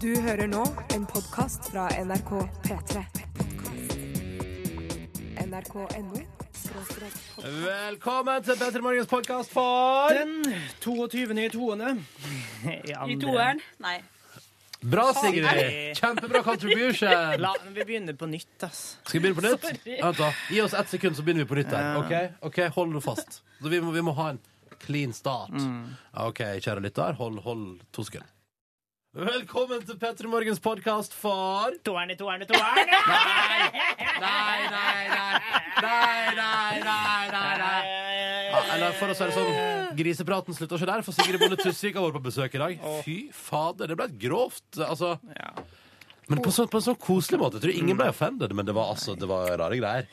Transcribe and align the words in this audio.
Du 0.00 0.10
hører 0.20 0.48
nå 0.50 0.60
en 0.92 1.06
podkast 1.08 1.70
fra 1.72 1.86
NRK 1.96 2.30
P3. 2.66 3.04
NRK.no 5.46 6.20
Velkommen 7.64 8.44
til 8.44 8.58
Petter 8.60 8.84
Morgens 8.84 9.08
podkast 9.08 9.52
for 9.54 10.12
Den 10.12 10.44
22. 10.84 11.24
i 11.40 11.48
toende. 11.54 11.96
I 12.68 13.16
toeren? 13.20 13.64
Nei. 13.80 13.96
Bra, 14.80 15.10
Sigrid! 15.16 15.96
Kjempebra 15.96 16.44
contribution! 16.44 17.10
La, 17.44 17.54
vi 17.64 17.84
begynner 17.84 18.16
på 18.16 18.28
nytt, 18.28 18.60
ass. 18.68 18.98
Skal 19.08 19.20
vi 19.20 19.28
begynne 19.28 19.40
på 19.40 19.48
nytt? 19.48 19.84
Vent 19.88 20.20
da, 20.20 20.30
Gi 20.52 20.60
oss 20.68 20.76
ett 20.76 20.92
sekund, 20.92 21.16
så 21.16 21.24
begynner 21.24 21.44
vi 21.44 21.48
på 21.48 21.60
nytt. 21.62 21.72
her 21.72 22.00
OK, 22.00 22.14
ok, 22.48 22.62
Hold 22.76 22.92
nå 22.92 23.04
fast. 23.04 23.42
Så 23.60 23.68
vi, 23.68 23.80
må, 23.80 23.92
vi 23.96 24.04
må 24.04 24.16
ha 24.20 24.30
en 24.34 24.40
clean 24.82 25.12
start. 25.16 25.54
Mm. 25.54 25.96
OK, 26.26 26.44
kjære 26.64 26.84
lytter, 26.84 27.16
hold, 27.20 27.40
hold 27.44 27.80
to 27.92 28.04
sekunder. 28.06 28.28
Velkommen 29.10 29.80
til 29.82 29.96
Petter 29.98 30.28
Morgens 30.30 30.60
podkast 30.62 31.16
for 31.18 31.74
Toerne, 31.82 32.14
toerne, 32.14 32.46
toerne! 32.46 32.84
Nei, 34.20 34.58
nei, 34.70 35.00
nei, 35.10 35.40
nei, 35.80 36.34
nei, 36.36 36.78
nei, 36.84 37.24
nei, 37.32 37.52
nei. 37.58 37.80
Ja, 38.50 38.60
eller 38.76 38.94
for 39.00 39.10
å 39.10 39.16
si 39.16 39.26
det 39.26 39.34
sånn, 39.34 39.96
grisepraten 39.98 40.54
slutter 40.54 40.78
ikke 40.78 40.90
der, 40.92 41.04
for 41.06 41.16
Sigrid 41.16 41.42
Bonde 41.42 41.58
Tusvik 41.58 41.98
har 41.98 42.06
vært 42.06 42.18
på 42.20 42.24
besøk 42.28 42.54
i 42.54 42.60
dag. 42.62 42.88
Fy 43.06 43.16
fader, 43.34 43.90
det 43.90 43.96
ble 43.98 44.06
et 44.12 44.18
grovt 44.22 44.78
altså, 44.86 45.16
Ja. 45.34 45.54
Men 46.30 46.44
på, 46.44 46.52
så, 46.54 46.68
på 46.70 46.78
en 46.78 46.84
sånn 46.84 46.98
koselig 47.02 47.40
måte. 47.40 47.58
Jeg 47.58 47.64
tror 47.64 47.78
ingen 47.80 47.98
ble 47.98 48.06
offended, 48.12 48.52
men 48.54 48.68
det 48.68 48.76
var, 48.76 48.92
altså, 48.94 49.16
det 49.18 49.26
var 49.26 49.50
rare 49.58 49.80
greier. 49.80 50.06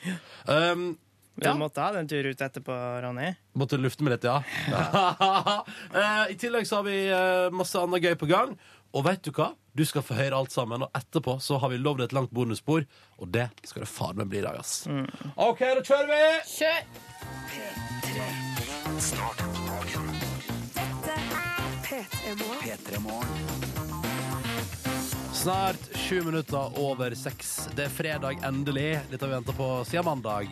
Um, 0.50 0.88
Du 1.38 1.46
Ja. 1.46 1.54
måtte 1.54 1.80
ha 1.80 1.92
den 1.94 2.08
tur 2.10 2.26
ut 2.26 2.40
etterpå, 2.42 2.74
Ronny. 3.02 3.28
Måtte 3.54 3.78
lufte 3.78 4.02
meg 4.02 4.16
litt, 4.16 4.24
ja. 4.26 4.42
Eh, 5.94 6.32
I 6.32 6.36
tillegg 6.40 6.66
så 6.66 6.80
har 6.80 6.84
vi 6.88 6.96
eh, 7.08 7.48
masse 7.54 7.78
annet 7.78 8.02
gøy 8.02 8.16
på 8.18 8.26
gang. 8.30 8.56
Og 8.96 9.04
vet 9.06 9.22
du 9.22 9.30
hva? 9.36 9.52
Du 9.76 9.84
skal 9.86 10.02
få 10.02 10.16
høre 10.18 10.34
alt 10.34 10.50
sammen, 10.50 10.82
og 10.82 10.90
etterpå 10.98 11.36
så 11.44 11.58
har 11.62 11.70
vi 11.70 11.78
lovd 11.78 12.00
et 12.08 12.12
langt 12.16 12.32
bonusspor, 12.34 12.86
og 13.20 13.30
det 13.30 13.46
skal 13.68 13.84
det 13.84 13.90
faen 13.92 14.16
meg 14.18 14.30
bli 14.32 14.40
i 14.40 14.46
dag, 14.46 14.58
ass. 14.58 14.80
OK, 15.36 15.60
da 15.60 15.82
kjører 15.84 16.08
vi! 16.10 16.22
Kjør! 16.56 17.88
P3 22.62 22.98
Morgen. 23.00 23.87
Snart 25.48 25.96
sju 25.96 26.24
minutter 26.24 26.74
over 26.76 27.14
seks. 27.16 27.70
Det 27.72 27.86
er 27.86 27.92
fredag, 27.92 28.42
endelig. 28.44 28.98
Dette 29.08 29.24
har 29.24 29.30
vi 29.30 29.36
venta 29.38 29.54
på 29.56 29.68
siden 29.88 30.04
mandag. 30.04 30.50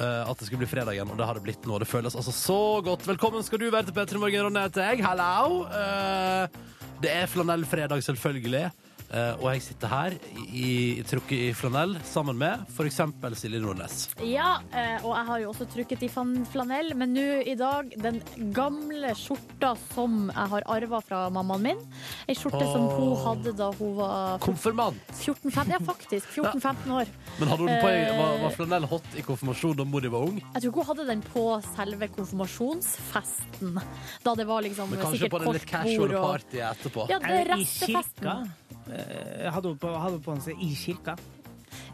Uh, 0.00 0.24
at 0.30 0.38
det 0.40 0.46
skulle 0.46 0.62
bli 0.62 0.68
fredag 0.70 0.96
igjen, 0.96 1.10
og 1.12 1.18
det 1.20 1.26
har 1.28 1.36
det 1.36 1.42
blitt 1.44 1.68
nå. 1.68 1.76
Det 1.82 1.90
føles 1.90 2.16
altså 2.16 2.32
så 2.32 2.56
godt. 2.86 3.04
Velkommen 3.04 3.44
skal 3.44 3.60
du 3.60 3.66
være 3.68 3.90
til 3.90 3.98
P3 3.98 4.22
Morgen, 4.22 4.46
Ronny 4.46 4.62
heter 4.64 4.94
jeg. 4.94 5.04
Hallo! 5.04 5.66
Uh, 5.68 6.88
det 7.04 7.12
er 7.18 7.28
flanellfredag, 7.28 8.00
selvfølgelig. 8.06 8.70
Eh, 9.08 9.34
og 9.40 9.46
jeg 9.54 9.62
sitter 9.64 9.88
her 9.88 10.14
i, 10.52 11.00
trukket 11.08 11.46
i 11.46 11.52
flanell 11.56 11.94
sammen 12.04 12.36
med 12.36 12.66
f.eks. 12.74 12.98
Silje 13.40 13.60
Nordnes. 13.62 13.96
Ja, 14.26 14.58
eh, 14.76 14.98
og 15.00 15.14
jeg 15.16 15.28
har 15.30 15.40
jo 15.44 15.50
også 15.54 15.66
trukket 15.72 16.02
i 16.04 16.10
flanell, 16.12 16.92
men 16.98 17.14
nå 17.16 17.24
i 17.48 17.54
dag 17.58 17.88
den 18.04 18.20
gamle 18.56 19.14
skjorta 19.16 19.72
som 19.94 20.28
jeg 20.28 20.52
har 20.52 20.66
arva 20.76 21.00
fra 21.04 21.22
mammaen 21.32 21.64
min. 21.70 21.80
Ei 22.28 22.36
skjorte 22.36 22.60
som 22.68 22.84
hun 22.98 23.14
hadde 23.24 23.54
da 23.56 23.70
hun 23.78 23.96
var 23.96 24.42
Konfirmant. 24.44 25.00
14-15 25.22 25.72
Ja, 25.72 25.80
faktisk. 25.88 26.28
14-15 26.36 26.92
år. 27.00 27.12
Men 27.38 27.48
hadde 27.54 27.64
hun 27.64 27.72
på, 27.80 27.88
Eh. 27.88 28.12
var, 28.18 28.36
var 28.44 28.52
flanell 28.54 28.84
hot 28.90 29.08
i 29.16 29.22
konfirmasjon 29.24 29.76
da 29.78 29.84
mor 29.88 30.04
di 30.04 30.10
var 30.12 30.28
ung? 30.28 30.38
Jeg 30.42 30.62
tror 30.62 30.70
ikke 30.70 30.84
hun 30.84 30.88
hadde 30.92 31.08
den 31.08 31.22
på 31.32 31.44
selve 31.72 32.08
konfirmasjonsfesten. 32.14 33.80
Da 34.24 34.34
det 34.38 34.46
var 34.48 34.62
liksom 34.66 34.92
og... 34.92 35.00
kanskje 35.00 35.30
på 35.32 35.40
den 35.42 35.56
litt 35.56 35.68
casual 35.68 36.14
og 36.14 36.24
partyet 36.28 36.64
etterpå? 36.74 37.08
Ja, 37.10 37.18
det 37.22 37.32
Er 37.38 37.44
i 37.44 37.48
restefesten. 37.56 38.50
Eh, 38.88 39.48
Hadde 39.52 39.68
hun 39.68 39.78
på, 39.78 39.90
hadde 39.92 40.16
hun 40.18 40.22
på 40.24 40.36
seg 40.44 40.60
i 40.64 40.72
kirka? 40.74 41.16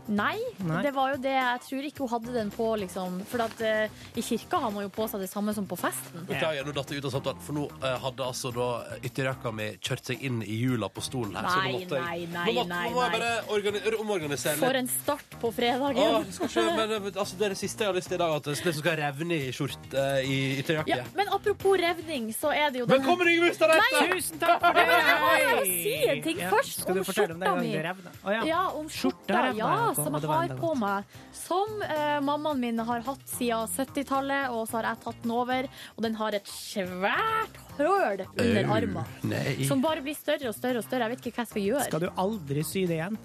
Nei, 0.09 0.37
Nei. 0.69 0.83
det 0.85 0.91
var 0.93 1.15
jo 1.15 1.19
det. 1.25 1.33
Jeg 1.33 1.61
tror 1.65 1.87
ikke 1.89 2.03
hun 2.05 2.11
hadde 2.13 2.33
den 2.35 2.51
på, 2.53 2.67
liksom. 2.77 3.15
For 3.31 3.41
at, 3.45 3.61
eh, 3.65 3.89
i 4.19 4.23
kirka 4.23 4.59
har 4.61 4.71
man 4.75 4.85
jo 4.85 4.91
på 4.93 5.07
seg 5.09 5.23
det 5.25 5.31
samme 5.31 5.55
som 5.57 5.65
på 5.67 5.79
festen. 5.81 6.27
Beklager, 6.29 6.67
nå 6.67 6.75
datt 6.77 6.91
jeg 6.93 7.01
ut 7.01 7.07
av 7.09 7.15
samtalen, 7.15 7.41
for 7.41 7.57
nå 7.57 7.65
eh, 7.81 7.97
hadde 8.03 8.27
altså 8.27 8.53
da 8.53 8.67
ytterjakka 9.01 9.53
mi 9.57 9.71
kjørt 9.81 10.05
seg 10.11 10.21
inn 10.29 10.43
i 10.45 10.59
hjula 10.61 10.91
på 10.93 11.01
stolen 11.05 11.33
her. 11.39 11.49
så 11.49 11.57
nå 11.57 11.63
Nei, 11.65 11.73
måtte 11.79 12.01
jeg, 12.03 12.05
nei, 12.05 12.27
nei, 12.35 12.45
nå 12.45 12.53
måtte, 12.59 12.69
nei, 12.69 12.91
nå 12.91 12.95
må 12.95 13.03
jeg 13.07 13.15
nei. 13.15 13.21
bare 13.21 13.57
organi 13.57 13.95
omorganisere 14.05 14.61
For 14.61 14.81
en 14.83 14.91
start 14.93 15.39
på 15.41 15.53
fredagen. 15.57 16.27
det 16.29 16.35
skal 16.37 16.53
ikke, 16.53 16.67
men, 16.77 16.93
eh, 16.99 17.09
altså, 17.25 17.39
det 17.41 17.47
er 17.49 17.55
det 17.57 17.61
siste 17.65 17.85
jeg 17.87 17.93
har 17.93 17.99
lyst 17.99 18.13
til 18.13 18.19
i 18.19 18.23
dag, 18.25 18.37
at 18.37 18.45
det 18.51 18.55
liksom 18.59 18.77
skal 18.83 18.97
revne 19.01 19.41
i 19.41 19.51
skjort 19.57 19.97
eh, 20.05 20.21
i 20.29 20.39
ytterjakke. 20.61 20.99
Ja, 21.01 21.09
men 21.17 21.33
apropos 21.33 21.79
revning, 21.81 22.29
så 22.37 22.53
er 22.53 22.69
det 22.75 22.83
jo 22.85 22.87
den 22.91 23.01
Velkommen, 23.01 23.33
Yngve 23.33 23.51
Ustadreite! 23.55 24.05
Tusen 24.13 24.39
takk 24.45 24.61
for 24.61 24.77
det! 24.77 24.85
Jeg 24.85 25.19
må 25.25 25.33
bare 25.33 25.65
si 25.65 25.97
en 26.13 26.23
ting 26.29 26.39
Ja, 26.45 26.51
først 26.53 26.81
Skal 26.85 26.93
om 26.93 27.01
du 27.01 27.05
fortelle 27.09 27.35
om 27.35 27.41
den 27.41 27.49
skjorta 27.49 27.55
gangen 27.55 27.65
mi. 27.65 27.73
det 27.73 27.85
revna? 27.89 28.15
Å, 28.25 28.35
ja. 28.37 28.45
Ja, 28.53 28.63
om 28.77 28.89
Skjorta 28.93 29.13
skjorta 29.25 29.43
revna, 29.49 29.59
ja, 29.59 29.73
ja, 29.75 29.94
som 29.99 30.17
jeg 30.19 30.31
har 30.31 30.55
på 30.59 30.73
meg. 30.81 31.17
Som 31.37 31.83
eh, 31.87 32.19
mammaen 32.25 32.61
min 32.63 32.83
har 32.85 33.05
hatt 33.07 33.27
siden 33.31 33.71
70-tallet, 33.75 34.51
og 34.55 34.67
så 34.71 34.81
har 34.81 34.91
jeg 34.93 35.03
tatt 35.05 35.23
den 35.25 35.35
over. 35.35 35.69
Og 35.97 36.07
den 36.07 36.19
har 36.21 36.39
et 36.39 36.51
svært 36.51 37.61
høl 37.79 38.25
under 38.29 38.73
armen. 38.79 39.15
Som 39.69 39.85
bare 39.85 40.05
blir 40.05 40.17
større 40.19 40.51
og 40.51 40.57
større 40.57 40.83
og 40.83 40.89
større. 40.89 41.09
Jeg 41.09 41.17
vet 41.17 41.25
ikke 41.25 41.39
hva 41.39 41.47
jeg 41.47 41.53
skal 41.55 41.69
gjøre. 41.69 41.87
Skal 41.91 42.05
du 42.07 42.11
aldri 42.27 42.67
sy 42.67 42.85
det 42.91 43.01
igjen? 43.01 43.21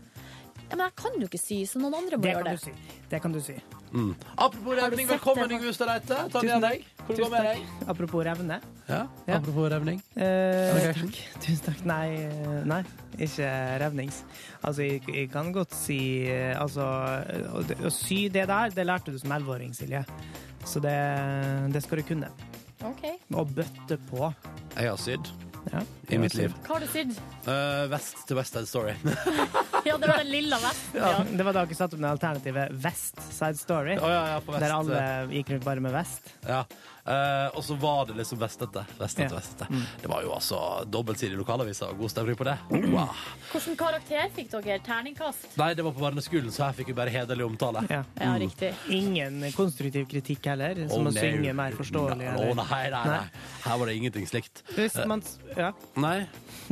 Ja, 0.69 0.75
men 0.78 0.85
jeg 0.85 0.94
kan 1.02 1.16
jo 1.18 1.25
ikke 1.25 1.40
sy, 1.41 1.56
så 1.66 1.80
noen 1.81 1.96
andre 1.97 2.18
må 2.19 2.24
Det 2.24 2.31
gjøre 2.35 2.52
det. 2.52 2.59
Si. 2.62 2.74
Det 3.09 3.19
kan 3.24 3.34
du 3.34 3.40
si. 3.41 3.56
Mm. 3.90 4.12
Apropos 4.38 4.75
revning, 4.78 5.07
velkommen. 5.09 5.50
Yngve 5.56 5.72
Ustadreite. 5.72 6.13
Ta 6.13 6.28
Tusen 6.30 6.46
igjen, 6.46 6.62
deg. 6.62 6.84
Hvor 7.07 7.18
går 7.18 7.24
det 7.24 7.30
med 7.34 7.47
deg? 7.47 7.88
Apropos 7.90 8.25
revne. 8.28 8.59
Ja, 8.90 9.00
Ja. 9.25 9.38
apropos 9.40 9.69
revning. 9.74 10.03
Eh, 10.13 10.75
okay. 10.75 10.94
takk. 11.00 11.18
Tusen 11.47 11.63
takk. 11.66 11.81
Nei, 11.90 12.06
eh, 12.28 12.59
nei, 12.69 12.84
ikke 13.18 13.50
revnings. 13.81 14.22
Altså, 14.62 14.85
jeg, 14.85 15.02
jeg 15.09 15.31
kan 15.34 15.50
godt 15.56 15.74
si 15.74 16.00
eh, 16.30 16.53
Altså, 16.62 16.86
å, 16.86 17.66
å 17.66 17.94
sy 17.94 18.28
det 18.30 18.46
der, 18.51 18.69
det 18.78 18.86
lærte 18.86 19.12
du 19.16 19.18
som 19.18 19.34
elleveåring, 19.34 19.74
Silje. 19.74 20.03
Så 20.69 20.81
det, 20.86 20.94
det 21.74 21.81
skal 21.81 22.03
du 22.03 22.09
kunne. 22.13 22.30
Ok. 22.86 23.07
Og 23.34 23.50
bøtte 23.57 23.97
på. 24.12 24.30
Jeg 24.78 24.86
har 24.94 25.01
sydd 25.01 25.34
Ja, 25.72 25.81
i 26.09 26.18
mitt 26.18 26.34
liv. 26.34 26.53
Hva 26.66 26.78
har 26.78 26.85
du 26.85 26.88
sydd? 26.90 27.12
Eh, 27.46 27.84
vest 27.91 28.24
til 28.28 28.38
West 28.40 28.53
Side 28.57 28.68
Story. 28.72 28.96
Ja, 29.88 29.96
det 29.97 30.09
var 30.12 30.18
den 30.19 30.28
lilla 30.28 30.57
vesten. 30.59 31.00
Ja, 31.00 31.09
Ja. 31.16 31.19
det 31.38 31.44
var 31.47 31.53
da 31.56 31.62
dere 31.66 31.75
satt 31.78 31.94
opp 31.96 32.02
den 32.02 32.09
alternative 32.09 32.66
West 32.84 33.16
Side 33.31 33.56
Story. 33.57 33.94
Å 33.96 34.09
ja, 34.12 34.24
ja, 34.34 34.40
på 34.44 34.52
vest. 34.52 34.59
Der 34.66 34.74
alle 34.75 35.03
gikk 35.31 35.53
rundt 35.53 35.63
bare 35.63 35.80
med 35.85 35.94
vest. 35.96 36.28
Ja. 36.46 36.66
Eh, 37.09 37.47
og 37.56 37.63
så 37.66 37.78
var 37.80 38.03
det 38.09 38.18
liksom 38.19 38.38
vestete. 38.41 38.84
vestete, 39.00 39.31
Ja. 39.31 39.40
vestete. 39.40 39.68
Det 40.03 40.09
var 40.12 40.22
jo 40.28 40.34
altså 40.35 40.59
dobbeltsidig 40.85 41.40
lokalavisa 41.40 41.88
og 41.94 41.97
god 42.03 42.12
stemning 42.12 42.36
på 42.38 42.44
det. 42.50 42.57
Wow. 42.91 43.16
Hvilken 43.53 43.78
karakter 43.80 44.28
fikk 44.36 44.51
dere? 44.51 44.78
Terningkast? 44.86 45.47
Nei, 45.57 45.69
det 45.80 45.86
var 45.88 45.96
på 45.96 46.03
barneskolen, 46.03 46.51
så 46.51 46.68
her 46.68 46.74
fikk 46.81 46.91
vi 46.91 46.97
bare 47.00 47.09
hederlig 47.16 47.47
omtale. 47.47 47.86
Ja. 47.90 48.03
Ja, 48.19 48.36
riktig. 48.38 48.74
Ingen 48.90 49.40
konstruktiv 49.56 50.09
kritikk 50.12 50.44
heller, 50.51 50.75
Å, 50.75 50.90
som 50.91 51.07
å 51.07 51.13
nei. 51.16 51.24
synge 51.24 51.56
mer 51.56 51.72
forståelig. 51.80 52.28
Å, 52.36 52.36
Eller. 52.36 52.53
nei, 52.59 52.84
nei, 52.91 52.91
nei. 52.91 53.16
Nei. 53.16 53.47
Her 53.63 53.78
var 53.80 53.86
det 53.94 53.96
ingenting 54.03 54.28
slikt. 54.28 54.62
Hvis, 54.75 55.00
man, 55.07 55.24
ja, 55.59 55.72
Nei. 56.00 56.28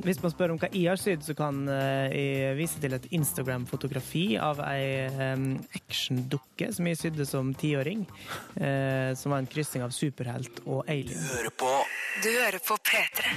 hvis 0.06 0.22
man 0.24 0.32
spør 0.34 0.54
om 0.54 0.60
hva 0.62 0.70
jeg 0.72 0.88
har 0.90 1.00
sydd, 1.02 1.24
så 1.26 1.36
kan 1.38 1.64
eh, 1.72 2.08
jeg 2.14 2.58
vise 2.60 2.82
til 2.84 2.96
et 2.98 3.08
Instagram-fotografi 3.18 4.26
av 4.42 4.62
ei 4.66 5.08
um, 5.34 5.48
actiondukke 5.78 6.72
som 6.76 6.88
jeg 6.92 7.02
sydde 7.02 7.28
som 7.30 7.54
tiåring. 7.58 8.06
eh, 8.56 9.14
som 9.18 9.32
var 9.34 9.44
en 9.44 9.50
kryssing 9.52 9.84
av 9.84 9.92
superhelt 9.96 10.62
og 10.66 10.84
alien. 10.88 11.24
Du 12.24 12.30
hører 12.32 12.60
på 12.66 12.78
P3. 12.88 13.28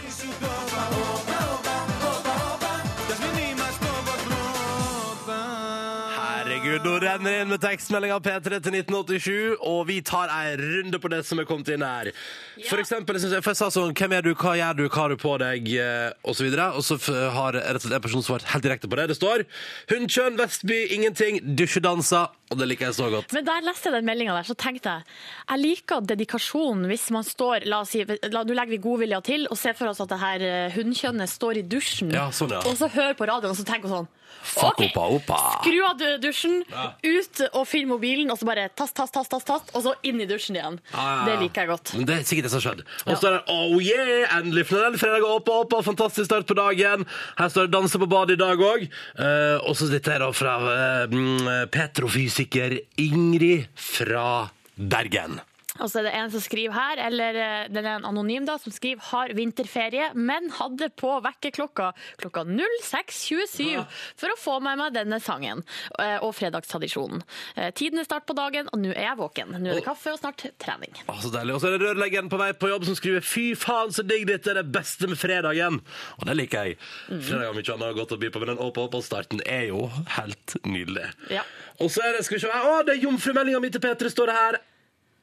Herregud, 6.70 6.86
nå 6.86 6.98
renner 7.02 7.32
det 7.32 7.38
inn 7.42 7.48
med 7.50 7.62
tekstmelding 7.64 8.12
P3 8.22 8.58
til 8.62 8.74
1987, 8.78 9.30
og 9.66 9.80
vi 9.88 9.96
tar 10.06 10.30
en 10.30 10.60
runde 10.60 11.00
på 11.02 11.08
det 11.10 11.18
som 11.26 11.40
er 11.42 11.46
kommet 11.48 11.66
inn 11.74 11.82
her. 11.82 12.12
For 12.68 12.78
eksempel, 12.78 13.16
jeg 13.18 13.24
synes 13.24 13.34
jeg, 13.40 13.56
sa 13.58 13.70
sånn, 13.74 13.90
hvem 13.98 14.14
er 14.14 14.22
du, 14.22 14.30
hva 14.38 14.52
gjør 14.54 14.76
du, 14.78 14.84
hva 14.86 15.00
har 15.00 15.10
du 15.10 15.18
på 15.18 15.32
deg, 15.42 15.66
eh, 15.66 16.12
og 16.22 16.36
så 16.38 16.46
videre. 16.46 16.68
Og 16.78 16.86
så 16.86 16.94
har 17.34 17.58
rett 17.58 17.80
og 17.80 17.82
slett 17.82 17.96
en 17.98 18.04
person 18.04 18.22
svart 18.22 18.46
helt 18.52 18.62
direkte 18.68 18.86
på 18.86 19.00
det. 19.00 19.08
Det 19.10 19.18
står, 19.18 19.42
hundkjønn, 19.90 20.38
Vestby, 20.38 20.78
ingenting, 20.94 21.40
dusjedanser, 21.58 22.30
og 22.50 22.58
det 22.58 22.66
liker 22.70 22.88
jeg 22.90 22.98
så 22.98 23.10
godt. 23.12 23.34
Men 23.36 23.46
da 23.46 23.58
jeg 23.58 23.68
leste 23.68 23.94
den 23.94 24.08
meldinga 24.08 24.36
der, 24.38 24.48
så 24.48 24.58
tenkte 24.58 24.96
jeg 24.96 25.18
jeg 25.50 25.62
liker 25.64 26.06
dedikasjonen 26.06 26.86
hvis 26.90 27.08
man 27.14 27.26
står 27.26 27.66
La 27.70 27.82
oss 27.84 27.94
si, 27.94 28.04
la, 28.04 28.44
nå 28.46 28.54
legger 28.56 28.74
vi 28.74 28.82
godvilja 28.82 29.20
til 29.26 29.46
og 29.50 29.58
ser 29.58 29.76
for 29.78 29.90
oss 29.90 30.02
at 30.02 30.10
det 30.10 30.20
her 30.20 30.46
Hundkjønnet 30.74 31.00
hunnkjønnet 31.00 31.30
står 31.30 31.60
i 31.60 31.66
dusjen, 31.66 32.10
Ja, 32.14 32.30
sånn, 32.34 32.54
ja. 32.54 32.62
og 32.66 32.76
så 32.78 32.88
hører 32.90 33.14
på 33.18 33.28
radioen, 33.28 33.54
og 33.54 33.58
så 33.58 33.66
tenker 33.68 33.92
sånn 33.92 34.08
Fuck 34.40 34.78
OK, 34.78 34.84
oppa, 34.86 35.02
oppa. 35.16 35.38
skru 35.60 35.80
av 35.84 35.98
dusjen, 36.22 36.62
dusjen, 36.64 36.94
ut 37.04 37.40
og 37.50 37.66
finn 37.68 37.88
mobilen, 37.90 38.30
og 38.32 38.38
så 38.40 38.46
bare 38.48 38.68
tast, 38.72 38.94
tast, 38.96 39.12
tast, 39.12 39.28
tast, 39.32 39.46
tast 39.46 39.72
og 39.76 39.82
så 39.84 39.92
inn 40.06 40.22
i 40.22 40.26
dusjen 40.28 40.56
igjen. 40.56 40.78
Ah, 40.94 40.96
ja, 40.96 41.10
ja. 41.10 41.24
Det 41.26 41.34
liker 41.42 41.64
jeg 41.64 41.70
godt. 41.70 41.92
Men 41.98 42.08
Det 42.08 42.14
er 42.14 42.24
sikkert 42.28 42.46
det 42.46 42.52
som 42.52 42.60
har 42.60 42.64
skjedd. 42.64 42.80
Og 43.04 43.10
så 43.10 43.18
står 43.20 43.36
det 43.36 43.42
oh 43.52 43.76
yeah, 43.84 44.38
endelig 44.38 44.64
flanell, 44.70 44.96
fredag 45.02 45.26
er 45.26 45.34
oppe, 45.34 45.56
oppe, 45.64 45.82
fantastisk 45.84 46.30
start 46.30 46.48
på 46.48 46.56
dagen. 46.56 47.04
Her 47.36 47.52
står 47.52 47.68
det 47.68 47.74
danse 47.74 48.00
på 48.00 48.08
badet 48.10 48.38
i 48.38 48.40
dag 48.40 48.64
òg. 48.70 48.86
og 49.66 49.76
så 49.76 49.90
dette 49.92 50.14
er 50.14 50.24
da 50.24 50.30
fra 50.32 50.56
uh, 50.62 51.12
mm, 51.12 51.68
petrofysiker 52.40 52.80
Ingrid 52.96 53.68
fra 53.74 54.50
Bergen. 54.76 55.40
Og 55.80 55.90
så 55.90 56.00
er 56.00 56.08
det 56.08 56.14
en 56.18 56.32
som 56.32 56.44
skriver 56.44 56.76
her, 56.76 57.04
eller 57.08 57.40
den 57.68 57.80
det 57.80 57.88
er 57.88 57.98
en 57.98 58.08
anonym 58.08 58.46
da, 58.48 58.56
som 58.60 58.72
skriver 58.74 59.02
har 59.10 59.32
vinterferie, 59.36 60.10
men 60.14 60.50
hadde 60.58 60.90
på 61.00 61.12
vekkerklokka 61.24 61.90
klokka 62.20 62.44
06.27 62.44 63.84
for 64.20 64.32
å 64.32 64.38
få 64.38 64.56
med 64.64 64.78
meg 64.80 64.94
denne 64.94 65.20
sangen 65.22 65.62
eh, 65.98 66.18
og 66.20 66.34
fredagstradisjonen. 66.36 67.22
Eh, 67.56 67.70
Tiden 67.76 68.00
er 68.02 68.08
start 68.08 68.26
på 68.28 68.36
dagen, 68.36 68.68
og 68.72 68.82
nå 68.82 68.92
er 68.92 69.08
jeg 69.08 69.18
våken. 69.20 69.54
Nå 69.56 69.72
er 69.72 69.80
det 69.80 69.86
kaffe 69.86 70.14
og 70.14 70.20
snart 70.20 70.44
trening. 70.62 70.94
Å, 71.06 71.16
så 71.22 71.32
deilig. 71.34 71.56
Og 71.56 71.62
så 71.62 71.70
er 71.70 71.76
det 71.76 71.88
rørleggeren 71.88 72.30
på 72.32 72.40
vei 72.40 72.50
på 72.56 72.72
jobb 72.72 72.86
som 72.88 72.98
skriver 72.98 73.24
'fy 73.24 73.46
faen, 73.58 73.94
så 73.94 74.04
digg 74.06 74.26
dette 74.28 74.52
er 74.52 74.60
det 74.60 74.68
beste 74.74 75.08
med 75.10 75.20
fredagen'. 75.20 75.80
Og 76.18 76.26
det 76.28 76.36
liker 76.36 76.70
jeg. 76.70 76.78
Fredag 77.08 77.50
har 77.50 77.56
mye 77.56 77.76
annet 77.76 77.98
godt 78.00 78.16
å 78.16 78.20
by 78.20 78.30
på, 78.30 78.42
men 78.42 78.54
den 78.54 78.64
åpa-åpa-starten 78.66 79.44
er 79.46 79.70
jo 79.70 79.86
helt 80.16 80.56
nydelig. 80.64 81.08
Ja. 81.30 81.44
Og 81.80 81.90
så 81.90 82.04
er 82.04 82.16
det, 82.16 82.24
skal 82.26 82.36
vi 82.36 82.44
se 82.44 82.50
Å, 82.50 82.82
det 82.84 82.98
er 82.98 83.06
jomfrumeldinga 83.06 83.60
mi 83.62 83.70
til 83.72 83.80
P3, 83.80 84.10
står 84.12 84.30
det 84.30 84.36
her. 84.36 84.60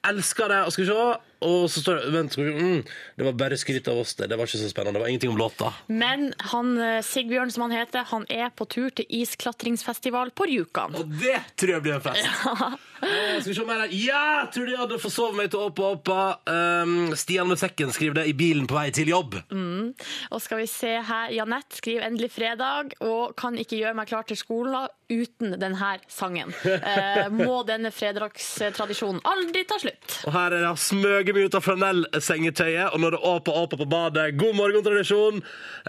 Elsker 0.05 0.47
det. 0.47 0.65
Og 0.65 0.71
skal 0.71 0.81
vi 0.83 0.87
se 0.87 0.95
Og 1.45 1.69
så 1.69 1.83
står 1.83 2.01
det 2.01 2.13
Vent, 2.15 2.33
skal 2.33 2.47
vi. 2.47 2.53
Mm, 2.57 2.83
det 3.17 3.27
var 3.27 3.37
bare 3.37 3.57
skryt 3.59 3.87
av 3.91 3.99
oss, 4.01 4.15
det. 4.17 4.29
Det 4.31 4.37
var 4.39 4.49
ikke 4.49 4.61
så 4.61 4.69
spennende. 4.71 4.97
Det 4.97 5.03
var 5.03 5.11
ingenting 5.13 5.33
om 5.33 5.37
låta. 5.37 5.73
Men 5.87 6.33
han, 6.51 6.77
eh, 6.81 7.01
Sigbjørn, 7.05 7.51
som 7.51 7.67
han 7.67 7.75
heter, 7.77 8.07
han 8.09 8.25
er 8.29 8.49
på 8.49 8.65
tur 8.65 8.89
til 8.89 9.05
isklatringsfestival 9.09 10.31
på 10.31 10.49
Rjukan. 10.49 10.95
Og 10.95 11.13
det 11.21 11.39
tror 11.55 11.77
jeg 11.77 11.81
blir 11.81 11.99
en 11.99 12.01
fest. 12.01 12.27
Eh, 12.97 13.41
skal 13.41 13.51
vi 13.51 13.53
se 13.53 13.63
mer 13.65 13.83
her. 13.83 13.91
Ja! 13.93 14.49
Tror 14.49 14.65
de 14.65 14.77
hadde 14.77 14.97
forsovet 14.97 15.37
meg 15.37 15.51
til 15.53 15.67
Åpa 15.67 15.91
Åpa. 15.93 16.21
Um, 16.49 17.11
Stian 17.13 17.45
med 17.45 17.59
sekken 17.61 17.91
skriver 17.93 18.23
det 18.23 18.23
i 18.31 18.33
bilen 18.33 18.65
på 18.65 18.73
vei 18.73 18.87
til 18.89 19.11
jobb. 19.11 19.37
Og 20.31 20.41
skal 20.41 20.63
vi 20.63 20.65
se 20.65 20.95
her, 21.05 21.29
Janette 21.35 21.77
skriver 21.77 22.07
endelig 22.07 22.31
fredag 22.33 22.95
og 23.05 23.35
kan 23.37 23.53
ikke 23.61 23.77
gjøre 23.77 23.93
meg 23.99 24.09
klar 24.09 24.25
til 24.25 24.39
skolen 24.39 24.87
uten 25.13 25.55
denne 25.61 25.93
sangen. 26.11 26.53
Eh, 26.87 27.27
må 27.33 27.61
denne 27.67 27.89
fredagstradisjonen 27.91 29.19
aldri 29.27 29.63
ta 29.67 29.75
slutt. 29.81 30.13
Og 30.27 30.33
her 30.33 30.53
er 30.55 30.63
det 30.63 30.69
smøget 31.27 31.35
meg 31.35 31.49
ut 31.49 31.55
av 31.57 31.63
flanellsengetøyet, 31.65 32.93
og 32.93 33.01
når 33.01 33.15
det 33.15 33.17
er 33.19 33.27
Åpa 33.27 33.51
Åpa 33.59 33.77
på 33.77 33.87
badet, 33.89 34.37
god 34.39 34.55
morgen-tradisjon. 34.55 35.41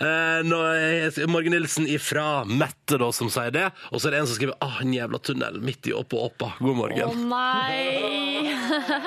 Eh, 0.03 0.41
nå 0.43 0.59
er 0.75 1.29
Morgen 1.31 1.55
Nilsen 1.55 1.87
ifra 1.87 2.45
Mette 2.45 2.99
da, 2.99 3.11
som 3.15 3.31
sier 3.31 3.53
det. 3.55 3.69
Og 3.93 4.01
så 4.01 4.09
er 4.09 4.17
det 4.17 4.23
en 4.23 4.27
som 4.27 4.39
skriver 4.39 4.57
ah, 4.65 4.81
en 4.83 4.95
jævla 4.95 5.21
tunnel 5.23 5.61
midt 5.63 5.87
i 5.87 5.95
Åpa 5.95 6.19
Åpa. 6.27 6.51
God 6.59 6.79
morgen. 6.81 7.05
Å 7.07 7.15
morgen. 7.15 7.29
nei! 7.31 8.57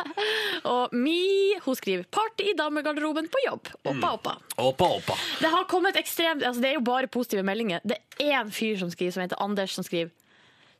og 0.71 0.95
Mi 0.95 1.57
hun 1.65 1.75
skriver 1.75 2.07
'party 2.07 2.51
i 2.53 2.55
damegarderoben 2.57 3.27
på 3.27 3.43
jobb'. 3.47 3.73
Oppa, 3.83 4.13
oppa. 4.15 4.37
Åpa 4.55 4.89
Åpa. 5.01 5.19
Det 5.41 5.51
har 5.51 5.67
kommet 5.67 5.99
ekstremt, 5.99 6.43
altså 6.43 6.61
det 6.61 6.71
er 6.71 6.79
jo 6.79 6.85
bare 6.87 7.11
positive 7.11 7.43
meldinger. 7.43 7.83
Det 7.83 7.99
er 8.19 8.39
en 8.39 8.51
fyr 8.51 8.79
som 8.79 8.91
skriver, 8.91 9.11
som 9.11 9.25
heter 9.25 9.41
Anders, 9.43 9.75
som 9.75 9.83
skriver 9.83 10.13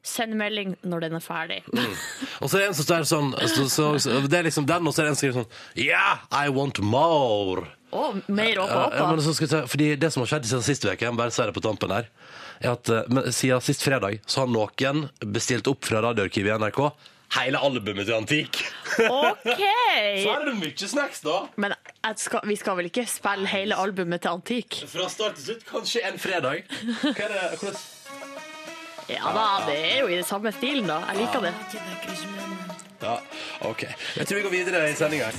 'send 0.03 0.33
melding 0.37 0.75
når 0.81 1.05
den 1.05 1.17
er 1.17 1.23
ferdig'. 1.23 1.61
Og 2.41 2.49
så 2.49 2.57
er 2.57 2.61
det 2.61 2.67
en 2.71 2.77
som 2.79 2.87
står 2.87 3.05
sånn 3.05 3.29
så, 3.37 3.67
så, 3.69 3.85
så, 4.01 4.21
Det 4.25 4.39
er 4.39 4.47
liksom 4.49 4.65
den, 4.65 4.87
og 4.87 4.95
så 4.95 5.03
er 5.03 5.09
det 5.09 5.13
en 5.13 5.19
som 5.19 5.21
skriver 5.21 5.39
sånn 5.41 5.85
Yeah, 5.85 6.25
I 6.31 6.49
want 6.49 6.81
more. 6.81 7.67
Oh, 7.91 8.15
mer 8.27 8.59
opp 8.63 8.71
da 8.71 8.83
ja, 8.95 9.07
men 9.11 9.19
så 9.21 9.33
ta, 9.35 9.65
fordi 9.67 9.95
Det 9.99 10.13
som 10.13 10.23
har 10.23 10.29
skjedd 10.31 10.45
siden 10.47 10.63
sist 10.63 10.85
uke, 10.87 10.95
jeg 11.03 11.11
må 11.11 11.19
bare 11.19 11.33
si 11.35 11.43
det 11.43 11.55
på 11.55 11.63
tampen 11.63 11.91
her, 11.91 12.07
er 12.61 12.73
at 12.73 12.89
eh, 12.89 13.07
men, 13.11 13.31
siden 13.35 13.63
sist 13.63 13.83
fredag 13.83 14.21
så 14.25 14.45
har 14.45 14.53
noen 14.53 15.09
bestilt 15.33 15.67
opp 15.67 15.85
fra 15.85 16.03
radioarkivet 16.07 16.53
i 16.53 16.61
NRK 16.61 16.85
hele 17.31 17.59
albumet 17.63 18.07
til 18.07 18.15
Antik. 18.17 18.59
OK! 18.99 19.61
Så 20.23 20.33
er 20.33 20.45
det 20.49 20.55
mye 20.59 20.89
snacks, 20.93 21.21
da. 21.23 21.37
Men 21.55 21.75
jeg 21.77 22.19
skal, 22.25 22.43
vi 22.47 22.57
skal 22.59 22.77
vel 22.79 22.89
ikke 22.91 23.05
spille 23.07 23.47
hele 23.51 23.77
albumet 23.79 24.25
til 24.25 24.35
Antik? 24.35 24.81
Fra 24.91 25.07
start 25.11 25.39
til 25.39 25.51
slutt, 25.51 25.65
kanskje 25.69 26.03
en 26.09 26.19
fredag. 26.19 26.65
Hva 27.01 27.15
er 27.15 27.35
det, 27.35 27.47
hvordan... 27.61 27.81
Ja 29.11 29.33
da, 29.35 29.45
det 29.67 29.77
er 29.91 29.99
jo 29.99 30.07
i 30.07 30.17
det 30.19 30.25
samme 30.25 30.51
stilen, 30.55 30.87
da. 30.87 31.01
Jeg 31.11 31.17
liker 31.25 31.39
det. 31.47 31.53
Ja, 33.01 33.15
ok. 33.61 33.83
Jeg 34.17 34.27
tror 34.27 34.37
vi 34.37 34.43
går 34.45 34.49
videre 34.53 34.89
i 34.91 34.95
sendinga. 34.95 35.31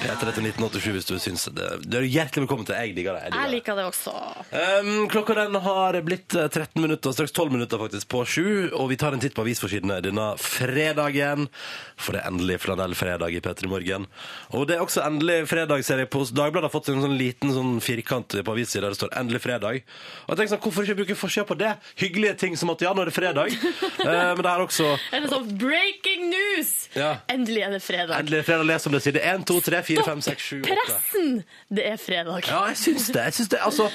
P3 0.00 0.30
til 0.32 0.46
1987 0.48 0.94
hvis 0.94 1.08
du 1.08 1.16
syns 1.20 1.42
det. 1.52 1.66
Du 1.84 1.98
er 1.98 2.06
hjertelig 2.08 2.46
velkommen 2.46 2.64
til 2.64 2.76
Jeg 2.78 2.94
digger 2.96 3.18
det. 3.18 3.26
Jeg 3.26 3.34
Jeg 3.36 3.50
liker 3.52 3.76
det 3.76 3.82
også. 3.84 4.12
Um, 4.80 5.08
klokka 5.12 5.34
den 5.36 5.58
har 5.60 5.98
blitt 6.06 6.32
eh, 6.32 6.48
13 6.48 6.80
minutter, 6.80 7.12
straks 7.12 7.34
12 7.36 7.52
minutter 7.52 7.80
faktisk, 7.82 8.08
på 8.08 8.22
sju, 8.24 8.46
og 8.72 8.88
vi 8.88 8.96
tar 8.96 9.12
en 9.12 9.20
titt 9.20 9.36
på 9.36 9.44
avisforsidene 9.44 9.98
denne 10.06 10.24
fredagen, 10.40 11.50
for 12.00 12.16
det 12.16 12.22
er 12.22 12.30
endelig 12.30 12.56
flanellfredag 12.64 13.36
i 13.36 13.42
P3 13.44 13.68
Morgen. 13.68 14.06
Og 14.56 14.64
det 14.70 14.78
er 14.78 14.84
også 14.86 15.04
endelig 15.04 15.42
fredag, 15.50 15.84
ser 15.84 16.00
jeg 16.00 16.10
på 16.14 16.24
Dagbladet 16.30 16.70
har 16.70 16.72
fått 16.72 16.88
en 16.94 17.04
sånn 17.04 17.18
liten 17.20 17.52
sånn 17.52 17.76
firkant 17.84 18.38
på 18.40 18.56
avissida 18.56 18.86
der 18.86 18.96
det 18.96 19.00
står 19.02 19.12
endelig 19.20 19.42
fredag. 19.44 19.84
Og 20.24 20.32
jeg 20.32 20.40
tenker 20.40 20.54
sånn, 20.54 20.64
hvorfor 20.64 20.88
ikke 20.88 21.00
bruke 21.02 21.18
forsida 21.26 21.44
på 21.44 21.58
det? 21.60 21.74
Hyggelige 22.00 22.38
ting 22.46 22.56
som 22.56 22.72
at 22.72 22.86
ja, 22.86 22.94
nå 22.96 23.04
er 23.04 23.12
det 23.12 23.16
fredag. 23.18 23.52
uh, 23.52 24.32
men 24.38 24.40
det 24.40 24.48
er 24.48 24.64
også 24.64 24.94
En 25.18 25.28
sånn 25.28 25.52
breaking 25.60 26.30
news? 26.32 26.72
Ja. 26.96 27.12
Endelig 27.28 27.68
er 27.68 27.76
det 27.76 27.84
fredag. 27.84 28.16
endelig 28.16 28.46
fredag, 28.48 28.64
les 28.72 28.88
om 28.88 28.96
det 28.96 29.04
side 29.04 29.28
1, 29.36 29.44
2, 29.50 29.60
3, 29.68 29.84
4, 29.84 29.89
5, 29.96 30.22
6, 30.22 30.42
7, 30.42 30.60
8. 30.62 30.76
Pressen! 30.76 31.32
Det 31.68 31.86
er 31.86 31.96
fredag. 32.00 32.46
Ja, 32.48 32.62
jeg 32.70 32.76
syns 32.76 33.08
det. 33.14 33.24
Jeg 33.30 33.38
syns 33.38 33.50
det. 33.54 33.60
Altså, 33.64 33.88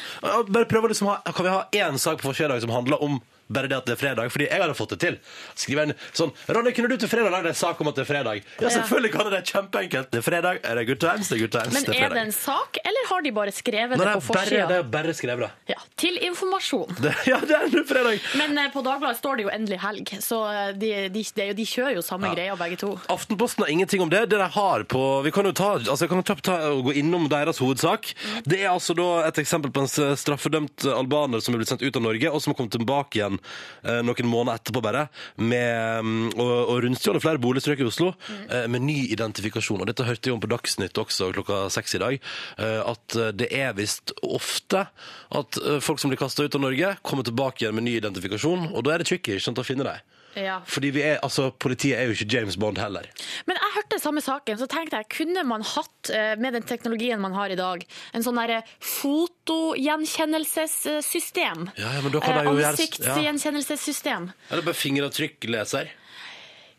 bare 0.52 0.68
prøv 0.70 0.88
å 0.88 0.92
liksom 0.92 1.08
ha, 1.12 1.20
kan 1.30 1.48
vi 1.48 1.54
ha 1.54 1.64
én 1.88 2.00
sak 2.02 2.22
på 2.24 2.34
fredag 2.36 2.62
som 2.66 2.74
handler 2.76 3.04
om 3.04 3.22
bare 3.50 3.68
det 3.70 3.78
at 3.78 3.86
det 3.86 3.94
er 3.96 4.00
fredag? 4.02 4.32
Fordi 4.34 4.48
jeg 4.50 4.62
hadde 4.62 4.76
fått 4.78 4.96
det 4.96 5.00
til. 5.04 5.18
Skrive 5.56 5.86
en 5.88 5.94
sånn 6.18 6.32
Ronny, 6.50 6.72
kunne 6.76 6.90
du 6.90 6.98
til 7.02 7.10
fredag 7.12 7.32
lage 7.34 7.52
en 7.52 7.58
sak 7.58 7.82
om 7.84 7.90
at 7.92 7.96
det 8.00 8.06
er 8.06 8.10
fredag? 8.10 8.42
Ja, 8.62 8.70
selvfølgelig 8.74 9.12
kan 9.14 9.28
jeg 9.30 9.34
det. 9.36 9.42
Kjempeenkelt. 9.52 10.12
Det 10.12 10.22
er 10.22 10.26
fredag. 10.26 10.60
Er 10.64 10.80
det 10.80 10.86
good 10.90 11.02
times? 11.04 11.30
Det 11.30 11.38
er 11.38 11.44
good 11.46 11.54
times. 11.56 11.74
Men 11.74 11.84
det 11.90 11.96
er 12.00 12.06
er 12.06 12.16
det 12.16 12.24
en 12.28 12.32
sak, 12.36 12.78
eller 12.86 13.08
har 13.10 13.22
de 13.26 13.32
bare 13.36 13.52
skrevet 13.56 13.98
Nei, 13.98 14.06
det 14.06 14.08
det, 14.08 14.14
på 14.22 14.26
forsida? 14.34 14.66
det 14.70 14.78
er 14.82 14.84
bare 14.96 15.14
skrevet, 15.18 15.50
det. 15.66 15.74
Ja, 15.76 15.80
til 15.98 16.18
informasjon. 16.30 16.96
det. 17.02 17.14
Ja, 17.32 17.40
det 17.42 17.56
er 17.58 17.70
nå 17.74 17.84
fredag. 17.90 18.20
Men 18.38 18.58
eh, 18.62 18.70
på 18.74 18.84
Dagbladet 18.86 19.18
står 19.20 19.40
det 19.40 19.46
jo 19.48 19.52
endelig 19.54 19.80
helg, 19.82 20.12
så 20.22 20.40
eh, 20.52 20.72
de, 20.78 20.92
de, 21.14 21.24
de, 21.38 21.48
de 21.58 21.66
kjører 21.66 21.96
jo 21.98 22.04
samme 22.06 22.30
Ja. 22.30 22.34
greia 22.38 22.56
begge 22.60 22.78
to. 22.82 22.92
Aftenposten 23.12 23.64
har 23.66 23.72
ingenting 23.74 24.02
om 24.06 24.10
det. 24.10 24.24
Det 24.32 24.38
de 24.42 24.50
har 24.56 24.84
på 24.90 25.02
Vi 25.26 25.32
kan 25.32 25.46
jo 25.46 25.52
ta, 25.56 25.72
altså 25.80 26.08
kan 26.10 26.24
ta, 26.26 26.36
ta, 26.36 26.58
gå 26.86 26.94
innom 27.02 27.28
deres 27.32 27.60
hovedsak. 27.62 28.12
Det 28.46 28.62
er 28.64 28.70
altså 28.72 28.94
da 28.98 29.08
et 29.28 29.38
eksempel 29.42 29.72
på 29.74 29.84
en 29.86 29.90
straffedømt 30.18 30.86
albaner 30.90 31.42
som 31.44 31.54
er 31.56 31.62
blitt 31.62 31.72
sendt 31.74 31.84
ut 31.86 31.96
av 32.00 32.06
Norge, 32.06 32.32
og 32.32 32.42
som 32.44 32.54
kom 32.58 32.70
tilbake 32.72 33.20
igjen 33.20 33.35
eh, 33.38 34.02
noen 34.06 34.30
måneder 34.30 34.60
etterpå 34.60 34.84
bare, 34.86 35.06
med 35.38 36.06
mm, 36.06 36.28
og, 36.36 36.54
og 36.74 36.82
rundstjålet 36.86 37.24
flere 37.24 37.42
boligstrøk 37.42 37.84
i 37.84 37.88
Oslo 37.88 38.12
eh, 38.50 38.66
med 38.72 38.86
ny 38.88 38.98
identifikasjon. 39.16 39.82
Og 39.82 39.90
dette 39.90 40.08
hørte 40.08 40.30
jeg 40.30 40.36
om 40.36 40.44
på 40.44 40.52
Dagsnytt 40.52 41.02
også 41.02 41.32
klokka 41.36 41.66
seks 41.74 41.98
i 41.98 42.04
dag, 42.04 42.20
eh, 42.58 42.82
at 42.86 43.20
eh, 43.20 43.32
det 43.36 43.52
er 43.56 43.76
visst 43.78 44.16
ofte 44.26 44.88
at 45.36 45.62
eh, 45.62 45.80
folk 45.84 46.02
som 46.02 46.14
blir 46.14 46.22
kasta 46.22 46.46
ut 46.46 46.58
av 46.58 46.66
Norge, 46.66 46.96
kommer 47.06 47.28
tilbake 47.28 47.64
igjen 47.64 47.78
med 47.78 47.88
ny 47.88 47.98
identifikasjon, 48.00 48.70
og 48.74 48.86
da 48.86 48.96
er 48.96 49.04
det 49.04 49.10
tricky 49.12 49.40
ikke 49.40 49.62
å 49.62 49.68
finne 49.68 49.88
dem. 49.88 50.15
Ja. 50.36 50.60
Fordi 50.68 50.90
vi 50.96 51.02
er, 51.02 51.20
altså, 51.24 51.52
politiet 51.52 51.98
er 52.00 52.04
jo 52.10 52.14
ikke 52.16 52.28
James 52.34 52.58
Bond 52.60 52.78
heller. 52.82 53.02
Men 53.48 53.56
jeg 53.60 53.74
hørte 53.78 54.00
samme 54.04 54.22
saken, 54.22 54.58
så 54.60 54.68
tenkte 54.72 54.96
jeg, 55.00 55.06
kunne 55.16 55.44
man 55.48 55.62
hatt, 55.64 56.10
eh, 56.12 56.36
med 56.40 56.54
den 56.58 56.64
teknologien 56.68 57.20
man 57.22 57.34
har 57.34 57.50
i 57.54 57.58
dag, 57.60 57.86
en 58.14 58.24
sånn 58.26 58.36
derre 58.40 58.62
fotogjenkjennelsessystem? 58.84 61.70
Ja, 61.78 61.94
ja, 61.96 62.02
men 62.02 62.12
da 62.12 62.20
kan 62.20 62.36
Eh, 62.36 62.70
Ansiktsgjenkjennelsessystem. 62.70 64.32
Eller 64.52 64.64
bare 64.66 64.76
fingeravtrykkleser. 64.76 65.88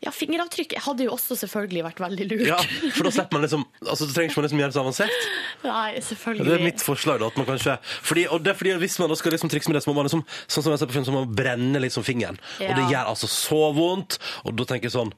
Ja, 0.05 0.11
fingeravtrykk 0.13 0.75
hadde 0.85 1.07
jo 1.07 1.15
også 1.15 1.35
selvfølgelig 1.41 1.83
vært 1.87 2.01
veldig 2.05 2.27
lurt. 2.29 2.43
Ja, 2.51 2.59
for 2.93 3.09
da 3.09 3.13
slipper 3.15 3.39
man 3.39 3.47
liksom 3.47 3.63
Altså, 3.81 4.05
så 4.05 4.13
trenger 4.13 4.29
ikke 4.31 4.39
man 4.43 4.45
liksom 4.47 4.61
gjøre 4.61 4.71
det 4.73 4.77
så 4.77 4.83
avansert. 4.85 5.29
Nei, 5.65 5.87
Ja, 5.97 6.03
selvfølgelig. 6.09 6.47
Det 6.47 6.55
er 6.59 6.65
mitt 6.67 6.85
forslag, 6.85 7.21
da. 7.23 7.31
At 7.33 7.39
man 7.41 7.49
kanskje 7.49 7.79
fordi, 7.83 8.27
Og 8.29 8.45
det 8.45 8.53
er 8.53 8.59
fordi 8.61 8.75
Hvis 8.85 8.99
man 9.01 9.09
da 9.09 9.17
skal 9.17 9.33
liksom 9.33 9.51
trikse 9.53 9.73
med 9.73 9.79
det, 9.79 9.85
så 9.87 9.91
må 9.91 9.97
man 9.97 10.09
liksom 10.11 10.25
Sånn 10.47 10.67
som 10.67 10.75
jeg 10.75 10.83
ser 10.83 10.91
på 10.93 10.99
film, 10.99 11.07
så 11.09 11.15
må 11.17 11.25
man 11.25 11.35
brenne 11.41 11.81
liksom 11.81 12.05
fingeren. 12.07 12.37
Og 12.61 12.73
det 12.77 12.89
gjør 12.93 13.13
altså 13.15 13.31
så 13.33 13.63
vondt. 13.77 14.19
Og 14.45 14.53
da 14.61 14.69
tenker 14.69 14.91
jeg 14.91 14.97
sånn 14.99 15.15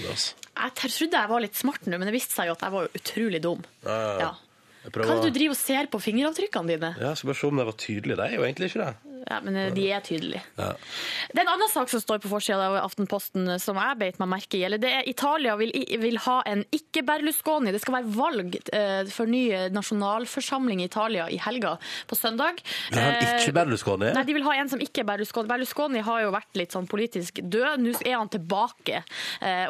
altså. 0.00 0.34
Jeg 0.60 0.74
trodde 0.76 1.20
jeg 1.20 1.30
var 1.30 1.40
litt 1.44 1.56
smart 1.56 1.86
nå, 1.88 1.96
men 1.98 2.08
det 2.08 2.14
viste 2.14 2.36
seg 2.36 2.48
jo 2.50 2.56
at 2.56 2.64
jeg 2.66 2.72
var 2.74 2.88
utrolig 2.94 3.40
dum. 3.44 3.62
Ja, 3.84 3.90
ja, 3.90 4.12
ja. 4.20 4.30
Ja. 4.30 4.90
Hva 4.90 5.04
er 5.04 5.18
det 5.20 5.28
du 5.28 5.36
driver 5.36 5.52
og 5.52 5.60
ser 5.60 5.88
på 5.92 5.98
fingeravtrykkene 6.00 6.72
dine? 6.72 6.90
Ja, 6.96 7.10
jeg 7.12 7.20
skal 7.20 7.30
bare 7.34 7.40
se 7.40 7.48
om 7.50 7.58
det 7.60 7.66
var 7.68 7.76
tydelig. 7.76 8.16
Det 8.16 8.26
er 8.26 8.36
jo 8.38 8.44
egentlig 8.46 8.70
ikke 8.70 8.86
det. 8.86 9.09
Ja, 9.28 9.40
men 9.44 9.56
eh, 9.56 9.68
de 9.74 9.84
er 9.92 10.00
tydelige. 10.00 10.40
Ja. 10.56 10.70
Det 11.30 11.38
er 11.38 11.44
en 11.44 11.52
annen 11.52 11.68
sak 11.72 11.90
som 11.92 12.00
står 12.00 12.20
på 12.22 12.30
forsida 12.30 12.70
av 12.70 12.76
Aftenposten 12.84 13.48
eh, 13.54 13.58
som 13.60 13.76
jeg 13.76 13.98
beit 14.00 14.20
meg 14.22 14.30
merke 14.32 14.56
i. 14.56 14.62
Eller 14.64 14.80
det 14.80 14.92
er 14.96 15.08
Italia 15.10 15.56
vil, 15.60 15.72
vil 16.00 16.16
ha 16.24 16.38
en 16.48 16.62
ikke-Berlusconi. 16.72 17.72
Det 17.74 17.82
skal 17.82 17.98
være 17.98 18.14
valg 18.16 18.56
eh, 18.72 19.02
for 19.12 19.28
ny 19.30 19.42
nasjonalforsamling 19.74 20.80
i 20.80 20.86
Italia 20.88 21.26
i 21.30 21.36
helga 21.44 21.74
på 22.08 22.16
søndag. 22.16 22.62
Vil 22.90 22.98
Eh, 23.00 23.42
ikke 23.42 23.52
Berlusconi. 23.56 24.10
Nei, 24.14 24.22
De 24.28 24.34
vil 24.36 24.44
ha 24.46 24.54
en 24.60 24.68
som 24.72 24.80
ikke 24.80 25.02
er 25.02 25.08
Berlusconi. 25.10 25.48
Berlusconi 25.50 26.02
har 26.06 26.22
jo 26.24 26.32
vært 26.34 26.56
litt 26.58 26.72
sånn 26.74 26.88
politisk 26.90 27.40
død. 27.42 27.80
Nå 27.84 27.92
er 28.06 28.16
han 28.16 28.30
tilbake 28.32 29.02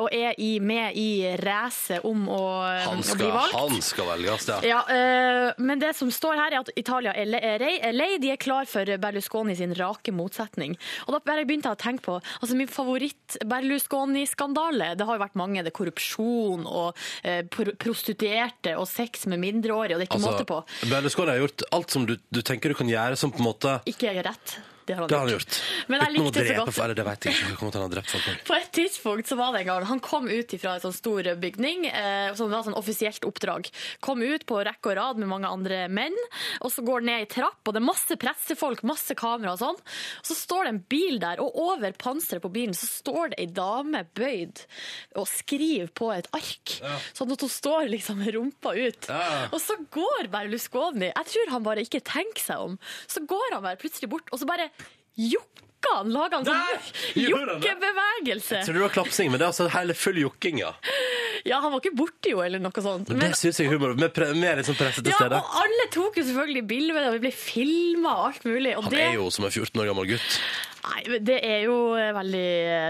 og 0.01 0.09
er 0.15 0.35
i, 0.39 0.53
med 0.61 0.97
i 0.99 1.35
racet 1.41 2.05
om 2.07 2.27
å, 2.31 2.41
Han 2.87 3.01
å 3.03 3.17
bli 3.19 3.29
valgt. 3.33 3.55
han 3.57 3.83
skal 3.85 4.09
velges, 4.13 4.49
ja. 4.51 4.59
Ja, 4.67 5.55
men 5.59 5.81
det 5.83 5.95
som 5.99 6.11
står 6.13 6.39
her 6.39 6.53
er 6.57 6.61
at 6.63 6.71
Italia 6.79 7.13
er 7.17 7.93
lei, 7.97 8.11
de 8.23 8.33
er 8.35 8.41
klar 8.41 8.69
for 8.71 8.85
Berlusconi 9.01 9.40
sin 9.59 9.75
rake 9.75 10.13
motsetning. 10.13 10.77
Og 11.07 11.15
da 11.17 11.21
bare 11.25 11.45
begynte 11.49 11.69
jeg 11.71 11.79
å 11.79 11.81
tenke 11.81 12.05
på, 12.05 12.19
altså 12.41 12.57
min 12.59 12.69
favoritt-Berlusconi-skandale, 12.71 14.93
det 14.99 15.07
har 15.07 15.17
jo 15.19 15.23
vært 15.25 15.39
mange, 15.41 15.63
det 15.65 15.73
er 15.73 15.79
korrupsjon 15.81 16.67
og 16.69 16.89
eh, 17.25 17.43
pro- 17.51 17.75
prostituerte 17.81 18.77
og 18.79 18.87
sex 18.91 19.27
med 19.31 19.41
mindreårige, 19.43 19.97
og 19.97 20.01
det 20.03 20.09
er 20.09 20.11
ikke 20.11 20.25
måte 20.27 20.47
på. 20.49 20.61
Altså, 20.67 20.91
Berlusconi 20.95 21.35
har 21.35 21.43
gjort 21.45 21.67
alt 21.77 21.95
som 21.97 22.07
du, 22.09 22.15
du 22.31 22.41
tenker 22.43 22.73
du 22.75 22.79
kan 22.81 22.91
gjøre 22.91 23.17
som 23.21 23.33
på 23.33 23.41
en 23.43 23.49
måte 23.51 23.79
Ikke 23.91 24.13
rett. 24.27 24.59
Det 24.91 24.97
har 24.97 25.05
han 25.07 25.11
Det 25.13 25.19
har 25.19 25.27
han 25.29 25.35
gjort. 25.37 25.59
Men 25.87 26.03
jeg 26.03 26.15
likte 26.17 26.41
det 26.41 26.47
så 26.49 26.59
godt. 26.59 26.79
Eller 26.83 26.99
det 26.99 27.07
vet 27.07 27.27
jeg 27.29 27.37
ikke. 27.37 27.57
Kommer 27.61 27.75
til 27.75 27.81
han 27.81 27.87
har 27.87 27.95
drept 27.95 28.11
folk. 28.15 28.29
På 28.51 28.57
et 28.57 28.71
tidspunkt 28.75 29.31
så 29.31 29.39
var 29.39 29.55
det 29.55 29.63
en 29.63 29.69
gang 29.71 29.87
Han 29.91 30.03
kom 30.03 30.27
ut 30.31 30.55
fra 30.61 30.75
en 30.77 30.83
sånn 30.83 30.97
stor 30.97 31.29
bygning, 31.41 31.87
eh, 31.87 32.31
som 32.39 32.51
var 32.51 32.65
sånn 32.67 32.77
offisielt 32.79 33.27
oppdrag. 33.29 33.71
Kom 34.03 34.23
ut 34.25 34.47
på 34.49 34.59
rekke 34.67 34.93
og 34.93 34.97
rad 34.99 35.21
med 35.21 35.31
mange 35.31 35.51
andre 35.51 35.85
menn, 35.93 36.17
og 36.61 36.73
så 36.75 36.83
går 36.87 37.05
ned 37.07 37.25
i 37.25 37.29
trapp, 37.31 37.61
og 37.65 37.77
det 37.77 37.81
er 37.83 37.87
masse 37.87 38.17
pressefolk, 38.21 38.83
masse 38.89 39.15
kamera 39.19 39.55
og 39.55 39.61
sånn. 39.63 39.79
Og 39.79 40.27
så 40.31 40.37
står 40.37 40.67
det 40.67 40.73
en 40.75 40.83
bil 40.91 41.21
der, 41.23 41.43
og 41.45 41.59
over 41.61 41.95
panseret 42.01 42.43
på 42.43 42.53
bilen 42.53 42.75
så 42.77 42.89
står 42.91 43.33
det 43.35 43.41
ei 43.45 43.49
dame 43.55 44.03
bøyd 44.19 44.65
og 45.21 45.29
skriver 45.31 45.91
på 45.97 46.11
et 46.15 46.29
ark. 46.37 46.77
Sånn 47.17 47.33
at 47.35 47.45
hun 47.45 47.53
står 47.53 47.91
liksom 47.93 48.21
med 48.25 48.35
rumpa 48.37 48.75
ut. 48.77 49.11
Ja. 49.11 49.47
Og 49.51 49.61
så 49.63 49.77
går 49.93 50.31
Berlusconi, 50.33 51.11
jeg 51.11 51.31
tror 51.33 51.55
han 51.55 51.67
bare 51.67 51.85
ikke 51.87 52.03
tenker 52.07 52.43
seg 52.43 52.67
om, 52.71 52.79
så 53.11 53.23
går 53.29 53.57
han 53.57 53.65
bare 53.67 53.81
plutselig 53.81 54.11
bort, 54.13 54.29
og 54.33 54.41
så 54.41 54.49
bare 54.49 54.71
jokker 55.29 55.95
han, 55.95 56.11
lager 56.13 56.39
han 56.39 56.47
sånn 56.47 56.91
jokkebevegelse. 57.31 58.61
Jeg 58.61 58.67
tror 58.69 58.79
det 58.79 58.85
var 58.85 58.93
klapsing, 58.95 59.31
men 59.33 59.41
det 59.41 59.47
er 59.47 59.53
altså 59.53 59.67
hele 59.75 59.97
full 59.99 60.21
jokking, 60.21 60.61
ja. 60.63 60.75
Ja, 61.49 61.61
han 61.63 61.73
var 61.73 61.81
ikke 61.81 61.97
borte 61.97 62.33
jo, 62.35 62.43
eller 62.45 62.61
noe 62.63 62.85
sånt. 62.85 63.09
Men 63.15 63.33
det 63.33 63.39
syns 63.41 63.61
jeg 63.63 63.71
er 63.71 63.77
humor. 63.79 63.95
vi 63.97 64.05
er 64.05 64.35
litt 64.37 64.61
liksom 64.61 64.77
presset 64.79 65.07
til 65.07 65.15
ja, 65.15 65.21
stede. 65.23 65.41
og 65.41 65.61
alle 65.63 65.87
tok 65.95 66.21
jo 66.21 66.27
selvfølgelig 66.29 66.65
bilder, 66.69 67.09
og 67.09 67.17
vi 67.17 67.23
ble 67.25 67.33
filma 67.35 68.17
og 68.19 68.27
alt 68.31 68.49
mulig. 68.49 68.75
Og 68.77 68.87
Han 68.87 68.95
det, 68.95 69.05
er 69.09 69.17
jo 69.17 69.29
som 69.33 69.49
en 69.49 69.55
14 69.55 69.83
år 69.83 69.91
gammel 69.91 70.11
gutt. 70.13 70.39
nei, 70.85 71.03
men 71.15 71.29
det 71.31 71.39
er 71.49 71.61
jo 71.67 71.77
veldig 71.97 72.47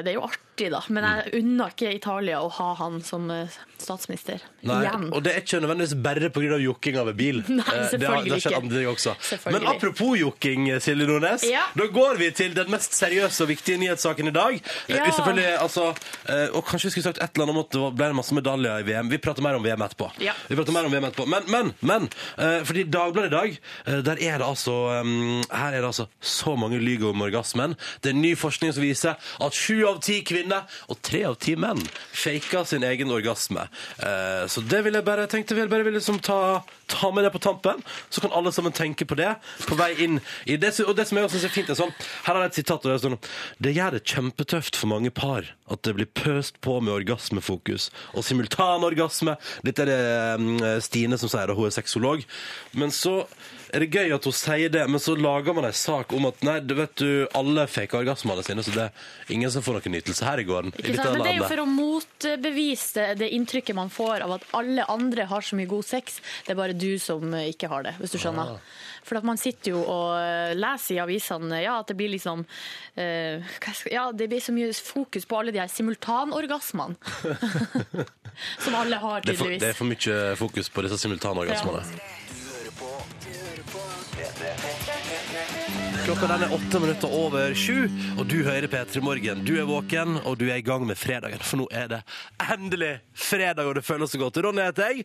Det 0.07 0.13
er 0.13 0.19
jo 0.19 0.27
artig, 0.27 0.50
da. 0.69 0.83
Men 0.93 1.05
jeg 1.09 1.41
unner 1.41 1.73
ikke 1.73 1.95
Italia 1.97 2.41
å 2.45 2.51
ha 2.53 2.75
han 2.83 3.01
som 3.07 3.31
eh, 3.33 3.49
statsminister 3.81 4.43
Nei, 4.69 4.83
igjen. 4.85 5.07
og 5.17 5.23
det 5.25 5.33
er 5.33 5.41
ikke 5.41 5.61
nødvendigvis 5.65 5.95
bare 6.05 6.29
pga. 6.35 6.59
jokkinga 6.61 7.05
ved 7.09 7.17
bil. 7.17 7.39
Nei, 7.49 7.65
selvfølgelig 7.65 8.01
det 8.01 8.09
har, 8.11 8.25
det 8.25 8.33
har 8.35 8.43
skjedd 8.45 8.53
ikke. 8.53 8.61
andre 8.61 8.77
ting 8.83 8.91
også. 8.91 9.15
Men 9.55 9.67
apropos 9.73 10.19
jokking, 10.21 10.67
Silje 10.85 11.07
Nordnes. 11.09 11.47
Ja. 11.49 11.63
Da 11.79 11.87
går 11.95 12.21
vi 12.21 12.29
til 12.37 12.53
den 12.59 12.69
mest 12.75 12.93
seriøse 12.99 13.47
og 13.47 13.49
viktige 13.55 13.79
nyhetssaken 13.81 14.29
i 14.29 14.35
dag. 14.37 14.61
Eh, 14.61 14.97
Ja. 15.01 15.07
selvfølgelig, 15.17 15.57
altså, 15.63 15.87
eh, 16.29 16.49
og 16.53 16.65
kanskje 16.69 16.91
vi 16.91 16.95
skulle 16.97 17.09
sagt 17.09 17.23
et 17.23 17.31
eller 17.39 17.47
annet 17.47 17.57
om 17.57 17.63
at 17.65 17.71
det 17.71 17.97
ble 18.03 18.11
masse 18.21 18.35
medaljer 18.37 18.83
i 18.83 18.87
VM. 18.91 19.09
Vi 19.15 19.19
prater 19.23 19.43
mer 19.47 19.57
om 19.57 19.65
VM 19.65 19.81
etterpå. 19.87 20.11
Ja. 20.21 20.35
Vi 20.51 20.57
prater 20.59 20.73
mer 20.77 20.85
om 20.85 20.93
VM 20.93 21.07
etterpå. 21.09 21.27
Men, 21.31 21.47
men, 21.49 21.73
men 21.81 22.09
eh, 22.37 22.61
fordi 22.69 22.85
Dagbladet 22.91 23.31
i 23.31 23.35
dag, 23.37 23.59
eh, 23.87 24.03
der 24.11 24.19
er 24.21 24.39
det 24.43 24.47
altså 24.51 24.75
um, 25.01 25.41
Her 25.51 25.73
er 25.73 25.81
det 25.81 25.87
altså 25.89 26.09
så 26.21 26.57
mange 26.59 26.79
lyger 26.83 27.11
om 27.15 27.23
orgasmen. 27.23 27.77
Det 28.03 28.11
er 28.11 28.19
ny 28.19 28.35
forskning 28.37 28.75
som 28.75 28.83
viser 28.85 29.15
at 29.41 29.57
sju 29.57 29.87
av 29.89 30.01
ti 30.05 30.21
kvinner 30.27 30.50
og 30.91 30.99
tre 31.07 31.23
av 31.29 31.37
ti 31.41 31.55
menn 31.61 31.81
faker 32.17 32.67
sin 32.69 32.85
egen 32.87 33.13
orgasme. 33.15 33.67
Eh, 33.99 34.45
så 34.51 34.63
det 34.67 34.83
vil 34.87 34.99
jeg 34.99 35.07
bare 35.07 35.29
tenkte 35.31 35.57
vi 35.57 35.67
bare 35.71 35.87
ville 35.87 35.99
liksom 35.99 36.21
ta, 36.25 36.61
ta 36.91 37.11
med 37.15 37.25
det 37.27 37.33
på 37.35 37.43
tampen. 37.43 37.83
Så 38.11 38.23
kan 38.25 38.35
alle 38.37 38.53
sammen 38.53 38.75
tenke 38.77 39.07
på 39.09 39.19
det 39.19 39.33
på 39.69 39.79
vei 39.79 39.93
inn 40.05 40.19
i 40.47 40.59
det. 40.61 40.73
Og 40.87 40.95
det 40.97 41.07
som 41.09 41.19
jeg 41.19 41.29
også 41.29 41.39
synes 41.39 41.49
er 41.51 41.55
fint, 41.55 41.71
er 41.71 41.79
sånn 41.79 41.95
Her 42.27 42.37
er 42.37 42.45
det 42.45 42.51
et 42.53 42.61
sitat. 42.63 42.85
Og 42.85 42.91
det 42.91 42.97
er 42.99 43.05
sånn 43.07 43.19
Det 43.63 43.77
gjør 43.77 43.97
det 43.97 44.05
kjempetøft 44.15 44.81
for 44.81 44.93
mange 44.93 45.15
par 45.15 45.55
at 45.71 45.85
det 45.87 45.95
blir 45.95 46.11
pøst 46.19 46.59
på 46.65 46.81
med 46.83 46.97
orgasmefokus 46.97 47.91
og 48.15 48.27
simultanorgasme. 48.27 49.37
Dette 49.67 49.87
er 49.87 49.91
det 49.91 50.43
mm, 50.43 50.59
Stine 50.83 51.19
som 51.21 51.31
sier 51.31 51.47
det, 51.47 51.57
hun 51.59 51.69
er 51.69 51.77
sexolog. 51.77 52.25
Men 52.75 52.91
så 52.95 53.21
er 53.73 53.85
det 53.85 53.89
gøy 53.95 54.15
at 54.15 54.27
hun 54.27 54.35
sier 54.35 54.73
det, 54.73 54.83
men 54.91 55.03
så 55.03 55.15
lager 55.19 55.55
man 55.57 55.69
en 55.69 55.77
sak 55.77 56.13
om 56.17 56.27
at 56.31 56.43
nei, 56.47 56.57
du 56.65 56.75
vet 56.79 56.95
du, 56.99 57.11
alle 57.37 57.67
faker 57.71 58.03
orgasmene 58.03 58.45
sine, 58.47 58.65
så 58.67 58.75
det 58.75 58.87
er 58.89 59.35
ingen 59.35 59.53
som 59.53 59.65
får 59.65 59.79
noen 59.79 59.97
nytelse 59.97 60.27
her 60.27 60.43
i 60.43 60.47
gården. 60.49 60.75
Ikke 60.77 60.97
sant? 60.99 61.17
Men 61.17 61.25
det 61.25 61.33
er 61.33 61.41
jo 61.41 61.51
for 61.51 61.63
å 61.63 61.69
motbevise 61.71 63.09
det, 63.21 63.31
inntrykket 63.37 63.79
man 63.79 63.93
får 63.93 64.27
av 64.27 64.37
at 64.39 64.47
alle 64.59 64.87
andre 64.91 65.27
har 65.31 65.47
så 65.47 65.59
mye 65.59 65.71
god 65.71 65.87
sex. 65.87 66.21
Det 66.47 66.55
er 66.55 66.61
bare 66.61 66.77
du 66.77 66.93
som 67.03 67.35
eh, 67.37 67.51
ikke 67.55 67.71
har 67.71 67.87
det, 67.87 67.97
hvis 68.01 68.17
du 68.17 68.21
skjønner. 68.23 68.59
For 69.07 69.17
at 69.17 69.27
man 69.27 69.39
sitter 69.41 69.73
jo 69.73 69.81
og 69.83 70.17
eh, 70.21 70.53
leser 70.59 70.99
i 70.99 71.01
avisene 71.03 71.63
ja, 71.63 71.79
at 71.81 71.89
det 71.89 71.97
blir 71.99 72.11
liksom 72.13 72.43
uh, 72.45 73.53
Ja, 73.91 74.11
det 74.13 74.29
blir 74.29 74.43
så 74.45 74.53
mye 74.55 74.73
fokus 74.75 75.27
på 75.27 75.39
alle 75.41 75.55
de 75.55 75.63
her 75.63 75.71
simultanorgasmene. 75.73 76.99
som 78.65 78.77
alle 78.77 78.97
har, 79.01 79.21
Det 79.25 79.35
er, 79.35 79.37
for, 79.37 79.47
tydeligvis. 79.47 79.63
det 79.63 79.71
er 79.71 79.79
for 79.79 79.91
mye 79.91 80.37
fokus 80.41 80.71
på 80.73 80.85
disse 80.87 81.01
simultanorgasmene. 81.05 81.83
Klokka 86.11 86.27
den 86.27 86.43
er 86.43 86.53
åtte 86.57 86.79
minutter 86.83 87.13
over 87.15 87.53
sju, 87.55 87.85
og 88.19 88.25
du 88.27 88.41
hører 88.43 88.67
P3 88.67 88.99
Morgen. 88.99 89.45
Du 89.47 89.53
er 89.61 89.69
våken, 89.69 90.17
og 90.27 90.41
du 90.41 90.49
er 90.49 90.59
i 90.59 90.65
gang 90.67 90.83
med 90.83 90.99
fredagen, 90.99 91.39
for 91.39 91.61
nå 91.61 91.69
er 91.71 91.87
det 91.93 92.01
endelig 92.51 92.97
fredag, 93.15 93.63
og 93.63 93.77
det 93.79 93.85
føles 93.87 94.11
så 94.11 94.19
godt. 94.19 94.41
Ronny 94.43 94.65
heter 94.65 94.91
jeg, 94.91 95.05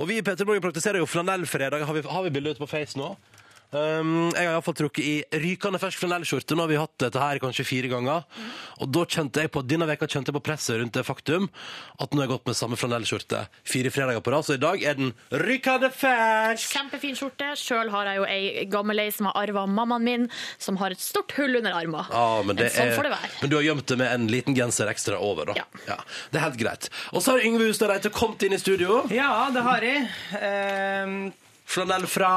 og 0.00 0.08
vi 0.08 0.16
i 0.16 0.24
P3 0.24 0.46
Morgen 0.48 0.64
praktiserer 0.64 1.02
jo 1.02 1.10
flanellfredag. 1.12 1.84
Har 1.84 1.98
vi, 1.98 2.06
har 2.08 2.24
vi 2.24 2.32
bilde 2.32 2.54
ute 2.56 2.62
på 2.62 2.70
Face 2.72 2.96
nå? 2.96 3.10
Um, 3.76 4.30
jeg 4.32 4.46
har 4.46 4.54
iallfall 4.54 4.76
trukket 4.78 5.04
i 5.04 5.40
rykende 5.42 5.80
fersk 5.80 6.00
flanellskjorte. 6.00 6.56
Nå 6.56 6.64
har 6.64 6.70
vi 6.70 6.78
hatt 6.80 6.94
dette 7.02 7.20
her 7.20 7.40
kanskje 7.42 7.66
fire 7.68 7.90
ganger. 7.92 8.24
Og 8.80 8.90
da 8.94 9.04
kjente 9.16 9.44
jeg 9.44 9.52
på, 9.52 9.62
denne 9.68 9.88
veka 9.88 10.08
kjente 10.08 10.32
jeg 10.32 10.38
på 10.38 10.44
presset 10.48 10.80
rundt 10.80 10.96
det 10.96 11.04
faktum 11.06 11.48
at 12.00 12.12
nå 12.12 12.22
har 12.22 12.26
jeg 12.26 12.32
gått 12.34 12.48
med 12.48 12.58
samme 12.58 12.78
flanellskjorte 12.80 13.42
fire 13.66 13.92
fredager 13.92 14.24
på 14.24 14.32
rad. 14.34 14.46
Så 14.46 14.56
i 14.56 14.62
dag 14.62 14.82
er 14.82 14.98
den 14.98 15.12
rykende 15.44 15.90
fersk! 15.94 16.72
Kjempefin 16.76 17.18
skjorte. 17.18 17.52
Sjøl 17.60 17.92
har 17.92 18.10
jeg 18.10 18.20
jo 18.20 18.28
ei 18.30 18.66
gammel 18.72 19.04
ei 19.04 19.08
som 19.14 19.30
har 19.30 19.38
arva 19.44 19.66
mammaen 19.68 20.06
min, 20.06 20.28
som 20.62 20.78
har 20.80 20.94
et 20.94 21.02
stort 21.02 21.34
hull 21.38 21.60
under 21.60 21.76
armen. 21.76 22.06
Ja, 22.12 22.42
men, 22.46 22.58
det 22.58 22.70
sånn 22.76 22.92
er, 22.92 22.96
får 22.96 23.08
det 23.08 23.14
være. 23.16 23.32
men 23.42 23.52
du 23.52 23.58
har 23.58 23.66
gjemt 23.68 23.88
det 23.92 24.00
med 24.02 24.12
en 24.12 24.28
liten 24.32 24.56
genser 24.56 24.92
ekstra 24.92 25.20
over, 25.22 25.52
da. 25.52 25.60
Ja. 25.60 25.66
ja. 25.88 25.98
det 26.32 26.40
er 26.40 26.46
helt 26.48 26.60
greit. 26.60 26.90
Og 27.12 27.24
så 27.24 27.36
har 27.36 27.46
Yngve 27.46 27.68
Hustad 27.70 27.92
Reite 27.92 28.12
kommet 28.14 28.46
inn 28.46 28.56
i 28.56 28.60
studio. 28.60 29.02
Ja, 29.14 29.48
det 29.54 29.64
har 29.66 29.84
jeg. 29.84 30.06
Ehm, 30.40 31.18
Flanell 31.66 32.06
fra 32.06 32.30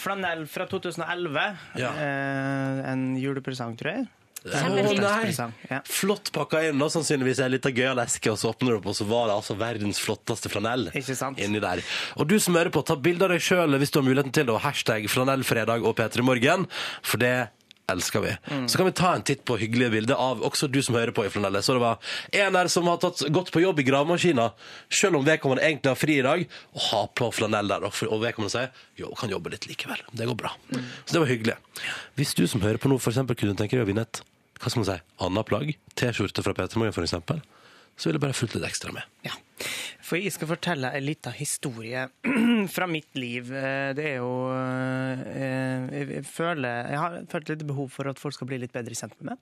flanell 0.00 0.46
fra 0.48 0.66
2011. 0.70 1.42
Ja. 1.78 1.90
Eh, 1.92 2.80
en 2.92 3.04
julepresang, 3.20 3.76
tror 3.78 3.92
jeg. 3.92 4.08
Å, 4.40 4.92
nei. 4.96 5.34
Ja. 5.68 5.82
Flott 5.84 6.30
pakka 6.32 6.62
inn, 6.70 6.80
og 6.80 6.88
sannsynligvis 6.94 7.42
en 7.44 7.52
liten 7.52 7.74
gøyal 7.76 8.00
eske, 8.00 8.30
og 8.32 8.38
så 8.40 8.54
åpner 8.54 8.72
du 8.72 8.78
opp, 8.78 8.86
og 8.88 8.96
så 8.96 9.04
var 9.04 9.28
det 9.28 9.34
altså 9.36 9.56
verdens 9.60 10.00
flotteste 10.00 10.48
flanell 10.48 10.88
Ikke 10.96 11.16
sant? 11.18 11.36
inni 11.44 11.60
der. 11.60 11.82
Og 12.16 12.24
du 12.30 12.38
som 12.40 12.56
hører 12.56 12.72
på, 12.72 12.80
ta 12.88 12.96
bilde 12.96 13.28
av 13.28 13.34
deg 13.34 13.44
sjøl 13.44 13.76
hvis 13.76 13.92
du 13.92 14.00
har 14.00 14.06
muligheten 14.08 14.32
til 14.32 14.48
det, 14.48 14.54
og 14.56 14.64
hashtag 14.64 15.04
flanellfredag 15.12 15.84
og 15.84 15.92
P3morgen, 16.00 16.64
for 17.04 17.20
det 17.20 17.34
elsker 17.92 18.24
vi. 18.24 18.32
Mm. 18.50 18.66
Så 18.70 18.80
kan 18.80 18.88
vi 18.88 18.94
ta 18.96 19.12
en 19.14 19.24
titt 19.26 19.44
på 19.48 19.58
hyggelige 19.60 19.94
bilder 19.94 20.20
av 20.20 20.42
også 20.46 20.68
du 20.70 20.80
som 20.84 20.98
hører 20.98 21.14
på 21.16 21.26
i 21.26 21.32
flanelle. 21.32 21.62
Så 21.62 21.76
det 21.76 21.82
var 21.82 22.14
en 22.42 22.58
der 22.58 22.70
som 22.72 22.88
har 22.90 23.00
tatt, 23.02 23.22
gått 23.34 23.52
på 23.54 23.62
jobb 23.64 23.82
i 23.82 23.86
gravemaskina, 23.88 24.50
selv 24.88 25.20
om 25.20 25.26
vedkommende 25.26 25.66
egentlig 25.66 25.92
har 25.92 26.00
fri 26.00 26.18
i 26.20 26.26
dag, 26.26 26.46
og 26.74 26.88
har 26.90 27.06
på 27.20 27.30
flanell 27.34 27.70
der, 27.70 27.86
og 27.86 28.24
vedkommende 28.24 28.54
sier 28.54 28.70
jo, 29.00 29.12
kan 29.18 29.32
jobbe 29.32 29.54
litt 29.54 29.68
likevel. 29.70 30.02
Det 30.12 30.28
går 30.28 30.38
bra. 30.38 30.54
Mm. 30.72 30.84
Så 31.04 31.16
det 31.16 31.24
var 31.24 31.32
hyggelig. 31.32 31.56
Hvis 32.18 32.34
du 32.38 32.46
som 32.50 32.64
hører 32.64 32.80
på 32.82 32.90
nå, 32.90 33.00
eksempel, 33.00 33.38
kunne 33.38 33.56
tenke 33.58 33.78
deg 33.78 33.86
å 33.86 33.90
vinne 33.90 34.06
et 34.08 34.22
hva 34.60 34.68
skal 34.68 34.82
man 34.82 34.88
si, 34.90 34.98
annet 35.24 35.48
plagg, 35.48 35.70
T-skjorte 35.96 36.44
fra 36.44 36.52
Peter 36.56 36.80
Morgen 36.80 36.92
for 36.92 37.06
eksempel, 37.06 37.40
så 37.96 38.08
ville 38.08 38.20
jeg 38.20 38.26
bare 38.26 38.36
fulgt 38.36 38.56
litt 38.58 38.66
ekstra 38.68 38.92
med. 38.92 39.08
Ja. 39.24 39.32
For 40.10 40.18
jeg 40.18 40.32
skal 40.34 40.48
fortelle 40.50 40.88
en 40.96 41.04
liten 41.04 41.32
historie 41.36 42.06
fra 42.74 42.86
mitt 42.90 43.14
liv. 43.20 43.50
Eh, 43.54 43.92
Det 43.94 44.06
er 44.12 44.16
jo 44.18 44.30
eh, 44.50 45.84
Jeg 45.94 46.08
jeg 46.20 46.24
føler 46.26 46.88
Jeg 46.90 46.98
har 46.98 47.16
følt 47.30 47.52
litt 47.52 47.64
behov 47.68 47.90
for 47.92 48.08
at 48.10 48.18
folk 48.18 48.34
skal 48.34 48.48
bli 48.50 48.58
litt 48.62 48.72
bedre 48.74 48.96
kjent 48.96 49.14
med 49.20 49.32
meg. 49.32 49.38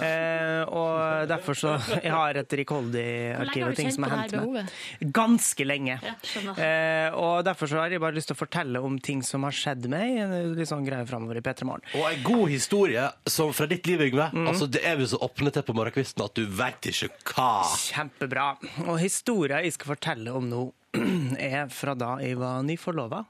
Eh, 0.00 0.62
Og 0.70 1.26
derfor 1.30 1.58
så 1.58 1.74
Jeg 2.00 2.12
har 2.14 2.38
et 2.40 2.54
rikholdig 2.60 3.04
Hvor 3.34 3.44
arkiv 3.44 3.60
lenge 3.60 3.64
har 3.64 3.70
av 3.70 3.74
du 3.76 3.80
ting 3.82 3.90
som 3.94 4.04
hendt 4.06 4.32
meg. 4.32 4.40
behovet? 4.40 5.12
Ganske 5.20 5.66
lenge. 5.66 5.98
Ja. 6.04 6.14
Eh, 6.54 7.18
og 7.20 7.44
derfor 7.46 7.70
så 7.70 7.80
har 7.82 7.90
jeg 7.92 8.00
bare 8.02 8.16
lyst 8.16 8.30
til 8.30 8.36
å 8.38 8.40
fortelle 8.40 8.82
om 8.86 8.98
ting 9.02 9.22
som 9.26 9.44
har 9.48 9.52
skjedd 9.56 9.88
meg. 9.90 10.16
en 10.24 10.54
Litt 10.56 10.70
sånn 10.70 10.86
greie 10.86 11.06
framover 11.08 11.40
i 11.40 11.44
P3 11.44 11.66
Morgen. 11.68 11.84
Og 11.98 12.06
en 12.08 12.22
god 12.26 12.46
historie 12.54 13.08
som 13.26 13.52
fra 13.56 13.66
ditt 13.70 13.86
liv, 13.90 14.00
Yngve. 14.08 14.30
Mm. 14.32 14.48
Altså, 14.50 14.66
det 14.70 14.84
er 14.86 14.96
vi 15.00 15.06
så 15.10 15.18
åpne 15.20 15.52
til 15.54 15.62
på 15.66 15.74
morgenkvisten 15.76 16.24
at 16.24 16.34
du 16.38 16.44
veit 16.46 16.88
ikke 16.90 17.10
hva. 17.34 17.50
Kjempebra. 17.76 18.48
Og 18.86 18.96
historien 19.40 19.64
jeg 19.64 19.72
skal 19.72 19.94
fortelle 19.94 20.32
om 20.36 20.48
nå, 20.50 20.64
er 21.40 21.70
fra 21.72 21.94
da 21.96 22.18
jeg 22.20 22.36
var 22.36 22.60
nyforlova. 22.66 23.24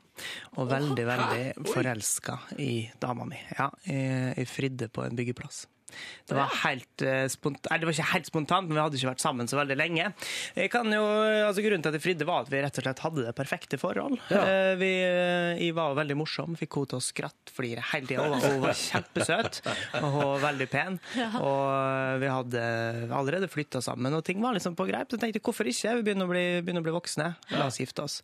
Og 0.58 0.66
veldig, 0.68 1.04
veldig 1.06 1.68
forelska 1.70 2.34
i 2.58 2.90
dama 3.00 3.24
mi. 3.24 3.38
Ja, 3.56 3.70
jeg, 3.86 4.34
jeg 4.36 4.48
fridde 4.50 4.88
på 4.92 5.04
en 5.06 5.16
byggeplass. 5.16 5.68
Det 6.30 6.36
var 6.38 6.52
helt 6.64 7.04
spontant, 7.32 7.70
Nei, 7.70 7.78
det 7.80 7.88
var 7.88 7.94
ikke 7.96 8.08
helt 8.14 8.28
spontant, 8.28 8.68
men 8.68 8.76
vi 8.78 8.82
hadde 8.82 8.98
ikke 9.00 9.10
vært 9.12 9.22
sammen 9.24 9.48
så 9.50 9.58
veldig 9.60 9.76
lenge. 9.78 10.10
Jeg 10.56 10.70
kan 10.72 10.86
jo, 10.92 11.02
altså 11.46 11.64
Grunnen 11.64 11.82
til 11.84 11.92
at 11.92 11.98
jeg 11.98 12.04
fridde, 12.04 12.26
var 12.28 12.44
at 12.44 12.50
vi 12.52 12.60
rett 12.62 12.78
og 12.80 12.84
slett 12.86 13.02
hadde 13.04 13.24
det 13.26 13.34
perfekte 13.38 13.78
forhold. 13.80 14.18
Eh, 14.30 14.74
Vi, 14.80 14.90
eh, 15.04 15.58
jeg 15.60 15.74
var 15.76 15.94
veldig 15.98 16.16
morsom, 16.20 16.54
fikk 16.58 16.76
henne 16.78 16.92
til 16.92 17.00
å 17.00 17.04
skrattflire 17.04 17.84
hele 17.92 18.06
tida. 18.06 18.28
Hun 18.40 18.60
var 18.62 18.76
kjempesøt, 18.78 19.60
og 20.06 20.38
veldig 20.42 20.68
pen. 20.72 20.98
Og 21.40 22.20
vi 22.22 22.30
hadde 22.30 22.62
allerede 23.16 23.48
flytta 23.50 23.82
sammen, 23.84 24.14
og 24.16 24.24
ting 24.26 24.40
var 24.42 24.54
liksom 24.56 24.76
på 24.78 24.86
greip. 24.88 25.10
Så 25.10 25.18
jeg 25.18 25.24
tenkte 25.26 25.42
hvorfor 25.44 25.68
ikke? 25.70 25.96
Vi 26.00 26.06
begynner 26.06 26.28
å 26.28 26.32
bli, 26.32 26.44
begynner 26.64 26.84
å 26.84 26.86
bli 26.88 26.94
voksne. 26.94 27.28
La 27.56 27.66
oss 27.66 27.80
gifte 27.82 28.04
oss. 28.06 28.20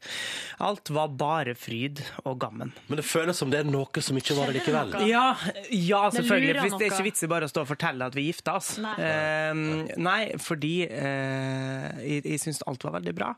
Alt 0.63 0.91
var 0.95 1.09
bare 1.19 1.55
fryd 1.59 2.01
og 2.25 2.39
gammen. 2.43 2.73
Men 2.89 3.01
det 3.01 3.07
føles 3.09 3.37
som 3.37 3.51
det 3.53 3.61
er 3.65 3.69
noe 3.69 4.03
som 4.05 4.17
ikke 4.19 4.37
var 4.39 4.51
det 4.53 4.61
likevel. 4.61 4.95
Ja, 5.09 5.27
ja 5.71 6.03
selvfølgelig. 6.15 6.61
Hvis 6.63 6.77
det 6.79 6.89
er 6.89 6.95
ikke 6.95 7.07
vits 7.11 7.25
i 7.27 7.31
bare 7.31 7.49
å 7.49 7.53
stå 7.57 7.65
og 7.65 7.71
fortelle 7.73 8.07
at 8.11 8.17
vi 8.17 8.27
gifta 8.29 8.57
oss. 8.61 8.75
Nei. 8.85 8.95
Eh, 9.01 9.97
nei, 9.97 10.21
fordi 10.43 10.75
eh, 10.85 11.89
jeg, 12.05 12.23
jeg 12.29 12.43
syntes 12.43 12.63
alt 12.69 12.85
var 12.85 12.99
veldig 12.99 13.15
bra, 13.17 13.33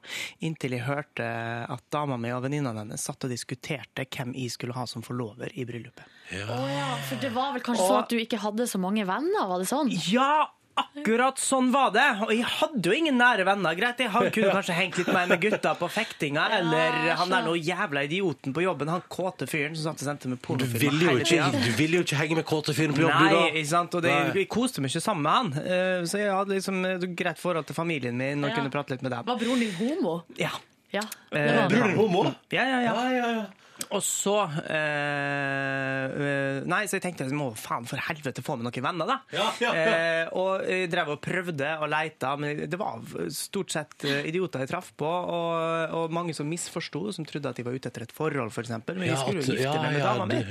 inntil 0.45 0.75
jeg 0.77 0.87
hørte 0.89 1.27
at 1.71 1.85
dama 1.95 2.19
mi 2.21 2.33
og 2.35 2.43
venninna 2.49 2.75
hennes 2.77 3.05
satt 3.07 3.25
og 3.29 3.33
diskuterte 3.33 4.05
hvem 4.11 4.35
jeg 4.35 4.51
skulle 4.55 4.75
ha 4.77 4.85
som 4.91 5.05
forlover 5.07 5.55
i 5.55 5.67
bryllupet. 5.69 6.05
Å 6.35 6.59
ja, 6.69 6.89
for 7.09 7.23
det 7.23 7.31
var 7.33 7.55
vel 7.55 7.63
kanskje 7.65 7.85
Og- 7.87 7.91
sånn 7.95 8.03
at 8.03 8.11
du 8.13 8.19
ikke 8.21 8.43
hadde 8.43 8.67
så 8.69 8.81
mange 8.83 9.07
venner, 9.09 9.47
var 9.49 9.63
det 9.63 9.71
sånn? 9.71 9.89
Ja, 10.11 10.49
akkurat 10.79 11.39
sånn 11.43 11.71
var 11.73 11.91
det. 11.95 12.07
Og 12.25 12.31
jeg 12.35 12.45
hadde 12.45 12.83
jo 12.91 12.93
ingen 12.97 13.19
nære 13.19 13.45
venner. 13.49 13.75
Greit, 13.79 13.99
jeg 13.99 14.11
hadde- 14.15 14.31
kunne 14.35 14.53
kanskje 14.55 14.75
hengt 14.79 14.99
litt 14.99 15.11
mer 15.13 15.27
med 15.27 15.41
gutta 15.41 15.75
på 15.79 15.89
fektinga, 15.91 16.47
eller 16.59 17.15
han 17.17 17.29
der 17.31 17.43
noe 17.47 17.59
jævla 17.59 18.05
idioten 18.09 18.55
på 18.55 18.63
jobben, 18.63 18.89
han 18.89 19.03
kåte 19.09 19.47
fyren 19.49 19.77
som 19.77 19.93
satt 19.93 20.03
og 20.03 20.09
sendte 20.11 20.29
meg 20.29 20.39
Du 20.41 20.47
pornofilmer 20.47 20.79
ville 20.79 21.03
jo 21.03 21.09
hele 21.09 21.21
ikke, 21.21 21.53
tida. 21.53 21.65
du 21.65 21.71
ville 21.79 21.95
jo 21.99 22.03
ikke 22.05 22.17
henge 22.23 22.37
med 22.37 22.47
kåte 22.47 22.75
fyren 22.75 22.95
på 22.95 23.03
jobb, 23.07 23.15
Nei, 23.19 23.29
du 23.29 23.37
da. 23.37 23.47
ikke 23.53 23.67
sant? 23.67 23.95
og 23.95 24.03
det, 24.03 24.11
Nei. 24.13 24.33
jeg 24.43 24.49
koste 24.49 24.81
meg 24.81 24.91
ikke 24.91 25.03
sammen 25.03 25.23
med 25.23 25.33
han. 25.33 25.53
Eh, 25.67 26.03
Så 26.09 26.19
jeg 26.19 26.31
hadde 26.33 26.55
liksom 26.55 26.85
et 26.87 27.17
greit 27.17 27.39
forhold 27.39 27.67
til 27.67 27.75
familien 27.75 28.15
min 28.17 28.45
og 28.45 28.51
Ja. 28.51 28.57
kunne 28.57 28.71
prate 28.71 28.91
litt 28.91 29.03
med 29.03 29.11
dem. 29.13 29.25
Var 29.25 29.37
broren 29.39 29.59
din 29.61 29.73
homo? 29.75 30.23
Ja. 30.39 30.51
Ja. 30.93 31.01
Eh, 31.33 31.61
han. 31.61 31.69
Broren 31.71 31.89
din 31.89 31.97
homo? 31.99 32.25
Ja, 32.51 32.63
ja, 32.65 32.81
ja. 32.81 32.95
Ja, 32.95 33.11
ja, 33.11 33.33
ja. 33.35 33.47
Og 33.95 34.03
så 34.05 34.35
eh, 34.69 36.05
eh, 36.05 36.59
Nei, 36.69 36.83
så 36.91 36.99
jeg 36.99 37.05
tenkte 37.05 37.27
jeg 37.29 37.37
må 37.39 37.51
faen 37.59 37.87
for 37.89 38.01
helvete 38.09 38.43
få 38.45 38.57
meg 38.59 38.67
noen 38.69 38.85
venner, 38.89 39.09
da. 39.09 39.17
Ja, 39.35 39.47
ja, 39.63 39.71
ja. 39.73 39.93
Eh, 39.95 40.33
og 40.37 40.65
jeg 40.67 40.91
drev 40.93 41.13
og 41.15 41.21
prøvde 41.25 41.71
og 41.79 41.89
leita, 41.93 42.35
men 42.41 42.65
det 42.71 42.81
var 42.81 43.05
stort 43.35 43.73
sett 43.75 44.07
eh, 44.09 44.27
idioter 44.29 44.65
jeg 44.65 44.73
traff 44.73 44.91
på, 44.99 45.09
og, 45.09 45.95
og 45.99 46.15
mange 46.15 46.35
som 46.37 46.49
misforsto, 46.51 47.07
som 47.15 47.27
trodde 47.29 47.53
at 47.53 47.61
de 47.61 47.67
var 47.67 47.79
ute 47.79 47.91
etter 47.91 48.07
et 48.09 48.15
forhold, 48.15 48.53
f.eks. 48.53 48.75
Men 48.91 49.07
jeg 49.07 49.21
skulle 49.23 49.45
jo 49.45 49.47
gifte 49.47 49.65
ja, 49.69 49.77
meg 49.85 49.97
med 49.97 50.05
dama 50.05 50.29
mi. 50.29 50.43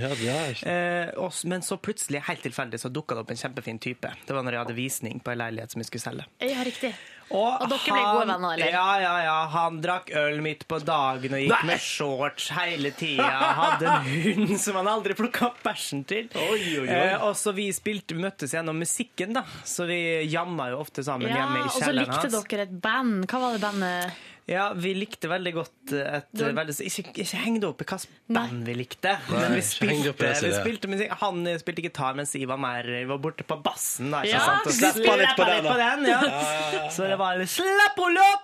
Eh, 0.71 1.11
og 1.19 1.35
men 1.51 1.65
så 1.65 1.77
plutselig, 1.81 2.23
helt 2.29 2.43
tilfeldig, 2.47 2.81
så 2.81 2.91
dukka 2.93 3.17
det 3.17 3.25
opp 3.25 3.35
en 3.35 3.43
kjempefin 3.43 3.83
type. 3.83 4.15
Det 4.25 4.35
var 4.35 4.47
når 4.47 4.57
jeg 4.57 4.65
hadde 4.65 4.79
visning 4.79 5.21
på 5.23 5.35
en 5.35 5.43
leilighet 5.43 5.75
som 5.75 5.83
jeg 5.83 5.91
skulle 5.91 6.07
selge. 6.07 6.27
Ja, 6.41 6.63
riktig. 6.65 6.95
Og, 7.27 7.61
Og 7.61 7.67
dere 7.67 7.79
ble 7.83 8.01
gode 8.07 8.27
venner, 8.29 8.53
eller? 8.55 8.69
Ja, 8.71 8.85
ja, 9.03 9.13
ja. 9.25 9.33
Han 9.51 9.81
drakk 9.83 10.13
øl 10.15 10.37
midt 10.45 10.61
på 10.69 10.77
dagen 10.79 11.33
og 11.35 11.41
gikk 11.43 11.65
med 11.67 11.81
shorts 11.83 12.45
hele 12.55 12.93
tida. 12.95 13.27
Hadde 13.57 13.89
en 13.91 14.07
hund 14.07 14.53
som 14.63 14.79
han 14.79 14.87
aldri 14.87 15.17
plukka 15.19 15.49
opp 15.49 15.59
bæsjen 15.65 16.05
til. 16.07 16.29
Oi, 16.39 16.61
oi, 16.79 16.85
oi. 16.85 16.87
Eh, 16.87 17.25
og 17.27 17.35
så 17.35 17.51
vi 17.57 17.67
spilte, 17.75 18.15
møttes 18.15 18.55
gjennom 18.55 18.79
musikken, 18.79 19.35
da. 19.35 19.43
Så 19.67 19.85
vi 19.89 19.99
jamma 20.31 20.69
jo 20.71 20.79
ofte 20.85 21.03
sammen 21.03 21.27
Ja, 21.27 21.41
hjemme 21.43 21.65
i 21.65 21.67
og 21.67 21.75
så 21.75 21.91
likte 21.91 22.21
hans. 22.23 22.39
dere 22.47 22.67
et 22.69 22.77
band. 22.87 23.27
Hva 23.27 23.43
var 23.43 23.57
det 23.57 23.63
bandet? 23.67 24.23
Ja, 24.47 24.69
vi 24.79 24.93
likte 24.95 25.27
veldig 25.27 25.51
godt 25.57 25.91
et 25.91 26.27
Du- 26.31 26.45
veldig, 26.55 26.71
ikke, 26.87 27.11
ikke 27.19 27.35
heng 27.43 27.57
det 27.59 27.67
opp 27.67 27.81
i 27.83 27.85
hvilket 27.89 28.07
band 28.31 28.61
vi 28.65 28.73
likte, 28.79 29.17
men 29.29 29.51
vi 29.57 29.59
opp 29.59 29.65
spilte, 29.65 30.29
vi 30.47 30.53
spilte 30.55 30.87
musikk. 30.87 31.11
Han 31.19 31.41
spilte 31.59 31.83
gitar, 31.83 32.15
mens 32.15 32.31
jeg 32.33 32.47
var 32.47 32.57
mer 32.57 32.87
jeg 32.87 33.07
var 33.09 33.19
borte 33.19 33.43
på 33.43 33.57
bassen. 33.61 34.11
Da, 34.15 34.21
ikke 34.23 34.31
Ja, 34.31 34.39
sant? 34.39 34.67
Og 34.67 34.71
du 34.71 34.77
slappa 34.79 35.17
litt 35.19 35.35
på 35.67 35.77
den, 35.83 36.07
ja. 36.07 36.89
Så 36.95 37.09
det 37.11 37.17
var 37.19 37.35
litt 37.41 37.49
Slapp 37.51 37.99
henne 37.99 38.23
opp! 38.33 38.43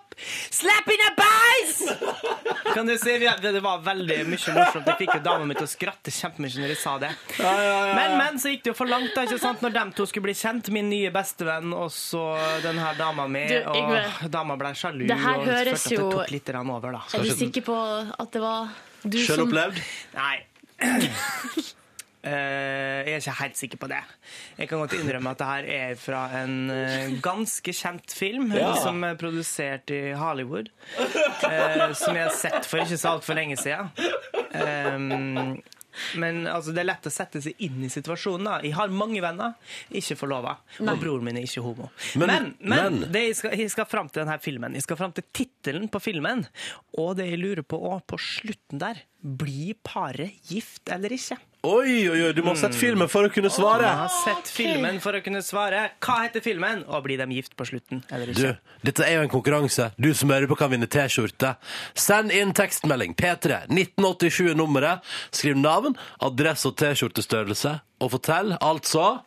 Slapp 0.54 0.92
henne 0.92 1.10
bak! 1.16 1.43
Kan 2.74 2.88
du 2.90 2.94
si, 2.98 3.18
Det 3.20 3.62
var 3.64 3.82
veldig 3.86 4.18
mye 4.28 4.54
morsomt. 4.58 4.88
Jeg 4.88 4.98
fikk 5.04 5.14
jo 5.18 5.22
dama 5.26 5.46
mi 5.50 5.56
til 5.58 5.68
å 5.68 5.72
skratte 5.72 6.14
kjempemye 6.14 6.62
når 6.64 6.74
jeg 6.74 6.80
sa 6.82 6.96
det. 7.02 7.12
Men, 7.40 8.16
men 8.20 8.40
så 8.42 8.54
gikk 8.54 8.64
det 8.66 8.72
jo 8.74 8.78
for 8.78 8.90
langt, 8.90 9.12
da, 9.16 9.26
ikke 9.28 9.40
sant? 9.42 9.62
Når 9.66 9.76
de 9.78 9.84
to 10.00 10.08
skulle 10.10 10.28
bli 10.28 10.36
kjent, 10.38 10.70
min 10.74 10.90
nye 10.92 11.12
bestevenn 11.14 11.74
og 11.78 11.92
så 11.94 12.24
den 12.66 12.80
her 12.82 12.98
dama 13.00 13.28
mi, 13.28 13.46
Du, 13.52 13.60
Yngve, 13.78 14.02
og 14.26 14.32
dama 14.34 14.58
ble 14.60 14.74
sjalu. 14.78 15.06
det 15.08 15.20
her 15.22 15.38
og 15.40 15.46
høres 15.52 15.70
følte 15.70 15.84
at 15.84 15.90
det 15.90 16.00
jo- 16.00 16.12
tok 16.18 16.34
litt 16.34 16.54
over, 16.64 16.92
da. 16.98 17.04
Er 17.14 17.24
du 17.24 17.36
sikker 17.44 17.62
på 17.70 17.78
at 18.20 18.32
det 18.32 18.42
var 18.42 18.74
du 19.04 19.18
Selv 19.20 19.36
som 19.44 19.48
opplevd? 19.48 19.80
Nei. 20.16 20.36
Eh, 22.24 23.04
jeg 23.04 23.14
er 23.18 23.20
ikke 23.20 23.34
helt 23.42 23.58
sikker 23.60 23.80
på 23.82 23.88
det. 23.92 23.98
Jeg 24.58 24.70
kan 24.70 24.80
godt 24.80 24.94
innrømme 24.96 25.34
at 25.34 25.42
det 25.42 25.48
her 25.50 25.66
er 25.76 25.96
fra 26.00 26.22
en 26.40 26.70
eh, 26.72 27.18
ganske 27.22 27.74
kjent 27.76 28.14
film 28.16 28.54
Ja. 28.56 28.74
som 28.80 29.04
er 29.04 29.16
produsert 29.20 29.92
i 29.92 30.14
Hollywood. 30.16 30.70
eh, 31.44 31.92
som 31.94 32.16
jeg 32.16 32.24
har 32.30 32.32
sett 32.38 32.66
for 32.66 32.80
ikke 32.80 32.96
så 32.98 33.18
altfor 33.18 33.36
lenge 33.36 33.58
siden. 33.60 33.92
Men 36.18 36.48
altså, 36.50 36.72
det 36.74 36.82
er 36.82 36.88
lett 36.90 37.06
å 37.06 37.12
sette 37.14 37.40
seg 37.44 37.60
inn 37.62 37.84
i 37.86 37.90
situasjonen. 37.92 38.48
da. 38.48 38.56
Jeg 38.66 38.74
har 38.74 38.88
mange 38.90 39.20
venner, 39.22 39.54
ikke 39.94 40.16
forlova. 40.18 40.56
Og 40.82 40.96
broren 41.02 41.24
min 41.28 41.38
er 41.38 41.46
ikke 41.46 41.62
homo. 41.62 41.92
Men- 42.16 42.28
Men, 42.32 42.56
men, 42.60 43.00
men- 43.02 43.12
det 43.12 43.22
jeg 43.28 43.36
skal, 43.36 43.52
jeg 43.60 43.70
skal 43.70 43.86
fram 43.86 44.10
til 44.10 44.24
denne 44.24 44.40
filmen. 44.42 44.74
Jeg 44.74 44.82
skal 44.88 44.98
fram 44.98 45.12
til 45.14 45.24
tittelen 45.34 45.90
på 45.92 46.02
filmen. 46.02 46.48
Og 46.98 47.18
det 47.18 47.28
jeg 47.30 47.40
lurer 47.44 47.62
på 47.64 47.78
òg, 47.80 48.02
på 48.08 48.18
slutten 48.18 48.80
der 48.80 49.04
Blir 49.24 49.76
paret 49.84 50.34
gift 50.50 50.90
eller 50.92 51.10
ikke? 51.10 51.38
Oi, 51.64 52.10
oi, 52.12 52.18
oi, 52.26 52.32
du 52.36 52.42
må 52.44 52.52
ha 52.52 52.60
sett 52.60 52.76
filmen 52.76 53.08
for 53.08 53.24
å 53.24 53.30
kunne 53.32 53.48
svare. 53.48 53.86
Jeg 53.88 54.00
har 54.02 54.10
sett 54.12 54.50
filmen 54.52 54.98
for 55.00 55.16
å 55.16 55.22
kunne 55.24 55.40
svare. 55.40 55.86
Hva 56.04 56.18
heter 56.26 56.44
filmen? 56.44 56.82
Og 56.92 57.06
blir 57.06 57.22
de 57.22 57.38
gift 57.38 57.54
på 57.56 57.64
slutten 57.70 58.02
eller 58.12 58.34
Du, 58.36 58.42
ikke? 58.50 58.80
dette 58.84 59.06
er 59.08 59.16
jo 59.16 59.22
en 59.24 59.32
konkurranse. 59.32 59.86
Du 59.96 60.10
som 60.12 60.34
hører 60.36 60.50
på 60.52 60.58
kan 60.60 60.74
vinne 60.74 60.90
T-skjorte. 60.92 61.54
Send 61.96 62.36
inn 62.36 62.52
tekstmelding 62.52 63.16
P3 63.16 63.62
1987 63.72 64.52
er 64.52 64.60
nummeret. 64.60 65.08
Skriv 65.32 65.56
navn, 65.56 65.96
adresse 66.20 66.68
og 66.68 66.76
T-skjortestørrelse. 66.84 67.78
Og 68.04 68.12
fortell 68.18 68.58
altså 68.60 69.22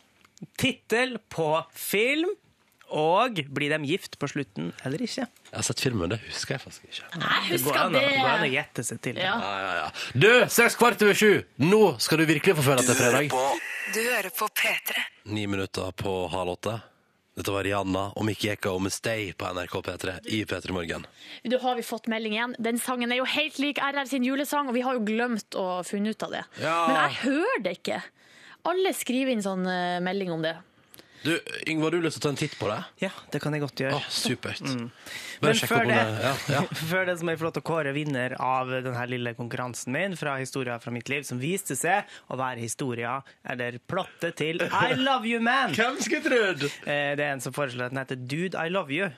Tittel 0.61 1.17
på 1.33 1.55
film. 1.73 2.37
Og 2.95 3.41
blir 3.51 3.73
de 3.75 3.79
gift 3.89 4.15
på 4.19 4.29
slutten 4.31 4.69
eller 4.87 4.99
ikke? 5.03 5.25
Jeg 5.27 5.55
har 5.57 5.63
sett 5.67 5.81
filmen, 5.83 6.09
det 6.13 6.21
husker 6.23 6.55
jeg 6.55 6.61
faktisk 6.63 6.85
ikke. 6.87 7.03
Jeg 7.03 7.21
Det 7.51 7.63
går 7.65 7.73
husker 7.73 7.81
an 7.81 7.93
å- 7.93 8.01
det. 8.01 8.11
går 8.15 8.29
an 8.31 8.45
å 8.47 8.51
gjette 8.53 8.85
seg 8.85 9.01
til. 9.03 9.17
Ja. 9.17 9.35
Ja, 9.43 9.55
ja, 9.59 9.73
ja. 9.83 9.91
Du, 10.15 10.47
seks 10.49 10.77
kvart 10.77 11.03
over 11.03 11.15
sju. 11.15 11.45
Nå 11.59 11.99
skal 12.01 12.19
du 12.19 12.27
virkelig 12.27 12.55
få 12.57 12.63
føle 12.63 12.79
at 12.79 12.87
det 12.87 12.95
er 12.95 13.03
fredag. 13.03 13.31
Du 13.95 14.01
hører 14.03 14.31
på 14.31 14.49
P3. 14.55 15.03
Ni 15.27 15.47
minutter 15.47 15.91
på 15.93 16.29
halv 16.31 16.51
åtte. 16.59 16.83
Dette 17.37 17.53
var 17.53 17.65
Rihanna 17.65 18.13
og 18.17 18.25
Mikke 18.25 18.53
Eka 18.55 18.71
og 18.73 18.87
Stay 18.91 19.33
på 19.37 19.45
NRK 19.53 19.83
P3 19.85 20.15
i 20.33 20.45
P3 20.49 20.71
Morgen. 20.73 21.05
Du 21.45 21.59
har 21.59 21.75
vi 21.77 21.83
fått 21.83 22.07
melding 22.09 22.33
igjen. 22.33 22.55
Den 22.59 22.79
sangen 22.79 23.13
er 23.13 23.17
jo 23.19 23.25
helt 23.29 23.59
lik 23.59 23.77
RR 23.79 24.07
sin 24.09 24.25
julesang, 24.25 24.69
og 24.69 24.75
vi 24.75 24.81
har 24.81 24.95
jo 24.95 25.01
glemt 25.05 25.51
å 25.55 25.85
funne 25.85 26.09
ut 26.15 26.23
av 26.23 26.31
det. 26.31 26.45
Ja. 26.63 26.87
Men 26.87 26.97
jeg 26.97 27.13
hører 27.27 27.63
det 27.63 27.75
ikke. 27.83 28.03
Alle 28.65 28.95
skriver 28.95 29.33
inn 29.33 29.43
sånn 29.43 29.67
eh, 29.69 30.01
melding 30.01 30.31
om 30.33 30.41
det. 30.43 30.57
Du, 31.27 31.33
Yngvar, 31.67 31.91
du 31.91 31.97
har 31.99 32.05
lyst 32.07 32.21
til 32.21 32.23
å 32.23 32.27
ta 32.29 32.33
en 32.35 32.39
titt 32.39 32.55
på 32.61 32.69
det? 32.71 32.77
Ja, 33.03 33.11
det 33.35 33.41
kan 33.43 33.55
jeg 33.57 33.63
godt 33.65 33.81
gjøre. 33.83 33.99
Å, 33.99 34.03
supert. 34.15 34.61
Men 34.63 34.91
Bare 35.43 35.57
sjekk 35.59 35.73
før 35.73 35.89
det, 35.91 35.97
det. 35.99 36.21
Ja, 36.23 36.35
ja. 36.55 36.61
før 36.93 37.09
det 37.11 37.17
så 37.19 37.27
må 37.27 37.35
jeg 37.35 37.41
få 37.41 37.47
lov 37.49 37.55
til 37.57 37.65
å 37.65 37.67
kåre 37.73 37.93
vinner 37.97 38.37
av 38.41 38.71
denne 38.73 39.07
lille 39.11 39.33
konkurransen 39.39 39.93
min 39.97 40.15
fra 40.17 40.37
Historia 40.41 40.79
fra 40.83 40.95
mitt 40.95 41.11
liv, 41.13 41.27
som 41.29 41.41
viste 41.43 41.75
seg 41.77 42.07
å 42.33 42.39
være 42.41 42.63
historia, 42.63 43.17
eller 43.45 43.81
plottet 43.91 44.39
til 44.39 44.63
I 44.69 44.95
Love 45.01 45.27
You 45.29 45.43
Man. 45.45 45.75
Hvem 45.79 45.99
skulle 46.07 46.23
trodd? 46.31 46.65
Eh, 46.87 47.13
Det 47.19 47.27
er 47.27 47.35
en 47.35 47.43
som 47.45 47.55
foreslår 47.57 47.91
at 47.91 47.97
den 47.97 48.03
heter 48.05 48.23
Dude, 48.23 48.55
I 48.57 48.71
Love 48.73 48.95
You. 48.95 49.11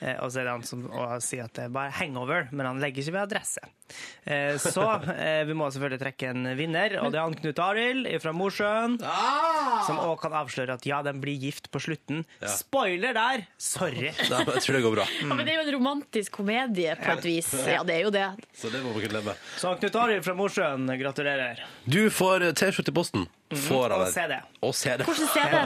Eh, 0.00 0.16
Og 0.22 0.30
så 0.32 0.40
er 0.42 0.48
det 0.48 0.54
han 0.56 0.66
som 0.70 0.86
sier 1.24 1.44
at 1.48 1.54
det 1.58 1.66
er 1.66 1.74
bare 1.74 1.92
hangover, 1.98 2.46
men 2.52 2.70
han 2.70 2.80
legger 2.82 3.02
ikke 3.04 3.16
ved 3.18 3.26
adresse. 3.26 3.66
Eh, 4.26 4.56
Så 4.58 4.82
eh, 5.14 5.44
vi 5.46 5.54
må 5.54 5.68
selvfølgelig 5.70 6.00
trekke 6.02 6.30
en 6.32 6.48
vinner, 6.58 6.96
og 7.02 7.12
det 7.14 7.20
er 7.20 7.26
han 7.28 7.36
Knut 7.38 7.60
Arild 7.62 8.08
fra 8.22 8.32
Mosjøen. 8.34 8.96
Som 9.86 10.00
òg 10.02 10.16
kan 10.24 10.34
avsløre 10.40 10.74
at 10.78 10.86
ja, 10.88 10.98
den 11.06 11.20
blir 11.22 11.38
gift 11.38 11.70
på 11.70 11.78
slutten. 11.82 12.24
Spoiler 12.50 13.14
der! 13.16 13.46
Sorry. 13.62 14.10
Nei, 14.32 14.42
men 14.42 14.52
jeg 14.58 14.64
tror 14.66 14.78
det 14.78 14.82
går 14.88 14.96
bra. 14.98 15.06
Ja, 15.22 15.30
men 15.34 15.44
det 15.46 15.54
er 15.54 15.60
jo 15.62 15.66
en 15.68 15.74
romantisk 15.78 16.36
komedie 16.40 16.96
på 16.98 17.14
et 17.14 17.24
vis. 17.30 17.52
Ja, 17.68 17.84
det 17.86 18.00
er 18.00 18.06
jo 18.08 18.12
det. 18.14 18.26
Så 18.56 18.72
det 18.74 18.82
må 18.84 18.92
vi 18.96 19.06
kunne 19.06 19.20
leve. 19.20 19.36
Så 19.60 19.76
Knut 19.80 20.00
Arild 20.02 20.26
fra 20.26 20.34
Mosjøen, 20.38 20.88
gratulerer. 21.00 21.62
Du 21.86 22.02
får 22.10 22.50
T-skjorte 22.58 22.90
i 22.94 22.96
posten. 22.96 23.26
Får 23.54 23.92
av 23.94 24.00
Og 24.00 24.08
deg. 24.08 24.14
CD. 24.16 24.36
Og 24.66 24.72
CD. 24.74 25.04
Hvordan 25.06 25.28
ser 25.30 25.52
det? 25.54 25.60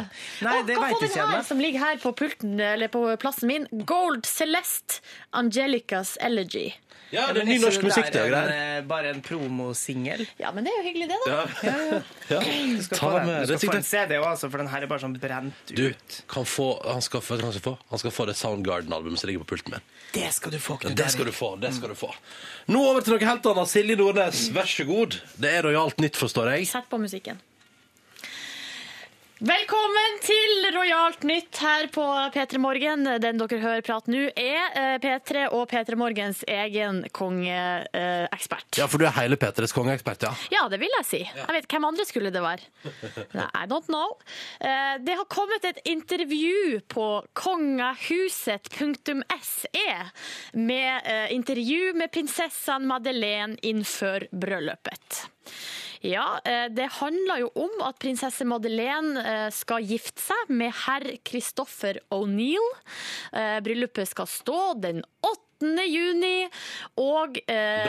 Nei, 0.45 0.57
det 0.69 0.75
hva 0.77 0.91
får 0.93 1.07
den 1.07 1.31
her 1.33 1.45
som 1.49 1.63
ligger 1.65 1.81
her 1.87 2.01
på 2.03 2.13
pulten, 2.19 2.59
eller 2.61 2.91
på 2.93 3.01
plassen 3.23 3.49
min? 3.49 3.65
Gold 3.89 4.29
Celeste 4.29 5.01
Angelicas 5.33 6.19
Elegy. 6.21 6.67
Ja, 7.11 7.25
det 7.35 7.43
er 7.43 7.49
ny 7.49 7.57
norsk 7.59 7.83
musikk, 7.83 8.11
det. 8.15 8.21
er 8.23 8.29
greier. 8.31 8.83
bare 8.87 9.11
en 9.11 9.21
promosingel. 9.27 10.23
Ja, 10.39 10.53
men 10.55 10.65
det 10.65 10.71
er 10.73 10.77
jo 10.79 10.85
hyggelig, 10.87 11.09
det, 11.11 11.19
da. 11.27 11.41
Ja. 12.31 12.39
Du 12.41 12.83
skal 12.85 12.99
Ta 12.99 13.09
få 13.11 13.11
den. 13.19 13.31
Du 13.49 13.55
skal 13.59 13.73
få 13.73 13.77
en 13.81 13.87
CD 13.89 14.15
òg, 14.21 14.27
altså, 14.31 14.51
for 14.53 14.63
den 14.63 14.71
her 14.71 14.87
er 14.87 14.91
bare 14.93 15.03
sånn 15.03 15.17
brent 15.19 15.73
Du 15.75 15.83
ut. 15.91 16.21
kan 16.31 16.47
få 16.47 16.69
Han 16.87 17.03
skal 17.03 17.21
få, 17.27 17.41
han 17.43 17.53
skal 17.57 17.65
få, 17.67 17.75
han 17.91 17.99
skal 18.05 18.15
få 18.15 18.27
det 18.31 18.37
Soundgarden-albumet 18.39 19.19
som 19.19 19.27
ligger 19.33 19.43
på 19.43 19.57
pulten 19.57 19.75
min. 19.75 19.83
Det 20.15 20.31
skal 20.37 20.55
du 20.55 20.59
få, 20.63 20.79
Ja, 20.79 20.87
Knut 20.89 20.97
det 21.03 21.11
skal 21.11 21.27
du 21.27 21.33
få. 21.35 21.51
det 21.61 21.75
skal 21.75 21.89
du 21.89 21.99
få 21.99 22.13
Nå 22.71 22.85
over 22.93 23.01
til 23.03 23.17
noe 23.17 23.27
helt 23.27 23.47
annet. 23.51 23.69
Silje 23.75 23.97
Nordnes, 23.99 24.47
vær 24.55 24.71
så 24.71 24.87
god. 24.87 25.19
Det 25.43 25.51
er 25.59 25.63
rojalt 25.67 25.99
nytt, 25.99 26.15
forstår 26.17 26.55
jeg. 26.55 26.67
Sett 26.71 26.87
på 26.91 26.99
musikken. 27.03 27.39
Velkommen 29.41 30.19
til 30.21 30.67
Rojalt 30.75 31.23
nytt 31.25 31.57
her 31.65 31.87
på 31.95 32.03
P3 32.35 32.59
Morgen. 32.61 33.07
Den 33.23 33.39
dere 33.41 33.57
hører 33.63 33.81
prate 33.87 34.11
nå, 34.13 34.27
er 34.37 34.67
eh, 34.77 34.99
P3 35.01 35.47
og 35.57 35.63
P3 35.71 35.97
Morgens 35.97 36.43
egen 36.45 36.99
kongeekspert. 37.17 38.77
Ja, 38.77 38.85
for 38.85 39.01
du 39.01 39.07
er 39.09 39.15
hele 39.17 39.39
P3s 39.41 39.73
kongeekspert, 39.73 40.27
ja. 40.29 40.35
Ja, 40.53 40.67
det 40.69 40.77
vil 40.83 40.93
jeg 40.99 41.07
si. 41.09 41.23
Jeg 41.25 41.49
vet 41.57 41.65
Hvem 41.73 41.89
andre 41.89 42.05
skulle 42.05 42.29
det 42.35 42.43
være? 42.45 42.61
Nei, 43.33 43.49
I 43.49 43.65
don't 43.71 43.89
know. 43.89 44.13
Eh, 44.61 45.01
Det 45.09 45.17
har 45.23 45.29
kommet 45.33 45.65
et 45.73 45.81
intervju 45.89 46.85
på 46.93 47.09
kongahuset.se 47.33 49.89
med 50.61 51.01
eh, 51.17 51.33
intervju 51.33 51.95
med 51.97 52.13
prinsessen 52.13 52.85
Madeleine 52.93 53.57
innenfor 53.63 54.29
bryllupet. 54.37 55.25
Ja, 56.01 56.41
eh, 56.45 56.69
det 56.73 56.87
handler 56.97 57.43
jo 57.43 57.51
om 57.61 57.83
at 57.85 57.99
prinsesse 58.01 58.47
Madeleine 58.49 59.21
eh, 59.21 59.49
skal 59.53 59.85
gifte 59.85 60.23
seg 60.31 60.53
med 60.53 60.73
herr 60.87 61.05
Christopher 61.29 62.01
O'Neill. 62.15 62.71
Eh, 63.37 63.59
Bryllupet 63.65 64.09
skal 64.09 64.29
stå 64.31 64.61
den 64.81 65.03
8. 65.21 65.85
juni, 65.85 66.49
og, 66.97 67.37
eh, 67.53 67.85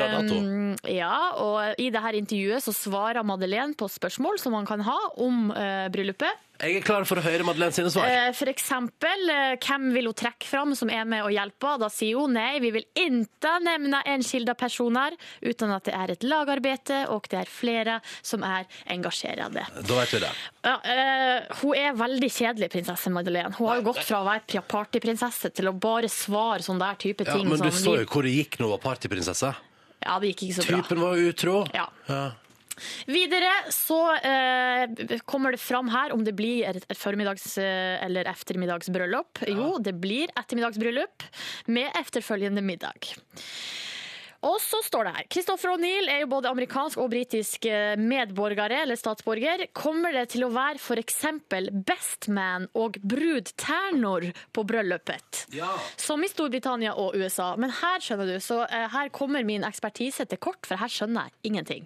ja, 0.91 1.15
og 1.39 1.80
i 1.80 1.88
dette 1.88 2.17
intervjuet 2.19 2.65
så 2.67 2.76
svarer 2.76 3.24
Madeleine 3.24 3.80
på 3.80 3.88
spørsmål 3.88 4.41
som 4.43 4.58
man 4.60 4.67
kan 4.67 4.84
ha 4.84 4.97
om 5.24 5.54
eh, 5.56 5.88
bryllupet. 5.93 6.50
Jeg 6.62 6.76
er 6.78 6.84
klar 6.86 7.06
for 7.10 7.17
å 7.17 7.24
høre 7.26 7.41
Madeleine 7.47 7.74
sine 7.74 7.89
svar. 7.89 8.06
Eh, 8.06 8.32
For 8.38 8.45
eksempel, 8.52 9.24
eh, 9.34 9.56
hvem 9.58 9.88
vil 9.95 10.06
hun 10.12 10.13
trekke 10.13 10.45
fram 10.45 10.76
som 10.78 10.91
er 10.93 11.06
med 11.10 11.24
og 11.26 11.32
hjelper? 11.34 11.80
Da 11.82 11.88
sier 11.89 12.19
hun 12.19 12.34
nei, 12.38 12.60
vi 12.62 12.69
vil 12.76 12.86
ikke 12.93 13.56
nevne 13.65 14.04
enskilde 14.06 14.54
personer, 14.60 15.15
uten 15.41 15.74
at 15.74 15.84
det 15.89 15.95
er 15.97 16.12
et 16.13 16.21
lagarbeid, 16.28 16.91
og 17.10 17.26
det 17.32 17.39
er 17.39 17.50
flere 17.50 17.95
som 18.21 18.43
er 18.45 18.65
engasjerede. 18.93 19.65
Da 19.88 19.97
vet 19.97 20.13
vi 20.13 20.19
det. 20.19 20.30
Ja, 20.63 20.76
eh, 20.86 21.47
hun 21.63 21.74
er 21.82 21.97
veldig 21.97 22.30
kjedelig, 22.30 22.69
prinsesse 22.78 23.10
Madeleine. 23.10 23.56
Hun 23.58 23.67
har 23.71 23.82
jo 23.82 23.88
gått 23.89 24.04
fra 24.06 24.21
å 24.21 24.30
være 24.30 24.62
partyprinsesse 24.67 25.52
til 25.58 25.65
å 25.65 25.74
bare 25.80 26.10
svare 26.13 26.62
sånn 26.62 26.78
der 26.80 26.93
type 27.02 27.26
Ja, 27.26 27.34
ting. 27.38 27.50
men 27.50 27.58
du 27.60 27.71
som 27.71 27.93
så 27.93 27.97
vi- 27.97 28.04
jo 28.04 28.06
hvor 28.06 28.21
det 28.21 28.36
gikk 28.38 28.60
når 28.60 28.69
hun 28.69 28.78
var 28.80 28.95
partyprinsesse. 28.95 29.56
Ja, 30.06 30.19
det 30.19 30.36
gikk 30.36 30.50
ikke 30.50 30.62
så 30.62 30.67
bra. 30.67 30.82
Typen 30.82 31.00
var 31.00 31.13
utro. 31.15 31.67
Ja. 31.74 31.88
Ja. 32.10 32.32
Videre 33.08 33.52
så 33.74 34.00
eh, 34.17 35.17
kommer 35.30 35.56
det 35.56 35.62
fram 35.63 35.89
her 35.94 36.13
om 36.15 36.24
det 36.26 36.34
blir 36.38 36.65
et, 36.70 36.86
formiddags- 36.98 37.58
eh, 37.62 37.98
eller 38.06 38.30
eftermiddagsbryllup. 38.32 39.44
Jo, 39.48 39.76
det 39.80 39.94
blir 40.02 40.32
ettermiddagsbryllup 40.38 41.24
med 41.67 41.91
etterfølgende 42.00 42.62
middag. 42.65 43.13
Og 44.47 44.58
så 44.62 44.80
står 44.86 45.06
det 45.06 45.13
her 45.15 45.27
Christopher 45.32 45.75
O'Neill 45.75 46.10
er 46.10 46.23
jo 46.23 46.30
både 46.32 46.49
amerikansk 46.49 46.97
og 47.01 47.12
britisk 47.13 47.65
eh, 47.69 47.93
medborgere, 47.99 48.82
eller 48.84 48.97
statsborger. 48.97 49.67
Kommer 49.77 50.15
det 50.15 50.27
til 50.34 50.47
å 50.47 50.51
være 50.54 50.82
f.eks. 50.82 51.19
bestman 51.86 52.65
og 52.77 52.97
brudternor 53.06 54.25
på 54.54 54.65
bryllupet? 54.67 55.43
Som 56.01 56.25
i 56.25 56.32
Storbritannia 56.32 56.95
og 56.97 57.17
USA. 57.19 57.51
Men 57.62 57.73
her 57.82 58.01
skjønner 58.01 58.34
du, 58.34 58.38
så 58.41 58.63
eh, 58.65 58.88
her 58.93 59.12
kommer 59.13 59.45
min 59.47 59.65
ekspertise 59.67 60.25
til 60.30 60.41
kort, 60.41 60.65
for 60.65 60.82
her 60.82 60.91
skjønner 60.91 61.30
jeg 61.30 61.51
ingenting. 61.51 61.86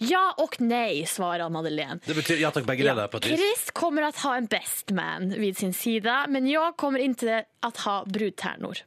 Ja 0.00 0.30
og 0.40 0.56
nei, 0.64 1.04
svarer 1.10 1.52
Madeleine. 1.52 2.00
Det 2.06 2.16
betyr 2.16 2.40
ja 2.40 2.52
takk, 2.54 2.68
begge 2.70 2.86
deler. 2.88 3.12
på 3.12 3.20
et 3.20 3.30
vis. 3.32 3.40
Chris 3.40 3.68
kommer 3.76 4.08
til 4.08 4.24
å 4.24 4.30
ha 4.30 4.38
en 4.40 4.48
bestman 4.50 5.34
vid 5.36 5.60
sin 5.60 5.76
side, 5.76 6.22
men 6.32 6.48
jeg 6.48 6.76
kommer 6.80 7.04
ikke 7.04 7.20
til 7.26 7.36
å 7.66 7.74
ha 7.84 8.00
brudtärnor. 8.08 8.80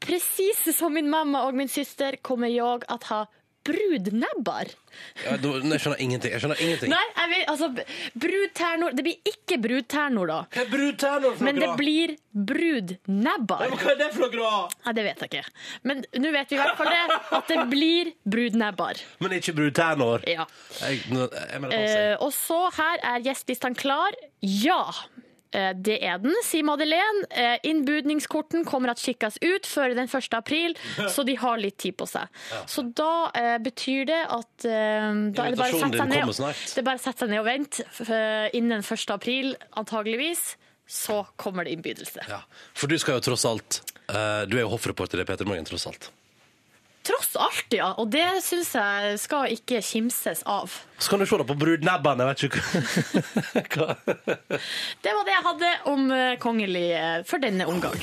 Precis 0.00 0.76
som 0.78 0.94
min 0.94 1.10
mamma 1.10 1.46
og 1.48 1.54
min 1.58 1.68
syster 1.68 2.16
kommer 2.22 2.48
jeg 2.48 2.84
att 2.88 3.04
ha 3.04 3.26
brudnebber.» 3.68 4.70
Ja, 5.24 5.36
da- 5.36 5.60
jeg 5.60 5.80
skjønner 5.82 6.00
ingenting. 6.00 6.32
Jeg 6.32 6.40
skjønner 6.40 6.60
ingenting. 6.62 6.90
Nei, 6.90 7.04
jeg 7.16 7.28
vet, 7.32 7.48
altså, 7.52 7.68
brudternor 8.18 8.94
Det 8.96 9.04
blir 9.04 9.18
ikke 9.28 9.58
brudternor, 9.62 10.26
da. 10.30 10.38
Hva 10.54 10.62
er 10.64 10.70
brudternor 10.72 11.36
for 11.36 11.44
Men 11.44 11.58
det 11.60 11.68
blir 11.76 12.14
brudnebbar. 12.32 13.66
Hva 13.74 13.90
er 13.92 13.98
det 14.00 14.08
for 14.14 14.34
noe? 14.38 14.62
Ja, 14.86 14.92
det 14.96 15.04
vet 15.04 15.22
jeg 15.24 15.30
ikke. 15.30 15.44
Men 15.90 16.04
nå 16.16 16.32
vet 16.32 16.50
vi 16.50 16.56
i 16.56 16.62
hvert 16.62 16.80
fall 16.80 16.90
det, 16.94 17.20
at 17.40 17.52
det 17.52 17.66
blir 17.70 18.12
brudnebber. 18.24 19.02
Men 19.20 19.36
ikke 19.38 19.54
brudternor. 19.58 20.24
Ja. 20.28 20.46
Jeg, 20.80 21.02
jeg 21.10 21.60
mener. 21.60 21.76
Eh, 21.76 22.16
og 22.24 22.32
så 22.36 22.62
her 22.78 22.98
er 23.02 23.20
gjestelistene 23.26 23.76
klar. 23.78 24.16
Ja. 24.40 24.82
Eh, 25.52 25.70
Det 25.74 25.98
er 26.04 26.18
den, 26.22 26.34
sier 26.44 26.66
Madeleine. 26.66 27.24
Eh, 27.30 27.56
Innbudningskorten 27.70 28.66
kommer 28.68 28.92
at 28.92 29.02
skikkes 29.02 29.38
ut 29.42 29.68
før 29.68 29.94
den 29.96 30.08
1. 30.08 30.28
april, 30.38 30.76
så 31.14 31.24
de 31.26 31.36
har 31.40 31.60
litt 31.62 31.78
tid 31.78 31.96
på 31.98 32.06
seg. 32.08 32.28
Så 32.66 32.86
da 32.96 33.30
eh, 33.38 33.56
betyr 33.62 34.08
det 34.10 34.20
at 34.26 34.68
eh, 34.68 35.08
da 35.34 35.48
er 35.48 35.56
det 35.56 35.60
bare 35.60 35.76
å 35.76 35.82
sette 35.82 36.02
seg 36.02 36.12
ned, 36.14 36.34
det 36.34 36.82
er 36.82 36.88
bare 36.90 37.00
å 37.00 37.04
sette 37.04 37.24
seg 37.24 37.32
ned 37.34 37.42
og 37.42 37.48
vente. 37.48 37.88
Innen 38.58 38.84
1. 38.84 39.08
april, 39.14 39.54
antageligvis, 39.78 40.44
så 40.88 41.22
kommer 41.36 41.66
det 41.68 41.76
innbydelse. 41.76 42.24
Ja. 42.30 42.42
For 42.76 42.88
du 42.88 42.96
skal 43.00 43.18
jo 43.18 43.26
tross 43.28 43.44
alt 43.44 43.82
Du 44.08 44.54
er 44.56 44.62
jo 44.62 44.70
hoffreporter 44.72 45.20
i 45.20 45.26
Peter 45.28 45.44
Morgen, 45.44 45.66
tross 45.68 45.84
alt. 45.90 46.08
Tross 47.08 47.36
alt, 47.40 47.72
ja. 47.72 47.92
Og 47.96 48.10
det 48.12 48.26
syns 48.44 48.74
jeg 48.76 49.16
skal 49.22 49.54
ikke 49.54 49.80
kimses 49.84 50.42
av. 50.44 50.74
Så 51.00 51.12
kan 51.12 51.22
du 51.22 51.26
se 51.28 51.38
da 51.40 51.46
på 51.48 51.56
brudnebbene. 51.56 52.26
Jeg 52.26 52.34
vet 52.34 53.70
ikke 53.70 53.78
hva 53.78 53.96
Det 55.04 55.14
var 55.16 55.24
det 55.24 55.36
jeg 55.36 55.46
hadde 55.46 55.72
om 55.94 56.10
eh, 56.12 56.36
kongelig 56.42 56.86
eh, 56.98 57.16
for 57.28 57.40
denne 57.40 57.68
omgang. 57.70 57.96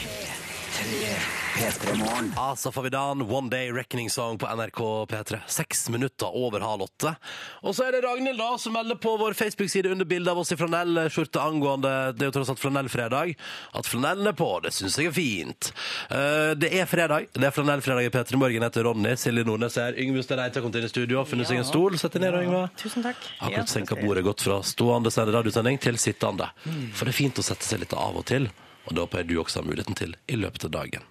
Asa 2.37 2.71
Favidan, 2.71 3.21
One 3.21 3.49
Day 3.49 3.71
Reckoning 3.71 4.09
Song 4.09 4.37
på 4.37 4.55
NRK 4.55 4.79
P3. 5.09 5.39
Seks 5.47 5.89
minutter 5.89 6.35
over 6.35 6.59
halv 6.59 6.81
åtte. 6.81 7.15
Og 7.61 7.75
så 7.75 7.87
er 7.87 7.95
det 7.95 8.01
Ragnhild 8.03 8.37
da, 8.39 8.57
som 8.59 8.75
melder 8.75 8.99
på 9.01 9.15
vår 9.17 9.33
Facebook-side 9.33 9.91
under 9.91 10.05
bildet 10.05 10.31
av 10.31 10.39
oss 10.39 10.51
i 10.51 10.57
flanellskjorte 10.59 11.41
angående 11.41 11.93
Det 12.13 12.25
er 12.25 12.29
jo 12.29 12.35
tross 12.37 12.51
alt 12.53 12.59
flanellfredag. 12.59 13.33
At 13.73 13.87
flanellen 13.87 14.27
er 14.29 14.35
på, 14.37 14.49
det 14.65 14.73
syns 14.75 14.97
jeg 14.99 15.09
er 15.09 15.15
fint. 15.15 15.71
Uh, 16.11 16.51
det 16.59 16.73
er 16.75 16.89
fredag. 16.91 17.31
Det 17.33 17.47
er 17.47 17.55
flanellfredag 17.55 18.09
i 18.09 18.11
P3 18.13 18.41
Morgen. 18.41 18.59
Jeg 18.59 18.67
heter 18.67 18.87
Ronny. 18.89 19.15
Silje 19.19 19.47
Nordnes 19.47 19.79
her. 19.79 19.95
Yngve 20.01 20.21
Ustad 20.25 20.43
Eite 20.43 20.59
har 20.59 20.67
kommet 20.67 20.81
inn 20.81 20.89
i 20.89 20.91
studio 20.91 21.23
og 21.23 21.31
funnet 21.31 21.49
seg 21.49 21.63
en 21.63 21.69
stol. 21.71 21.97
Sett 22.01 22.19
deg 22.19 22.27
ned, 22.27 22.39
Yngve. 22.43 22.65
Tusen 22.83 23.05
takk. 23.05 23.31
Akkurat 23.39 23.71
senka 23.71 23.97
bordet 24.01 24.25
gått 24.27 24.43
fra 24.45 24.59
stående 24.65 25.13
radiosending 25.39 25.79
til 25.81 25.97
sittende. 26.01 26.51
For 26.93 27.07
det 27.07 27.15
er 27.15 27.21
fint 27.23 27.41
å 27.41 27.47
sette 27.47 27.65
seg 27.65 27.85
litt 27.85 27.95
av 27.95 28.19
og 28.19 28.27
til, 28.27 28.51
og 28.85 28.93
det 28.93 29.03
håper 29.03 29.21
jeg 29.21 29.29
du 29.31 29.35
også 29.41 29.61
har 29.61 29.67
muligheten 29.67 29.97
til 29.97 30.15
i 30.27 30.39
løpet 30.39 30.67
av 30.69 30.73
dagen. 30.79 31.05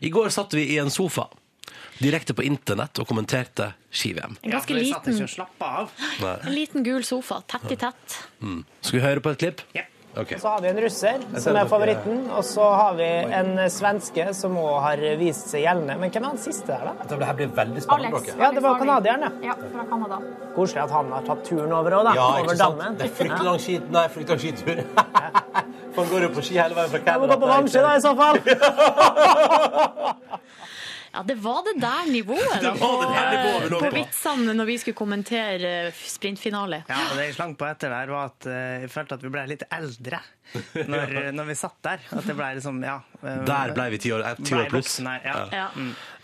I 0.00 0.12
går 0.12 0.30
satt 0.34 0.54
vi 0.56 0.66
i 0.74 0.78
en 0.82 0.90
sofa 0.90 1.28
direkte 1.98 2.34
på 2.36 2.44
internett 2.44 2.98
og 3.00 3.08
kommenterte 3.08 3.70
ski-VM. 3.90 4.36
En 4.42 4.56
ganske 4.56 4.74
for 4.74 4.80
liten, 4.82 5.90
en 6.26 6.54
liten 6.54 6.86
gul 6.86 7.04
sofa, 7.04 7.40
tett 7.48 7.72
i 7.72 7.80
tett. 7.80 8.22
Skal 8.80 8.98
vi 8.98 9.04
høre 9.04 9.24
på 9.24 9.32
et 9.32 9.44
klipp? 9.44 9.62
Ja. 9.76 9.86
Ok. 10.16 10.32
Så 10.40 10.48
har 10.48 10.60
vi 10.60 10.68
en 10.68 10.78
russer, 10.80 11.24
som 11.44 11.56
er 11.60 11.66
favoritten, 11.68 12.22
og 12.32 12.44
så 12.48 12.64
har 12.72 12.94
vi 12.96 13.08
en 13.36 13.58
svenske 13.68 14.30
som 14.34 14.54
òg 14.56 14.78
har 14.80 15.02
vist 15.20 15.50
seg 15.52 15.66
gjeldende. 15.66 15.98
Men 16.00 16.12
hvem 16.14 16.24
er 16.24 16.30
han 16.30 16.40
siste 16.40 16.70
der, 16.70 16.86
da? 16.88 17.04
Det 17.10 17.28
her 17.28 17.36
blir 17.36 17.50
veldig 17.58 17.82
Alex. 17.98 18.30
Ja, 18.40 18.48
det 18.56 18.62
var 18.64 18.78
canadieren, 18.80 19.26
ja. 19.26 19.50
Ja, 19.50 19.56
fra 19.74 19.84
Canada. 19.90 20.20
Koselig 20.56 20.86
at 20.86 20.94
han 20.96 21.12
har 21.12 21.26
tatt 21.26 21.44
turen 21.44 21.74
over 21.76 21.98
òg, 21.98 22.08
da. 22.08 22.14
over 22.40 22.56
dammen. 22.62 22.96
Det 22.96 23.10
er 23.10 23.12
fryktelig 23.18 23.50
lang 24.30 24.40
skitur. 24.40 24.80
For 25.96 26.04
han 26.04 26.12
går 26.12 26.26
jo 26.26 26.30
på 26.36 26.42
ski 26.44 26.58
hele 26.60 26.76
veien 26.76 26.90
fra 26.92 27.00
Jeg 27.08 27.22
må 27.22 27.28
gå 27.30 27.38
på 27.40 27.48
Vangsjø, 27.48 27.80
da, 27.80 27.96
i 27.96 28.04
så 28.04 28.12
fall. 28.18 28.36
Ja, 31.16 31.22
det 31.24 31.38
var 31.40 31.62
det 31.64 31.78
der 31.80 32.10
nivået 32.12 32.58
da, 32.60 32.72
Det 32.76 32.80
var 32.82 32.98
det 33.00 33.08
der 33.14 33.28
nivået 33.32 33.62
vi 33.62 33.68
lå 33.72 33.78
på, 33.80 33.86
på. 33.88 33.94
vitsene 33.96 34.52
når 34.58 34.66
vi 34.68 34.74
skulle 34.82 34.98
kommentere 34.98 35.70
eh, 35.88 36.02
sprintfinale. 36.12 36.82
Ja, 36.90 36.98
og 37.08 37.16
det 37.16 37.30
jeg 37.30 37.36
slang 37.38 37.54
på 37.56 37.64
etter 37.70 37.88
der, 37.94 38.12
var 38.12 38.34
at 38.34 38.48
eh, 38.52 38.82
jeg 38.84 38.90
følte 38.92 39.16
at 39.16 39.24
vi 39.24 39.30
ble 39.32 39.46
litt 39.48 39.64
eldre 39.72 40.20
når, 40.92 41.14
når 41.32 41.48
vi 41.48 41.56
satt 41.56 41.78
der. 41.88 42.04
At 42.12 42.28
det 42.28 42.36
ble 42.36 42.50
liksom, 42.58 42.84
ja 42.84 42.98
eh, 43.00 43.15
Der 43.22 43.72
ble 43.76 43.90
vi 43.90 43.98
ti 43.98 44.12
år, 44.12 44.24
eh, 44.26 44.34
ti 44.44 44.54
år 44.54 44.68
pluss. 44.70 44.98
ja. 45.00 45.48
Ja. 45.52 45.68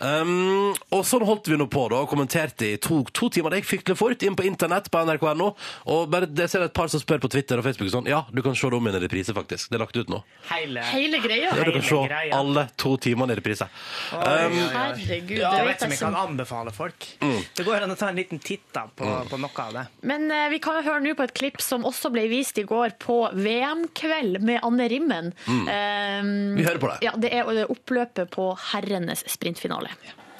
Um, 0.03 0.73
og 0.91 1.05
sånn 1.07 1.23
holdt 1.23 1.47
vi 1.47 1.55
nå 1.55 1.63
på 1.71 1.85
da, 1.87 2.01
og 2.03 2.09
kommenterte 2.11 2.73
i 2.73 2.77
to, 2.81 3.03
to 3.15 3.29
timer. 3.31 3.53
Det 3.53 3.61
gikk 3.61 3.69
fryktelig 3.69 3.95
fort 3.95 4.23
inn 4.27 4.35
på 4.35 4.43
internett 4.43 4.89
på 4.91 4.99
nrk.no. 5.07 5.53
Og 5.93 6.09
bare, 6.11 6.27
det 6.27 6.49
ser 6.51 6.59
jeg 6.65 6.71
et 6.73 6.75
par 6.75 6.89
som 6.91 6.99
spør 6.99 7.21
på 7.23 7.29
Twitter 7.31 7.61
og 7.61 7.63
Facebook 7.63 7.87
sånn, 7.93 8.09
ja, 8.11 8.23
du 8.33 8.41
kan 8.43 8.55
se 8.57 8.67
det 8.67 8.75
om 8.75 8.89
i 8.89 8.91
reprise, 8.99 9.31
faktisk. 9.37 9.69
Det 9.71 9.77
er 9.79 9.83
lagt 9.85 9.95
ut 9.95 10.11
nå. 10.11 10.19
Hele, 10.49 10.83
Hele 10.91 11.21
greia. 11.23 11.53
Ja, 11.55 11.63
du 11.63 11.71
kan 11.77 11.85
se 11.87 12.01
greia. 12.09 12.33
alle 12.35 12.65
to 12.83 12.97
timene 13.05 13.31
i 13.31 13.39
reprise. 13.39 13.69
Um, 14.11 14.57
Herregud, 14.73 15.37
Jeg 15.39 15.63
vet 15.69 15.69
vet 15.69 15.77
ikke 15.77 15.87
om 15.87 15.93
jeg 15.93 15.99
jeg 15.99 16.03
kan 16.03 16.19
anbefale 16.19 16.73
folk. 16.75 17.07
Mm. 17.23 17.39
Det 17.55 17.65
går 17.69 17.87
an 17.87 17.95
å 17.95 17.97
ta 18.03 18.09
en 18.11 18.19
liten 18.19 18.43
titt 18.43 18.67
da 18.75 18.83
på, 18.91 19.07
på 19.31 19.39
noe 19.39 19.63
av 19.69 19.73
det. 19.79 19.85
Men 20.03 20.27
eh, 20.35 20.49
vi 20.51 20.59
kan 20.63 20.81
jo 20.81 20.83
høre 20.89 20.99
nå 21.05 21.15
på 21.15 21.23
et 21.29 21.33
klipp 21.37 21.61
som 21.63 21.87
også 21.87 22.11
ble 22.11 22.27
vist 22.31 22.59
i 22.59 22.65
går 22.67 22.97
på 22.99 23.21
VM-kveld 23.39 24.41
med 24.43 24.59
Anne 24.67 24.89
Rimmen. 24.91 25.31
Eh, 25.47 26.01
Mm. 26.23 26.55
Vi 26.57 26.63
hører 26.65 26.79
på 26.83 26.91
det. 26.91 26.99
Ja, 27.07 27.15
det 27.25 27.31
er 27.33 27.71
oppløpet 27.71 28.29
på 28.33 28.51
herrenes 28.71 29.23
sprintfinale. 29.31 29.89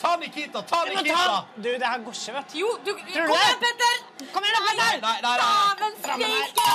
Ta 0.04 0.18
Nikita! 0.20 0.62
Ta 0.68 0.84
Nikita! 0.90 1.46
Du, 1.56 1.70
det 1.72 1.88
her 1.88 2.00
går 2.04 2.12
ikke, 2.20 2.34
vet 2.36 2.48
du. 2.52 2.58
Jo, 2.60 2.70
du, 2.84 2.92
Tror 3.14 3.28
du 3.28 3.34
det? 3.34 3.54
Petter! 3.64 3.96
Kom 4.34 4.44
igjen, 4.44 4.56
da, 4.58 4.62
Petter! 4.68 5.00
Nei, 5.08 5.18
nei, 5.24 5.36
nei. 5.40 5.48
Dæven 5.80 5.94
steike! 6.04 6.66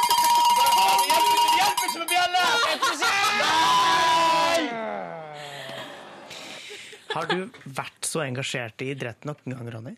Hjelp 1.59 1.81
ikke 1.85 1.99
med 1.99 2.09
bjelle! 2.15 2.45
Har 7.15 7.29
du 7.31 7.49
vært 7.65 8.09
så 8.09 8.23
engasjert 8.25 8.83
i 8.85 8.91
idrett 8.93 9.25
noen 9.29 9.55
gang, 9.55 9.71
Ronny? 9.75 9.95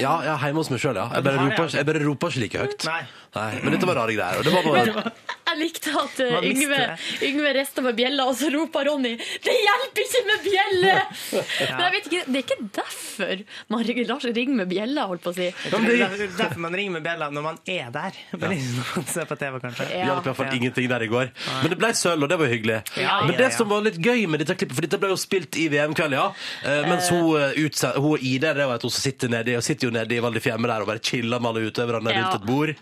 Ja, 0.00 0.14
ja, 0.26 0.36
hjemme 0.42 0.62
hos 0.62 0.70
meg 0.72 0.80
sjøl, 0.82 0.98
ja. 0.98 1.08
Jeg 1.14 1.26
bare, 1.26 1.44
roper, 1.46 1.70
jeg 1.76 1.88
bare 1.88 2.02
roper 2.06 2.32
ikke 2.32 2.42
like 2.46 2.64
høyt. 2.64 2.88
Nei. 2.88 3.02
Nei, 3.36 3.50
Men 3.62 3.76
dette 3.76 3.88
var 3.88 3.96
rare 4.02 4.16
greier. 4.16 4.40
Og 4.40 4.44
det 4.44 4.52
var 4.52 4.66
bare 4.66 5.12
Jeg 5.52 5.58
likte 5.60 5.92
at 6.00 6.20
eh, 6.24 6.44
Yngve. 6.48 6.80
Yngve 7.28 7.50
rista 7.58 7.82
med 7.84 7.96
bjella, 7.98 8.24
og 8.30 8.36
så 8.38 8.48
ropa 8.52 8.82
Ronny 8.88 9.12
'Det 9.18 9.52
hjelper 9.52 10.04
ikke 10.06 10.22
med 10.28 10.46
bjelle!' 10.46 10.94
Men 11.32 11.82
jeg 11.84 11.92
vet 11.96 12.06
ikke, 12.08 12.22
Det 12.24 12.38
er 12.38 12.44
ikke 12.46 12.58
derfor 12.78 13.42
man 13.68 13.84
lar 14.08 14.22
seg 14.24 14.36
ringe 14.36 14.56
med 14.56 14.68
bjella, 14.70 15.06
holdt 15.10 15.22
på 15.26 15.32
å 15.32 15.36
si. 15.36 15.48
Det 15.52 15.80
er 16.00 16.16
derfor- 16.38 16.62
man 16.62 16.72
ringer 16.76 16.92
med 16.96 17.04
bjella 17.04 17.28
når 17.30 17.42
man 17.42 17.58
er 17.66 17.90
der. 17.92 18.12
Men 18.32 18.54
ikke 18.56 18.72
når 18.78 18.96
man 18.96 19.06
ser 19.12 19.28
på 19.28 19.36
TV, 19.42 19.60
kanskje. 19.60 19.88
Det 19.92 20.00
hjalp 20.06 20.26
iallfall 20.30 20.56
ingenting 20.56 20.88
der 20.88 21.02
i 21.02 21.10
går. 21.12 21.30
Men 21.60 21.68
det 21.74 21.78
ble 21.78 21.92
sølv, 22.00 22.22
og 22.22 22.28
det 22.32 22.38
var 22.38 22.46
hyggelig. 22.52 22.78
Ja, 22.96 23.20
Men 23.26 23.32
ja, 23.34 23.38
det 23.42 23.48
ja. 23.50 23.56
som 23.56 23.68
var 23.68 23.84
litt 23.84 24.00
gøy 24.00 24.26
med 24.28 24.40
dette 24.40 24.56
klippet, 24.56 24.74
for 24.78 24.86
dette 24.88 25.00
ble 25.02 25.12
jo 25.12 25.20
spilt 25.20 25.56
i 25.60 25.68
VM 25.68 25.91
en 25.92 25.98
kveld, 25.98 26.16
ja. 26.16 26.26
Eh, 26.64 26.82
mens 26.88 27.08
hun, 27.12 27.28
eh, 27.38 27.58
utse- 27.66 27.92
hun 28.00 28.18
Ida 28.22 28.52
det 28.56 28.66
var 28.66 28.80
at 28.80 28.86
hun 28.86 28.90
sitter, 28.94 29.28
nedi, 29.32 29.54
og 29.58 29.62
sitter 29.66 29.88
jo 29.88 29.92
nede 29.94 30.16
i 30.16 30.20
Valdrefjemme 30.24 30.66
der 30.70 30.82
og 30.84 30.88
bare 30.88 31.02
chiller 31.04 31.40
med 31.42 31.52
alle 31.52 31.68
utøverne 31.70 32.10
Ja. 32.12 32.22
rundt 32.24 32.40
et 32.40 32.46
bord. 32.48 32.72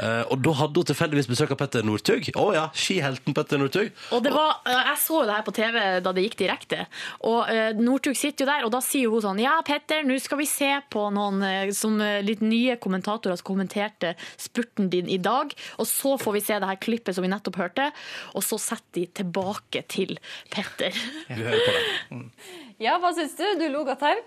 Eh, 0.00 0.22
og 0.30 0.42
da 0.44 0.52
hadde 0.60 0.76
hun 0.80 0.84
tilfeldigvis 0.92 1.28
besøk 1.30 1.50
av 1.54 1.58
Petter 1.60 1.82
Northug. 1.82 2.30
Å 2.36 2.46
ja, 2.54 2.66
skihelten 2.76 3.34
Petter 3.34 3.58
Northug. 3.58 3.90
Og 4.12 4.22
det 4.22 4.32
var, 4.32 4.60
Jeg 4.66 4.96
så 4.98 5.20
jo 5.20 5.26
det 5.26 5.34
her 5.34 5.42
på 5.46 5.54
TV 5.56 6.00
da 6.04 6.12
det 6.12 6.22
gikk 6.28 6.36
direkte. 6.40 6.86
Og 7.24 7.48
uh, 7.48 7.72
Northug 7.80 8.16
sitter 8.16 8.44
jo 8.44 8.50
der, 8.50 8.64
og 8.66 8.72
da 8.72 8.80
sier 8.84 9.10
hun 9.10 9.20
sånn 9.24 9.40
Ja, 9.40 9.60
Petter, 9.66 10.02
nå 10.04 10.18
skal 10.20 10.38
vi 10.38 10.46
se 10.46 10.70
på 10.90 11.06
noen 11.12 11.72
som 11.74 11.98
litt 11.98 12.40
nye 12.42 12.76
kommentatorer 12.76 13.36
som 13.38 13.46
kommenterte 13.54 14.14
spurten 14.36 14.90
din 14.90 15.08
i 15.08 15.18
dag. 15.18 15.52
Og 15.78 15.86
så 15.86 16.16
får 16.20 16.32
vi 16.36 16.40
se 16.40 16.58
det 16.60 16.68
her 16.68 16.76
klippet 16.76 17.14
som 17.16 17.22
vi 17.24 17.30
nettopp 17.32 17.56
hørte, 17.56 17.90
og 18.34 18.42
så 18.42 18.58
setter 18.60 19.00
de 19.00 19.06
tilbake 19.22 19.84
til 19.88 20.18
Petter. 20.50 20.90
Vi 21.28 21.42
hører 21.42 21.60
på 21.66 21.72
det. 21.76 22.30
Ja, 22.80 22.98
hva 23.00 23.12
syns 23.16 23.34
du? 23.36 23.44
Du 23.60 23.66
lo 23.72 23.84
godt 23.84 24.04
her. 24.06 24.20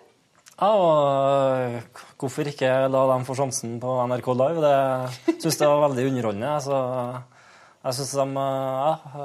Ja, 0.54 0.70
og 0.70 0.98
øh, 1.58 1.78
hvorfor 2.22 2.50
ikke 2.52 2.70
la 2.94 3.04
dem 3.10 3.26
få 3.26 3.36
sjansen 3.38 3.80
på 3.82 3.96
NRK 4.08 4.28
Live? 4.38 4.62
Det 4.62 5.38
syns 5.42 5.62
jeg 5.62 5.72
var 5.72 5.88
veldig 5.88 6.06
underholdende. 6.12 6.52
Så 6.62 6.78
jeg 7.84 7.96
syns 7.98 8.12
de 8.16 8.26
ja, 8.40 9.24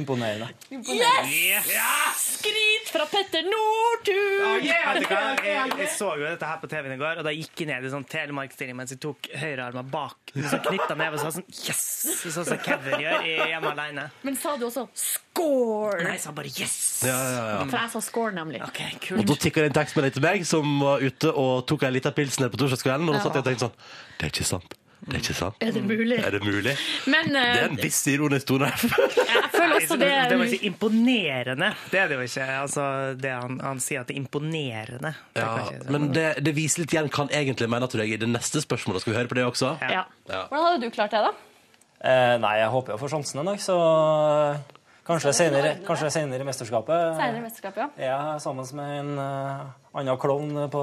imponerende. 0.00 0.46
Yes, 0.72 2.22
Skryt 2.38 2.88
fra 2.88 3.04
Petter 3.10 3.44
Northug! 3.44 4.08
Du? 4.08 4.64
Jeg, 4.64 5.72
jeg 5.76 5.88
så 5.92 6.14
jo 6.16 6.24
dette 6.24 6.48
her 6.48 6.60
på 6.62 6.70
TV-en 6.70 6.94
i 6.94 6.98
går, 7.00 7.20
og 7.20 7.26
da 7.26 7.34
gikk 7.34 7.60
jeg 7.60 7.68
ned 7.68 7.84
i 7.84 7.90
sånn 7.92 8.06
telemarkstilling 8.08 8.78
mens 8.78 8.94
jeg 8.94 9.02
tok 9.02 9.28
høyrearma 9.36 9.84
bak. 9.92 10.32
Så 10.32 10.60
knytta 10.64 10.96
ned 10.96 11.18
og 11.18 11.20
sa 11.20 11.34
sånn 11.36 11.46
Yes! 11.52 11.84
Sånn 12.24 12.48
som 12.48 12.64
Kevin 12.64 13.04
gjør 13.04 13.28
i 13.28 13.36
Hjemme 13.50 13.74
alene. 13.74 14.08
Men 14.24 14.40
sa 14.40 14.56
du 14.56 14.64
også 14.70 14.86
score? 14.96 16.00
Nei, 16.06 16.16
jeg 16.16 16.24
sa 16.24 16.34
bare 16.40 16.54
Yes! 16.54 16.80
Ja, 17.04 17.14
ja, 17.18 17.46
ja. 17.52 17.62
For 17.68 17.80
jeg 17.82 17.94
sa 17.98 18.04
score, 18.08 18.32
nemlig. 18.40 18.64
OK, 18.64 18.82
Og 19.18 19.24
da 19.28 19.36
tikka 19.44 19.66
det 19.66 19.74
en 19.74 19.78
tekstmelding 19.82 20.16
til 20.16 20.24
meg 20.24 20.48
som 20.48 20.80
var 20.80 21.04
ute 21.04 21.36
og 21.36 21.66
tok 21.68 21.84
ei 21.84 21.96
lita 21.98 22.16
pils 22.16 22.40
ned 22.40 22.54
på 22.54 22.64
torsdagskvelden. 22.64 23.10
Og 23.10 23.18
da 23.18 23.24
satt 23.26 23.36
jeg 23.36 23.44
og 23.44 23.50
tenkte 23.52 23.68
sånn 23.68 23.80
Det 24.16 24.30
er 24.30 24.38
ikke 24.38 24.52
sant. 24.56 24.78
Det 25.00 25.14
er 25.14 25.20
ikke 25.22 25.34
sant. 25.38 25.54
Er 25.62 25.70
det 25.72 25.82
mulig? 25.86 26.16
Er 26.18 26.30
det 26.34 26.40
mulig? 26.44 26.72
Men 27.06 27.28
uh, 27.30 27.42
Det 27.54 27.60
er 27.62 27.68
en 27.70 27.76
viss 27.78 28.00
ironisk 28.10 28.46
tone 28.50 28.66
her. 28.66 28.82
jeg 28.82 29.50
føler 29.54 29.74
også 29.78 29.96
det 30.02 30.08
Det 30.32 30.38
var 30.40 30.44
ikke 30.52 30.66
imponerende. 30.72 31.68
Det 31.92 32.00
er 32.02 32.08
det 32.10 32.18
jo 32.18 32.24
ikke. 32.26 32.46
Altså, 32.64 32.86
det 33.22 33.30
han, 33.32 33.60
han 33.62 33.80
sier 33.84 34.02
at 34.02 34.08
det 34.10 34.16
er 34.16 34.20
imponerende. 34.24 35.12
Det 35.36 35.42
Ja, 35.44 35.52
kan 35.56 35.74
ikke- 35.78 35.92
men 35.94 36.08
det, 36.16 36.26
det 36.44 36.54
viser 36.56 36.82
litt 36.82 36.92
igjen 36.96 37.08
hva 37.12 37.22
han 37.24 37.30
egentlig 37.42 37.68
mener, 37.70 37.86
tror 37.86 38.02
jeg, 38.04 38.16
i 38.18 38.22
det 38.24 38.28
neste 38.32 38.60
spørsmålet. 38.64 39.00
Skal 39.04 39.12
vi 39.14 39.18
høre 39.20 39.30
på 39.30 39.38
det 39.38 39.44
også? 39.46 39.76
ja. 39.86 40.02
Hvordan 40.26 40.66
hadde 40.66 40.82
du 40.82 40.90
klart 40.90 41.14
det, 41.14 41.22
da? 41.28 41.32
Eh, 41.98 42.34
nei, 42.42 42.56
jeg 42.60 42.68
håper 42.74 42.92
jo 42.94 42.98
å 42.98 43.00
få 43.00 43.08
sjansen 43.10 43.40
en 43.40 43.48
dag, 43.50 43.58
så 43.62 43.74
øh, 43.74 44.58
kanskje 45.08 45.32
senere, 45.34 45.72
kanskje 45.86 46.10
senere 46.14 46.44
i 46.44 46.46
mesterskapet. 46.46 47.16
Senere 47.18 47.40
i 47.40 47.42
mesterskapet, 47.46 47.96
ja. 47.98 48.18
Er 48.34 48.38
sammen 48.44 48.66
med 48.78 48.92
en 49.00 49.10
øh, 49.18 49.64
annen 49.98 50.18
klovn 50.20 50.66
på 50.72 50.82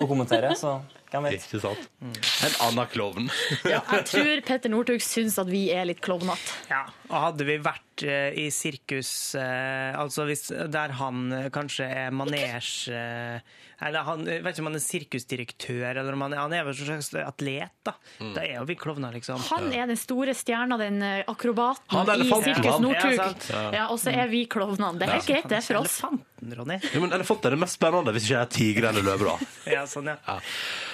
å 0.00 0.08
kommentere, 0.08 0.54
så 0.58 0.78
hvem 1.10 1.28
vet. 1.28 1.44
Ikke 1.46 1.60
sant? 1.62 1.88
En 2.02 2.56
annen 2.66 2.88
klovn. 2.90 3.28
Jeg 3.74 4.06
tror 4.10 4.42
Petter 4.46 4.72
Northug 4.72 5.02
syns 5.04 5.38
at 5.40 5.50
vi 5.50 5.68
er 5.74 5.86
litt 5.88 6.02
klovnete. 6.04 6.56
Ja, 6.70 6.84
og 7.08 7.16
hadde 7.28 7.46
vi 7.46 7.58
vært 7.62 8.04
uh, 8.06 8.34
i 8.34 8.48
sirkus, 8.54 9.10
uh, 9.38 9.94
altså 9.96 10.26
hvis, 10.28 10.48
der 10.72 10.96
han 10.98 11.30
uh, 11.30 11.46
kanskje 11.54 11.86
er 11.86 12.10
manesje 12.14 12.98
Eller 13.86 14.06
han, 14.08 14.24
jeg 14.26 14.42
vet 14.42 14.56
ikke 14.56 14.64
om 14.64 14.70
han 14.70 14.78
er 14.78 14.84
sirkusdirektør, 14.84 15.90
eller 15.92 16.16
om 16.16 16.26
han 16.26 16.36
han 16.36 16.54
er 16.56 16.66
vel 16.66 16.74
en 16.74 17.04
slags 17.04 17.28
atlet, 17.28 17.72
da. 17.86 17.94
Mm. 18.18 18.32
Da 18.34 18.44
er 18.44 18.54
jo 18.58 18.66
vi 18.68 18.78
klovner, 18.80 19.14
liksom. 19.14 19.42
Han 19.52 19.68
er 19.70 19.86
den 19.90 20.00
store 20.00 20.34
stjerna, 20.36 20.78
den 20.80 21.02
eh, 21.04 21.22
akrobaten 21.28 22.10
i 22.16 22.26
Sirkus. 22.26 22.80
Northug. 22.82 23.20
Ja. 23.52 23.62
Ja, 23.76 23.84
og 23.92 24.00
så 24.00 24.14
er 24.16 24.32
vi 24.32 24.46
klovnene. 24.50 24.96
Det 24.98 25.06
er 25.06 25.18
helt 25.18 25.28
greit, 25.28 25.48
det 25.52 25.60
er 25.60 25.66
for 25.68 25.84
oss. 25.84 26.00
Elefanten, 26.36 26.58
Ronny. 26.58 26.78
Ja, 26.92 27.00
men 27.00 27.12
elefant 27.16 27.44
er 27.46 27.54
det 27.54 27.58
mest 27.60 27.76
spennende 27.78 28.12
hvis 28.12 28.26
ikke 28.26 28.34
jeg 28.34 28.42
er 28.44 28.50
tiger 28.52 28.88
eller 28.90 29.04
løve, 29.06 29.24
da. 29.30 29.36
Ja, 29.76 29.84
sånn, 29.88 30.06
ja. 30.10 30.16
Ja. 30.26 30.34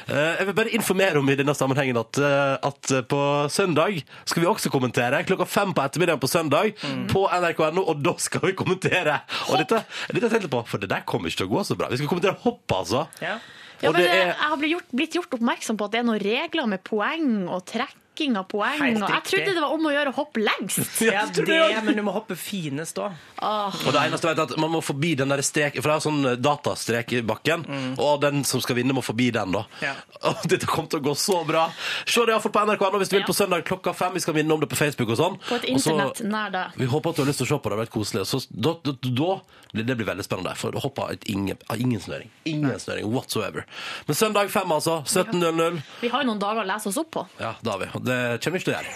Eh, 0.07 0.37
Jeg 0.39 0.47
vil 0.49 0.55
bare 0.55 0.73
informere 0.77 1.19
om 1.19 1.29
i 1.33 1.37
denne 1.39 1.55
sammenhengen 1.55 1.99
at, 2.01 2.19
eh, 2.19 2.55
at 2.69 2.93
på 3.11 3.21
søndag 3.53 3.99
skal 4.25 4.43
vi 4.45 4.49
også 4.51 4.71
kommentere. 4.73 5.23
Klokka 5.27 5.47
fem 5.51 5.75
på 5.75 5.83
ettermiddagen 5.85 6.21
på 6.23 6.31
søndag 6.31 6.75
på 7.11 7.25
nrk.no, 7.29 7.83
og 7.91 8.03
da 8.05 8.15
skal 8.23 8.47
vi 8.47 8.55
kommentere. 8.59 9.19
Og 9.51 9.59
dette, 9.63 9.83
dette 10.13 10.29
tenkte 10.31 10.47
jeg 10.47 10.55
på, 10.55 10.63
for 10.71 10.83
det 10.83 10.91
der 10.93 11.03
kommer 11.09 11.29
ikke 11.33 11.43
til 11.43 11.51
å 11.51 11.55
gå 11.57 11.67
så 11.67 11.79
bra. 11.79 11.91
Vi 11.93 11.99
skal 12.01 12.11
kommentere 12.13 12.39
hopp, 12.45 12.65
altså. 12.83 13.07
ja. 13.23 13.39
Ja, 13.83 13.91
men 13.91 14.05
eh, 14.05 14.13
er 14.15 14.29
Jeg 14.31 14.37
har 14.39 14.59
blitt 14.61 14.71
gjort, 14.77 14.91
blitt 14.95 15.15
gjort 15.19 15.33
oppmerksom 15.35 15.75
på 15.81 15.87
at 15.89 15.95
det 15.97 15.99
er 15.99 16.05
noen 16.07 16.21
regler 16.23 16.69
med 16.71 16.85
poeng 16.87 17.49
og 17.51 17.65
trekking 18.13 18.37
av 18.37 18.45
poeng. 18.45 18.81
Helt 18.81 19.03
Og 19.03 19.09
jeg 19.09 19.17
riktig. 19.17 19.31
trodde 19.31 19.55
det 19.55 19.61
var 19.63 19.73
om 19.73 19.87
å 19.87 19.93
gjøre 19.93 20.11
å 20.13 20.17
hoppe 20.17 20.41
lengst. 20.41 21.01
ja, 21.01 21.25
det, 21.33 21.83
men 21.85 21.97
du 21.97 22.03
må 22.03 22.13
hoppe 22.13 22.37
finest 22.37 22.97
da. 22.97 23.13
Og 23.43 23.93
det 23.93 24.03
eneste 24.07 24.29
jeg 24.29 24.37
vet 24.37 24.39
er 24.39 24.53
at 24.53 24.57
Man 24.61 24.71
må 24.71 24.81
forbi 24.85 25.15
den 25.19 25.29
der 25.33 25.41
strek 25.43 25.75
For 25.81 25.89
det 25.91 25.95
er 25.97 26.05
sånn 26.05 26.21
eh, 26.29 26.37
datastrek 26.39 27.13
i 27.17 27.23
bakken, 27.27 27.65
og 27.99 28.21
den 28.23 28.45
som 28.45 28.61
skal 28.63 28.77
vinne, 28.79 28.95
må 28.95 29.03
forbi 29.03 29.31
den. 29.35 29.53
da 29.53 29.65
Ja. 29.83 29.95
Og 30.33 30.45
Dette 30.49 30.67
kommer 30.71 30.89
til 30.89 31.01
å 31.01 31.07
gå 31.09 31.15
så 31.19 31.41
bra. 31.47 31.65
Se 32.07 32.23
det 32.23 32.35
iallfall 32.35 32.53
på 32.55 32.63
NRK 32.69 32.85
nå 32.93 33.01
hvis 33.03 33.11
du 33.11 33.17
vil 33.17 33.27
på 33.27 33.35
søndag 33.35 33.65
klokka 33.67 33.95
fem. 33.97 34.13
Vi 34.15 34.23
skal 34.23 34.37
vinne 34.37 34.55
om 34.55 34.61
det 34.63 34.69
på 34.71 34.79
Facebook 34.79 35.11
og 35.15 35.19
sånn. 35.19 35.39
På 35.49 35.59
et 35.59 35.67
internett 35.73 36.21
nær 36.23 36.53
da. 36.55 36.63
Vi 36.79 36.87
håper 36.91 37.11
at 37.11 37.19
du 37.19 37.25
har 37.25 37.31
lyst 37.33 37.43
til 37.43 37.49
å 37.49 37.51
se 37.55 37.59
på 37.59 37.67
det. 37.67 37.73
Det 37.73 37.79
har 37.79 37.83
vært 37.83 37.95
koselig. 37.97 38.25
Så 38.31 38.43
da, 38.53 38.75
da, 38.87 38.95
da 39.03 39.33
blir 39.73 39.89
det 39.89 39.97
blir 39.99 40.07
veldig 40.07 40.25
spennende. 40.27 40.53
For 40.61 40.75
da 40.75 40.83
hopper 40.85 41.15
et 41.17 41.27
ingen, 41.33 41.59
ah, 41.67 41.79
ingen 41.81 42.01
snøring. 42.03 42.31
Ingen 42.49 42.79
snøring 42.83 43.09
whatsoever. 43.11 43.67
Men 44.07 44.19
søndag 44.19 44.53
fem, 44.53 44.71
altså. 44.77 45.01
17.00. 45.09 45.81
Vi 46.05 46.13
har 46.13 46.23
jo 46.23 46.31
noen 46.31 46.43
dager 46.43 46.63
å 46.63 46.69
lese 46.69 46.93
oss 46.93 47.01
opp 47.03 47.11
på. 47.17 47.25
Ja, 47.41 47.55
det 47.65 47.73
har 47.73 47.81
vi. 47.83 47.89
Det 48.03 48.19
kommer 48.43 48.59
vi 48.59 48.63
ikke 48.63 48.67
til 48.67 48.75
å 48.75 48.81
gjøre. 48.81 48.93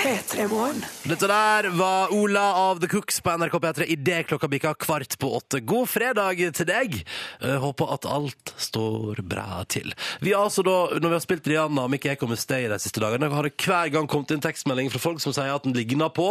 P3 0.00 0.44
Morgen. 0.48 0.84
Dette 1.10 1.26
der 1.26 1.66
var 1.74 2.12
Ola 2.14 2.44
av 2.60 2.78
The 2.82 2.86
Cooks 2.90 3.18
på 3.24 3.32
NRK 3.40 3.56
P3 3.64 3.86
idet 3.90 4.20
klokka 4.30 4.48
bikka 4.50 4.74
kvart 4.78 5.16
på 5.18 5.32
åtte. 5.34 5.58
God 5.66 5.88
fredag 5.90 6.38
til 6.56 6.68
deg. 6.68 7.00
Håper 7.42 7.94
at 7.96 8.06
alt 8.06 8.52
står 8.60 9.22
bra 9.26 9.64
til. 9.72 9.90
Vi 10.22 10.30
har 10.34 10.46
altså 10.46 10.62
da, 10.66 10.76
Når 10.94 11.08
vi 11.08 11.16
har 11.16 11.24
spilt 11.24 11.50
Rihanna 11.50 11.88
og 11.88 11.92
Mikke 11.92 12.12
Eko 12.14 12.28
med 12.30 12.38
Stay 12.38 12.68
de 12.70 12.78
siste 12.78 13.02
dagene, 13.02 13.32
har 13.34 13.48
det 13.48 13.56
hver 13.58 13.90
gang 13.96 14.06
kommet 14.10 14.30
inn 14.34 14.44
tekstmelding 14.44 14.92
fra 14.94 15.02
folk 15.02 15.22
som 15.22 15.34
sier 15.34 15.50
at 15.50 15.66
den 15.66 15.74
ligner 15.74 16.12
på 16.14 16.28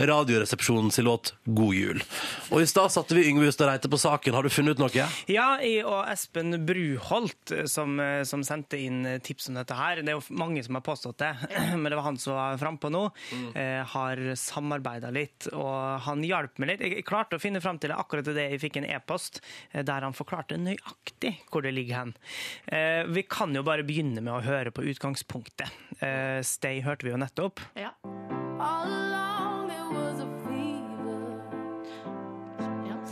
Radioresepsjonens 0.00 0.98
låt 1.04 1.34
God 1.44 1.76
jul. 1.76 2.02
Og 2.48 2.64
i 2.64 2.70
stad 2.70 2.94
satte 2.94 3.18
vi 3.18 3.26
Yngve 3.28 3.50
Hustad 3.50 3.68
Reite 3.68 3.92
på 3.92 4.00
saken. 4.00 4.34
Har 4.38 4.46
du 4.46 4.52
funnet 4.52 4.78
ut 4.78 4.82
noe? 4.82 4.90
Ja, 4.96 5.10
jeg 5.60 5.84
og 5.84 6.08
Espen 6.08 6.56
Bruholt 6.64 7.52
eh, 7.52 7.68
som, 7.68 7.98
eh, 8.00 8.22
som 8.28 8.44
sendte 8.46 8.80
inn 8.80 9.04
tips 9.22 9.52
om 9.52 9.60
dette 9.60 9.76
her. 9.76 10.00
Det 10.00 10.14
er 10.14 10.18
jo 10.18 10.40
mange 10.40 10.61
som 10.66 10.78
har 10.78 10.84
påstått 10.86 11.18
det, 11.22 11.32
men 11.80 11.88
det 11.88 11.98
var 11.98 12.06
han 12.06 12.18
som 12.20 12.36
var 12.38 12.60
frampå 12.60 12.90
nå. 12.92 13.04
Eh, 13.58 13.80
har 13.94 14.22
samarbeida 14.38 15.12
litt, 15.14 15.48
og 15.52 16.02
han 16.06 16.24
hjalp 16.26 16.60
meg 16.62 16.74
litt. 16.74 16.86
Jeg 16.86 17.06
klarte 17.08 17.38
å 17.38 17.42
finne 17.42 17.62
fram 17.64 17.80
til 17.82 17.92
det 17.92 17.98
akkurat 18.00 18.30
det 18.32 18.48
jeg 18.54 18.62
fikk 18.62 18.80
en 18.80 18.88
e-post 18.90 19.42
eh, 19.72 19.82
der 19.86 20.06
han 20.06 20.16
forklarte 20.16 20.60
nøyaktig 20.60 21.34
hvor 21.50 21.64
det 21.64 21.74
ligger 21.76 22.02
hen. 22.02 22.14
Eh, 22.66 23.02
vi 23.12 23.26
kan 23.28 23.54
jo 23.56 23.64
bare 23.66 23.86
begynne 23.86 24.22
med 24.22 24.34
å 24.34 24.42
høre 24.44 24.74
på 24.74 24.84
utgangspunktet. 24.92 25.68
Eh, 26.00 26.40
Stay 26.46 26.82
hørte 26.84 27.06
vi 27.06 27.14
jo 27.14 27.20
nettopp. 27.20 27.62
Ja. 27.78 27.94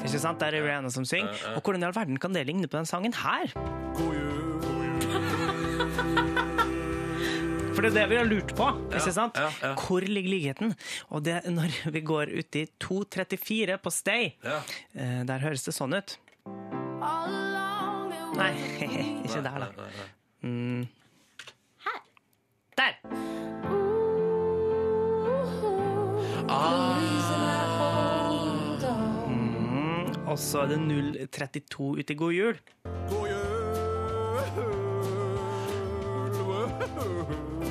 Ikke 0.00 0.18
sant? 0.18 0.40
Der 0.40 0.56
er 0.56 0.64
Rihanna 0.64 0.90
som 0.90 1.04
synger. 1.04 1.28
Og 1.54 1.62
hvordan 1.62 1.82
i 1.82 1.86
all 1.86 1.94
verden 1.94 2.18
kan 2.18 2.34
det 2.34 2.46
ligne 2.48 2.66
på 2.68 2.76
den 2.76 2.86
sangen 2.88 3.14
her? 3.14 3.52
For 7.80 7.86
det 7.88 7.94
er 7.96 8.02
det 8.02 8.10
vi 8.10 8.16
har 8.18 8.26
lurt 8.28 8.50
på. 8.52 8.64
ikke 8.92 9.12
sant? 9.16 9.38
ja, 9.40 9.46
ja. 9.62 9.68
Hvor 9.80 10.04
ligger 10.04 10.28
likheten? 10.34 10.74
Og 11.08 11.22
det 11.24 11.38
er 11.38 11.46
når 11.48 11.72
vi 11.94 12.02
går 12.04 12.28
ut 12.28 12.56
i 12.60 12.66
2.34 12.76 13.78
på 13.80 13.90
Stay, 13.90 14.34
Ja. 14.44 14.58
eh, 14.92 15.22
der 15.24 15.38
høres 15.40 15.64
det 15.64 15.72
sånn 15.72 15.96
ut. 15.96 16.18
Nei, 18.36 18.50
ikke 19.24 19.40
der, 19.46 19.64
da. 19.64 19.88
Mm. 20.44 20.84
Her. 21.86 22.00
Der! 22.76 23.00
Mm, 29.28 30.28
og 30.28 30.38
så 30.38 30.66
er 30.66 30.66
det 30.76 31.28
032 31.32 31.96
ute 32.00 32.12
i 32.12 32.16
God 32.16 32.32
jul. 32.36 32.60
God 33.08 33.28
jul. 33.32 33.50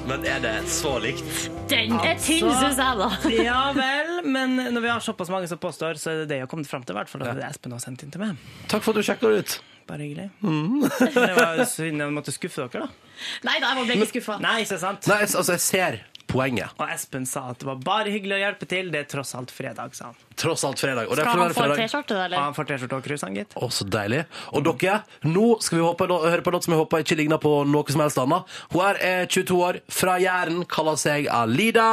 Men 0.09 0.23
er 0.25 0.39
det 0.41 0.53
så 0.73 0.95
likt? 1.03 1.25
Den 1.69 1.91
er 1.99 2.15
tynn, 2.17 2.47
syns 2.49 2.79
jeg, 2.81 2.97
da. 2.97 3.09
Ja 3.49 3.59
vel, 3.77 4.15
men 4.35 4.55
når 4.73 4.81
vi 4.81 4.89
har 4.89 5.03
såpass 5.05 5.29
mange 5.29 5.49
som 5.51 5.59
påstår, 5.61 5.99
så 6.01 6.09
er 6.09 6.23
det 6.23 6.29
det 6.31 6.39
jeg 6.39 6.47
har 6.47 6.49
kommet 6.49 6.69
fram 6.69 6.81
til. 6.81 6.97
hvert 6.97 7.11
fall, 7.11 7.21
og 7.21 7.37
det 7.37 7.43
er 7.45 7.51
Espen 7.53 7.75
har 7.75 7.83
sendt 7.83 8.01
inn 8.05 8.13
til 8.13 8.23
meg. 8.23 8.39
Takk 8.71 8.81
for 8.85 8.95
at 8.97 9.03
du 9.03 9.05
sjekka 9.05 9.29
det 9.29 9.43
ut. 9.43 9.59
Bare 9.89 10.05
hyggelig. 10.05 10.27
Det 11.15 11.35
var 11.37 11.61
synd 11.65 12.01
jeg 12.03 12.13
måtte 12.13 12.33
skuffe 12.33 12.65
dere, 12.69 12.87
da. 12.89 13.13
Nei 13.45 13.55
da, 13.61 13.71
jeg 13.77 13.87
ble 13.87 13.95
ikke 13.99 14.09
skuffa. 14.15 14.35
Nei, 14.41 14.55
ikke 14.65 14.77
sant? 14.81 15.07
Nei, 15.09 15.19
altså, 15.25 15.45
jeg 15.55 15.63
ser 15.65 15.97
poenget. 16.29 16.75
Og 16.79 16.91
Espen 16.93 17.25
sa 17.29 17.47
at 17.51 17.59
det 17.61 17.67
var 17.67 17.79
bare 17.83 18.13
hyggelig 18.13 18.37
å 18.37 18.41
hjelpe 18.43 18.67
til. 18.69 18.91
Det 18.93 19.01
er 19.03 19.07
tross 19.11 19.33
alt 19.37 19.51
fredag, 19.53 19.95
sa 19.97 20.11
han. 20.11 20.19
Tross 20.39 20.63
alt 20.67 20.81
fredag. 20.81 21.09
Og 21.09 21.17
Skal 21.17 21.41
han 21.43 21.55
få 21.57 21.65
en. 21.65 21.75
T-skjorte, 21.81 22.19
eller? 22.25 22.43
han 22.45 22.55
får 22.57 22.69
T-skjorte 22.69 22.99
og 22.99 23.07
cruise, 23.07 23.25
han, 23.25 23.39
gitt. 23.39 23.55
Å, 23.57 23.69
så 23.73 23.87
deilig. 23.89 24.21
Og 24.53 24.65
dere, 24.69 24.99
nå 25.27 25.47
skal 25.65 25.81
vi 25.81 25.85
håpe, 25.85 26.09
høre 26.25 26.45
på 26.45 26.53
noe 26.55 26.65
som 26.65 26.75
jeg 26.75 26.83
håper 26.83 27.05
ikke 27.05 27.19
ligner 27.19 27.41
på 27.43 27.55
noe 27.69 27.95
som 27.95 28.05
helst 28.05 28.21
annet. 28.21 28.55
Hun 28.73 28.85
her 28.85 29.01
er 29.09 29.25
22 29.27 29.59
år, 29.69 29.81
fra 29.99 30.19
Jæren, 30.21 30.63
kaller 30.69 30.99
seg 31.01 31.27
Alida, 31.33 31.89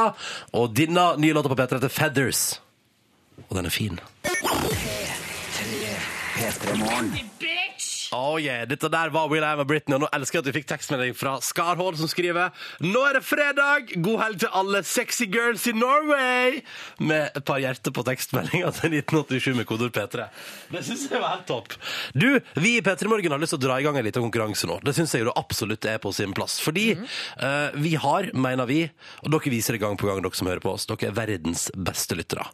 og 0.56 0.76
denne 0.76 1.08
nye 1.22 1.36
låta 1.36 1.52
på 1.52 1.58
P3 1.58 1.80
heter 1.80 1.92
Feathers. 1.92 2.44
Og 3.48 3.56
den 3.58 3.68
er 3.68 3.74
fin. 3.74 4.00
Oh 8.14 8.36
yeah, 8.40 8.66
Dette 8.68 8.88
der 8.92 9.10
var 9.14 9.30
Will 9.30 9.44
I 9.44 9.54
Am 9.54 9.66
Britney, 9.66 9.96
og 9.96 10.04
nå 10.04 10.08
elsker 10.14 10.38
jeg 10.38 10.44
at 10.44 10.50
vi 10.50 10.54
fikk 10.60 10.68
tekstmelding 10.70 11.16
fra 11.16 11.36
Skarhold, 11.42 11.98
som 11.98 12.10
skriver 12.10 12.54
Nå 12.84 13.02
er 13.08 13.18
det 13.18 13.22
fredag! 13.26 13.92
God 14.04 14.20
helg 14.22 14.42
til 14.44 14.52
alle 14.60 14.82
sexy 14.86 15.26
girls 15.32 15.66
i 15.70 15.74
Norway! 15.76 16.60
Med 16.98 17.30
et 17.34 17.46
par 17.46 17.60
hjerter 17.62 17.94
på 17.94 18.04
tekstmeldinga 18.06 18.70
til 18.76 18.98
1987 19.00 19.56
med 19.58 19.68
kodord 19.68 19.94
P3. 19.96 20.28
Det 20.72 20.84
syns 20.86 21.06
jeg 21.10 21.22
var 21.22 21.36
helt 21.36 21.48
topp. 21.48 21.76
Du, 22.14 22.28
vi 22.60 22.76
i 22.78 22.84
P3 22.84 23.10
Morgen 23.10 23.36
har 23.36 23.42
lyst 23.42 23.56
til 23.56 23.62
å 23.62 23.66
dra 23.66 23.80
i 23.80 23.86
gang 23.86 23.98
en 23.98 24.06
liten 24.06 24.24
konkurranse 24.24 24.70
nå. 24.70 24.78
Det 24.86 24.94
syns 24.96 25.16
jeg 25.16 25.26
jo 25.26 25.34
absolutt 25.36 25.88
er 25.90 25.98
på 26.02 26.12
sin 26.14 26.34
plass. 26.36 26.58
Fordi 26.62 26.92
eh, 26.94 27.80
vi 27.80 27.96
har, 28.00 28.30
mener 28.36 28.70
vi, 28.70 28.82
og 29.24 29.32
dere 29.34 29.52
viser 29.52 29.76
det 29.76 29.82
gang 29.82 29.98
på 29.98 30.10
gang, 30.10 30.22
dere 30.24 30.38
som 30.38 30.50
hører 30.50 30.64
på 30.64 30.76
oss, 30.76 30.88
dere 30.90 31.10
er 31.10 31.16
verdens 31.16 31.68
beste 31.74 32.18
lyttere. 32.18 32.46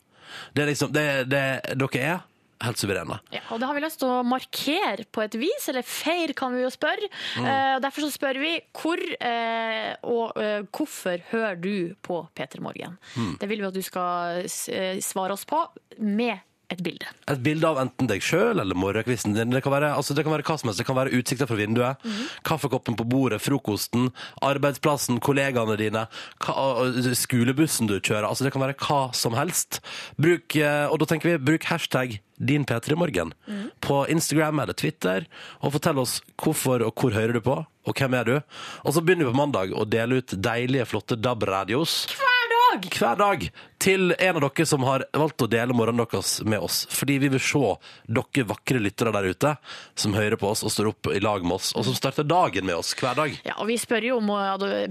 Det 0.57 0.65
er 0.65 0.71
liksom, 0.73 0.93
det, 0.95 1.07
det, 1.29 1.47
dere 1.77 2.05
er 2.05 2.21
helt 2.67 2.81
suverene. 2.81 3.19
Ja, 3.35 3.43
og 3.53 3.61
det 3.61 3.69
har 3.69 3.77
vi 3.77 3.85
lyst 3.85 4.01
til 4.03 4.11
å 4.13 4.23
markere 4.27 5.07
på 5.13 5.25
et 5.25 5.37
vis, 5.41 5.69
eller 5.73 5.87
feir 5.87 6.35
kan 6.39 6.55
vi 6.55 6.65
jo 6.65 6.71
spørre. 6.73 7.11
Eh, 7.41 7.75
og 7.77 7.83
derfor 7.85 8.07
så 8.07 8.13
spør 8.15 8.41
vi 8.43 8.55
hvor 8.77 9.03
eh, 9.03 9.91
og 10.09 10.39
eh, 10.41 10.63
hvorfor 10.71 11.25
hører 11.33 11.59
du 11.63 11.75
på 12.05 12.23
P3 12.37 12.63
Morgen? 12.65 12.97
Det 13.41 13.49
vil 13.51 13.63
vi 13.63 13.69
at 13.69 13.77
du 13.77 13.83
skal 13.85 14.47
svare 14.49 15.37
oss 15.37 15.47
på 15.49 15.61
med 15.99 16.41
et 16.73 16.83
bilde. 16.85 17.09
Et 17.31 17.43
bilde 17.43 17.69
av 17.69 17.81
enten 17.83 18.09
deg 18.11 18.25
sjøl 18.25 18.63
eller 18.63 18.79
morgenkvisten 18.79 19.37
din. 19.37 19.53
Det 19.55 19.63
kan, 19.65 19.75
være, 19.75 19.93
altså 19.99 20.17
det 20.17 20.25
kan 20.27 20.35
være 20.35 20.47
hva 20.47 20.57
som 20.61 20.71
helst. 20.71 20.81
Det 20.81 20.89
kan 20.89 20.99
være 20.99 21.15
utsikter 21.19 21.51
fra 21.51 21.59
vinduet, 21.59 22.07
kaffekoppen 22.49 22.97
på 22.99 23.07
bordet, 23.09 23.43
frokosten, 23.45 24.11
arbeidsplassen, 24.45 25.21
kollegaene 25.25 25.77
dine, 25.81 26.07
hva, 26.45 26.89
skolebussen 27.19 27.91
du 27.91 27.99
kjører. 27.99 28.29
Altså 28.29 28.47
det 28.47 28.55
kan 28.55 28.65
være 28.65 28.79
hva 28.81 29.03
som 29.17 29.37
helst. 29.39 29.83
Bruk, 30.21 30.57
eh, 30.57 30.87
og 30.89 31.03
da 31.03 31.11
tenker 31.11 31.33
vi 31.35 31.41
bruk 31.53 31.69
hashtag 31.71 32.21
din 32.43 32.65
P3morgen 32.67 33.35
på 33.81 34.03
Instagram 34.11 34.65
eller 34.65 34.75
Twitter, 34.75 35.29
og 35.63 35.77
fortell 35.77 36.01
oss 36.03 36.19
hvorfor 36.43 36.83
og 36.83 36.99
hvor 36.99 37.15
hører 37.15 37.39
du 37.39 37.45
på, 37.45 37.61
og 37.63 37.99
hvem 37.99 38.19
er 38.19 38.29
du. 38.29 38.35
Og 38.83 38.97
så 38.97 39.05
begynner 39.05 39.29
vi 39.29 39.35
på 39.35 39.43
mandag 39.45 39.75
å 39.77 39.87
dele 39.87 40.23
ut 40.23 40.35
deilige, 40.35 40.89
flotte 40.91 41.19
DAB-radios 41.19 42.05
Hver 42.17 42.32
dag! 42.73 42.89
hver 42.99 43.17
dag 43.17 43.45
til 43.83 44.15
en 44.19 44.37
av 44.39 44.43
dere 44.45 44.67
som 44.67 44.85
har 44.87 45.05
valgt 45.17 45.43
å 45.43 45.49
dele 45.51 45.75
morgenen 45.75 46.05
deres 46.05 46.37
med 46.47 46.63
oss. 46.63 46.83
Fordi 46.91 47.19
vi 47.23 47.31
vil 47.33 47.43
se 47.43 47.63
dere 48.07 48.47
vakre 48.49 48.81
lyttere 48.83 49.13
der 49.15 49.29
ute 49.33 49.55
som 49.99 50.15
hører 50.15 50.39
på 50.41 50.53
oss 50.53 50.63
og 50.63 50.73
står 50.73 50.91
opp 50.93 51.11
i 51.13 51.21
lag 51.23 51.43
med 51.45 51.57
oss, 51.59 51.73
og 51.77 51.87
som 51.87 51.97
starter 51.97 52.27
dagen 52.29 52.67
med 52.69 52.79
oss 52.79 52.95
hver 52.99 53.19
dag. 53.19 53.35
Ja, 53.47 53.57
og 53.59 53.69
Vi 53.73 53.79
spør 53.81 54.07
jo 54.07 54.19
om 54.21 54.31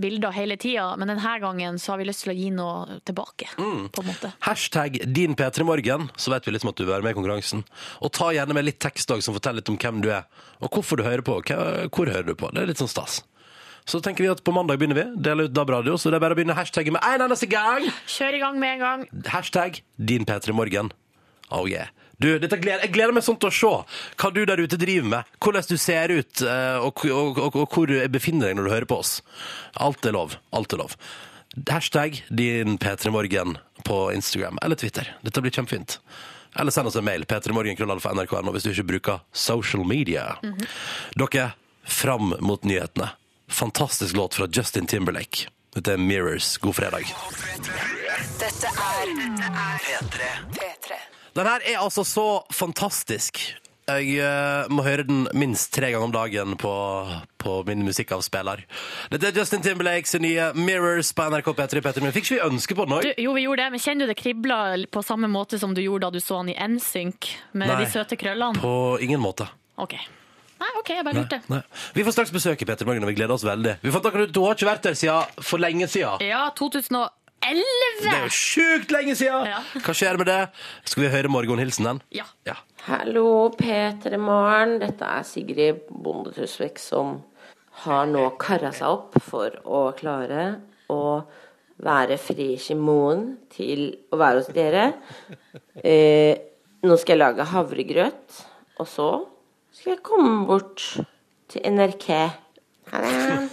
bilder 0.02 0.36
hele 0.36 0.58
tida, 0.62 0.92
men 0.98 1.12
denne 1.12 1.36
gangen 1.42 1.80
så 1.80 1.94
har 1.94 2.02
vi 2.02 2.10
lyst 2.10 2.26
til 2.26 2.34
å 2.34 2.38
gi 2.38 2.50
noe 2.54 3.00
tilbake. 3.08 3.52
på 3.56 4.04
en 4.04 4.10
måte. 4.10 4.34
Hashtag 4.48 5.00
din 5.06 5.36
P3morgen, 5.36 6.10
så 6.16 6.32
vet 6.34 6.48
vi 6.48 6.56
liksom 6.56 6.74
at 6.74 6.78
du 6.78 6.86
vil 6.86 6.94
være 6.94 7.04
med 7.08 7.16
i 7.16 7.20
konkurransen. 7.20 7.66
Og 8.02 8.12
ta 8.12 8.32
gjerne 8.36 8.54
med 8.58 8.66
litt 8.68 8.82
tekst 8.84 9.12
også, 9.12 9.30
som 9.30 9.38
forteller 9.38 9.62
litt 9.62 9.72
om 9.72 9.80
hvem 9.80 10.02
du 10.04 10.12
er, 10.12 10.28
og 10.60 10.72
hvorfor 10.72 11.00
du 11.00 11.08
hører 11.08 11.26
på. 11.26 11.42
Hvor 11.42 12.12
hører 12.12 12.28
du 12.28 12.36
på? 12.36 12.52
Det 12.52 12.64
er 12.64 12.74
litt 12.74 12.82
sånn 12.82 12.92
stas. 12.92 13.22
Så 13.90 14.02
tenker 14.04 14.24
vi 14.26 14.30
at 14.32 14.44
på 14.46 14.54
mandag 14.56 14.80
begynner 14.82 15.00
vi. 15.00 15.06
Dele 15.26 15.48
ut 15.48 15.56
DAB-radio, 15.56 15.98
så 15.98 16.12
det 16.12 16.20
er 16.20 16.24
bare 16.24 16.36
å 16.36 16.40
begynne 16.40 16.58
hashtagget 16.58 16.96
med 16.96 17.06
en 17.08 17.26
eneste 17.28 17.50
gang! 17.50 17.88
Kjør 18.10 18.38
i 18.38 18.44
gang 18.44 18.60
med 18.62 18.76
en 18.78 18.84
gang. 18.86 19.08
Hashtag 19.32 19.82
din 19.98 20.28
P3morgen. 20.30 20.94
Oh 21.52 21.66
yeah. 21.70 21.90
Du, 22.22 22.28
gleder, 22.38 22.84
jeg 22.86 22.92
gleder 22.94 23.16
meg 23.16 23.26
sånn 23.26 23.40
til 23.42 23.50
å 23.50 23.56
se 23.56 23.72
hva 24.22 24.30
du 24.30 24.44
der 24.46 24.62
ute 24.62 24.78
driver 24.80 25.10
med. 25.16 25.32
Hvordan 25.42 25.66
du 25.72 25.78
ser 25.82 26.14
ut, 26.14 26.44
eh, 26.46 26.78
og, 26.78 27.02
og, 27.10 27.40
og, 27.42 27.58
og 27.64 27.74
hvor 27.74 27.90
du 27.90 27.98
befinner 28.14 28.52
deg 28.52 28.60
når 28.60 28.68
du 28.68 28.74
hører 28.76 28.90
på 28.92 29.00
oss. 29.02 29.16
Alt 29.82 30.06
er 30.06 30.14
lov. 30.14 30.38
Alt 30.54 30.76
er 30.76 30.84
lov. 30.84 30.94
Hashtag 31.68 32.22
din 32.30 32.78
P3morgen 32.80 33.58
på 33.88 33.98
Instagram 34.14 34.62
eller 34.62 34.78
Twitter. 34.80 35.10
Dette 35.26 35.42
blir 35.44 35.56
kjempefint. 35.56 35.98
Eller 36.60 36.72
send 36.76 36.92
oss 36.92 37.00
en 37.00 37.08
mail. 37.08 37.26
P3morgenkrøllalfa.nrk.no 37.26 38.54
hvis 38.54 38.68
du 38.68 38.72
ikke 38.76 38.90
bruker 38.94 39.26
social 39.34 39.88
media. 39.88 40.36
Dere, 41.18 41.50
fram 41.90 42.36
mot 42.44 42.68
nyhetene. 42.68 43.10
Fantastisk 43.52 44.16
låt 44.16 44.36
fra 44.36 44.48
Justin 44.48 44.88
Timberlake. 44.88 45.50
Dette 45.76 45.94
er 45.94 45.98
Mirrors. 45.98 46.58
God 46.58 46.76
fredag. 46.76 47.08
Dette 48.40 48.68
er 48.68 49.12
P3. 50.52 51.00
Den 51.36 51.48
her 51.48 51.64
er 51.64 51.80
altså 51.80 52.04
så 52.04 52.44
fantastisk. 52.52 53.40
Jeg 53.92 54.22
uh, 54.24 54.70
må 54.72 54.84
høre 54.86 55.04
den 55.08 55.26
minst 55.36 55.72
tre 55.74 55.90
ganger 55.92 56.06
om 56.06 56.14
dagen 56.14 56.58
på, 56.60 56.74
på 57.42 57.56
min 57.68 57.84
musikkavspiller. 57.88 58.64
Dette 59.12 59.32
er 59.32 59.40
Justin 59.40 59.64
Timberlakes 59.66 60.14
nye 60.22 60.52
Mirrors 60.56 61.12
på 61.18 61.26
NRK 61.32 61.52
P3. 61.58 61.84
Petter, 61.84 62.06
men 62.06 62.16
fikk 62.16 62.30
ikke 62.30 62.38
vi 62.38 62.46
ønske 62.52 62.78
på 62.78 62.88
den 62.88 62.98
òg? 63.00 63.10
jo, 63.16 63.36
vi 63.36 63.46
gjorde 63.48 63.66
det, 63.66 63.74
men 63.76 63.84
kjenner 63.84 64.08
du 64.08 64.14
det 64.14 64.20
kribla 64.22 64.62
på 64.92 65.04
samme 65.08 65.32
måte 65.32 65.60
som 65.60 65.76
du 65.76 65.84
gjorde 65.84 66.08
da 66.08 66.16
du 66.16 66.24
så 66.24 66.40
han 66.44 66.52
i 66.52 66.56
NSYNC 66.56 67.32
med 67.56 67.72
Nei. 67.72 67.84
de 67.84 67.92
søte 67.92 68.20
krøllene? 68.20 68.62
På 68.64 69.00
ingen 69.02 69.24
måte. 69.24 69.50
OK. 69.82 69.98
Nei, 70.62 70.70
OK, 70.78 70.92
jeg 70.94 71.06
bare 71.08 71.18
lurte. 71.18 71.40
Nei. 71.50 71.62
Vi 71.96 72.04
får 72.06 72.14
straks 72.14 72.32
besøk 72.34 72.62
i 72.62 72.68
Petter 72.70 72.86
Morgen, 72.86 73.02
og 73.06 73.10
vi 73.10 73.18
gleder 73.18 73.34
oss 73.34 73.46
veldig. 73.48 73.80
Vi 73.82 73.94
fant 73.94 74.06
akkurat 74.06 74.30
ut, 74.30 74.36
Du 74.36 74.44
har 74.46 74.54
ikke 74.58 74.70
vært 74.70 74.86
der 74.86 75.00
siden 75.00 75.42
for 75.48 75.62
lenge 75.62 75.88
siden. 75.90 76.22
Ja, 76.28 76.44
2011! 76.58 77.64
Det 78.04 78.12
er 78.12 78.28
jo 78.28 78.36
sjukt 78.38 78.94
lenge 78.94 79.16
siden! 79.18 79.50
Ja. 79.50 79.64
Hva 79.82 79.96
skjer 79.98 80.20
med 80.22 80.30
det? 80.30 80.38
Skal 80.86 81.08
vi 81.08 81.12
høre 81.16 81.32
morgenhilsenen? 81.34 82.04
Ja. 82.14 82.28
Ja. 82.46 82.60
Hallo, 82.86 83.50
P3 83.58 84.22
Morgen. 84.22 84.78
Dette 84.84 85.10
er 85.18 85.26
Sigrid 85.26 85.82
Bonde 85.90 86.36
Tusvik 86.38 86.78
som 86.82 87.18
har 87.88 88.06
nå 88.12 88.28
kara 88.42 88.70
seg 88.76 88.92
opp 88.92 89.18
for 89.26 89.58
å 89.66 89.88
klare 89.98 90.46
å 90.92 91.02
være 91.82 92.20
fri 92.22 92.52
i 92.54 92.78
til 93.56 93.84
å 94.14 94.22
være 94.22 94.38
hos 94.44 94.54
dere. 94.54 94.88
Eh, 95.82 96.38
nå 96.86 96.98
skal 97.02 97.16
jeg 97.16 97.22
lage 97.24 97.50
havregrøt, 97.50 98.42
og 98.78 98.88
så 98.90 99.10
skal 99.72 99.96
jeg 99.96 100.04
komme 100.06 100.46
bort 100.50 100.84
til 101.52 101.66
NRK. 101.76 102.08
Ha 102.92 103.02
det. 103.06 103.50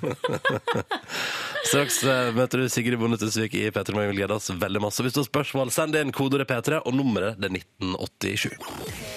Straks 1.68 2.00
eh, 2.08 2.30
møter 2.36 2.62
du 2.62 2.70
Sigrid 2.72 3.00
Bonde 3.00 3.18
Tusvik 3.20 3.54
i 3.58 3.66
P3 3.72 3.96
Morgen. 3.96 4.16
Gleder 4.16 4.36
oss 4.38 4.50
veldig 4.50 4.82
masse. 4.82 5.04
Hvis 5.04 5.16
du 5.16 5.22
har 5.22 5.28
spørsmål, 5.28 5.72
send 5.74 5.98
inn 6.00 6.14
kodeordet 6.16 6.48
P3, 6.50 6.80
og 6.84 6.96
nummeret 6.96 7.40
det 7.40 7.50
er 7.50 7.58
1987. 7.60 9.09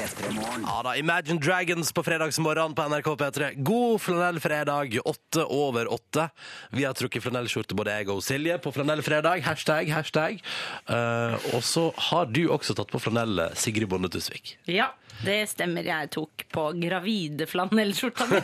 Ja 0.00 0.80
da, 0.84 0.94
Imagine 0.96 1.40
Dragons 1.42 1.90
på 1.92 2.02
fredagsmorgen 2.06 2.72
på 2.76 2.84
NRK 2.88 3.08
P3. 3.20 3.48
God 3.66 4.00
flanellfredag, 4.00 4.96
åtte 5.04 5.44
over 5.44 5.90
åtte. 5.92 6.28
Vi 6.72 6.86
har 6.86 6.96
trukket 6.96 7.24
flanellskjorte, 7.24 7.76
både 7.76 7.98
jeg 7.98 8.08
og 8.12 8.22
Silje, 8.24 8.56
på 8.64 8.72
flanellfredag. 8.72 9.44
Hashtag, 9.44 9.90
hashtag. 9.92 10.40
Uh, 10.88 11.36
og 11.52 11.60
så 11.66 11.90
har 12.10 12.30
du 12.32 12.46
også 12.48 12.76
tatt 12.78 12.92
på 12.92 13.02
flanell, 13.02 13.44
Sigrid 13.58 13.90
Bonde 13.92 14.08
Tusvik. 14.12 14.56
Ja, 14.70 14.88
det 15.24 15.38
stemmer. 15.50 15.84
Jeg 15.86 16.10
tok 16.14 16.44
på 16.52 16.64
gravide 16.80 17.46
flanellskjorta 17.50 18.26
mi. 18.30 18.40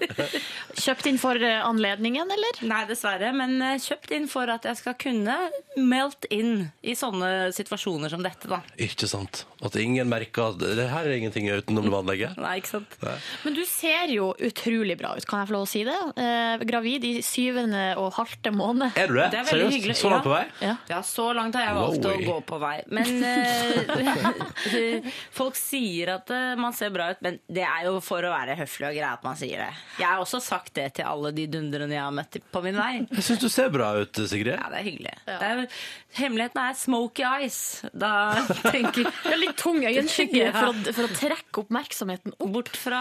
Kjøpt 0.80 1.08
inn 1.10 1.18
for 1.20 1.36
eh, 1.42 1.60
anledningen, 1.66 2.30
eller? 2.30 2.60
Nei, 2.68 2.82
dessverre, 2.88 3.32
men 3.36 3.56
eh, 3.64 3.76
kjøpt 3.82 4.12
inn 4.16 4.28
for 4.30 4.50
at 4.52 4.66
jeg 4.68 4.78
skal 4.80 4.96
kunne 5.00 5.36
melt 5.80 6.26
inn 6.32 6.68
i 6.86 6.94
sånne 6.98 7.50
situasjoner 7.56 8.12
som 8.12 8.22
dette, 8.24 8.48
da. 8.50 8.60
Ikke 8.80 9.08
sant? 9.10 9.44
At 9.64 9.76
ingen 9.80 10.08
merker 10.10 10.52
at 10.54 10.60
det 10.62 10.86
her 10.90 11.08
er 11.08 11.16
ingenting 11.18 11.50
utenom 11.52 11.88
det 11.88 11.92
vanlige. 11.94 12.30
Nei, 12.40 12.54
ikke 12.62 12.72
sant? 12.76 12.96
Men 13.44 13.56
du 13.58 13.62
ser 13.68 14.12
jo 14.14 14.30
utrolig 14.38 14.96
bra 15.00 15.14
ut, 15.18 15.26
kan 15.28 15.42
jeg 15.42 15.50
få 15.50 15.56
lov 15.58 15.66
å 15.66 15.70
si 15.70 15.82
det? 15.88 15.98
Eh, 16.20 16.64
gravid 16.70 17.04
i 17.08 17.12
syvende 17.26 17.84
og 18.00 18.12
halvte 18.18 18.52
måned. 18.54 18.96
Er 19.00 19.10
du 19.10 19.18
det? 19.18 19.28
Det 19.34 19.42
er 19.42 19.50
Seriøst? 19.50 19.76
hyggelig, 19.76 19.98
Så 20.00 20.12
langt 20.12 20.26
på 20.28 20.34
vei? 20.34 20.44
Ja. 20.64 20.76
Ja, 20.90 21.02
så 21.06 21.30
langt 21.36 21.58
har 21.58 21.66
jeg 21.68 21.76
valgt 21.80 21.98
Wow. 22.00 22.14
å 22.14 22.24
gå 22.30 22.36
på 22.48 22.58
vei. 22.62 22.76
Men 22.94 23.24
eh, 23.26 25.10
folk 25.38 25.58
sier 25.58 25.79
at 26.12 26.30
eh, 26.34 26.54
man 26.60 26.74
ser 26.76 26.90
bra 26.94 27.10
ut, 27.14 27.20
men 27.24 27.38
det 27.50 27.62
er 27.66 27.86
jo 27.88 27.96
for 28.04 28.24
å 28.26 28.32
være 28.32 28.56
høflig 28.58 28.88
og 28.90 28.96
grei 28.98 29.08
at 29.10 29.24
man 29.26 29.38
sier 29.40 29.62
det. 29.64 29.70
Jeg 30.00 30.06
har 30.08 30.22
også 30.22 30.40
sagt 30.44 30.74
det 30.78 30.86
til 30.98 31.08
alle 31.08 31.32
de 31.36 31.46
dundrene 31.50 31.96
jeg 31.96 32.02
har 32.04 32.14
møtt 32.16 32.38
på 32.52 32.62
min 32.64 32.78
vei. 32.78 32.90
Jeg 33.16 33.26
syns 33.26 33.42
du 33.42 33.48
ser 33.52 33.70
bra 33.74 33.90
ut, 34.00 34.20
Sigrid. 34.30 34.54
Ja, 34.56 34.68
det 34.72 34.80
er 34.82 34.86
hyggelig. 34.86 35.14
Det 35.28 35.36
er, 35.50 35.62
hemmeligheten 36.20 36.62
er 36.62 36.78
smoky 36.80 37.24
eyes. 37.26 37.60
Da 37.92 38.12
tenker 38.72 39.08
er 39.30 39.38
litt 39.40 39.56
tung 39.60 39.80
øyenskygge 39.84 40.44
Ja. 40.46 40.52
for, 40.56 40.72
å, 40.74 40.94
for 40.96 41.06
å 41.08 41.14
trekke 41.18 41.64
oppmerksomheten 41.64 42.36
opp. 42.38 42.50
Bort 42.50 42.74
fra, 42.74 43.00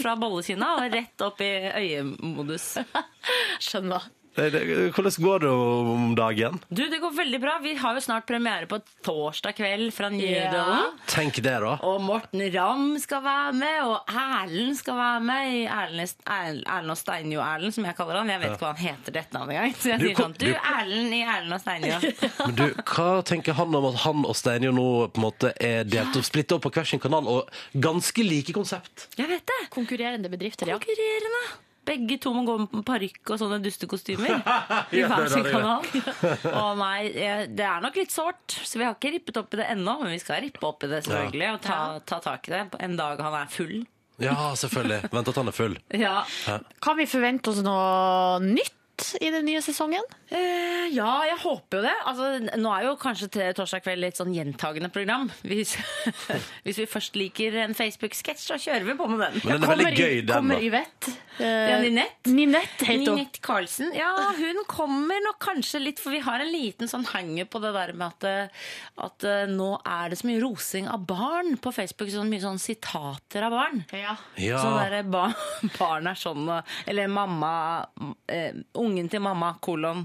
fra 0.00 0.14
bollekinna 0.16 0.70
og 0.80 0.94
rett 0.94 1.22
opp 1.26 1.42
i 1.44 1.50
øyemodus. 1.82 2.70
Skjønner. 3.68 4.06
Det- 4.34 4.50
det- 4.52 4.92
Hvordan 4.94 5.12
går 5.22 5.38
det 5.40 5.48
om 5.50 6.14
dagen? 6.16 6.54
Du, 6.72 6.88
det 6.88 6.98
går 7.02 7.10
veldig 7.16 7.40
bra. 7.40 7.58
Vi 7.62 7.74
har 7.76 7.94
jo 7.94 8.00
snart 8.00 8.24
premiere 8.26 8.66
på 8.66 8.78
torsdag 9.04 9.52
kveld 9.58 9.92
fra 9.92 10.08
Nydalen. 10.08 10.94
Tenk 11.06 11.34
det, 11.44 11.52
da. 11.60 11.74
Og 11.84 12.00
Morten 12.00 12.40
Ramm 12.54 12.98
skal 12.98 13.20
være 13.22 13.52
med, 13.52 13.82
og 13.84 14.08
Erlend 14.08 14.76
skal 14.78 14.96
være 14.96 15.20
med 15.20 15.52
i 15.52 15.66
Erlend 15.68 16.90
og 16.90 16.96
Steinjo-Erlend, 16.96 17.74
som 17.76 17.84
jeg 17.84 17.96
kaller 17.98 18.18
han. 18.22 18.28
Jeg 18.32 18.40
vet 18.40 18.52
ikke 18.54 18.64
hva 18.64 18.74
han 18.76 18.86
heter 18.86 19.12
dette 19.18 19.32
navnet 19.36 19.56
engang. 19.56 19.74
Så 19.76 19.90
jeg 19.92 19.98
Du, 20.00 20.06
sier 20.06 20.16
sånn 20.22 20.36
Du, 20.38 20.46
Erlend 20.54 21.12
i 21.12 21.22
Erlend 21.22 21.52
og 21.52 21.60
Steinjo. 21.60 21.98
Men 22.46 22.54
du, 22.56 22.64
hva 22.94 23.10
tenker 23.28 23.52
han 23.60 23.74
om 23.74 23.84
at 23.92 24.00
han 24.06 24.24
og 24.24 24.36
Steinjo 24.38 24.72
nå 24.72 24.88
på 25.12 25.20
en 25.20 25.26
måte 25.26 25.52
er 25.60 25.84
delt 25.84 26.16
og 26.16 26.24
splitta 26.24 26.56
opp 26.56 26.64
på 26.68 26.72
hver 26.72 26.88
sin 26.88 27.00
kanal, 27.04 27.28
og 27.28 27.50
ganske 27.76 28.24
like 28.24 28.52
konsept? 28.56 29.08
Jeg 29.20 29.28
vet 29.28 29.44
det. 29.44 29.60
Konkurrerende 29.76 30.32
bedrifter, 30.32 30.72
ja. 30.72 30.78
Konkurrerende. 30.80 31.44
Begge 31.88 32.18
to 32.22 32.30
må 32.36 32.44
gå 32.46 32.56
med 32.62 32.84
parykk 32.86 33.34
og 33.34 33.40
sånne 33.40 33.58
dustekostymer. 33.64 34.36
I 34.96 35.02
hver 35.08 35.26
sin 35.32 35.48
kanal. 35.48 35.86
Å 36.62 36.66
nei, 36.78 37.08
det 37.50 37.66
er 37.66 37.82
nok 37.82 37.98
litt 37.98 38.14
sårt, 38.14 38.54
så 38.62 38.78
vi 38.78 38.86
har 38.86 38.94
ikke 38.94 39.14
rippet 39.16 39.40
opp 39.42 39.56
i 39.56 39.62
det 39.62 39.70
ennå. 39.74 39.96
Men 40.04 40.14
vi 40.14 40.20
skal 40.22 40.44
rippe 40.46 40.68
opp 40.68 40.86
i 40.86 40.92
det 40.92 41.02
selvfølgelig 41.08 41.50
og 41.56 41.64
ta, 41.66 41.80
ta 42.06 42.20
tak 42.22 42.46
i 42.48 42.54
det 42.54 42.62
en 42.86 42.94
dag 43.00 43.22
han 43.26 43.40
er 43.42 43.50
full. 43.50 43.80
Ja, 44.22 44.52
selvfølgelig. 44.58 45.08
Vent 45.12 45.32
at 45.32 45.40
han 45.40 45.50
er 45.50 45.56
full. 45.56 45.78
Ja. 46.02 46.22
Kan 46.82 46.98
vi 46.98 47.08
forvente 47.10 47.50
oss 47.52 47.62
noe 47.64 48.38
nytt 48.42 48.78
i 49.24 49.30
den 49.34 49.46
nye 49.48 49.62
sesongen? 49.64 50.04
Eh, 50.30 50.92
ja, 50.94 51.10
jeg 51.26 51.38
håper 51.42 51.80
jo 51.80 51.82
det. 51.86 51.94
Altså, 52.06 52.28
nå 52.60 52.72
er 52.76 52.86
jo 52.86 52.92
kanskje 53.00 53.28
til 53.34 53.54
torsdag 53.56 53.82
kveld 53.82 54.02
litt 54.04 54.20
sånn 54.20 54.34
gjentagende 54.34 54.92
program. 54.94 55.26
Hvis, 55.46 55.74
hvis 56.66 56.82
vi 56.82 56.86
først 56.90 57.18
liker 57.18 57.56
en 57.64 57.74
Facebook-sketsj, 57.78 58.44
så 58.52 58.60
kjører 58.62 58.86
vi 58.92 58.96
på 59.00 59.08
med 59.10 59.24
den. 59.24 59.40
Men 59.42 59.56
den 59.56 59.66
er 59.66 59.72
veldig 59.72 59.92
gøy, 59.96 60.16
den, 60.20 60.32
Kommer 60.36 60.60
da. 60.60 60.68
Yvette? 60.68 61.16
Ja, 61.40 61.78
Ninette. 61.80 62.30
Ninette 62.30 62.84
heter 62.84 63.06
hun. 63.12 63.16
Ninette 63.16 63.40
Carlsen. 63.44 63.92
Ja, 63.96 64.10
hun 64.36 64.62
kommer 64.68 65.22
nok 65.24 65.38
kanskje 65.42 65.80
litt, 65.80 66.00
for 66.02 66.12
vi 66.14 66.20
har 66.24 66.42
en 66.44 66.52
liten 66.52 66.90
sånn 66.90 67.06
hanger 67.08 67.48
på 67.50 67.62
det 67.62 67.72
der 67.76 67.92
med 67.96 68.08
at, 68.12 68.26
eh, 68.28 68.64
at 69.06 69.26
eh, 69.28 69.44
nå 69.50 69.70
er 69.80 70.12
det 70.12 70.20
så 70.20 70.28
mye 70.28 70.42
rosing 70.44 70.88
av 70.92 71.06
barn 71.08 71.56
på 71.56 71.72
Facebook. 71.74 72.12
Så 72.12 72.24
mye 72.28 72.44
sånn 72.44 72.60
sitater 72.62 73.48
av 73.48 73.56
barn. 73.56 73.84
Ja. 73.96 74.16
Ja. 74.36 74.60
Sånn 74.62 74.78
der, 74.82 74.98
barn, 75.08 75.36
barn 75.78 76.10
er 76.10 76.18
sånn 76.18 76.48
Eller 76.86 77.08
mamma 77.10 77.52
eh, 78.28 78.52
Ungen 78.78 79.08
til 79.12 79.22
mamma, 79.24 79.54
kolon. 79.64 80.04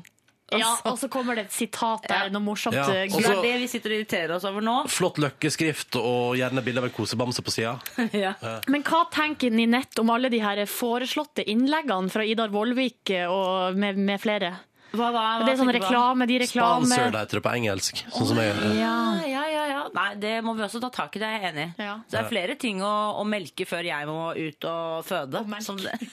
Ja, 0.55 0.69
og 0.87 0.95
så 0.99 1.09
kommer 1.11 1.35
det 1.35 1.47
et 1.49 1.51
sitat 1.51 2.05
der, 2.07 2.29
noe 2.31 2.39
morsomt. 2.41 2.75
Ja, 2.77 2.85
eh, 2.87 3.09
og 3.11 3.17
det 3.19 3.25
så- 3.25 3.33
er 3.37 3.41
det 3.43 3.55
vi 3.59 3.67
sitter 3.67 3.91
og 3.91 3.97
irriterer 3.97 4.35
oss 4.37 4.45
over 4.47 4.61
nå. 4.61 4.75
Flott 4.87 5.17
løkkeskrift 5.19 5.97
og 5.99 6.37
gjerne 6.39 6.63
bilde 6.63 6.79
av 6.79 6.85
en 6.85 6.95
kosebamse 6.95 7.43
på 7.43 7.51
sida. 7.51 7.73
ja. 8.13 8.33
Men 8.67 8.83
hva 8.87 9.03
tenker 9.11 9.51
Ninette 9.51 9.99
om 9.99 10.09
alle 10.09 10.29
de 10.29 10.39
her 10.39 10.63
foreslåtte 10.65 11.43
innleggene 11.47 12.09
fra 12.09 12.23
Idar 12.23 12.49
Vollvik 12.53 13.09
eh, 13.09 13.27
og 13.27 13.75
med, 13.75 13.97
med 13.97 14.21
flere? 14.23 14.53
Hva, 14.95 15.09
hva, 15.11 15.21
hva 15.41 15.45
Det 15.45 15.51
er 15.51 15.57
sånn 15.59 15.67
tenker 15.67 15.79
du 15.79 15.83
på? 15.83 15.89
reklame, 15.91 16.27
de 16.29 16.37
reklame... 16.41 16.85
Sponsored 16.87 17.17
heter 17.19 17.39
det 17.39 17.43
på 17.45 17.53
engelsk. 17.57 17.99
Sånn 18.15 18.29
som 18.29 18.37
jeg 18.39 18.53
Ja, 18.79 18.93
ja, 19.27 19.43
ja, 19.51 19.63
ja. 19.73 19.81
Nei, 19.97 20.07
det 20.21 20.31
må 20.45 20.53
vi 20.57 20.63
også 20.65 20.79
ta 20.83 20.89
tak 20.95 21.15
i, 21.17 21.21
det 21.21 21.27
er 21.27 21.35
jeg 21.37 21.51
enig 21.51 21.65
i. 21.67 21.83
Ja. 21.87 21.97
Så 22.07 22.15
det 22.15 22.21
er 22.21 22.29
flere 22.31 22.55
ting 22.59 22.79
å, 22.85 22.93
å 23.19 23.25
melke 23.27 23.67
før 23.67 23.87
jeg 23.87 24.07
må 24.09 24.17
ut 24.37 24.67
og 24.71 25.05
føde. 25.07 25.43
Som 25.67 25.81
det. 25.83 25.93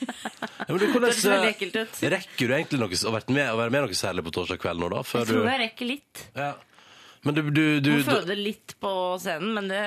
Ja, 0.64 0.70
men 0.72 0.79
du, 0.81 0.85
hvordan, 0.95 1.11
Det 1.11 1.16
høres 1.18 1.25
veldig 1.29 1.49
ekkelt 1.51 1.75
ut. 1.77 1.97
Rekker 2.14 2.49
du 2.49 2.53
egentlig 2.57 2.79
noe, 2.81 2.97
å 2.97 3.11
være 3.12 3.35
med, 3.37 3.49
å 3.53 3.57
være 3.59 3.72
med 3.75 3.83
noe 3.85 3.97
særlig 3.99 4.22
på 4.25 4.33
torsdag 4.33 4.61
kveld 4.62 4.81
nå, 4.81 4.89
da? 4.95 5.03
Før 5.05 5.25
Jeg 5.27 5.29
tror 5.35 5.49
jeg 5.51 5.61
rekker 5.64 5.91
litt. 5.91 6.22
ja. 6.39 6.53
Men 7.25 7.37
du, 7.39 7.41
du, 7.49 7.62
du, 7.81 7.89
Må 7.89 7.99
du 8.03 8.05
føde 8.05 8.35
litt 8.37 8.75
på 8.85 8.91
scenen, 9.22 9.55
men 9.57 9.68
det 9.72 9.79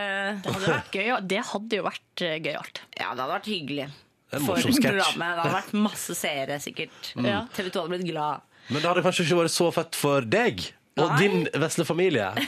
Det 0.42 0.54
hadde 0.56 0.72
vært 0.74 0.96
gøy, 0.98 1.10
det 1.30 1.42
hadde 1.52 1.78
jo 1.80 1.84
vært 1.86 2.24
eh, 2.26 2.38
gøyalt. 2.42 2.82
Ja, 2.98 3.12
det 3.14 3.22
hadde 3.22 3.28
vært 3.36 3.50
hyggelig. 3.52 3.86
Det 3.92 4.34
er 4.34 4.40
en 4.42 4.48
For 4.48 4.56
morsom 4.58 4.74
sketsj. 4.74 4.88
programmet. 4.88 5.28
Det 5.38 5.44
hadde 5.44 5.54
vært 5.60 5.76
masse 5.86 6.16
seere, 6.18 6.58
sikkert. 6.64 7.12
Ja. 7.22 7.44
TV 7.54 7.70
2 7.76 7.84
hadde 7.84 7.94
blitt 7.94 8.08
glad. 8.10 8.47
Men 8.70 8.82
det 8.82 8.90
hadde 8.90 9.04
kanskje 9.06 9.24
ikke 9.28 9.40
vært 9.44 9.54
så 9.56 9.70
fett 9.76 9.96
for 9.96 10.26
deg 10.28 10.66
og 10.98 11.12
Nei. 11.14 11.18
din 11.22 11.48
vesle 11.62 11.86
familie? 11.88 12.32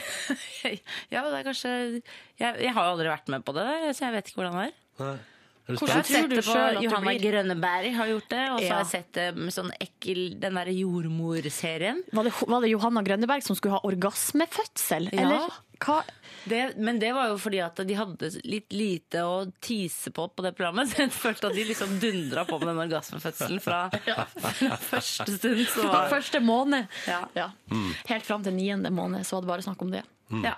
Ja, 1.10 1.22
det 1.24 1.38
er 1.38 1.44
kanskje 1.46 1.70
jeg, 1.72 2.54
jeg 2.60 2.72
har 2.76 2.84
jo 2.84 2.90
aldri 2.96 3.08
vært 3.08 3.30
med 3.32 3.44
på 3.46 3.54
det, 3.56 3.62
der, 3.64 3.92
så 3.96 4.04
jeg 4.08 4.16
vet 4.18 4.26
ikke 4.28 4.42
hvordan 4.42 4.56
det 4.58 4.64
er. 4.66 4.74
Nei. 5.00 5.12
Er 5.70 5.72
Jeg 5.72 5.78
Hvordan 5.78 5.94
har 5.94 6.02
sett 6.08 6.16
tror 6.18 6.28
du 6.28 6.34
det 6.34 6.44
på 6.44 6.82
Johanna 6.84 7.12
blir? 7.14 7.22
Grønneberg 7.30 7.92
har 7.94 8.08
gjort 8.10 8.28
det, 8.32 8.40
og 8.50 8.58
så 8.58 8.64
Ja. 8.66 8.72
har 8.74 8.80
jeg 8.82 8.90
sett 8.90 9.10
det 9.14 9.26
med 9.38 9.54
sånn 9.54 9.70
ekkel 9.80 10.20
Den 10.42 10.56
derre 10.58 10.72
jordmorserien. 10.74 12.00
Var 12.12 12.26
det, 12.26 12.32
var 12.50 12.60
det 12.64 12.70
Johanna 12.72 13.02
Grønneberg 13.06 13.44
som 13.46 13.56
skulle 13.56 13.78
ha 13.78 13.82
orgasmefødsel? 13.86 15.08
Ja. 15.14 15.20
Eller 15.22 15.46
hva? 15.80 16.00
Det, 16.44 16.60
men 16.76 16.98
det 17.02 17.12
var 17.12 17.28
jo 17.32 17.38
fordi 17.40 17.58
at 17.64 17.80
de 17.86 17.96
hadde 17.98 18.30
litt 18.48 18.72
lite 18.72 19.24
å 19.26 19.42
tise 19.60 20.12
på 20.14 20.28
på 20.32 20.44
det 20.46 20.54
programmet. 20.56 20.88
Så 20.92 21.04
jeg 21.04 21.12
følte 21.14 21.50
at 21.50 21.58
de 21.58 21.66
liksom 21.68 21.98
dundra 22.02 22.44
på 22.48 22.58
med 22.62 22.70
den 22.72 22.82
orgasmefødselen 22.86 23.60
fra, 23.64 23.82
fra 24.30 24.78
første 24.86 25.26
stund. 25.36 25.66
Så 25.68 25.86
var, 25.88 26.08
Første 26.12 26.40
måned. 26.44 26.88
Ja. 27.10 27.24
Ja. 27.36 27.50
Helt 28.08 28.26
fram 28.26 28.46
til 28.46 28.56
niende 28.56 28.92
måned 28.94 29.26
så 29.26 29.36
var 29.36 29.46
det 29.46 29.52
bare 29.54 29.68
snakk 29.68 29.84
om 29.84 29.92
det. 29.94 30.04
Ja. 30.46 30.54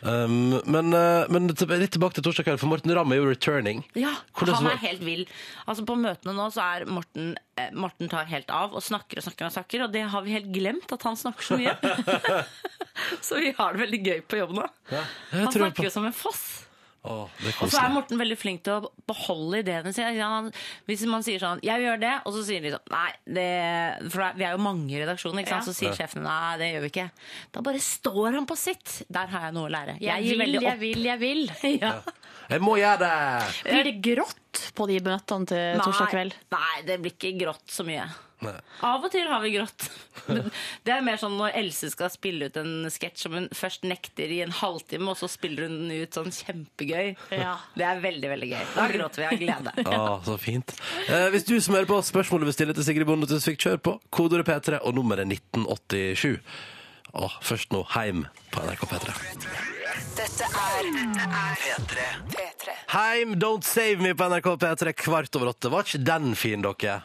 Um, 0.00 0.60
men, 0.70 0.92
uh, 0.94 1.26
men 1.32 1.48
litt 1.50 1.90
tilbake 1.94 2.16
til 2.16 2.24
torsdag 2.24 2.46
kveld, 2.46 2.60
for 2.62 2.70
Morten 2.70 2.92
Ramm 2.94 3.12
er 3.12 3.18
jo 3.18 3.26
returning. 3.28 3.82
ja, 3.98 4.12
Hvordan 4.38 4.60
han 4.60 4.70
er 4.70 4.82
helt 4.84 5.02
vill. 5.04 5.24
Altså 5.66 5.84
På 5.88 5.96
møtene 5.98 6.36
nå 6.36 6.46
så 6.54 6.62
er 6.76 6.86
Morten 6.86 7.32
eh, 7.58 7.72
Morten 7.74 8.10
tar 8.12 8.28
helt 8.30 8.52
av 8.54 8.76
og 8.78 8.84
snakker 8.84 9.18
og 9.18 9.26
snakker 9.26 9.48
og 9.48 9.56
snakker, 9.56 9.84
og 9.88 9.92
det 9.96 10.04
har 10.12 10.24
vi 10.26 10.36
helt 10.36 10.52
glemt 10.54 10.94
at 10.94 11.08
han 11.08 11.18
snakker 11.18 11.50
så 11.50 11.58
mye. 11.58 11.74
så 13.26 13.42
vi 13.42 13.52
har 13.58 13.74
det 13.74 13.84
veldig 13.86 14.02
gøy 14.06 14.22
på 14.28 14.40
jobb 14.40 14.56
nå. 14.60 14.70
Ja, 14.94 15.04
Han 15.34 15.52
snakker 15.54 15.90
jo 15.90 15.94
som 15.98 16.06
en 16.08 16.16
foss. 16.16 16.46
Og 17.06 17.30
så 17.70 17.78
er. 17.80 17.92
Morten 17.94 18.18
veldig 18.20 18.36
flink 18.38 18.64
til 18.66 18.74
å 18.80 18.90
beholde 19.08 19.60
ideene 19.62 19.92
sine. 19.94 20.50
Hvis 20.88 21.04
man 21.08 21.22
sier 21.24 21.38
sånn 21.40 21.60
'jeg 21.62 21.84
gjør 21.84 22.00
det', 22.02 22.22
og 22.26 22.32
så 22.34 22.42
sier 22.44 22.60
de 22.60 22.72
sånn 22.74 22.90
'nei', 22.90 23.14
det, 23.38 24.10
for 24.10 24.32
vi 24.36 24.44
er 24.44 24.52
jo 24.52 24.58
mange 24.58 24.90
i 24.90 25.00
redaksjonen, 25.00 25.40
ikke 25.40 25.48
sant? 25.48 25.68
så 25.70 25.74
sier 25.74 25.94
sjefen 25.94 26.22
'nei, 26.22 26.58
det 26.58 26.72
gjør 26.74 26.82
vi 26.82 26.90
ikke'. 26.90 27.10
Da 27.52 27.60
bare 27.60 27.78
står 27.78 28.34
han 28.34 28.46
på 28.46 28.56
sitt. 28.56 29.02
Der 29.08 29.26
har 29.26 29.40
jeg 29.48 29.54
noe 29.54 29.68
å 29.68 29.72
lære. 29.72 29.98
Jeg 30.00 30.22
gir 30.24 30.36
vil, 30.36 30.44
veldig 30.44 30.62
jeg 30.62 30.78
vil, 30.78 31.04
jeg 31.04 31.18
vil. 31.18 31.50
Ja. 31.78 32.02
Jeg 32.48 32.60
må 32.60 32.76
gjøre 32.80 32.98
det! 32.98 33.62
Blir 33.64 33.84
det 33.84 33.96
grått 34.02 34.72
på 34.74 34.86
de 34.88 34.98
møtene 35.04 35.46
til 35.46 35.80
torsdag 35.84 36.08
kveld? 36.10 36.34
Nei, 36.50 36.82
det 36.86 36.96
blir 37.00 37.12
ikke 37.12 37.36
grått 37.38 37.68
så 37.70 37.84
mye. 37.84 38.08
Nei. 38.44 38.54
Av 38.86 39.02
og 39.02 39.10
til 39.10 39.26
har 39.26 39.42
vi 39.42 39.50
grått. 39.56 39.88
Men 40.28 40.50
det 40.86 40.92
er 40.94 41.04
mer 41.06 41.18
sånn 41.18 41.34
når 41.38 41.56
Else 41.58 41.90
skal 41.90 42.10
spille 42.12 42.48
ut 42.48 42.58
en 42.60 42.86
sketsj 42.92 43.24
som 43.26 43.34
hun 43.34 43.48
først 43.56 43.86
nekter 43.88 44.30
i 44.30 44.40
en 44.44 44.54
halvtime, 44.54 45.10
og 45.10 45.18
så 45.18 45.30
spiller 45.30 45.66
hun 45.66 45.76
den 45.82 46.04
ut 46.04 46.18
sånn 46.18 46.30
kjempegøy. 46.34 47.14
Ja. 47.34 47.56
Det 47.74 47.86
er 47.88 48.02
veldig, 48.04 48.32
veldig 48.34 48.50
gøy. 48.52 48.64
Da 48.76 48.86
gråter 48.94 49.24
vi 49.24 49.28
av 49.28 49.42
glede. 49.42 49.74
Å, 49.98 50.18
så 50.26 50.38
fint. 50.40 50.74
Eh, 51.08 51.28
hvis 51.34 51.48
du 51.48 51.56
som 51.64 51.78
hører 51.78 51.90
på 51.90 52.00
spørsmålet 52.06 52.50
vil 52.52 52.58
stille 52.60 52.78
til 52.78 52.86
Sigrid 52.86 53.10
Bonde 53.10 53.30
Tusvik, 53.30 53.58
kjør 53.64 53.82
på. 53.82 53.96
Kodeordet 54.14 54.46
P3 54.48 54.82
og 54.82 54.94
nummeret 54.98 55.26
1987. 55.26 56.38
Og 57.18 57.38
først 57.42 57.72
nå 57.74 57.82
heim 57.96 58.26
på 58.52 58.62
NRK 58.62 58.86
P3. 58.92 59.18
Dette 60.18 60.46
er 60.46 60.88
P3. 61.58 62.74
Heim, 62.94 63.34
Don't 63.40 63.66
Save 63.66 64.02
Me 64.04 64.14
på 64.14 64.28
NRK 64.30 64.54
P3 64.62 64.92
kvart 64.96 65.38
over 65.38 65.50
åtte. 65.54 65.72
Var 65.72 65.86
ikke 65.88 66.04
den 66.06 66.34
fin, 66.38 66.62
dere? 66.62 67.00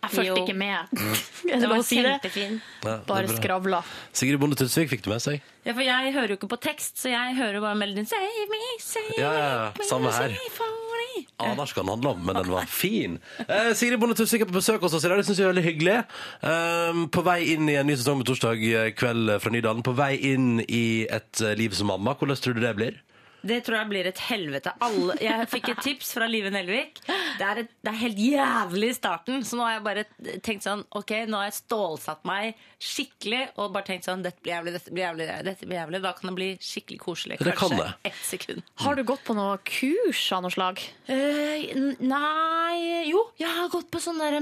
Jeg 0.00 0.10
fulgte 0.14 0.40
ikke 0.46 0.56
med. 0.56 0.92
Det 1.60 1.68
var 1.68 1.82
si 1.84 1.96
det? 2.00 2.12
kjempefin. 2.22 2.54
Ja, 2.84 2.92
det 2.96 3.06
Bare 3.08 3.26
bra. 3.28 3.36
skravla. 3.36 3.80
Sigrid 4.16 4.38
Bonde 4.40 4.56
Tusvik 4.56 4.88
fikk 4.92 5.02
du 5.04 5.10
med 5.12 5.20
seg? 5.20 5.42
Ja, 5.66 5.74
for 5.76 5.84
jeg 5.84 6.12
hører 6.14 6.32
jo 6.32 6.36
ikke 6.38 6.48
på 6.54 6.58
tekst, 6.64 6.94
så 7.02 7.10
jeg 7.12 7.34
hører 7.36 7.60
bare 7.60 7.76
melodien 7.76 8.06
Save 8.08 8.46
me, 8.48 8.60
save 8.80 9.18
Ja, 9.18 9.32
ja, 9.36 9.48
ja. 9.50 9.66
me, 9.76 9.84
Samme 9.84 10.12
her. 10.14 10.32
save 10.32 10.54
for 10.56 10.70
me. 10.94 11.26
Aner 11.44 11.68
ikke 11.68 11.80
hva 11.80 11.84
den 11.84 11.92
handler 11.92 12.14
om, 12.16 12.22
men 12.30 12.38
den 12.40 12.50
var 12.54 12.64
fin. 12.70 13.18
Eh, 13.44 13.70
Sigrid 13.76 14.00
Bonde 14.00 14.16
Tusvik 14.16 14.46
er 14.46 14.48
på 14.48 14.56
besøk 14.56 14.80
hos 14.86 14.96
oss 14.96 15.04
i 15.04 15.10
dag. 15.12 15.20
Det 15.20 15.26
syns 15.28 15.42
jeg 15.42 15.48
er 15.48 15.52
veldig 15.52 15.66
hyggelig. 15.68 15.98
Um, 16.44 17.04
på 17.12 17.24
vei 17.26 17.38
inn 17.52 17.68
i 17.68 17.76
en 17.80 17.88
ny 17.90 17.96
sesong 18.00 18.20
med 18.22 18.28
torsdag 18.30 18.64
kveld 19.00 19.34
fra 19.44 19.52
Nydalen. 19.52 19.84
På 19.84 19.92
vei 19.98 20.14
inn 20.32 20.62
i 20.64 20.84
et 21.12 21.44
eh, 21.44 21.52
liv 21.60 21.76
som 21.76 21.90
mamma. 21.92 22.16
Hvordan 22.16 22.40
tror 22.40 22.56
du 22.56 22.64
det 22.64 22.72
blir? 22.80 22.96
Det 23.42 23.60
tror 23.64 23.78
jeg 23.78 23.88
blir 23.90 24.08
et 24.10 24.20
helvete. 24.28 24.72
Alle, 24.84 25.16
jeg 25.22 25.48
fikk 25.52 25.70
et 25.72 25.82
tips 25.84 26.12
fra 26.16 26.26
Live 26.28 26.50
Nelvik. 26.52 27.00
Det 27.06 27.46
er, 27.46 27.62
et, 27.62 27.70
det 27.80 27.92
er 27.92 27.98
helt 28.02 28.20
jævlig 28.20 28.90
i 28.92 28.96
starten, 28.96 29.44
så 29.46 29.56
nå 29.56 29.64
har 29.64 29.78
jeg 29.78 29.84
bare 29.86 30.04
tenkt 30.44 30.66
sånn 30.66 30.82
Ok, 30.98 31.14
nå 31.30 31.38
har 31.40 31.48
jeg 31.48 31.56
stålsatt 31.62 32.26
meg 32.28 32.58
skikkelig 32.80 33.42
og 33.60 33.74
bare 33.74 33.86
tenkt 33.90 34.06
sånn 34.08 34.22
Dette 34.24 34.40
blir 34.44 34.54
jævlig, 34.54 34.74
dette 34.76 34.92
blir 34.92 35.04
jævlig, 35.04 35.28
dette 35.46 35.68
blir 35.68 35.78
jævlig. 35.78 36.02
Da 36.04 36.12
kan 36.18 36.30
det 36.30 36.34
bli 36.36 36.48
skikkelig 36.64 37.00
koselig. 37.00 37.38
Det 37.40 37.54
kan 37.56 37.70
Kanskje 37.70 37.86
det. 37.86 38.10
ett 38.10 38.22
sekund. 38.28 38.62
Har 38.84 38.98
du 38.98 39.04
gått 39.08 39.24
på 39.24 39.36
noe 39.36 39.56
kurs 39.68 40.22
av 40.36 40.44
noe 40.44 40.54
slag? 40.54 40.82
Uh, 41.08 41.96
nei 42.00 43.06
Jo, 43.10 43.24
jeg 43.40 43.50
har 43.56 43.70
gått 43.72 43.90
på 43.92 44.00
sånn 44.02 44.20
der, 44.20 44.36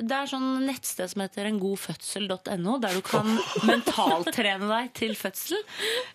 Det 0.00 0.16
er 0.16 0.30
sånn 0.30 0.64
nettsted 0.66 1.12
som 1.12 1.22
heter 1.24 1.48
engodfødsel.no, 1.50 2.78
der 2.82 2.98
du 2.98 3.02
kan 3.06 3.30
mentaltrene 3.68 4.70
deg 4.70 4.92
til 4.96 5.14
fødsel. 5.18 5.60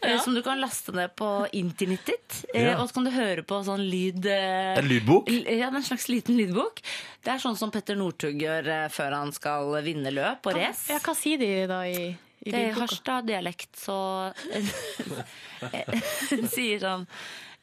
Ja. 0.03 0.19
Som 0.23 0.35
du 0.35 0.43
kan 0.45 0.61
laste 0.61 0.93
ned 0.95 1.15
på 1.19 1.29
internettet 1.55 2.24
ditt. 2.27 2.45
eh, 2.53 2.65
Ja. 2.65 2.75
Og 2.81 2.89
så 2.89 2.93
kan 2.97 3.05
du 3.05 3.11
høre 3.11 3.43
på 3.43 3.59
sånn 3.65 3.83
lyd 3.89 4.25
eh, 4.25 4.77
En 4.79 4.87
lydbok? 4.89 5.29
Ja, 5.29 5.67
en 5.69 5.83
slags 5.85 6.07
liten 6.09 6.35
lydbok. 6.37 6.81
Det 7.23 7.31
er 7.35 7.37
sånn 7.43 7.57
som 7.57 7.71
Petter 7.71 7.95
Northug 7.95 8.39
gjør 8.41 8.67
eh, 8.67 8.87
før 8.89 9.11
han 9.19 9.31
skal 9.35 9.71
vinne 9.85 10.11
løp 10.13 10.45
og 10.47 10.55
race. 10.57 10.91
Ja, 10.93 10.99
hva 10.99 11.15
sier 11.15 11.37
de 11.41 11.51
da 11.69 11.83
i, 11.87 12.09
i 12.45 12.51
Det 12.51 12.63
er? 12.71 12.73
Harstad-dialekt, 12.79 13.75
så 13.77 14.33
Hun 16.31 16.47
sier 16.51 16.79
sånn 16.83 17.07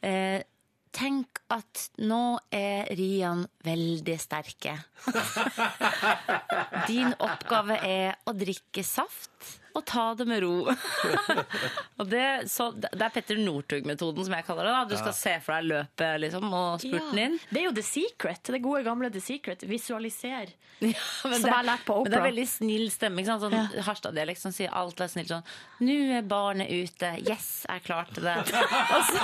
eh, 0.01 0.41
Tenk 0.93 1.39
at 1.49 1.87
nå 2.05 2.37
er 2.53 2.85
Rian 2.93 3.39
veldig 3.65 4.13
sterke. 4.21 4.75
Din 6.87 7.15
oppgave 7.17 7.79
er 7.81 8.19
å 8.29 8.33
drikke 8.37 8.83
saft 8.85 9.55
og 9.73 9.85
ta 9.89 10.03
det 10.19 10.27
med 10.29 10.43
ro. 10.43 10.55
og 11.99 12.09
det, 12.09 12.25
så, 12.51 12.69
det 12.77 12.91
er 12.93 13.13
Petter 13.13 13.39
Northug-metoden, 13.41 14.25
som 14.27 14.35
jeg 14.37 14.45
kaller 14.47 14.67
det. 14.69 14.73
da. 14.75 14.83
Du 14.89 14.95
skal 14.97 15.11
Ja. 15.13 15.17
se 15.17 15.33
for 15.45 15.55
deg 15.57 15.69
løpet 15.71 16.19
liksom, 16.25 16.45
og 16.53 16.81
spurten 16.83 17.17
Ja, 17.19 17.25
inn. 17.29 17.39
Det 17.49 17.61
er 17.61 17.65
jo 17.69 17.73
The 17.77 17.85
Secret. 17.87 18.43
Det 18.53 18.61
gode, 18.63 18.83
gamle 18.85 19.09
The 19.13 19.21
Secret. 19.23 19.65
Visualiser. 19.69 20.53
Men 20.83 20.93
som 21.23 21.31
det, 21.31 21.47
jeg 21.47 21.53
har 21.53 21.63
lært 21.63 21.83
på 21.87 21.95
men 22.03 22.11
det 22.11 22.17
er 22.17 22.25
veldig 22.25 22.45
snill 22.49 22.89
stemme. 22.91 23.21
Ikke 23.21 23.29
sant? 23.31 23.43
Sånn 23.45 23.85
Harstad-dialekt 23.87 24.41
som 24.41 24.51
sier 24.51 24.73
alt 24.75 24.99
er 24.99 25.07
snilt 25.11 25.29
sånn 25.31 25.45
Nå 25.85 25.95
er 26.17 26.25
barnet 26.27 26.67
ute. 26.73 27.11
Yes, 27.23 27.63
jeg 27.69 27.83
klarte 27.85 28.19
det. 28.23 28.33
og, 28.97 29.05
så, 29.07 29.21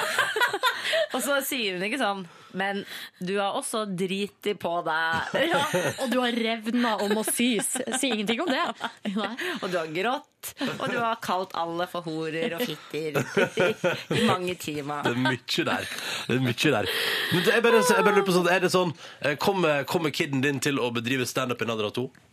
og 1.17 1.23
så 1.25 1.39
sier 1.43 1.75
hun 1.75 1.83
ikke 1.89 1.99
sånn 1.99 2.23
Men 2.57 2.79
du 3.19 3.33
har 3.41 3.57
også 3.59 3.83
driti 3.91 4.53
på 4.61 4.71
deg. 4.87 5.35
Ja, 5.51 5.59
og 6.05 6.13
du 6.13 6.19
har 6.23 6.31
revna 6.37 6.95
om 7.03 7.17
å 7.19 7.25
sys. 7.27 7.75
Si 7.99 8.07
ingenting 8.13 8.39
om 8.45 8.49
det. 8.53 8.63
Nei. 9.17 9.33
Og 9.59 9.67
du 9.73 9.77
har 9.81 9.91
grått. 9.93 10.25
Og 10.79 10.85
du 10.91 10.97
har 10.99 11.19
kalt 11.23 11.51
alle 11.57 11.87
for 11.91 12.05
horer 12.05 12.55
og 12.55 12.63
fitter 12.63 13.19
i, 14.15 14.21
mange 14.27 14.55
timer. 14.61 15.03
Det 15.03 15.15
er 15.15 15.21
mye 15.25 15.65
der. 15.67 15.89
Det 16.29 16.37
er 16.37 16.45
mye 16.45 16.73
der. 16.77 16.93
Men 17.33 17.51
er 17.51 17.65
bare, 17.65 17.83
jeg 17.83 18.05
bare 18.05 18.15
lurer 18.15 18.27
på 18.29 18.37
sånn, 18.37 18.49
er 18.51 18.63
det 18.63 18.71
sånn 18.73 18.93
eh, 19.25 19.35
Kommer, 19.41 19.83
kommer 19.89 20.13
kiden 20.15 20.43
din 20.45 20.61
til 20.63 20.79
å 20.79 20.91
bedrive 20.95 21.27
standup 21.27 21.61
i 21.61 21.67
Nadra 21.67 21.79
alder 21.79 21.89
av 21.89 21.95
to? 21.95 22.09
Eh, 22.09 22.28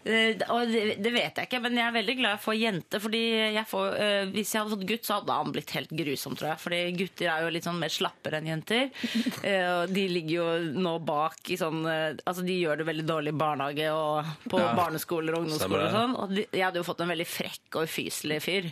og 0.00 0.70
det, 0.72 0.82
det 1.04 1.10
vet 1.12 1.36
jeg 1.36 1.44
ikke, 1.48 1.58
men 1.60 1.76
jeg 1.76 1.84
er 1.84 1.92
veldig 1.92 2.14
glad 2.16 2.32
jeg 2.32 2.40
får 2.46 2.56
jente. 2.56 3.00
Fordi 3.04 3.20
jeg 3.52 3.66
får, 3.68 3.86
eh, 4.00 4.30
Hvis 4.32 4.54
jeg 4.54 4.62
hadde 4.62 4.72
fått 4.72 4.86
gutt, 4.88 5.04
så 5.04 5.18
hadde 5.18 5.36
han 5.36 5.52
blitt 5.52 5.74
helt 5.76 5.90
grusom, 5.92 6.36
tror 6.38 6.48
jeg. 6.54 6.60
Fordi 6.62 6.78
gutter 6.96 7.28
er 7.28 7.44
jo 7.44 7.50
litt 7.52 7.66
sånn 7.68 7.80
mer 7.82 7.92
slappere 7.92 8.40
enn 8.40 8.48
jenter. 8.54 8.88
Eh, 9.40 9.64
og 9.82 9.92
de 9.94 10.02
ligger 10.10 10.34
jo 10.34 10.80
nå 10.84 10.90
bak 11.06 11.48
i 11.52 11.56
sånn 11.56 11.78
eh, 11.88 12.16
Altså 12.28 12.42
de 12.44 12.52
gjør 12.60 12.80
det 12.80 12.86
veldig 12.88 13.04
dårlig 13.08 13.32
i 13.32 13.38
barnehage 13.40 13.86
og 13.94 14.28
på 14.52 14.58
Ja. 14.60 14.72
barneskoler 14.76 15.36
og 15.36 15.44
ungdomsskoler 15.46 15.86
og 15.86 15.94
sånn. 15.94 16.14
Og 16.20 16.34
jeg 16.42 16.62
hadde 16.64 16.80
jo 16.80 16.84
fått 16.86 17.00
en 17.04 17.10
veldig 17.12 17.26
frekk 17.28 17.78
og 17.80 17.86
ufyselig 17.88 18.40
fyr. 18.44 18.68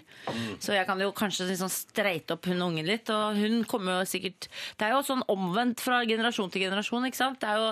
Så 0.60 0.74
jeg 0.76 0.86
kan 0.88 1.00
jo 1.00 1.08
kanskje 1.16 1.46
liksom 1.48 1.70
streite 1.72 2.36
opp 2.36 2.48
hun 2.50 2.60
ungen 2.68 2.86
litt. 2.88 3.08
Og 3.14 3.38
hun 3.40 3.62
kommer 3.70 4.00
jo 4.00 4.08
sikkert 4.10 4.48
Det 4.78 4.86
er 4.88 4.92
jo 4.96 5.02
sånn 5.06 5.24
omvendt 5.32 5.80
fra 5.84 6.02
generasjon 6.08 6.52
til 6.52 6.66
generasjon, 6.66 7.06
ikke 7.08 7.20
sant. 7.22 7.40
Det 7.40 7.48
er 7.48 7.62
jo 7.62 7.70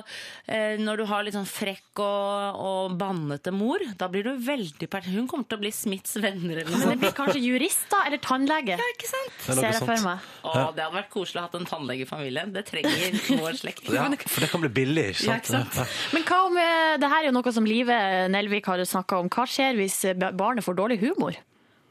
eh, 0.48 0.76
når 0.82 1.02
du 1.02 1.06
har 1.12 1.26
litt 1.26 1.36
sånn 1.36 1.48
frekk 1.48 2.00
og, 2.04 2.62
og 2.70 2.96
bannete 3.00 3.45
mor, 3.54 3.82
da 4.00 4.08
blir 4.12 4.26
du 4.26 4.32
veldig 4.46 4.88
per... 4.90 5.04
Hun 5.06 5.26
kommer 5.30 5.46
til 5.50 5.58
å 5.58 5.62
bli 5.62 5.72
Smiths 5.74 6.16
venner 6.22 6.62
eller 6.62 6.70
noe 6.72 6.80
Men 6.82 6.92
det 6.94 6.98
blir 7.04 7.14
kanskje 7.16 7.42
jurist, 7.44 7.84
da? 7.92 8.02
Eller 8.08 8.22
tannlege? 8.24 8.76
Ja, 8.78 8.88
ikke 8.94 9.10
sant? 9.10 9.34
Det 9.44 9.52
er 9.54 9.60
Ser 9.60 9.68
jeg 9.76 9.82
for 9.82 10.06
meg. 10.08 10.28
Å, 10.42 10.52
det 10.76 10.84
hadde 10.86 10.88
vært 10.98 11.10
koselig 11.14 11.42
å 11.42 11.46
ha 11.46 11.60
en 11.60 11.68
tannlege 11.70 12.06
i 12.06 12.10
familien. 12.10 12.52
Det 12.54 12.64
trenger 12.70 13.18
vår 13.42 13.58
slekt. 13.62 13.90
Ja, 13.94 14.06
for 14.26 14.46
det 14.46 14.50
kan 14.52 14.64
bli 14.66 14.72
billig, 14.82 15.06
ikke 15.14 15.26
Ja, 15.28 15.36
sant? 15.36 15.50
ikke 15.50 15.54
sant? 15.56 15.80
Ja. 15.82 15.88
Men 16.16 16.26
hva 16.30 16.40
om 16.48 16.60
eh, 16.62 16.94
det 17.02 17.12
her 17.12 17.22
er 17.24 17.30
jo 17.30 17.36
noe 17.38 17.56
som 17.56 17.68
Live 17.68 18.00
Nelvik 18.32 18.70
har 18.72 18.82
snakka 18.86 19.20
om. 19.22 19.30
Hva 19.32 19.46
skjer 19.50 19.76
hvis 19.78 20.00
barnet 20.38 20.66
får 20.66 20.78
dårlig 20.78 21.00
humor? 21.04 21.36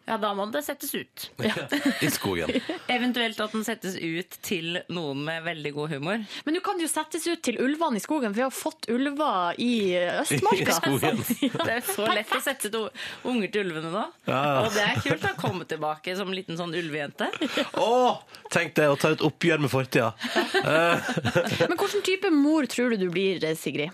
Ja, 0.05 0.19
da 0.21 0.29
må 0.37 0.45
det 0.53 0.61
settes 0.65 0.91
ut. 0.93 1.23
I 2.05 2.09
skogen. 2.13 2.51
Eventuelt 2.95 3.39
at 3.41 3.53
den 3.55 3.63
settes 3.65 3.95
ut 3.97 4.35
til 4.45 4.77
noen 4.93 5.23
med 5.25 5.41
veldig 5.47 5.71
god 5.73 5.93
humor. 5.95 6.21
Men 6.45 6.57
du 6.57 6.59
kan 6.65 6.77
jo 6.81 6.85
settes 6.91 7.25
ut 7.25 7.41
til 7.45 7.57
ulvene 7.63 7.97
i 7.97 8.03
skogen, 8.03 8.29
for 8.35 8.37
vi 8.37 8.45
har 8.45 8.53
fått 8.53 8.85
ulver 8.93 9.57
i 9.65 9.71
Østmarka. 10.21 10.69
I 10.69 10.77
skogen. 10.77 11.23
Det 11.65 11.77
er 11.79 11.81
så 11.87 12.05
lett 12.13 12.35
å 12.37 12.41
sette 12.45 12.69
to 12.73 12.83
unger 13.31 13.49
til 13.55 13.65
ulvene 13.65 13.89
nå. 13.95 14.05
Ja. 14.29 14.41
Og 14.65 14.69
det 14.75 14.83
er 14.85 15.01
kult 15.01 15.25
å 15.25 15.33
komme 15.41 15.65
tilbake 15.69 16.13
som 16.19 16.29
liten 16.35 16.59
sånn 16.59 16.75
ulvejente. 16.77 17.31
Å, 17.81 17.89
tenk 18.53 18.75
det, 18.77 18.87
å 18.93 18.99
ta 19.01 19.15
et 19.15 19.25
oppgjør 19.25 19.63
med 19.65 19.73
fortida. 19.73 20.11
Eh, 20.61 21.09
Men 21.65 21.77
hvilken 21.81 22.05
type 22.05 22.29
mor 22.33 22.69
tror 22.69 22.93
du 22.93 23.05
du 23.05 23.09
blir, 23.13 23.41
Sigrid? 23.57 23.89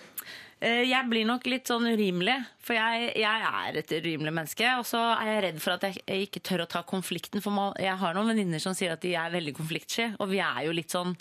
Eh, 0.62 0.84
Jeg 0.86 1.08
blir 1.10 1.26
nok 1.26 1.48
litt 1.50 1.66
sånn 1.66 1.88
urimelig, 1.90 2.36
for 2.62 2.76
jeg, 2.78 3.08
jeg 3.18 3.46
er 3.50 3.78
et 3.80 3.92
urimelig 3.98 4.32
menneske. 4.38 4.68
Og 4.78 4.86
så 4.86 5.00
er 5.18 5.26
jeg 5.32 5.40
redd 5.48 5.56
for 5.64 5.74
at 5.74 5.86
jeg, 5.88 5.96
jeg 6.06 6.28
ikke 6.28 6.42
tør 6.46 6.62
å 6.62 6.68
ta 6.70 6.84
konflikten. 6.86 7.42
For 7.42 7.50
ma- 7.56 7.72
jeg 7.82 7.96
har 7.98 8.14
noen 8.14 8.30
venninner 8.30 8.62
som 8.62 8.76
sier 8.78 8.94
at 8.94 9.02
de 9.02 9.16
er 9.18 9.34
veldig 9.34 9.56
konfliktsky. 9.58 10.06
Og 10.22 10.30
vi 10.30 10.38
er 10.46 10.68
jo 10.68 10.76
litt 10.78 10.94
sånn 10.94 11.16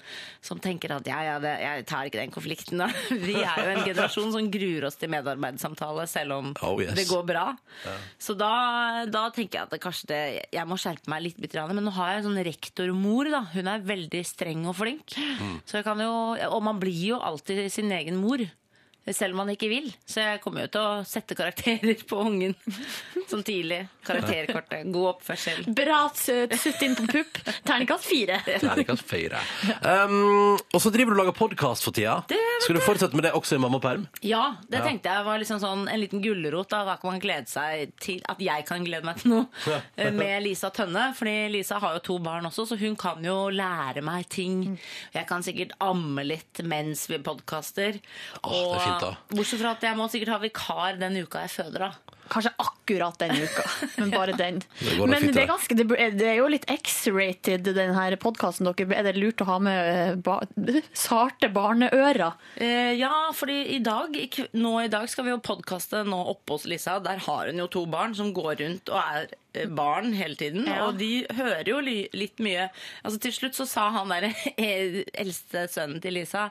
som 0.45 0.61
tenker 0.61 0.93
at 0.99 1.09
ja, 1.09 1.23
ja, 1.25 1.39
det, 1.41 1.55
jeg 1.65 1.87
tar 1.89 2.11
ikke 2.11 2.21
den 2.21 2.35
konflikten, 2.35 2.83
da. 2.85 2.91
Vi 3.31 3.39
er 3.41 3.63
jo 3.65 3.73
en 3.73 3.83
generasjon 3.89 4.31
som 4.37 4.51
gruer 4.53 4.85
oss 4.91 5.01
til 5.01 5.09
medarbeidssamtale 5.17 6.05
selv 6.11 6.37
om 6.37 6.53
Oh, 6.61 6.77
yes. 6.83 6.93
det 7.01 7.09
går 7.09 7.25
bra. 7.33 7.47
Så 8.21 8.37
da, 8.37 9.07
da 9.09 9.25
tenker 9.33 9.57
jeg 9.63 9.65
at 9.71 9.73
det 9.73 9.81
kanskje 9.83 10.11
det, 10.13 10.21
jeg 10.53 10.69
må 10.69 10.77
skjerpe 10.81 11.09
meg 11.09 11.25
litt. 11.31 11.41
litt. 11.41 11.57
Men 11.73 11.81
nå 11.89 11.97
har 11.97 12.13
jeg 12.13 12.21
en 12.27 12.29
sånn 12.29 12.45
rektormor. 12.53 13.33
da. 13.33 13.43
Hun 13.57 13.73
er 13.73 13.89
veldig 13.89 14.23
streng 14.29 14.69
og 14.69 14.77
flink. 14.85 15.17
Kan 15.81 16.05
jo, 16.05 16.13
og 16.53 16.61
man 16.69 16.77
blir 16.83 17.01
jo 17.15 17.25
alltid 17.25 17.65
sin 17.73 17.89
egen 17.97 18.21
mor. 18.21 18.45
Selv 19.17 19.35
om 19.35 19.41
man 19.43 19.51
ikke 19.55 19.69
vil. 19.71 19.89
Så 20.07 20.21
jeg 20.23 20.41
kommer 20.45 20.67
jo 20.67 20.71
til 20.75 20.81
å 20.85 21.05
sette 21.09 21.35
karakterer 21.39 22.03
på 22.09 22.19
ungen 22.25 22.55
sånn 23.31 23.43
tidlig. 23.47 23.83
Karakterkortet. 24.07 24.87
God 24.93 25.09
oppførsel. 25.15 25.65
Bra 25.77 26.01
sutt 26.17 26.83
inn 26.87 26.97
på 26.99 27.07
pupp. 27.11 27.41
Terningkast 27.67 28.07
fire. 28.09 28.41
Terningkast 28.63 29.05
fire. 29.07 29.41
Um, 29.85 30.57
og 30.75 30.81
så 30.83 30.93
driver 30.95 31.15
du 31.15 31.19
og 31.19 31.23
lager 31.25 31.37
podkast 31.39 31.85
for 31.87 31.95
tida. 31.97 32.19
Skal 32.65 32.79
du 32.79 32.83
fortsette 32.85 33.17
med 33.19 33.27
det 33.29 33.33
også 33.37 33.57
i 33.59 33.63
mammaperm? 33.63 34.07
Ja, 34.27 34.57
det 34.69 34.81
Ja. 34.81 34.87
tenkte 34.87 35.13
jeg 35.13 35.27
var 35.27 35.39
liksom 35.43 35.61
sånn 35.63 35.87
en 35.91 36.01
liten 36.01 36.23
gulrot. 36.25 36.71
Da. 36.71 36.85
da 36.89 36.97
kan 37.01 37.13
man 37.15 37.21
glede 37.23 37.49
seg 37.51 37.93
til 38.03 38.21
at 38.31 38.41
jeg 38.43 38.65
kan 38.69 38.85
glede 38.87 39.05
meg 39.07 39.21
til 39.21 39.33
noe 39.35 39.79
eh, 39.97 40.11
med 40.15 40.43
Lisa 40.47 40.71
Tønne. 40.75 41.11
Fordi 41.19 41.37
Lisa 41.53 41.79
har 41.83 41.99
jo 41.99 42.03
to 42.11 42.19
barn 42.25 42.47
også, 42.49 42.67
så 42.71 42.79
hun 42.81 42.97
kan 43.01 43.23
jo 43.25 43.49
lære 43.53 44.03
meg 44.07 44.29
ting. 44.33 44.65
Jeg 45.15 45.27
kan 45.29 45.45
sikkert 45.47 45.75
amme 45.83 46.25
litt 46.27 46.63
mens 46.67 47.07
vi 47.11 47.19
podkaster. 47.25 47.99
Åh, 48.43 48.51
det 48.51 48.81
er 48.81 48.85
fint, 48.87 49.00
da. 49.03 49.13
Bortsett 49.33 49.61
fra 49.63 49.75
at 49.77 49.85
jeg 49.89 49.99
må 49.99 50.09
sikkert 50.13 50.35
ha 50.35 50.41
vikar 50.43 51.01
den 51.01 51.21
uka 51.25 51.45
jeg 51.47 51.55
føder, 51.57 51.89
da. 51.89 52.19
Kanskje 52.31 52.53
akkurat 52.63 53.19
den 53.21 53.35
uka, 53.43 53.65
men 53.99 54.13
bare 54.15 54.37
den. 54.39 54.61
Det 54.79 54.97
Men 55.01 55.19
fint, 55.25 55.35
det 55.35 55.43
er, 55.45 55.51
ganske, 55.51 55.77
det 55.81 56.27
er- 56.29 56.39
jo 56.41 56.47
litt 56.53 56.67
X-rated, 56.71 57.67
denne 57.77 58.17
podkasten 58.23 58.69
deres. 58.71 58.95
Er 58.97 59.09
det 59.09 59.17
lurt 59.19 59.43
å 59.43 59.49
ha 59.51 59.59
med 59.63 59.91
eh, 59.91 60.15
ba, 60.23 60.39
sarte 61.07 61.51
barneører? 61.53 62.37
Eh, 62.57 62.95
ja, 63.01 63.13
fordi 63.35 63.61
i 63.77 63.81
dag, 63.85 64.15
i 64.17 64.29
nå 64.57 64.77
i 64.85 64.89
dag 64.93 65.09
skal 65.11 65.27
vi 65.27 65.35
jo 65.35 65.43
podkaste 65.45 66.05
nå 66.07 66.23
oppe 66.35 66.57
hos 66.57 66.67
Lisa. 66.71 66.99
Der 67.03 67.21
har 67.27 67.51
hun 67.51 67.61
jo 67.63 67.69
to 67.71 67.85
barn 67.91 68.15
som 68.17 68.33
går 68.37 68.61
rundt 68.63 68.91
og 68.95 69.01
er 69.01 69.29
eh, 69.55 69.67
barn 69.67 70.13
hele 70.17 70.39
tiden. 70.39 70.67
Ja. 70.71 70.87
Og 70.89 70.99
de 71.01 71.25
hører 71.37 71.69
jo 71.73 71.81
li, 71.85 71.99
litt 72.17 72.39
mye. 72.45 72.69
Altså 73.03 73.21
Til 73.23 73.35
slutt 73.37 73.59
så 73.59 73.67
sa 73.69 73.89
han 73.99 74.13
der 74.13 74.31
eh, 74.57 75.01
eldste 75.19 75.67
sønnen 75.71 76.01
til 76.05 76.15
Lisa 76.21 76.49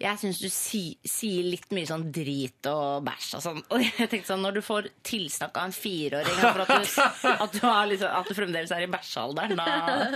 Jeg 0.00 0.16
syns 0.22 0.40
du 0.40 0.48
si, 0.52 0.84
sier 1.04 1.44
litt 1.52 1.68
mye 1.76 1.88
sånn 1.88 2.06
drit 2.14 2.66
og 2.70 3.04
bæsj 3.08 3.30
og 3.38 3.44
sånn. 3.44 3.62
Og 3.68 3.84
jeg 3.84 4.08
tenkte 4.08 4.32
sånn, 4.32 4.44
når 4.46 4.58
du 4.58 4.62
får 4.64 4.88
tilsnakk 5.10 5.58
av 5.58 5.68
en 5.68 5.74
fireåring 5.74 6.38
for 6.40 6.64
at 6.64 6.70
du, 6.70 7.02
at, 7.44 7.52
du 7.56 7.60
har 7.66 7.90
liksom, 7.90 8.14
at 8.20 8.30
du 8.30 8.38
fremdeles 8.38 8.72
er 8.76 8.86
i 8.86 8.90
bæsjealderen, 8.90 9.60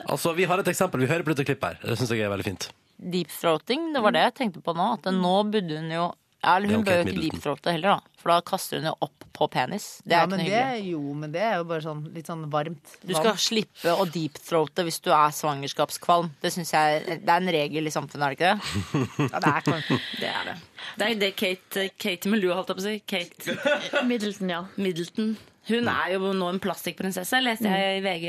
Altså, 0.05 0.35
Vi 0.39 0.47
har 0.49 0.63
et 0.63 0.71
eksempel. 0.73 1.05
Vi 1.05 1.11
hører 1.11 1.27
på 1.27 1.35
dette 1.35 1.47
klippet 1.51 1.75
her. 1.75 1.93
Det 1.93 1.99
syns 2.01 2.15
jeg 2.15 2.25
er 2.25 2.33
veldig 2.33 2.49
fint. 2.53 2.69
Deep 3.15 3.33
throating, 3.35 3.91
det 3.93 4.01
var 4.05 4.15
det 4.15 4.23
jeg 4.29 4.37
tenkte 4.39 4.63
på 4.65 4.75
nå. 4.77 4.93
At 4.99 5.11
nå 5.13 5.35
burde 5.51 5.81
hun 5.83 5.91
jo 5.93 6.07
ja, 6.45 6.57
eller 6.59 6.75
Hun 6.75 6.83
bør 6.85 7.01
jo 7.01 7.05
ikke 7.09 7.23
deepthroate 7.23 7.73
heller, 7.75 7.95
da. 7.97 8.19
For 8.21 8.33
da 8.33 8.37
kaster 8.47 8.81
hun 8.81 8.89
jo 8.91 8.95
opp 9.05 9.25
på 9.35 9.49
penis. 9.51 9.87
Det 10.05 10.15
er 10.15 10.21
ja, 10.21 10.27
ikke 10.29 10.37
noe 10.37 10.45
det, 10.45 10.61
hyggelig. 10.61 10.91
jo, 10.93 11.15
men 11.21 11.33
det 11.35 11.41
er 11.43 11.55
jo 11.59 11.65
bare 11.73 11.85
sånn 11.85 12.03
litt 12.15 12.29
sånn 12.31 12.45
varmt. 12.53 12.93
Du 13.03 13.15
skal 13.17 13.41
slippe 13.43 13.95
å 13.97 14.07
deepthroate 14.15 14.85
hvis 14.87 15.01
du 15.05 15.11
er 15.17 15.35
svangerskapskvalm. 15.35 16.31
Det 16.45 16.53
synes 16.55 16.71
jeg 16.77 17.03
Det 17.25 17.33
er 17.35 17.41
en 17.41 17.53
regel 17.57 17.91
i 17.91 17.95
samfunnet, 17.95 18.29
er 18.29 18.37
det 18.37 18.39
ikke 18.39 18.53
det? 18.53 18.61
Ja, 19.35 19.41
det 19.41 19.51
er 19.55 19.67
kanskje 19.71 19.99
Det 20.21 20.31
er 20.31 20.47
det. 20.53 20.55
Det 20.95 21.09
er 21.09 21.19
det 21.25 21.33
Kate, 21.41 21.89
Kate 21.99 22.31
Melua, 22.31 22.61
holdt 22.61 22.71
jeg 22.71 22.79
på 22.79 22.85
å 22.85 22.87
si. 22.87 22.95
Kate 23.09 24.05
Middleton, 24.07 24.55
ja. 24.55 24.63
Middleton. 24.77 25.35
Hun 25.69 25.89
er 25.89 26.15
jo 26.15 26.33
nå 26.37 26.49
en 26.53 26.61
plastikkprinsesse, 26.61 27.41
leste 27.41 27.71
jeg 27.73 27.99
i 27.99 28.03
VG 28.05 28.27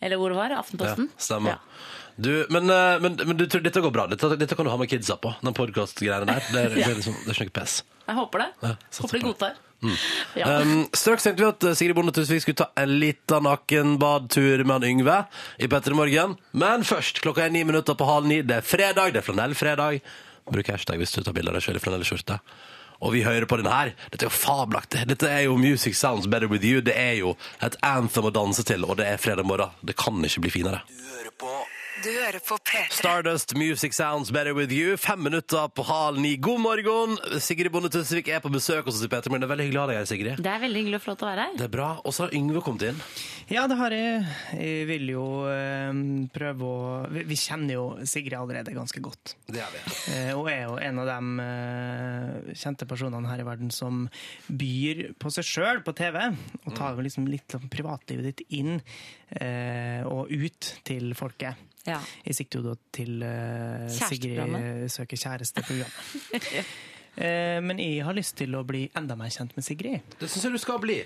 Eller 0.00 0.20
hvor 0.20 0.32
det 0.32 0.38
var? 0.38 0.54
Aftenposten. 0.60 1.10
Ja, 1.12 1.22
stemmer. 1.28 1.60
Du, 2.16 2.46
men, 2.50 2.70
eh, 2.70 2.96
men, 3.00 3.18
men 3.28 3.36
du 3.36 3.44
tror 3.46 3.60
dette 3.64 3.80
går 3.84 3.92
bra? 3.92 4.06
Dette, 4.08 4.28
dette 4.40 4.56
kan 4.56 4.64
du 4.64 4.72
ha 4.72 4.78
med 4.80 4.88
kidsa 4.88 5.18
på? 5.20 5.34
Den 5.44 5.56
podkast-greiene 5.56 6.28
der? 6.28 6.44
Det 6.48 6.62
er, 6.62 6.74
det 6.74 6.84
er, 6.86 6.96
liksom, 7.00 7.16
det 7.24 7.32
er 7.32 7.38
ikke 7.38 7.50
noe 7.50 7.58
pes. 7.60 7.78
Jeg 8.06 8.18
håper 8.20 8.44
det. 8.44 8.50
Ja, 8.62 8.74
håper 9.02 9.18
de 9.18 9.24
godtar. 9.26 9.56
godtar. 9.56 9.62
Ja. 10.40 10.46
Um, 10.62 10.86
straks 10.96 11.26
tenkte 11.26 11.44
vi 11.44 11.48
at 11.48 11.66
eh, 11.68 11.74
Sigrid 11.76 11.98
Bonde 11.98 12.14
Tusvik 12.16 12.44
skulle 12.44 12.62
ta 12.62 12.70
en 12.80 12.94
liten 13.02 13.44
nakenbadtur 13.44 14.64
med 14.64 14.78
han 14.78 14.86
Yngve 14.88 15.18
i 15.60 15.68
Petter 15.72 15.96
morgen. 15.98 16.38
Men 16.56 16.86
først, 16.88 17.20
klokka 17.24 17.44
er 17.44 17.52
ni 17.52 17.64
minutter 17.68 17.98
på 17.98 18.08
halv 18.08 18.30
ni. 18.30 18.40
Det 18.46 18.62
er 18.62 18.64
fredag, 18.64 19.12
det 19.12 19.20
er 19.20 19.26
flanellfredag. 19.26 20.00
Bruk 20.46 20.72
hashtag 20.72 21.02
hvis 21.02 21.12
du 21.12 21.20
tar 21.26 21.36
bilde 21.36 21.52
av 21.52 21.58
deg 21.58 21.66
sjøl 21.66 21.80
i 21.80 21.84
flanellskjorte. 21.84 22.40
Og 23.00 23.12
vi 23.12 23.24
hører 23.26 23.46
på 23.48 23.58
den 23.60 23.68
her. 23.70 23.92
Dette 24.12 24.26
er 24.26 24.30
jo 24.30 24.36
fabelaktig. 24.36 25.04
Dette 25.10 25.30
er 25.30 25.46
jo 25.46 25.56
Music 25.60 25.96
Sounds 25.98 26.28
Better 26.30 26.48
With 26.50 26.64
You. 26.64 26.80
Det 26.84 26.96
er 26.96 27.18
jo 27.20 27.36
et 27.64 27.76
anthem 27.84 28.28
å 28.28 28.34
danse 28.34 28.64
til, 28.66 28.86
og 28.88 28.96
det 29.00 29.08
er 29.10 29.20
fredag 29.20 29.48
morgen. 29.48 29.74
Det 29.84 29.98
kan 30.00 30.16
ikke 30.24 30.46
bli 30.46 30.54
finere. 30.60 30.84
Du 30.88 31.02
hører 31.12 31.34
på 31.40 31.52
Du 32.04 32.10
hører 32.12 32.42
på 32.44 32.58
P3. 32.60 32.90
Stardust 32.92 33.54
Music 33.56 33.94
Sounds 33.96 34.28
Better 34.30 34.52
With 34.52 34.72
You. 34.74 34.98
Fem 35.00 35.22
minutter 35.24 35.68
på 35.72 35.82
halen 35.88 36.20
ni. 36.22 36.34
God 36.36 36.60
morgen! 36.60 37.14
Sigrid 37.40 37.72
Bonde 37.72 37.88
Tusvik 37.88 38.28
er 38.28 38.42
på 38.44 38.50
besøk 38.52 38.84
hos 38.84 38.98
oss 38.98 39.06
i 39.06 39.08
P3 39.08 39.30
Morgen. 39.32 39.40
Det 39.40 39.46
er 39.46 39.52
veldig 39.54 39.64
hyggelig 39.64 39.80
å 39.80 39.84
ha 39.86 39.88
deg 39.88 39.96
her, 40.02 40.08
Sigrid. 40.10 40.42
Det 40.44 40.50
er 40.52 40.60
veldig 40.60 40.82
hyggelig 40.82 40.98
og 40.98 41.04
flott 41.06 41.22
å 41.24 41.28
være 41.30 41.46
her. 41.46 41.54
Det 41.56 41.64
er 41.64 41.70
bra. 41.72 41.86
Og 42.04 42.12
så 42.12 42.26
har 42.26 42.34
Yngve 42.36 42.60
kommet 42.66 42.84
inn. 42.90 42.98
Ja, 43.48 43.64
det 43.70 43.78
har 43.80 43.96
jeg. 43.96 44.26
Jeg 44.60 44.82
vil 44.90 45.08
jo 45.14 45.24
eh, 45.48 46.02
prøve 46.34 46.68
å 46.68 46.90
vi, 47.14 47.22
vi 47.30 47.38
kjenner 47.40 47.78
jo 47.78 47.86
Sigrid 48.12 48.36
allerede 48.36 48.74
ganske 48.76 49.00
godt. 49.06 49.32
Det 49.48 49.62
er 49.64 49.72
vi. 49.72 49.84
Eh, 50.18 50.32
og 50.36 50.50
er 50.52 50.66
jo 50.66 50.74
en 50.90 51.00
av 51.00 51.08
de 51.08 51.46
eh, 51.46 52.50
kjente 52.60 52.88
personene 52.90 53.30
her 53.30 53.40
i 53.40 53.46
verden 53.48 53.72
som 53.72 54.04
byr 54.52 55.14
på 55.16 55.32
seg 55.32 55.48
sjøl 55.48 55.80
på 55.86 55.96
TV. 55.96 56.20
Og 56.66 56.76
tar 56.76 56.92
jo 56.92 57.08
liksom 57.08 57.30
litt 57.32 57.56
av 57.56 57.64
privatlivet 57.72 58.28
ditt 58.34 58.44
inn 58.60 58.74
eh, 59.40 60.04
og 60.04 60.28
ut 60.28 60.74
til 60.84 61.16
folket. 61.16 61.72
Ja. 61.86 62.00
Jo 62.26 62.62
da 62.64 62.74
til 62.94 63.22
uh, 63.22 63.86
Sigrid 63.92 64.90
søker 64.90 65.20
kjæreste-programmet. 65.20 66.46
uh, 67.20 67.58
Men 67.62 67.78
jeg 67.82 68.04
har 68.06 68.16
lyst 68.16 68.36
til 68.40 68.56
å 68.58 68.64
bli 68.66 68.86
enda 68.98 69.16
mer 69.18 69.30
kjent 69.34 69.54
med 69.56 69.66
Sigrid. 69.66 70.16
Det 70.20 70.30
syns 70.30 70.48
jeg 70.48 70.56
du 70.56 70.62
skal 70.62 70.80
bli. 70.82 70.98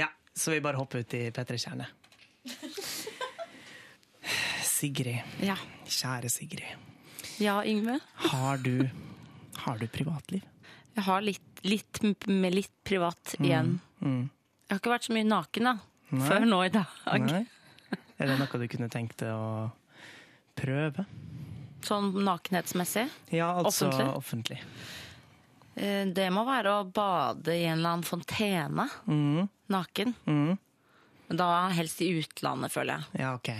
Ja, 0.00 0.08
så 0.34 0.54
vi 0.54 0.62
bare 0.64 0.80
hopper 0.80 1.04
ut 1.04 1.16
i 1.18 1.26
P3 1.34 1.60
Kjerne. 1.66 1.90
Sigrid. 4.64 5.20
Ja. 5.44 5.56
Kjære 5.86 6.28
Sigrid. 6.32 6.64
ja, 7.38 7.60
Yngve. 7.64 7.98
Har 8.14 8.58
du, 8.64 8.88
har 9.64 9.78
du 9.78 9.86
privatliv? 9.88 10.42
Jeg 10.94 11.04
har 11.08 11.24
litt, 11.24 11.60
litt 11.66 12.00
med 12.30 12.54
litt 12.54 12.72
privat 12.86 13.34
igjen. 13.40 13.78
Mm. 14.00 14.28
Jeg 14.64 14.72
har 14.72 14.80
ikke 14.80 14.92
vært 14.92 15.08
så 15.08 15.14
mye 15.16 15.26
naken 15.26 15.68
da, 15.68 15.72
Nei. 16.14 16.26
før 16.28 16.46
nå 16.48 16.60
i 16.64 16.72
dag. 16.74 16.92
Nei? 17.24 17.42
Er 18.18 18.26
det 18.30 18.38
noe 18.38 18.60
du 18.60 18.66
kunne 18.70 18.88
tenkt 18.92 19.18
deg 19.24 19.32
å 19.34 19.70
prøve? 20.56 21.04
Sånn 21.84 22.12
nakenhetsmessig. 22.24 23.08
Ja, 23.34 23.50
altså 23.60 23.88
Offentlig? 23.90 24.14
offentlig. 24.16 24.58
Eh, 25.76 26.04
Det 26.14 26.28
må 26.32 26.44
være 26.46 26.70
å 26.80 26.84
bade 26.92 27.48
i 27.52 27.64
en 27.66 27.78
eller 27.78 27.96
annen 27.96 28.06
fontene 28.06 28.88
Mm. 29.08 29.48
naken. 29.68 30.14
Mm. 30.26 30.58
Da 31.36 31.68
helst 31.70 32.00
i 32.02 32.12
utlandet, 32.20 32.70
føler 32.70 32.98
jeg. 32.98 33.20
Ja, 33.20 33.34
OK. 33.34 33.50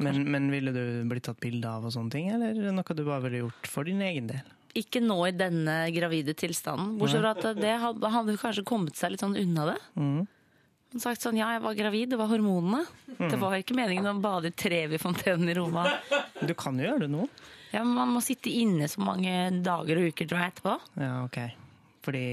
Men, 0.00 0.24
men 0.30 0.50
ville 0.50 0.72
du 0.72 1.04
blitt 1.08 1.24
tatt 1.24 1.38
bilde 1.38 1.68
av 1.68 1.84
og 1.84 1.92
sånne 1.92 2.10
ting, 2.10 2.30
eller 2.32 2.48
er 2.56 2.72
noe 2.72 2.94
du 2.96 3.04
bare 3.04 3.22
ville 3.22 3.42
gjort 3.44 3.66
for 3.68 3.84
din 3.84 4.00
egen 4.00 4.26
del? 4.26 4.42
Ikke 4.74 5.02
nå 5.04 5.18
i 5.28 5.32
denne 5.36 5.92
gravide 5.92 6.32
tilstanden. 6.34 6.96
Bortsett 6.98 7.20
fra 7.20 7.30
at 7.36 7.56
det 7.60 7.74
hadde, 7.78 8.10
hadde 8.10 8.38
kanskje 8.40 8.64
kommet 8.64 8.96
seg 8.96 9.12
litt 9.12 9.20
sånn 9.20 9.36
unna 9.36 9.66
det. 9.74 9.78
Mm. 9.96 10.26
Han 10.92 11.00
sagt 11.00 11.24
sånn, 11.24 11.38
ja, 11.40 11.54
jeg 11.54 11.62
var 11.64 11.76
gravid, 11.76 12.10
det 12.12 12.18
var 12.20 12.28
hormonene. 12.28 12.82
Mm. 13.16 13.30
Det 13.32 13.38
var 13.40 13.56
ikke 13.56 13.76
meningen 13.78 14.10
å 14.10 14.20
bade 14.20 14.50
i 14.50 14.56
Trevi-fontenen 14.64 15.48
i 15.48 15.56
Roma. 15.56 15.88
Du 16.42 16.56
kan 16.58 16.74
jo 16.74 16.88
gjøre 16.88 17.04
det 17.04 17.12
nå. 17.12 17.28
Ja, 17.70 17.84
men 17.84 17.94
man 17.94 18.10
må 18.16 18.20
sitte 18.24 18.50
inne 18.50 18.88
så 18.90 19.00
mange 19.00 19.30
dager 19.62 20.00
og 20.00 20.08
uker, 20.10 20.26
tror 20.26 20.40
jeg, 20.42 20.52
etterpå. 20.52 20.72
Ja, 20.98 21.12
OK. 21.22 21.38
Fordi 22.02 22.24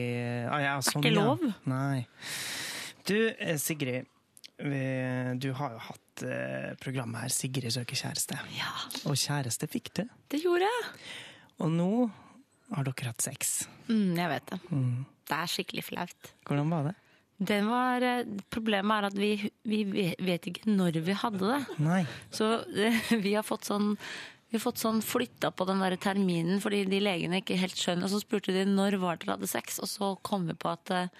ah, 0.49 0.61
ja, 0.63 0.71
sånn, 0.81 1.03
ikke 1.05 1.13
ja. 1.13 1.25
lov. 1.27 1.43
Nei. 1.69 2.01
Du, 3.05 3.15
eh, 3.29 3.59
Sigrid. 3.61 4.09
Vi, 4.59 4.79
du 5.39 5.51
har 5.55 5.75
jo 5.77 5.83
hatt 5.85 6.23
eh, 6.27 6.71
programmet 6.83 7.23
her 7.23 7.31
'Sigrid 7.31 7.71
søker 7.71 7.95
kjæreste'. 7.95 8.39
Ja. 8.57 8.73
Og 9.07 9.15
kjæreste 9.15 9.69
fikk 9.71 9.93
du. 9.95 10.01
Det 10.27 10.41
gjorde 10.43 10.67
jeg. 10.67 10.89
Og 11.63 11.71
nå 11.71 11.91
har 12.73 12.89
dere 12.89 13.13
hatt 13.13 13.23
sex. 13.23 13.61
Mm, 13.87 14.17
jeg 14.17 14.33
vet 14.33 14.51
det. 14.51 14.59
Mm. 14.73 15.05
Det 15.29 15.37
er 15.37 15.53
skikkelig 15.53 15.85
flaut. 15.85 16.33
Hvordan 16.49 16.73
var 16.73 16.89
det? 16.89 16.97
Den 17.39 17.69
var, 17.71 18.03
eh, 18.03 18.25
problemet 18.51 18.91
er 18.97 19.07
at 19.07 19.15
vi, 19.15 19.29
vi 19.63 19.83
vet 20.19 20.49
ikke 20.51 20.67
når 20.67 20.99
vi 21.05 21.13
hadde 21.21 21.39
det. 21.53 21.59
Nei. 21.79 22.01
Så 22.35 22.49
eh, 22.75 22.99
vi 23.23 23.33
har 23.37 23.43
fått 23.47 23.69
sånn 23.69 23.93
vi 24.49 24.57
har 24.57 24.63
fått 24.63 24.79
sånn 24.81 24.97
flytta 25.05 25.51
på 25.53 25.65
den 25.69 25.77
der 25.83 25.93
terminen 26.01 26.57
fordi 26.59 26.79
de 26.89 26.97
legene 27.05 27.37
ikke 27.43 27.55
helt 27.61 27.77
skjønner. 27.77 28.07
Og 28.07 28.15
så 28.15 28.19
spurte 28.23 28.49
de 28.55 28.63
når 28.65 28.97
var 28.97 29.19
dere 29.21 29.35
hadde 29.37 29.47
sex, 29.51 29.77
og 29.79 29.85
så 29.91 30.15
kom 30.25 30.47
vi 30.49 30.55
på 30.57 30.71
at 30.73 30.89
eh, 30.95 31.11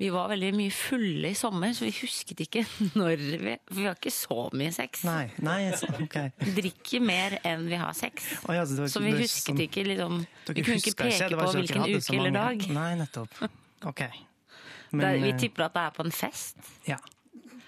vi 0.00 0.08
var 0.08 0.30
veldig 0.32 0.54
mye 0.56 0.72
fulle 0.72 1.28
i 1.28 1.36
sommer, 1.36 1.74
så 1.76 1.84
vi 1.84 1.92
husket 1.98 2.40
ikke 2.46 2.62
når 3.00 3.20
vi 3.20 3.52
For 3.68 3.76
vi 3.82 3.84
har 3.84 3.98
ikke 4.00 4.14
så 4.16 4.46
mye 4.56 4.72
sex. 4.72 5.04
Nei, 5.04 5.26
nei, 5.44 5.58
så- 5.76 5.92
ok. 5.92 6.16
Vi 6.40 6.54
drikker 6.56 7.04
mer 7.04 7.36
enn 7.44 7.68
vi 7.68 7.76
har 7.82 7.92
sex. 7.92 8.30
Oh, 8.48 8.54
ja, 8.56 8.64
så 8.64 8.88
så 8.88 9.04
vi 9.04 9.12
husket 9.18 9.52
sånn- 9.52 9.60
ikke 9.68 9.84
liksom 9.92 10.16
Vi 10.48 10.64
kunne 10.64 10.80
ikke 10.80 10.96
peke 11.04 11.28
ikke, 11.28 11.36
på 11.44 11.52
hvilken 11.58 11.84
uke 11.84 12.16
eller 12.16 12.36
dag. 12.40 12.66
Nei, 12.80 12.90
nettopp. 13.04 13.36
OK. 13.92 14.06
Det, 14.98 15.06
er- 15.06 15.22
vi 15.22 15.30
eh, 15.30 15.38
tipper 15.38 15.64
at 15.68 15.74
det 15.74 15.82
er 15.86 15.90
på 15.96 16.04
en 16.04 16.10
fest. 16.12 16.56
Ja. 16.88 16.98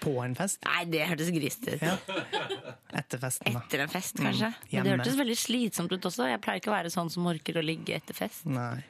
På 0.03 0.17
en 0.25 0.33
fest? 0.35 0.59
Nei, 0.67 0.83
det 0.91 1.05
hørtes 1.07 1.29
grisete 1.31 1.77
ut. 1.77 1.83
Ja. 1.87 1.93
Etter 2.99 3.21
festen, 3.21 3.53
da. 3.55 3.61
Etter 3.63 3.79
en 3.85 3.89
fest, 3.93 4.19
Mm. 4.19 4.25
Men 4.73 4.83
det 4.83 4.91
hørtes 4.97 5.15
veldig 5.15 5.37
slitsomt 5.39 5.91
ut 5.95 6.05
også. 6.09 6.27
Jeg 6.27 6.41
pleier 6.43 6.59
ikke 6.59 6.71
å 6.73 6.75
være 6.75 6.91
sånn 6.91 7.09
som 7.13 7.25
orker 7.31 7.55
å 7.61 7.63
ligge 7.63 7.95
etter 7.95 8.13
fest. 8.17 8.43
Nei. 8.45 8.83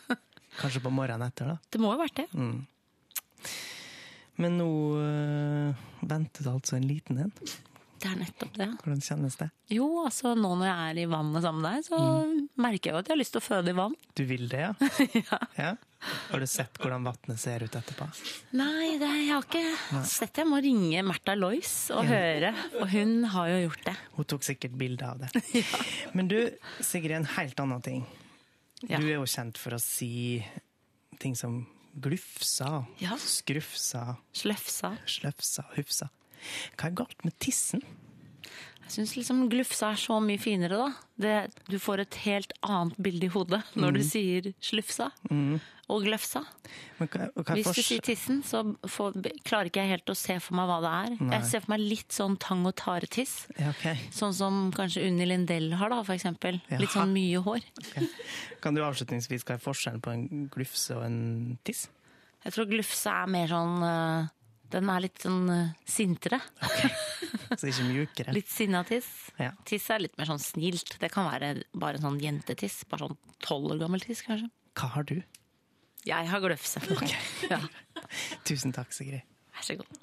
Kanskje 0.60 0.80
på 0.80 0.90
morgenen 0.94 1.26
etter, 1.28 1.52
da. 1.52 1.58
Det 1.68 1.80
må 1.82 1.92
jo 1.92 2.00
vært 2.00 2.16
det. 2.22 2.26
Mm. 2.32 2.64
Men 4.40 4.56
nå 4.58 4.68
øh, 4.98 5.84
venter 6.08 6.42
det 6.46 6.52
altså 6.56 6.76
en 6.78 6.88
liten 6.88 7.20
en. 7.26 7.32
Det 8.04 8.10
er 8.12 8.18
nettopp 8.20 8.56
det. 8.60 8.66
Hvordan 8.82 9.00
kjennes 9.00 9.36
det? 9.40 9.46
Jo, 9.72 9.86
altså 10.04 10.34
nå 10.36 10.50
når 10.60 10.66
jeg 10.68 10.88
er 10.92 10.98
i 11.00 11.04
vannet 11.08 11.40
sammen 11.46 11.62
med 11.64 11.72
deg, 11.78 11.84
så 11.86 12.00
Mm. 12.04 12.48
merker 12.60 12.90
jeg 12.90 12.92
jo 12.92 12.98
at 13.00 13.06
jeg 13.08 13.14
har 13.14 13.20
lyst 13.22 13.32
til 13.32 13.40
å 13.40 13.44
føde 13.46 13.72
i 13.72 13.76
vann. 13.78 13.94
Du 14.14 14.22
vil 14.28 14.44
det, 14.52 14.60
ja? 14.60 14.72
ja. 15.62 15.70
Har 16.28 16.42
du 16.42 16.46
sett 16.52 16.76
hvordan 16.82 17.06
vannet 17.08 17.40
ser 17.40 17.64
ut 17.64 17.78
etterpå? 17.80 18.04
Nei, 18.60 18.98
det, 19.00 19.08
jeg 19.08 19.30
har 19.32 19.46
ikke 19.46 19.62
Nei. 19.96 20.02
sett 20.04 20.34
det. 20.36 20.42
Jeg 20.44 20.50
må 20.52 20.60
ringe 20.66 21.00
Märtha 21.08 21.32
Lois 21.38 21.72
og 21.96 22.04
Ja. 22.04 22.10
høre. 22.12 22.50
Og 22.82 22.90
hun 22.92 23.14
har 23.32 23.48
jo 23.54 23.62
gjort 23.70 23.84
det. 23.88 23.96
Hun 24.18 24.28
tok 24.34 24.44
sikkert 24.44 24.76
bilde 24.76 25.08
av 25.08 25.24
det. 25.24 25.32
Men 26.14 26.28
du, 26.28 26.36
Sigrid, 26.84 27.16
en 27.22 27.30
helt 27.38 27.56
annen 27.64 27.80
ting. 27.88 28.04
Ja. 28.84 28.98
Du 29.00 29.06
er 29.08 29.14
jo 29.16 29.24
kjent 29.24 29.56
for 29.56 29.72
å 29.72 29.80
si 29.80 30.44
ting 31.24 31.32
som 31.40 31.62
glufsa, 31.96 32.82
skrufsa, 33.22 34.18
sløfsa, 34.34 34.92
sløfsa, 35.08 35.64
hufsa. 35.78 36.10
Hva 36.76 36.90
er 36.90 36.96
galt 37.02 37.24
med 37.24 37.38
tissen? 37.38 37.82
Jeg 38.84 38.92
syns 38.98 39.14
liksom 39.16 39.46
glufsa 39.48 39.94
er 39.94 39.96
så 39.96 40.18
mye 40.20 40.38
finere, 40.38 40.76
da. 40.76 40.90
Det, 41.16 41.36
du 41.72 41.78
får 41.80 42.02
et 42.02 42.14
helt 42.26 42.52
annet 42.62 42.98
bilde 43.00 43.24
i 43.30 43.32
hodet 43.32 43.62
når 43.80 43.94
du 43.96 44.00
Mm. 44.00 44.08
sier 44.10 44.48
slufsa 44.60 45.06
Mm. 45.30 45.58
og 45.88 46.02
gløfsa. 46.04 46.42
Hva, 46.98 47.06
hva 47.32 47.54
Hvis 47.56 47.72
du 47.72 47.80
sier 47.82 48.02
tissen, 48.04 48.42
så 48.44 48.76
får, 48.84 49.16
klarer 49.42 49.70
ikke 49.70 49.80
jeg 49.80 49.88
helt 49.88 50.04
å 50.12 50.14
se 50.16 50.36
for 50.38 50.54
meg 50.54 50.68
hva 50.68 50.80
det 50.84 50.92
er. 50.92 51.16
Nei. 51.24 51.38
Jeg 51.38 51.44
ser 51.48 51.60
for 51.64 51.70
meg 51.72 51.80
litt 51.80 52.08
sånn 52.12 52.36
tang 52.38 52.66
og 52.66 52.76
tare-tiss. 52.76 53.46
Ja, 53.58 53.70
okay. 53.70 53.96
Sånn 54.12 54.34
som 54.34 54.70
kanskje 54.76 55.06
Unni 55.08 55.24
Lindell 55.32 55.72
har, 55.72 55.88
da, 55.88 56.02
for 56.02 56.12
eksempel. 56.14 56.60
Jaha. 56.68 56.80
Litt 56.80 56.90
sånn 56.90 57.12
mye 57.16 57.40
hår. 57.42 57.64
Kan 58.60 58.74
du 58.74 58.82
avslutningsvis 58.82 59.44
hva 59.48 59.54
er 59.56 59.64
forskjellen 59.64 60.02
på 60.04 60.12
en 60.12 60.48
glufse 60.52 60.94
og 60.94 61.04
en 61.08 61.58
tiss? 61.64 61.88
Jeg 62.44 62.52
tror 62.52 62.66
glufse 62.68 63.06
er 63.08 63.26
mer 63.32 63.48
sånn 63.48 63.80
øh, 63.80 64.28
Den 64.74 64.90
er 64.90 65.04
litt 65.04 65.22
sånn 65.22 65.44
sintere. 65.86 66.40
sintere. 66.58 67.58
Så 67.60 67.68
ikke 67.70 67.86
mjukere? 67.86 68.32
Litt 68.38 68.50
sinna 68.50 68.80
tiss. 68.88 69.06
Ja. 69.38 69.52
Tiss 69.68 69.86
er 69.94 70.02
litt 70.02 70.16
mer 70.18 70.26
sånn 70.28 70.42
snilt. 70.42 70.96
Det 71.00 71.10
kan 71.14 71.28
være 71.30 71.52
bare 71.78 72.00
en 72.00 72.06
sånn 72.08 72.20
jentetiss. 72.22 72.80
Bare 72.90 73.06
sånn 73.06 73.18
tolv 73.44 73.74
år 73.76 73.84
gammel 73.84 74.02
tiss, 74.02 74.24
kanskje. 74.26 74.50
Hva 74.74 74.90
har 74.96 75.06
du? 75.06 75.16
Jeg 76.04 76.28
har 76.32 76.42
gløfse. 76.44 76.82
Ja. 77.52 77.60
Tusen 78.48 78.72
takk, 78.74 78.90
Sigrid. 78.96 79.22
Vær 79.54 79.66
så 79.66 79.76
god. 79.78 80.00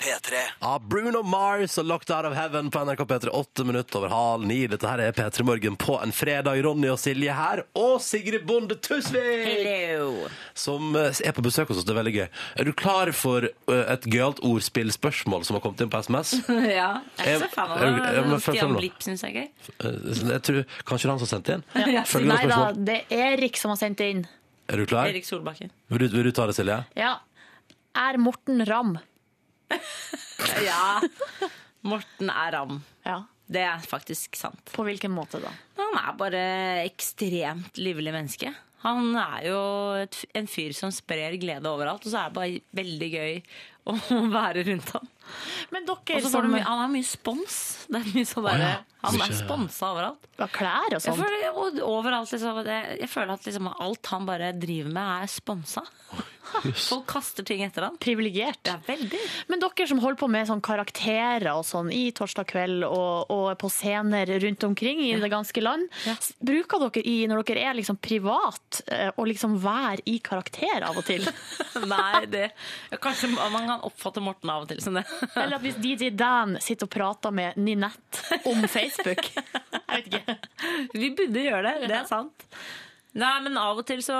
P3. 0.00 0.38
Ja, 0.60 0.78
Bruno 0.80 1.20
Mars 1.22 1.74
og 1.78 1.84
Locked 1.84 2.10
Out 2.14 2.24
of 2.30 2.34
Heaven 2.36 2.70
på 2.72 2.80
NRK 2.86 3.02
P3. 3.10 3.32
Åtte 3.36 3.64
minutter 3.68 3.98
over 4.00 4.08
halv 4.14 4.46
ni. 4.48 4.62
Dette 4.70 4.88
her 4.88 5.02
er 5.04 5.12
P3 5.16 5.44
Morgen 5.44 5.76
på 5.80 5.98
en 6.00 6.12
fredag. 6.16 6.62
Ronny 6.64 6.88
og 6.88 6.96
Silje 7.02 7.34
her. 7.36 7.62
Og 7.76 7.98
Sigrid 8.04 8.46
Bonde 8.48 8.78
Tusvik! 8.80 9.44
Hello! 9.44 10.28
Som 10.56 10.96
eh, 10.96 11.12
er 11.28 11.36
på 11.36 11.44
besøk 11.44 11.68
hos 11.68 11.82
oss. 11.82 11.86
Det 11.88 11.92
er 11.92 11.98
veldig 12.00 12.14
gøy. 12.16 12.26
Er 12.62 12.70
du 12.70 12.72
klar 12.80 13.12
for 13.16 13.44
eh, 13.50 13.82
et 13.92 14.08
gøyalt 14.08 14.40
ordspillspørsmål 14.48 15.44
som 15.48 15.58
har 15.58 15.64
kommet 15.66 15.84
inn 15.84 15.92
på 15.92 16.00
SMS? 16.00 16.32
ja. 16.80 16.88
Jeg 17.20 17.36
er 17.36 17.44
så 17.44 17.50
fan 17.52 17.76
av 17.76 17.84
det. 17.84 18.40
Stian. 18.46 18.76
Blipp 18.80 19.04
syns 19.04 19.26
jeg 19.28 19.36
er 19.36 19.42
gøy. 19.44 19.70
Eh, 19.84 20.24
Jeg 20.32 20.44
tror 20.48 20.62
kanskje 20.88 21.04
det 21.04 21.10
er 21.10 21.14
han 21.16 21.22
som 21.26 21.32
sendte 21.36 21.58
inn? 21.58 21.66
Ja. 21.92 22.06
Følgende 22.08 22.40
Nei 22.40 22.48
da, 22.50 22.62
det 22.88 22.98
er 23.12 23.36
Erik 23.36 23.60
som 23.60 23.74
har 23.74 23.80
sendt 23.84 24.00
det 24.00 24.08
inn. 24.16 24.24
Er 24.70 24.80
du 24.80 24.86
klar? 24.88 25.10
Erik 25.12 25.28
Solbakken. 25.28 25.72
Vil 25.92 26.04
du, 26.06 26.08
vil 26.16 26.28
du 26.30 26.32
ta 26.36 26.48
det, 26.48 26.56
Silje? 26.56 26.80
Ja. 26.96 27.16
Er 27.98 28.16
Morten 28.22 28.62
Ramm? 28.68 28.96
Ja. 30.68 31.00
Morten 31.86 32.32
er 32.32 32.56
ram. 32.56 32.80
Det 33.50 33.62
er 33.66 33.82
faktisk 33.82 34.36
sant. 34.38 34.60
På 34.74 34.84
hvilken 34.86 35.10
måte 35.14 35.40
da? 35.42 35.50
Han 35.80 35.96
er 35.98 36.18
bare 36.18 36.42
ekstremt 36.84 37.80
livlig 37.82 38.12
menneske. 38.14 38.52
Han 38.84 39.10
er 39.18 39.48
jo 39.50 39.58
et, 40.00 40.16
en 40.38 40.46
fyr 40.48 40.72
som 40.76 40.92
sprer 40.94 41.34
glede 41.40 41.68
overalt, 41.68 42.06
og 42.06 42.12
så 42.12 42.22
er 42.22 42.30
det 42.30 42.38
bare 42.38 42.62
veldig 42.78 43.08
gøy 43.12 43.40
å 43.90 43.96
være 44.38 44.64
rundt 44.70 44.94
ham. 44.96 45.10
Men 45.74 45.88
dere 45.88 46.18
Og 46.18 46.24
så 46.24 46.32
får 46.32 46.46
som 46.46 46.54
mye, 46.54 46.64
han 46.66 46.82
har 46.84 46.92
mye 46.92 47.08
spons. 47.08 47.58
Det 47.90 48.00
er 48.00 48.08
mye 48.14 48.28
sånn 48.28 48.48
Å, 48.50 48.56
ja. 48.60 48.72
Han 49.00 49.22
er 49.24 49.32
sponsa 49.32 49.92
overalt. 49.94 50.26
Ja, 50.36 50.48
klær 50.52 50.90
og 50.90 50.98
Jeg 50.98 51.06
sånn. 51.06 51.20
føler, 51.20 51.46
og 51.56 51.78
overalt 51.88 52.32
liksom, 52.34 52.60
det, 52.66 52.80
jeg 53.00 53.08
føler 53.08 53.32
at 53.38 53.46
liksom, 53.48 53.70
alt 53.72 54.10
han 54.12 54.28
bare 54.28 54.50
driver 54.56 54.92
med, 54.92 55.24
er 55.24 55.32
sponsa. 55.32 55.86
Folk 56.50 57.06
kaster 57.08 57.46
ting 57.46 57.62
etter 57.64 57.86
han. 57.86 57.96
Privilegert. 58.02 58.60
Ja, 58.66 58.74
veldig. 58.84 59.20
Men 59.48 59.62
dere 59.62 59.86
som 59.88 60.00
holder 60.02 60.18
på 60.20 60.28
med 60.32 60.48
sånn 60.48 60.62
karakterer 60.64 61.48
og 61.52 61.62
sånn 61.68 61.92
i 61.94 62.10
Torsdag 62.16 62.48
kveld 62.50 62.84
og, 62.88 63.30
og 63.32 63.46
på 63.60 63.70
scener 63.72 64.28
rundt 64.42 64.66
omkring 64.66 65.00
i 65.06 65.12
det 65.20 65.30
ganske 65.32 65.62
land, 65.62 65.86
ja. 66.08 66.16
bruker 66.44 66.82
dere 66.86 67.04
i, 67.06 67.16
når 67.30 67.44
dere 67.48 67.68
er 67.70 67.78
liksom 67.78 68.00
privat, 68.02 68.82
eh, 68.90 69.08
å 69.14 69.26
liksom 69.28 69.56
være 69.62 70.04
i 70.10 70.18
karakter 70.24 70.84
av 70.88 70.98
og 71.00 71.06
til? 71.08 71.24
Nei, 71.94 72.26
det 72.30 72.50
Kanskje 73.00 73.30
man 73.32 73.68
kan 73.68 73.86
oppfatte 73.86 74.22
Morten 74.24 74.50
av 74.52 74.66
og 74.66 74.72
til 74.72 74.82
som 74.84 74.98
det. 74.98 75.06
Eller 75.34 75.56
at 75.56 75.64
hvis 75.64 75.78
DJ 75.82 76.10
Dan 76.16 76.56
sitter 76.62 76.88
og 76.88 76.92
prater 76.94 77.34
med 77.34 77.58
Ninette 77.60 78.38
om 78.50 78.62
Facebook? 78.70 79.26
Jeg 79.34 79.88
vet 79.90 80.06
ikke. 80.12 80.36
Vi 80.94 81.10
burde 81.18 81.42
gjøre 81.44 81.64
det, 81.66 81.90
det 81.90 81.98
er 82.02 82.08
sant. 82.08 82.46
Nei, 83.18 83.32
men 83.42 83.58
av 83.58 83.80
og 83.80 83.86
til 83.88 84.02
så 84.06 84.16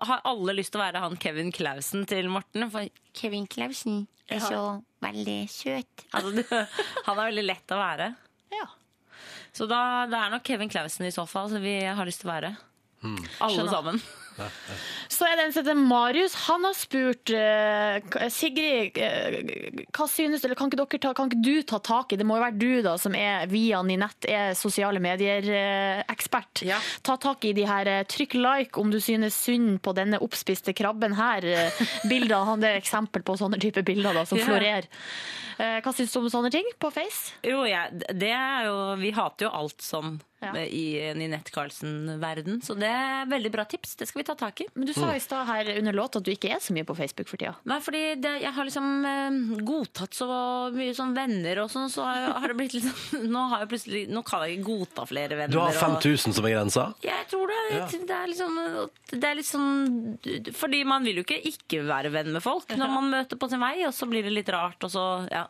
har 0.00 0.22
alle 0.28 0.54
lyst 0.56 0.72
til 0.72 0.80
å 0.80 0.84
være 0.86 1.02
han 1.04 1.18
Kevin 1.20 1.52
Clausen 1.52 2.06
til 2.08 2.30
Morten. 2.32 2.64
For 2.72 2.88
Kevin 3.18 3.44
Clausen 3.50 4.06
er 4.32 4.40
så 4.40 4.62
veldig 5.04 5.38
søt. 5.52 6.06
Altså, 6.16 6.64
han 7.06 7.18
er 7.18 7.26
veldig 7.26 7.44
lett 7.44 7.74
å 7.76 7.80
være. 7.82 8.08
Ja. 8.54 8.68
Så 9.52 9.68
da, 9.68 9.82
det 10.08 10.16
er 10.16 10.32
nok 10.32 10.46
Kevin 10.48 10.72
Clausen 10.72 11.04
i 11.04 11.12
så 11.12 11.26
fall 11.28 11.52
som 11.52 11.60
vi 11.64 11.76
har 11.84 12.08
lyst 12.08 12.24
til 12.24 12.30
å 12.30 12.34
være. 12.38 12.54
Alle 13.02 13.52
Skjønner. 13.52 13.72
sammen. 13.74 14.02
Så 15.12 15.26
er 15.28 15.36
det 15.36 15.44
en 15.46 15.52
som 15.52 15.62
heter 15.64 15.78
Marius. 15.78 16.34
Han 16.48 16.64
har 16.64 16.74
spurt 16.78 17.30
uh, 17.36 18.28
Sigrid, 18.32 18.96
uh, 18.96 19.86
hva 19.92 20.06
synes 20.08 20.40
du, 20.42 20.46
eller 20.48 20.56
kan 20.58 20.70
ikke, 20.72 20.98
ta, 21.02 21.12
kan 21.14 21.28
ikke 21.30 21.42
du 21.44 21.62
ta 21.68 21.78
tak 21.84 22.12
i 22.12 22.18
Det 22.20 22.26
må 22.26 22.38
jo 22.38 22.44
være 22.44 22.58
du 22.58 22.82
da, 22.86 22.96
som 22.98 23.14
er 23.18 23.46
via 23.50 23.82
Ninett, 23.86 24.24
er 24.30 24.54
sosiale 24.58 25.00
medier-ekspert. 25.02 26.62
Ta 27.02 27.16
tak 27.20 27.44
i 27.48 27.52
de 27.56 27.64
her 27.68 27.88
eh, 27.90 28.02
Trykk 28.08 28.34
like 28.38 28.80
om 28.80 28.90
du 28.92 28.98
synes 29.02 29.36
synd 29.44 29.80
på 29.84 29.94
denne 29.96 30.20
oppspiste 30.22 30.74
krabben 30.76 31.14
her. 31.18 31.44
eh, 31.44 31.82
Bilder, 32.08 32.44
han 32.48 32.60
det 32.62 32.72
er 32.72 32.80
eksempel 32.80 33.22
på 33.26 33.36
sånne 33.40 33.60
type 33.62 33.82
bilder 33.86 34.14
da, 34.14 34.24
som 34.28 34.38
Ja. 34.38 34.46
florerer. 34.48 34.88
Eh, 35.58 35.80
Hva 35.84 35.92
synes 35.94 36.12
du 36.12 36.18
om 36.20 36.28
sånne 36.32 36.50
ting 36.50 36.66
på 36.80 36.90
Face? 36.92 37.32
Jo, 37.44 37.64
ja, 37.68 37.86
det 37.90 38.30
er 38.32 38.66
jo 38.66 38.76
Vi 39.02 39.10
hater 39.14 39.46
jo 39.48 39.50
alt 39.52 39.80
sånn 39.82 40.20
Ja. 40.42 40.52
i 40.66 41.14
Ninette 41.16 41.52
Carlsen-verden, 41.54 42.60
så 42.66 42.74
det 42.78 42.90
er 42.90 43.28
veldig 43.30 43.52
bra 43.54 43.64
tips. 43.68 43.94
Det 44.00 44.08
skal 44.10 44.22
vi 44.22 44.26
ta 44.28 44.36
tak 44.38 44.64
i. 44.64 44.68
Men 44.74 44.90
du 44.90 44.94
sa 44.96 45.12
i 45.14 45.22
stad 45.22 45.46
her 45.48 45.70
under 45.78 45.96
låt 45.96 46.18
at 46.18 46.26
du 46.26 46.32
ikke 46.34 46.50
er 46.56 46.62
så 46.62 46.74
mye 46.76 46.86
på 46.88 46.96
Facebook 46.98 47.30
for 47.30 47.40
tida. 47.40 47.54
Nei, 47.68 47.78
fordi 47.84 48.02
det, 48.22 48.34
jeg 48.42 48.52
har 48.56 48.68
liksom 48.68 48.90
eh, 49.08 49.40
godtatt 49.66 50.16
så 50.18 50.28
mye 50.74 50.94
sånn 50.96 51.14
venner 51.16 51.62
og 51.64 51.70
sånn, 51.72 51.90
så 51.92 52.06
har 52.08 52.42
har 52.42 52.48
det 52.52 52.58
blitt 52.58 52.74
litt 52.76 52.86
sånn 52.88 53.28
Nå 53.32 53.44
har 53.52 53.64
jeg 53.64 53.70
plutselig 53.72 54.02
Nå 54.12 54.22
kan 54.26 54.44
jeg 54.44 54.58
ikke 54.58 54.66
godta 54.68 55.06
flere 55.08 55.38
venner. 55.38 55.54
Du 55.54 55.60
har 55.62 55.76
5000 55.76 56.36
som 56.36 56.48
er 56.48 56.56
grensa? 56.56 56.86
Jeg 57.04 57.28
tror 57.30 57.50
det. 57.50 57.60
Ja. 57.72 57.86
Det, 57.92 58.16
er 58.16 58.30
liksom, 58.32 58.58
det 59.12 59.28
er 59.28 59.38
litt 59.38 59.48
sånn 59.48 60.52
Fordi 60.58 60.82
man 60.88 61.06
vil 61.06 61.20
jo 61.20 61.26
ikke 61.26 61.40
ikke 61.52 61.82
være 61.88 62.12
venn 62.14 62.32
med 62.34 62.44
folk 62.44 62.72
når 62.72 62.92
man 62.92 63.10
møter 63.12 63.38
på 63.38 63.48
sin 63.50 63.60
vei, 63.62 63.74
og 63.86 63.92
så 63.94 64.06
blir 64.10 64.24
det 64.26 64.32
litt 64.34 64.50
rart, 64.52 64.82
og 64.86 64.92
så 64.92 65.02
Ja. 65.32 65.44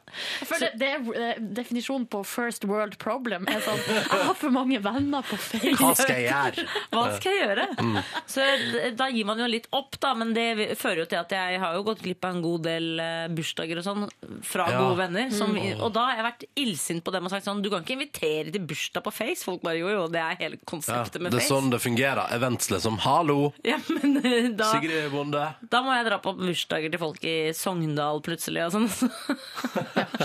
For 0.49 0.61
det, 0.61 0.72
det 0.80 0.88
er 0.90 1.07
eh, 1.16 1.40
definisjonen 1.59 2.05
på 2.11 2.22
first 2.26 2.66
world 2.68 2.97
problem. 3.03 3.47
Er 3.51 3.62
sånn, 3.64 3.80
jeg 3.88 4.26
har 4.26 4.34
for 4.38 4.55
mange 4.55 4.80
venner 4.85 5.22
på 5.26 5.37
Facebook. 5.41 5.80
Hva 5.80 5.93
skal 5.99 6.18
jeg 6.20 6.28
gjøre? 6.28 6.66
Hva 6.93 7.05
skal 7.16 7.37
jeg 7.37 7.47
gjøre? 7.47 7.66
Mm. 7.83 7.99
Så 8.35 8.47
da 8.99 9.09
gir 9.12 9.28
man 9.28 9.41
jo 9.43 9.49
litt 9.51 9.68
opp, 9.76 9.97
da, 10.03 10.12
men 10.18 10.33
det 10.37 10.47
fører 10.80 11.03
jo 11.05 11.09
til 11.11 11.20
at 11.20 11.33
jeg 11.37 11.61
har 11.62 11.76
jo 11.78 11.85
gått 11.87 12.03
glipp 12.05 12.24
av 12.28 12.37
en 12.37 12.43
god 12.45 12.64
del 12.66 12.89
eh, 13.03 13.26
bursdager 13.33 13.80
og 13.83 13.87
sånn 13.87 14.07
fra 14.47 14.68
Ja. 14.72 14.80
gode 14.85 14.99
venner. 15.05 15.30
Som, 15.35 15.53
Mm. 15.53 15.80
Og 15.85 15.91
da 15.93 16.07
har 16.09 16.16
jeg 16.16 16.24
vært 16.26 16.45
illsint 16.59 17.03
på 17.05 17.12
dem 17.12 17.26
og 17.26 17.30
sagt 17.33 17.45
sånn 17.45 17.61
Du 17.62 17.68
kan 17.70 17.83
ikke 17.85 17.95
invitere 17.99 18.51
til 18.55 18.62
bursdag 18.66 19.03
på 19.05 19.12
Face. 19.12 19.45
Folk 19.45 19.61
bare 19.62 19.76
jo 19.83 19.91
jo, 19.93 20.07
det 20.11 20.20
er 20.22 20.39
hele 20.41 20.57
Ja, 20.57 20.64
konseptet 20.66 21.20
med 21.20 21.33
det 21.35 21.43
er 21.43 21.49
sånn 21.49 21.68
det 21.70 21.80
fungerer. 21.85 22.24
Events 22.35 22.70
liksom. 22.72 22.99
Hallo! 23.05 23.53
Ja, 23.68 23.76
men 23.89 24.16
eh, 24.24 24.49
da, 24.57 24.70
Sigrid 24.72 25.11
Bonde. 25.12 25.45
da 25.70 25.83
må 25.85 25.93
jeg 25.97 26.07
dra 26.09 26.18
på 26.24 26.33
bursdager 26.39 26.91
til 26.91 26.99
folk 27.03 27.22
i 27.28 27.37
Sogndal 27.57 28.22
plutselig 28.24 28.64
og 28.66 28.72
sånn. 28.78 28.89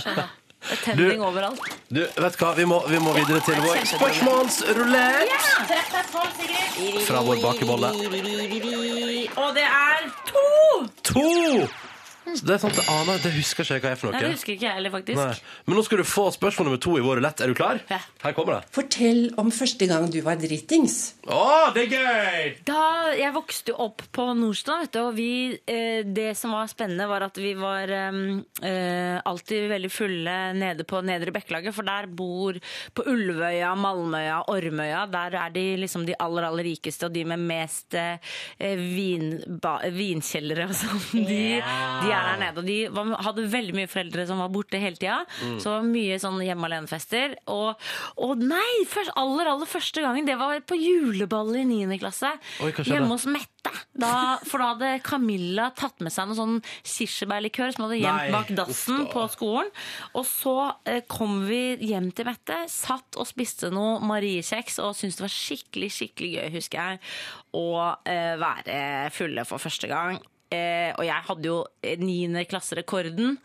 Er 0.07 0.46
tenning 0.83 1.21
overalt. 1.23 1.61
Du, 1.89 2.01
vet 2.03 2.37
du 2.37 2.43
hva? 2.43 2.53
Vi 2.57 2.65
må, 2.69 2.81
vi 2.91 2.99
må 2.99 3.13
videre 3.15 3.39
til 3.45 3.55
vår 3.63 3.83
spørsmålsrulett 3.93 5.31
fra 7.07 7.21
vår 7.27 7.37
bakebolle. 7.43 7.89
Og 9.37 9.49
det 9.55 9.67
er 9.67 10.09
to! 10.31 10.47
To! 11.13 11.27
Så 12.35 12.45
det 12.47 12.55
er 12.57 12.61
sant, 12.61 12.75
det 12.77 12.85
aner 12.91 13.15
jeg, 13.15 13.23
Det 13.23 13.31
husker 13.37 13.63
ikke 13.63 13.77
jeg 13.77 13.83
hva 13.83 13.91
er 13.93 13.99
for 14.01 14.13
Nei, 14.13 14.21
det 14.23 14.31
husker 14.35 14.53
ikke 14.55 14.67
jeg 14.67 14.77
heller, 14.79 14.93
faktisk. 14.93 15.19
Nei. 15.21 15.61
Men 15.67 15.77
nå 15.79 15.83
skal 15.87 16.01
du 16.01 16.05
få 16.07 16.25
spørsmål 16.35 16.67
nummer 16.69 16.81
to 16.83 16.95
i 16.99 17.03
vår 17.05 17.19
rulett. 17.21 17.43
Er 17.43 17.51
du 17.51 17.55
klar? 17.57 17.79
Ja. 17.91 17.99
Her 18.23 18.35
kommer 18.37 18.57
det. 18.57 18.71
Fortell 18.75 19.21
om 19.41 19.51
første 19.53 19.87
gang 19.89 20.07
du 20.13 20.19
var 20.25 20.39
dritings. 20.41 20.97
Å, 21.27 21.41
det 21.75 21.85
er 21.87 21.95
gøy! 21.97 22.49
Da 22.67 22.83
jeg 23.17 23.33
vokste 23.35 23.75
opp 23.83 24.03
på 24.15 24.27
Nordstrand, 24.37 24.85
vet 24.85 24.95
du, 24.95 24.99
og 25.05 25.15
vi, 25.17 25.29
eh, 25.69 26.01
det 26.05 26.29
som 26.39 26.53
var 26.55 26.69
spennende, 26.71 27.07
var 27.09 27.25
at 27.27 27.37
vi 27.41 27.53
var 27.57 27.91
eh, 27.93 28.19
eh, 28.67 29.17
alltid 29.27 29.67
veldig 29.71 29.91
fulle 29.93 30.35
nede 30.57 30.85
på 30.87 31.01
Nedre 31.05 31.33
Bekkelaget, 31.35 31.75
for 31.75 31.87
der 31.87 32.07
bor 32.07 32.57
på 32.97 33.07
Ulvøya, 33.11 33.73
Malmøya, 33.79 34.41
Ormøya, 34.51 35.05
der 35.11 35.37
er 35.45 35.53
de 35.55 35.65
liksom 35.83 36.05
de 36.07 36.15
aller, 36.23 36.47
aller 36.49 36.67
rikeste, 36.71 37.07
og 37.09 37.15
de 37.15 37.25
med 37.27 37.43
mest 37.47 37.97
eh, 37.97 38.19
vin, 38.77 39.37
ba, 39.63 39.77
vinkjellere 39.93 40.67
og 40.69 40.75
sånn. 40.77 41.25
De, 41.27 41.41
de 41.61 42.11
er 42.13 42.16
der 42.25 42.39
nede, 42.41 42.61
og 42.61 42.65
de 42.67 42.77
var, 42.93 43.11
hadde 43.27 43.45
veldig 43.51 43.75
mye 43.77 43.89
foreldre 43.91 44.25
som 44.29 44.41
var 44.41 44.49
borte 44.53 44.79
hele 44.81 44.95
tida, 44.97 45.19
Mm. 45.37 45.59
så 45.61 45.75
mye 45.85 46.17
sånn 46.19 46.39
hjemme 46.41 46.65
alene-fester. 46.67 47.35
Og, 47.53 47.75
og 48.17 48.37
nei, 48.41 48.83
først, 48.89 49.11
aller, 49.19 49.45
aller 49.51 49.69
første 49.69 50.01
gangen, 50.01 50.25
det 50.25 50.37
var 50.39 50.59
på 50.67 50.77
juleball 50.79 51.53
i 51.59 51.65
9. 51.67 51.97
klasse. 52.01 52.31
Oi. 52.65 52.71
Hjemme 52.87 53.11
hos 53.13 53.25
Mette. 53.29 53.53
Da, 53.97 54.37
for 54.47 54.61
da 54.63 54.69
hadde 54.71 55.01
Camilla 55.03 55.67
tatt 55.75 55.99
med 56.05 56.13
seg 56.13 56.29
noe 56.29 56.37
sånn 56.37 56.59
kirsebærlikør 56.87 57.73
som 57.75 57.83
hadde 57.87 57.97
gjemt 57.99 58.31
bak 58.31 58.51
dassen 58.55 59.07
på 59.11 59.25
skolen. 59.33 59.69
Og 60.15 60.23
så 60.29 60.53
eh, 60.87 61.01
kom 61.09 61.41
vi 61.49 61.75
hjem 61.89 62.11
til 62.15 62.29
Mette, 62.29 62.61
satt 62.71 63.17
og 63.19 63.27
spiste 63.27 63.69
noe 63.73 63.99
Mariekjeks 64.07 64.79
og 64.83 64.95
syntes 64.97 65.19
det 65.19 65.25
var 65.27 65.33
skikkelig, 65.35 65.91
skikkelig 65.97 66.31
gøy, 66.37 66.47
husker 66.55 66.79
jeg, 66.93 67.01
å 67.57 67.65
eh, 68.07 68.33
være 68.41 68.79
fulle 69.15 69.43
for 69.49 69.61
første 69.61 69.89
gang. 69.91 70.21
Eh, 70.51 70.93
og 70.95 71.03
jeg 71.03 71.23
hadde 71.27 71.43
jo 71.49 71.57
niendeklasserekorden 71.83 73.35
klasserekorden 73.35 73.37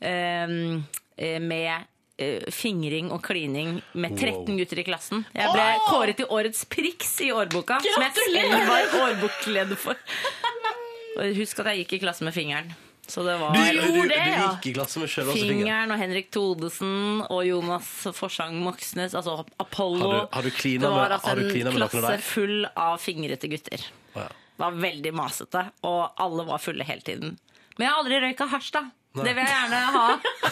eh, 0.00 0.82
eh, 1.18 1.40
med 1.42 1.86
eh, 2.18 2.44
fingring 2.54 3.10
og 3.10 3.22
klining 3.26 3.80
med 3.94 4.14
13 4.18 4.44
Wow. 4.46 4.56
gutter 4.60 4.78
i 4.78 4.84
klassen. 4.86 5.24
Jeg 5.34 5.50
ble 5.50 5.64
oh! 5.74 5.88
kåret 5.90 6.16
til 6.20 6.26
årets 6.30 6.64
priks 6.70 7.16
i 7.26 7.32
årboka, 7.34 7.80
som 7.82 8.02
jeg 8.06 8.14
Gratulerer! 8.14 8.54
selv 8.54 8.70
var 8.70 9.08
årbokleder 9.08 9.76
for. 9.76 9.98
Og 11.18 11.36
husk 11.38 11.60
at 11.62 11.72
jeg 11.72 11.84
gikk 11.84 11.92
i 11.98 12.02
klasse 12.06 12.24
med 12.26 12.34
fingeren. 12.34 12.72
Så 13.06 13.20
det 13.26 13.34
var 13.36 13.52
Du, 13.52 13.58
du, 13.60 13.98
du 14.08 14.14
gikk 14.14 14.66
i 14.70 14.72
klasse 14.78 14.96
med 15.02 15.10
sjøl 15.12 15.26
også, 15.28 15.36
Finger. 15.36 15.58
Fingeren 15.58 15.90
og 15.92 15.98
Henrik 16.00 16.30
Todesen 16.32 17.20
og 17.28 17.42
Jonas 17.44 17.90
Forsang 18.16 18.56
Moxnes, 18.64 19.12
altså 19.18 19.42
Apollo. 19.60 20.06
Har 20.08 20.22
du- 20.22 20.28
har 20.38 20.42
du 20.42 20.50
klina 20.50 20.86
det 20.86 20.90
var 20.94 21.02
med- 21.02 21.12
altså 21.18 21.28
har 21.28 21.36
du 21.36 21.42
en 21.44 21.50
klina 21.52 21.70
med 21.70 21.74
noen 21.74 21.82
av 21.82 21.90
klasse 21.92 22.14
deg? 22.16 22.24
full 22.24 22.64
av 22.76 22.96
fingrete 23.02 23.50
gutter. 23.52 23.84
Ja. 24.16 24.28
Var 24.60 24.76
veldig 24.78 25.10
masete, 25.18 25.64
og 25.88 26.12
alle 26.22 26.44
var 26.46 26.60
fulle 26.62 26.84
hele 26.86 27.02
tiden. 27.02 27.38
Men 27.76 27.86
jeg 27.88 27.90
har 27.90 28.02
aldri 28.04 28.20
røyka 28.22 28.46
hasj, 28.52 28.70
da. 28.76 28.84
Nei. 29.14 29.22
Det 29.28 29.32
vil 29.36 29.44
jeg 29.46 29.54
gjerne 29.54 29.80
ha. 29.94 30.04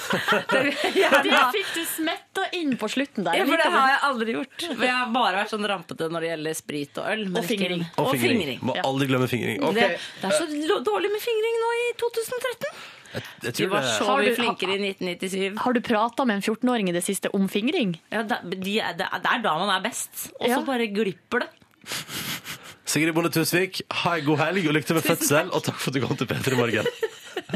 Det 0.52 0.58
vil 0.62 0.76
jeg 0.78 0.92
gjerne 1.00 1.22
Det 1.26 1.30
ha. 1.34 1.46
fikk 1.50 1.70
du 1.74 1.80
smetta 1.90 2.44
inn 2.54 2.76
på 2.78 2.86
slutten 2.90 3.26
der. 3.26 3.34
Ja, 3.40 3.46
for 3.48 3.58
det 3.58 3.70
har 3.74 3.88
jeg 3.90 4.00
aldri 4.08 4.34
gjort. 4.36 4.66
Men 4.76 4.84
jeg 4.86 4.94
har 5.00 5.08
bare 5.16 5.40
vært 5.40 5.50
sånn 5.50 5.66
rampete 5.66 6.06
når 6.14 6.22
det 6.26 6.28
gjelder 6.30 6.54
sprit 6.58 7.00
og 7.02 7.08
øl. 7.10 7.24
Og 7.32 7.48
fingring. 7.48 7.82
Og 7.98 8.10
fingring. 8.14 8.60
Må 8.62 8.76
aldri 8.86 9.08
glemme 9.10 9.26
fingring. 9.30 9.58
Okay. 9.66 9.96
Det, 9.96 9.98
det 10.22 10.30
er 10.30 10.36
så 10.38 10.78
dårlig 10.86 11.10
med 11.14 11.24
fingring 11.26 11.58
nå 11.64 11.72
i 11.80 11.84
2013. 12.04 12.70
Jeg, 13.12 13.24
jeg 13.48 13.56
Vi 13.58 13.68
var 13.74 13.90
så 13.98 14.06
mye 14.22 14.36
flinkere 14.38 14.78
i 14.78 14.92
1997. 14.94 15.58
Har 15.66 15.74
du 15.76 15.82
prata 15.90 16.24
med 16.30 16.38
en 16.38 16.46
14-åring 16.46 16.92
i 16.92 16.94
det 16.94 17.02
siste 17.06 17.34
om 17.34 17.50
fingring? 17.50 17.96
Ja, 18.14 18.22
det, 18.22 18.38
de, 18.62 18.78
det 19.02 19.10
er 19.10 19.42
da 19.42 19.56
man 19.58 19.74
er 19.74 19.82
best. 19.90 20.28
Og 20.38 20.46
så 20.46 20.54
Ja. 20.54 20.62
bare 20.70 20.86
glipper 20.94 21.42
det. 21.44 21.50
Sigrid 22.92 23.14
Bonde 23.16 23.30
Tusvik, 23.32 23.80
ha 24.02 24.18
en 24.18 24.24
god 24.26 24.40
helg 24.42 24.66
og 24.68 24.74
lykke 24.76 24.90
til 24.90 24.98
med 24.98 25.06
fødsel, 25.06 25.48
og 25.48 25.62
takk 25.64 25.78
for 25.80 25.88
at 25.88 25.96
du 25.96 26.04
kom 26.04 26.18
til 26.20 26.28
P3 26.28 26.58
Morgen. 26.58 26.90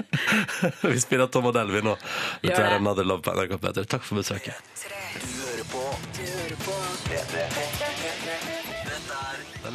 Vi 0.95 1.01
spiller 1.03 1.28
Tom 1.28 1.51
og 1.51 1.53
Delvin 1.57 1.84
nå. 1.84 1.93
Dette 2.41 2.62
er. 2.62 2.78
Another 2.78 3.05
Love 3.05 3.20
på 3.26 3.37
NRK 3.37 3.59
P3. 3.61 3.84
Takk 3.84 4.09
for 4.09 4.22
besøket. 4.22 4.57
Du 5.20 5.28
hører 5.43 5.68
på, 5.74 5.84
du 6.16 6.24
hører 6.24 6.61
på 6.64 6.78
P3. 7.11 7.65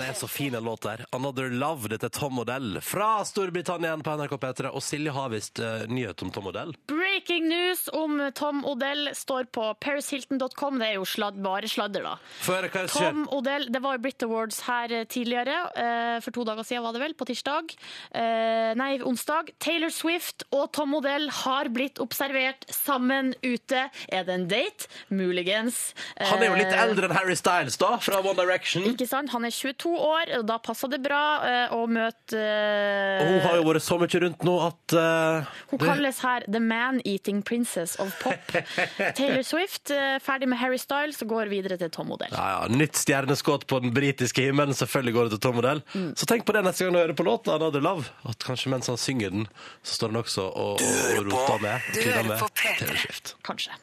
Den 0.02 0.10
er 0.10 0.18
så 0.18 0.28
fin, 0.28 0.54
den 0.54 0.64
låt 0.64 0.82
der. 0.82 1.06
'Another 1.12 1.50
Love'. 1.54 1.88
Dette 1.92 2.08
er 2.10 2.14
Tom 2.16 2.34
Modell 2.34 2.80
fra 2.82 3.22
Storbritannia 3.26 3.94
på 4.02 4.14
NRK 4.18 4.34
P3. 4.42 4.70
Og 4.74 4.82
Silje 4.82 5.12
har 5.14 5.30
visst 5.30 5.60
uh, 5.62 5.84
nyhet 5.86 6.24
om 6.26 6.32
Tom 6.34 6.48
Modell. 6.50 6.72
Breaking 6.90 7.46
news 7.46 7.84
om 7.94 8.18
Tom 8.34 8.64
Odell 8.66 9.12
står 9.14 9.52
på 9.54 9.68
parishilton.com. 9.78 10.80
Det 10.82 10.88
er 10.88 10.96
jo 10.98 11.06
sladd, 11.06 11.38
bare 11.46 11.70
sladder, 11.70 12.08
da. 12.08 12.16
Få 12.42 12.58
hva 12.64 12.72
skjer. 12.72 13.12
Tom 13.12 13.28
Odell, 13.30 13.68
Det 13.70 13.82
var 13.84 14.00
jo 14.00 14.02
Brit 14.08 14.26
Awards 14.26 14.64
her 14.66 14.92
eh, 14.92 15.04
tidligere. 15.06 15.60
uh, 15.78 16.18
For 16.26 16.34
to 16.34 16.48
dager 16.50 16.66
siden 16.66 16.82
var 16.88 16.98
det 16.98 17.04
vel, 17.04 17.14
på 17.14 17.30
tirsdag. 17.30 17.76
Uh, 18.16 18.74
Nei, 18.82 18.90
onsdag. 19.06 19.54
Taylor 19.62 19.94
Swift 19.94 20.48
og 20.50 20.72
Tom 20.74 20.98
Odell 20.98 21.30
har 21.44 21.70
blitt 21.70 22.02
observert 22.02 22.66
sammen 22.74 23.36
ute. 23.46 23.86
Er 24.10 24.26
det 24.26 24.34
en 24.34 24.50
date? 24.50 24.90
Muligens. 25.14 25.94
Han 26.18 26.42
er 26.42 26.50
jo 26.50 26.58
litt 26.58 26.74
eldre 26.74 27.06
enn 27.06 27.18
Harry 27.20 27.38
Styles, 27.38 27.78
da, 27.78 27.94
fra 28.02 28.24
One 28.26 28.40
Direction. 28.42 28.90
Ikke 28.96 29.06
sant? 29.06 29.30
Han 29.38 29.46
er 29.46 29.54
22 29.54 29.91
år, 30.00 30.32
og 30.40 30.46
da 30.50 30.58
passa 30.64 30.88
det 30.92 31.02
bra 31.04 31.22
eh, 31.48 31.74
å 31.76 31.86
møte 31.90 32.38
eh, 32.38 33.22
Og 33.22 33.30
hun 33.32 33.44
har 33.46 33.58
jo 33.60 33.66
vært 33.68 33.86
så 33.86 33.98
mye 34.02 34.22
rundt 34.24 34.46
nå 34.48 34.56
at 34.66 34.96
uh, 34.98 35.52
Hun 35.72 35.82
kalles 35.82 36.22
her 36.26 36.46
The 36.48 36.62
Man-Eating 36.64 37.42
Princess 37.48 37.98
of 38.02 38.14
Pop. 38.22 38.56
Taylor 39.18 39.44
Swift, 39.48 39.94
ferdig 40.24 40.50
med 40.52 40.62
Harry 40.62 40.80
Styles, 40.82 41.22
og 41.26 41.34
går 41.36 41.52
videre 41.52 41.78
til 41.82 41.92
Tom 41.94 42.14
Odell. 42.16 42.34
ja, 42.36 42.48
ja, 42.56 42.72
Nytt 42.72 43.00
stjerneskudd 43.00 43.68
på 43.70 43.82
den 43.84 43.94
britiske 43.96 44.48
himmelen. 44.48 44.78
Selvfølgelig 44.78 45.16
går 45.18 45.30
det 45.30 45.36
til 45.38 45.44
Tom 45.48 45.60
Modell. 45.60 45.84
Mm. 45.94 46.10
Så 46.18 46.30
tenk 46.30 46.48
på 46.48 46.56
det 46.56 46.66
neste 46.66 46.88
gang 46.88 46.98
du 46.98 47.02
hører 47.04 47.18
på 47.18 47.28
låta 47.28 47.58
Another 47.58 47.84
Love. 47.84 48.10
At 48.30 48.42
kanskje 48.46 48.74
mens 48.74 48.92
han 48.92 49.00
synger 49.02 49.34
den, 49.34 49.48
så 49.84 50.00
står 50.00 50.14
han 50.14 50.24
også 50.24 50.50
og, 50.50 50.82
og 50.82 51.32
roter 51.32 51.64
med. 51.64 51.94
Du 51.96 52.04
hører 52.06 52.28
med 52.34 52.44
på 52.44 52.52
P3. 52.52 52.76
Taylor 52.82 53.02
Swift. 53.06 53.36
Kanskje. 53.48 53.78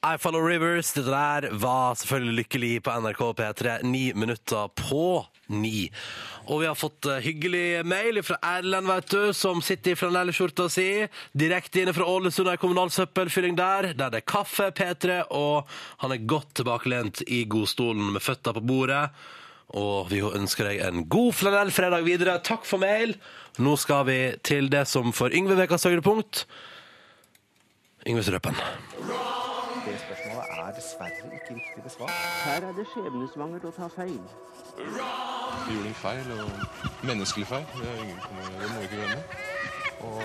I 0.00 0.16
Follow 0.16 0.40
Rivers. 0.40 0.92
Dette 0.96 1.12
der 1.12 1.50
var 1.60 1.94
selvfølgelig 2.00 2.36
lykkelig 2.38 2.68
på 2.86 2.92
NRK 3.04 3.18
P3. 3.36 3.72
Ni 3.84 4.12
minutter 4.16 4.70
på 4.72 5.26
ni. 5.52 5.90
Og 6.48 6.62
vi 6.62 6.68
har 6.70 6.78
fått 6.78 7.04
eh, 7.04 7.20
hyggelig 7.20 7.82
mail 7.84 8.22
fra 8.24 8.38
Erlend, 8.54 8.88
vet 8.88 9.10
du, 9.12 9.34
som 9.36 9.60
sitter 9.60 9.92
i 9.92 9.98
flanellskjorta 10.00 10.70
si. 10.72 10.86
Direkte 11.36 11.82
inne 11.82 11.92
fra 11.92 12.08
Ålesund, 12.08 12.48
ei 12.48 12.56
kommunal 12.62 12.88
søppelfylling 12.94 13.58
der. 13.60 13.90
Der 13.92 14.14
det 14.14 14.22
er 14.22 14.26
kaffe, 14.32 14.70
P3, 14.72 15.20
og 15.36 15.68
han 16.00 16.16
er 16.16 16.24
godt 16.32 16.54
tilbakelent 16.62 17.20
i 17.28 17.44
godstolen 17.44 18.14
med 18.14 18.24
føtta 18.24 18.56
på 18.56 18.64
bordet. 18.64 19.04
Og 19.76 20.08
vi 20.08 20.24
ønsker 20.24 20.70
deg 20.70 20.80
en 20.88 21.04
god 21.12 21.36
flanellfredag 21.42 22.08
videre. 22.08 22.40
Takk 22.40 22.64
for 22.64 22.80
mail. 22.80 23.18
Nå 23.60 23.76
skal 23.76 24.08
vi 24.08 24.20
til 24.48 24.72
det 24.72 24.86
som 24.88 25.12
for 25.12 25.28
Yngve 25.28 25.60
Vekas 25.60 25.84
høydepunkt. 25.84 26.46
Yngves 28.08 28.32
Røpen. 28.32 28.56
Er 30.80 30.84
dessverre 30.86 31.36
ikke 31.36 31.54
riktig 31.58 31.82
besvart. 31.84 32.12
Her 32.40 32.64
er 32.64 32.72
det 32.72 32.86
skjebnesvangert 32.88 33.66
å 33.68 33.70
ta 33.76 33.84
feil. 33.92 34.22
Vi 34.78 35.74
gjorde 35.74 35.90
en 35.90 35.98
feil, 36.00 36.30
og 36.40 37.04
menneskelig 37.04 37.44
feil. 37.50 37.66
Det, 37.74 37.84
er 37.90 37.98
ingen, 38.00 38.16
det 38.62 38.70
må 38.70 38.78
vi 38.78 38.86
ikke 38.88 39.00
glemme. 39.02 39.20
Og 40.08 40.24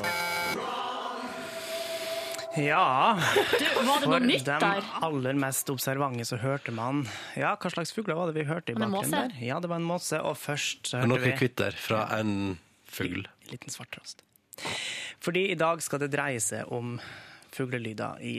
Ja 2.55 2.85
Du, 3.19 3.65
var 3.75 3.83
det 3.83 4.07
noe 4.07 4.15
For 4.15 4.23
de 4.47 4.71
aller 5.09 5.35
mest 5.43 5.67
observante 5.73 6.23
så 6.23 6.39
hørte 6.39 6.71
man 6.71 7.03
Ja, 7.35 7.57
hva 7.59 7.73
slags 7.73 7.91
fugler 7.91 8.15
var 8.15 8.31
det 8.31 8.37
vi 8.39 8.47
hørte 8.47 8.71
i 8.71 8.79
bakgrunnen 8.79 9.11
der? 9.11 9.35
Ja, 9.43 9.59
det 9.59 9.67
var 9.67 9.83
en 9.83 9.89
måse. 9.91 10.23
Og 10.23 10.39
først 10.39 10.87
så 10.87 11.01
Og 11.01 11.03
hørte 11.03 11.11
noe 11.11 11.23
vi 11.25 11.35
kvitter 11.35 11.75
fra 11.75 12.07
en 12.21 12.55
fugl. 12.87 13.27
En 13.43 13.51
liten 13.51 13.75
svarttrost. 13.75 14.23
Fordi 15.19 15.49
i 15.51 15.59
dag 15.59 15.83
skal 15.83 15.99
det 16.05 16.13
dreie 16.15 16.39
seg 16.39 16.71
om 16.71 16.95
fuglelyder 17.55 18.19
i 18.21 18.35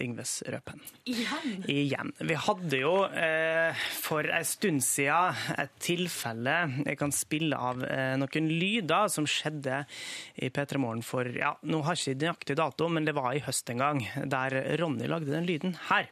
Yngves 0.00 0.42
Røpen. 0.50 0.80
Igjen? 1.10 1.64
Igjen. 1.70 2.12
Vi 2.18 2.36
hadde 2.46 2.80
jo 2.80 2.94
eh, 3.06 3.84
for 4.00 4.26
en 4.26 4.48
stund 4.48 4.82
siden 4.84 5.36
et 5.60 5.74
tilfelle 5.82 6.54
Jeg 6.86 6.98
kan 6.98 7.12
spille 7.14 7.58
av 7.58 7.84
eh, 7.86 8.14
noen 8.20 8.50
lyder 8.50 9.10
som 9.12 9.28
skjedde 9.28 9.82
i 10.42 10.50
P3 10.54 10.80
Morgen 10.82 11.04
for 11.06 11.28
ja, 11.28 11.54
Nå 11.62 11.84
har 11.86 11.98
jeg 11.98 12.16
ikke 12.16 12.24
nøyaktig 12.24 12.58
dato, 12.58 12.88
men 12.90 13.06
det 13.06 13.16
var 13.16 13.32
i 13.34 13.42
høst 13.44 13.70
en 13.70 13.82
gang, 13.82 14.02
der 14.30 14.58
Ronny 14.80 15.08
lagde 15.10 15.32
den 15.34 15.48
lyden 15.48 15.78
her. 15.90 16.08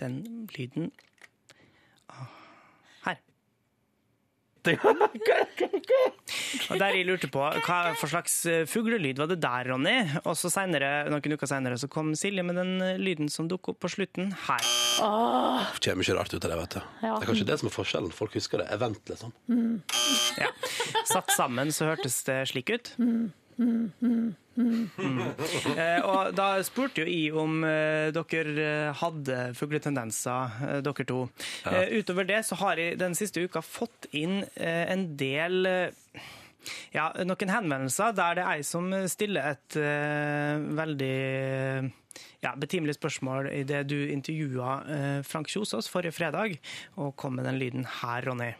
Den 0.00 0.48
lyden 0.56 0.90
ah, 2.10 2.30
Her. 3.04 3.20
Og 6.72 6.80
der 6.80 6.96
jeg 6.96 7.06
lurte 7.06 7.28
på 7.32 7.42
hva 7.44 7.78
for 8.00 8.10
slags 8.10 8.34
eh, 8.50 8.64
fuglelyd 8.68 9.20
var 9.20 9.28
det 9.30 9.38
der, 9.42 9.68
Ronny? 9.70 9.94
Og 10.24 10.34
så 10.38 10.50
senere, 10.52 10.90
noen 11.12 11.36
uker 11.36 11.50
senere 11.50 11.78
så 11.80 11.88
kom 11.92 12.14
Silje 12.18 12.44
med 12.46 12.58
den 12.58 12.72
eh, 12.84 13.00
lyden 13.00 13.30
som 13.32 13.48
dukket 13.50 13.74
opp 13.74 13.80
på 13.84 13.92
slutten 13.96 14.32
her. 14.46 14.62
Åh. 15.04 15.70
Kommer 15.84 16.06
ikke 16.06 16.18
rart 16.18 16.34
ut 16.34 16.40
av 16.40 16.50
det, 16.54 16.58
vet 16.62 16.76
du. 16.76 16.80
Ja. 17.04 17.12
Det 17.12 17.22
er 17.22 17.30
kanskje 17.30 17.48
det 17.50 17.58
som 17.60 17.70
er 17.70 17.76
forskjellen. 17.76 18.12
Folk 18.14 18.32
husker 18.38 18.62
det. 18.62 18.68
Event, 18.74 19.02
liksom. 19.10 19.34
Mm. 19.50 19.76
Ja. 20.40 20.50
Satt 21.10 21.34
sammen 21.36 21.72
så 21.74 21.82
hørtes 21.92 22.16
det 22.28 22.40
slik 22.52 22.72
ut. 22.72 22.86
Mm. 23.02 23.24
Mm. 23.56 23.92
Mm. 24.00 24.34
Mm. 24.56 25.20
Eh, 25.74 26.00
og 26.06 26.34
da 26.36 26.46
spurte 26.66 27.02
jo 27.02 27.10
jeg 27.10 27.34
om 27.38 27.64
eh, 27.66 28.12
dere 28.14 28.54
eh, 28.62 28.92
hadde 29.00 29.38
fugletendenser, 29.58 30.56
eh, 30.68 30.78
dere 30.86 31.06
to. 31.08 31.24
Ja. 31.64 31.82
Eh, 31.82 31.98
utover 31.98 32.28
det 32.28 32.44
så 32.46 32.58
har 32.62 32.80
jeg 32.80 33.00
den 33.00 33.16
siste 33.18 33.42
uka 33.42 33.62
fått 33.64 34.08
inn 34.14 34.42
eh, 34.54 34.84
en 34.92 35.08
del 35.18 35.66
ja, 36.94 37.10
noen 37.26 37.50
henvendelser 37.52 38.14
der 38.16 38.38
det 38.38 38.44
er 38.46 38.54
ei 38.54 38.62
som 38.64 38.88
stiller 39.10 39.50
et 39.50 39.74
veldig 39.76 41.16
ja, 42.40 42.54
betimelig 42.56 42.94
spørsmål 42.96 43.50
i 43.52 43.60
det 43.68 43.82
du 43.90 43.98
intervjua 44.08 44.78
Frank 45.28 45.52
Kjosås 45.52 45.90
forrige 45.92 46.16
fredag, 46.16 46.56
og 46.96 47.12
kom 47.20 47.36
med 47.36 47.44
den 47.50 47.60
lyden 47.60 47.84
her, 48.00 48.24
Ronny. 48.24 48.54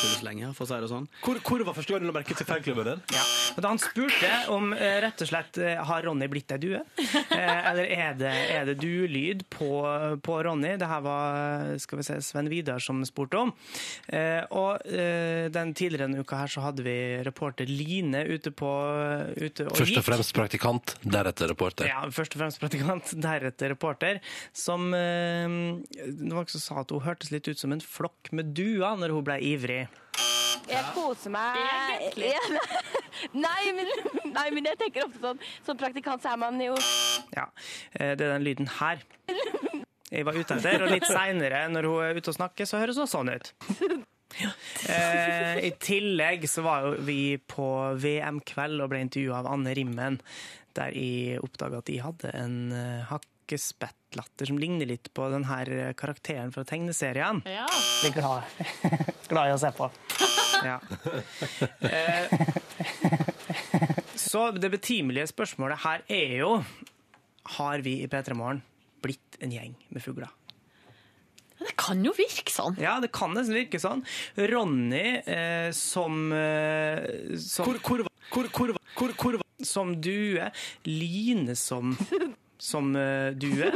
Truls 0.00 0.22
lenge, 0.24 0.48
for 0.56 0.64
å 0.64 0.70
si 0.70 0.78
det 0.80 0.88
sånn. 0.90 1.06
Hvor, 1.24 1.38
hvor 1.44 1.62
var 1.68 1.76
første 1.76 1.92
gang 1.92 2.04
du 2.04 2.08
la 2.08 2.14
merke 2.16 2.36
til 2.36 2.46
fanklubben 2.48 2.86
din? 2.88 3.02
Ja. 3.12 3.24
Og 3.56 3.64
da 3.64 3.72
han 3.72 3.80
spurte 3.82 4.30
om 4.54 4.70
eh, 4.72 4.96
rett 5.04 5.20
og 5.24 5.28
slett 5.28 5.58
eh, 5.60 5.80
har 5.84 6.06
Ronny 6.06 6.28
blitt 6.32 6.54
ei 6.54 6.60
due, 6.62 6.80
eh, 6.80 7.68
eller 7.70 7.84
er 7.84 8.16
det, 8.16 8.32
er 8.54 8.68
det 8.70 8.76
duelyd 8.80 9.44
på, 9.52 9.68
på 10.24 10.38
Ronny? 10.46 10.76
Det 10.80 10.88
her 10.88 11.02
var 11.04 11.74
skal 11.82 12.00
vi 12.00 12.06
se, 12.06 12.16
Sven 12.24 12.48
Vidar 12.52 12.80
som 12.80 13.02
spurte 13.08 13.42
om. 13.42 13.52
Eh, 14.08 14.40
og 14.56 14.80
den 14.80 15.74
tidligere 15.76 16.06
denne 16.08 16.24
uka 16.24 16.38
her 16.40 16.50
så 16.50 16.62
hadde 16.64 16.84
vi 16.86 16.96
reporter 17.26 17.68
Line 17.68 18.22
ute 18.30 18.52
på 18.56 18.70
ute 19.36 19.66
og 19.68 19.76
Først 19.76 20.00
og 20.00 20.06
fremst 20.06 20.34
praktikant, 20.36 20.94
deretter 21.04 21.50
reporter. 21.52 21.90
Ja, 21.90 22.06
først 22.14 22.36
og 22.36 22.44
fremst 22.44 22.62
praktikant, 22.62 23.12
deretter 23.26 23.74
reporter, 23.74 24.22
som 24.56 24.90
det 24.94 26.30
var 26.30 26.40
noen 26.40 26.50
som 26.50 26.62
sa 26.62 26.80
at 26.82 26.92
hun 26.94 27.04
hørtes 27.04 27.32
litt 27.34 27.48
ut 27.50 27.60
som 27.60 27.74
en 27.74 27.82
flokk 27.84 28.32
med 28.36 28.54
duer 28.56 28.96
når 29.00 29.14
hun 29.16 29.26
ble 29.26 29.36
ivrig. 29.50 29.89
Jeg 30.70 30.84
koser 30.94 31.32
meg 31.34 31.58
Ja, 32.20 32.42
nei, 33.46 33.72
men, 33.76 33.90
nei, 34.34 34.46
men 34.54 34.68
jeg 34.70 34.78
tenker 34.80 35.08
ofte 35.08 35.22
sånn 35.22 35.40
Som 35.66 35.80
praktikant 35.80 36.22
så 36.22 36.34
er 36.34 36.40
man 36.40 36.60
jo 36.62 36.76
Ja, 37.34 37.48
eh, 37.96 38.14
det 38.14 38.26
er 38.26 38.36
den 38.36 38.46
lyden 38.46 38.70
her. 38.78 39.02
Jeg 40.10 40.26
var 40.26 40.34
ute 40.34 40.56
etter, 40.58 40.82
og 40.82 40.90
litt 40.90 41.06
seinere, 41.06 41.66
når 41.70 41.86
hun 41.86 42.00
er 42.02 42.18
ute 42.18 42.32
og 42.32 42.36
snakker, 42.36 42.66
så 42.66 42.80
høres 42.82 42.98
hun 42.98 43.10
sånn 43.10 43.34
ut. 43.34 43.52
Eh, 44.30 45.56
I 45.66 45.70
tillegg 45.82 46.44
så 46.48 46.62
var 46.62 46.84
vi 47.02 47.34
på 47.50 47.66
VM-kveld 47.98 48.78
og 48.80 48.92
ble 48.92 49.00
intervjua 49.02 49.40
av 49.42 49.48
Anne 49.50 49.74
Rimmen, 49.76 50.20
der 50.78 50.94
jeg 50.94 51.42
oppdaga 51.42 51.80
at 51.82 51.90
de 51.90 51.98
hadde 52.00 52.30
en 52.38 52.54
uh, 52.70 53.10
hakkespettlatter 54.10 54.46
som 54.46 54.58
ligner 54.58 54.86
litt 54.86 55.12
på 55.14 55.28
den 55.30 55.44
her 55.44 55.92
karakteren 55.94 56.52
fra 56.52 56.64
tegneserien. 56.64 57.42
Ja. 57.44 57.66
Blir 58.02 58.12
glad, 58.12 58.42
glad 59.28 59.48
i 59.48 59.54
å 59.54 59.58
se 59.58 59.72
på. 59.72 59.90
Ja. 60.60 60.76
Eh, 61.80 62.28
så 64.14 64.50
det 64.52 64.68
betimelige 64.68 65.30
spørsmålet 65.30 65.80
her 65.80 66.02
er 66.06 66.34
jo 66.42 66.50
Har 67.56 67.80
vi 67.80 68.02
i 68.02 68.08
P3 68.12 68.36
Morgen 68.36 68.60
blitt 69.00 69.38
en 69.40 69.54
gjeng 69.54 69.72
med 69.88 70.04
fugler? 70.04 70.28
Det 71.56 71.72
kan 71.80 72.04
jo 72.04 72.12
virke 72.12 72.52
sånn. 72.52 72.76
Ja, 72.76 72.98
det 73.00 73.08
kan 73.08 73.32
nesten 73.32 73.56
virke 73.56 73.80
sånn. 73.80 74.04
Ronny 74.36 75.22
eh, 75.24 75.70
som, 75.72 76.28
eh, 76.28 77.38
som 77.40 77.64
hvor, 77.64 78.04
hvor, 78.28 78.76
hvor, 79.16 79.40
Som 79.64 79.96
due. 80.04 80.50
Line 80.84 81.56
som 81.56 81.96
som 82.60 82.94
eh, 82.96 83.32
due. 83.34 83.72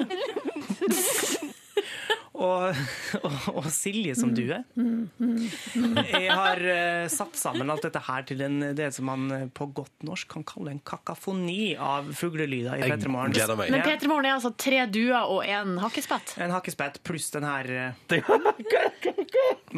Og, 2.34 2.78
og, 3.22 3.34
og 3.60 3.66
Silje 3.70 4.14
som 4.18 4.32
due. 4.34 4.56
Jeg 4.74 6.30
har 6.34 6.60
uh, 6.66 7.04
satt 7.12 7.38
sammen 7.38 7.70
alt 7.70 7.84
dette 7.86 8.00
her 8.02 8.24
til 8.26 8.42
en, 8.42 8.56
det 8.74 8.88
som 8.96 9.06
man 9.06 9.28
eh, 9.30 9.44
på 9.54 9.68
godt 9.76 10.02
norsk 10.06 10.32
kan 10.34 10.46
kalle 10.48 10.72
en 10.74 10.80
kakafoni 10.82 11.76
av 11.78 12.10
fuglelyder 12.16 12.74
i 12.74 12.82
Jeg 12.82 12.98
P3 13.04 13.12
Morgen. 13.14 13.60
Men 13.70 13.84
P3 13.86 14.10
Morgen 14.10 14.26
er 14.28 14.34
altså 14.34 14.50
tre 14.58 14.82
duer 14.90 15.30
og 15.30 15.46
en 15.46 15.78
hakkespett. 15.84 16.34
En 16.42 16.54
hakkespett 16.56 16.98
pluss 17.06 17.30
den 17.34 17.46
her 17.46 17.70
uh, 18.18 18.26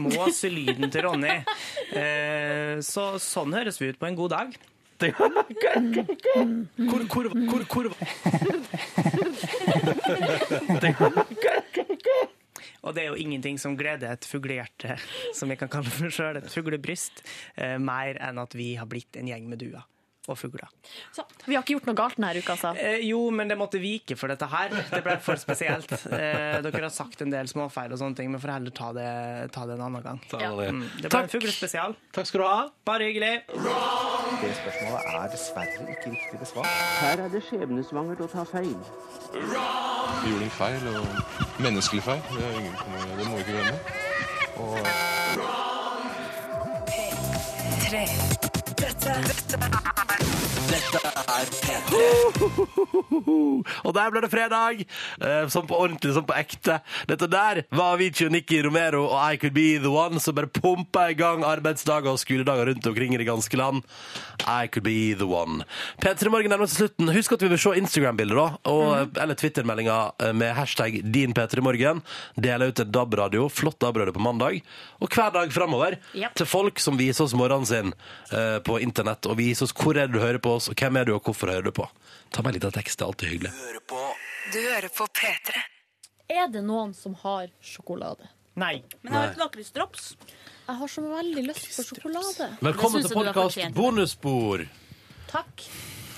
måselyden 0.06 0.88
til 0.88 1.06
Ronny. 1.06 1.36
Uh, 1.92 2.80
så 2.84 3.12
sånn 3.20 3.52
høres 3.56 3.82
vi 3.82 3.92
ut 3.92 4.00
på 4.00 4.08
en 4.08 4.18
god 4.18 4.32
dag. 4.38 4.56
Hvor, 6.86 7.02
hvor, 7.12 7.24
hvor, 7.28 7.62
hvor 7.72 7.86
Og 12.86 12.94
det 12.94 13.02
er 13.02 13.08
jo 13.10 13.18
ingenting 13.18 13.58
som 13.58 13.76
gleder 13.76 14.12
et 14.14 14.24
fuglehjerte, 14.28 14.96
som 15.34 15.50
jeg 15.50 15.58
kan 15.58 15.70
kalle 15.72 15.90
for 15.90 16.12
sjøl, 16.12 16.38
et 16.38 16.52
fuglebryst, 16.52 17.24
eh, 17.58 17.76
mer 17.82 18.20
enn 18.22 18.38
at 18.38 18.54
vi 18.56 18.74
har 18.78 18.86
blitt 18.90 19.18
en 19.18 19.28
gjeng 19.28 19.48
med 19.50 19.58
duer 19.64 19.84
og 20.32 20.38
fugler. 20.38 20.68
Så, 21.14 21.24
vi 21.46 21.54
har 21.56 21.64
ikke 21.64 21.76
gjort 21.76 21.88
noe 21.90 21.98
galt 21.98 22.18
denne 22.18 22.32
uka, 22.36 22.54
altså. 22.56 22.72
Eh, 22.80 23.04
jo, 23.08 23.20
men 23.34 23.50
det 23.50 23.56
måtte 23.58 23.80
vike 23.82 24.16
for 24.18 24.32
dette 24.32 24.48
her. 24.50 24.74
Det 24.90 25.02
ble 25.04 25.16
for 25.22 25.40
spesielt. 25.40 25.92
Eh, 26.16 26.58
dere 26.64 26.82
har 26.86 26.92
sagt 26.94 27.22
en 27.22 27.32
del 27.32 27.48
småfeil 27.50 27.92
og 27.94 28.00
sånne 28.00 28.18
ting, 28.18 28.30
men 28.32 28.42
får 28.42 28.54
heller 28.56 28.74
ta 28.74 28.92
det, 28.96 29.08
ta 29.54 29.66
det 29.68 29.76
en 29.76 29.84
annen 29.88 30.04
gang. 30.04 30.20
Ta 30.30 30.40
det. 30.40 30.70
Mm, 30.72 30.84
det 31.02 31.10
ble 31.12 31.22
en 31.26 31.32
fuglespesial. 31.32 31.96
Takk 32.16 32.30
skal 32.30 32.42
du 32.42 32.46
ha. 32.48 32.60
Bare 32.88 33.10
hyggelig. 33.10 33.34
Det 33.46 34.52
spørsmålet 34.60 35.10
er 35.12 35.28
dessverre 35.32 35.90
ikke 35.96 36.14
riktig 36.14 36.40
besvart. 36.42 36.72
Her 37.00 37.26
er 37.26 37.32
det 37.32 37.42
skjebnesvangert 37.48 38.24
å 38.26 38.30
ta 38.32 38.46
feil. 38.48 38.76
Vi 39.32 40.32
gjorde 40.32 40.46
en 40.46 40.56
feil, 40.56 40.88
og 40.92 41.62
menneskelig 41.62 42.02
feil. 42.06 42.22
Det, 42.32 42.42
er 42.46 42.58
ingen, 42.62 42.74
det 43.20 43.28
må 43.28 43.32
vi 43.36 43.42
ikke 43.44 43.54
glemme. 43.58 43.78
Og 44.56 44.78
Tre. 47.86 48.35
Dette, 49.06 49.54
dette 49.56 50.26
Dette 50.66 50.98
er 51.30 51.46
P3. 51.62 52.00
Og 53.86 53.92
der 53.94 54.10
ble 54.10 54.20
det 54.24 54.30
fredag! 54.32 54.80
Eh, 55.22 55.44
Sånn 55.52 55.66
på 55.68 55.76
ordentlig, 55.78 56.10
sånn 56.16 56.26
på 56.26 56.34
ekte. 56.36 56.80
Dette 57.06 57.28
der 57.30 57.60
var 57.70 57.94
Avicii 57.94 58.26
og 58.26 58.32
Nikki 58.34 58.58
Romero 58.66 59.04
og 59.06 59.14
I 59.22 59.38
Could 59.40 59.54
Be 59.54 59.76
The 59.82 59.92
One 59.92 60.18
som 60.22 60.34
bare 60.36 60.50
pumpa 60.50 61.04
i 61.12 61.16
gang 61.18 61.44
arbeidsdager 61.46 62.10
og 62.10 62.18
skoledager 62.18 62.66
rundt 62.72 62.88
omkring 62.90 63.14
i 63.14 63.20
det 63.22 63.28
ganske 63.28 63.56
land. 63.60 63.84
I 64.42 64.66
Could 64.66 64.84
Be 64.88 64.96
The 65.20 65.28
One. 65.30 65.62
P3 66.02 66.32
Morgen 66.34 66.50
nærmer 66.52 66.66
seg 66.70 66.82
slutten. 66.88 67.12
Husk 67.14 67.36
at 67.38 67.46
vi 67.46 67.52
vil 67.54 67.62
se 67.62 67.76
Instagram-bilder, 67.78 68.36
da. 68.42 68.48
Og, 68.72 69.14
Eller 69.22 69.38
Twitter-meldinger 69.38 70.34
med 70.36 70.54
hashtag 70.58 70.98
din 71.14 71.34
P3morgen. 71.36 72.02
Dele 72.36 72.72
ut 72.72 72.82
en 72.82 72.90
DAB-radio, 72.98 73.46
flott 73.54 73.78
DAB-radio 73.86 74.12
på 74.18 74.24
mandag. 74.26 74.60
Og 75.00 75.08
hver 75.14 75.30
dag 75.38 75.54
framover 75.54 76.00
Ja. 76.18 76.28
til 76.34 76.46
folk 76.50 76.82
som 76.82 76.98
viser 76.98 77.24
oss 77.28 77.34
morgenen 77.38 77.66
sin 77.70 77.94
eh, 78.34 78.58
på 78.66 78.80
internett, 78.82 78.95
og 79.04 79.36
vise 79.38 79.64
oss 79.66 79.72
hvor 79.76 79.96
er 79.96 80.06
det 80.08 80.14
du 80.16 80.20
hører 80.22 80.38
på 80.42 80.54
oss, 80.56 80.68
og 80.68 80.74
hvem 80.78 80.96
er 80.96 81.04
du, 81.08 81.14
og 81.16 81.22
hvorfor 81.26 81.50
hører 81.52 81.66
du 81.68 81.72
på. 81.76 81.88
Ta 82.32 82.42
meg 82.42 82.54
litt 82.56 82.64
av 82.64 82.72
tekst, 82.72 82.98
det 82.98 83.04
er 83.04 83.10
alltid 83.12 83.28
hyggelig. 83.28 83.52
Du 84.52 84.58
hører 84.62 84.88
på 84.94 85.06
P3. 85.18 85.62
Er 86.28 86.48
det 86.50 86.62
noen 86.66 86.94
som 86.94 87.14
har 87.22 87.48
sjokolade? 87.62 88.28
Nei. 88.56 88.82
Men 89.02 89.12
jeg 89.12 89.20
har 89.20 89.28
litt 89.34 89.42
lakrisdrops. 89.42 90.06
Jeg 90.66 90.78
har 90.80 90.88
så 90.90 91.02
veldig 91.06 91.42
lyst 91.46 91.68
på 91.76 91.84
sjokolade. 91.90 92.48
Velkommen 92.64 93.04
til 93.04 93.14
podkast 93.14 93.60
bonusspor. 93.76 94.64
Takk. 95.30 95.66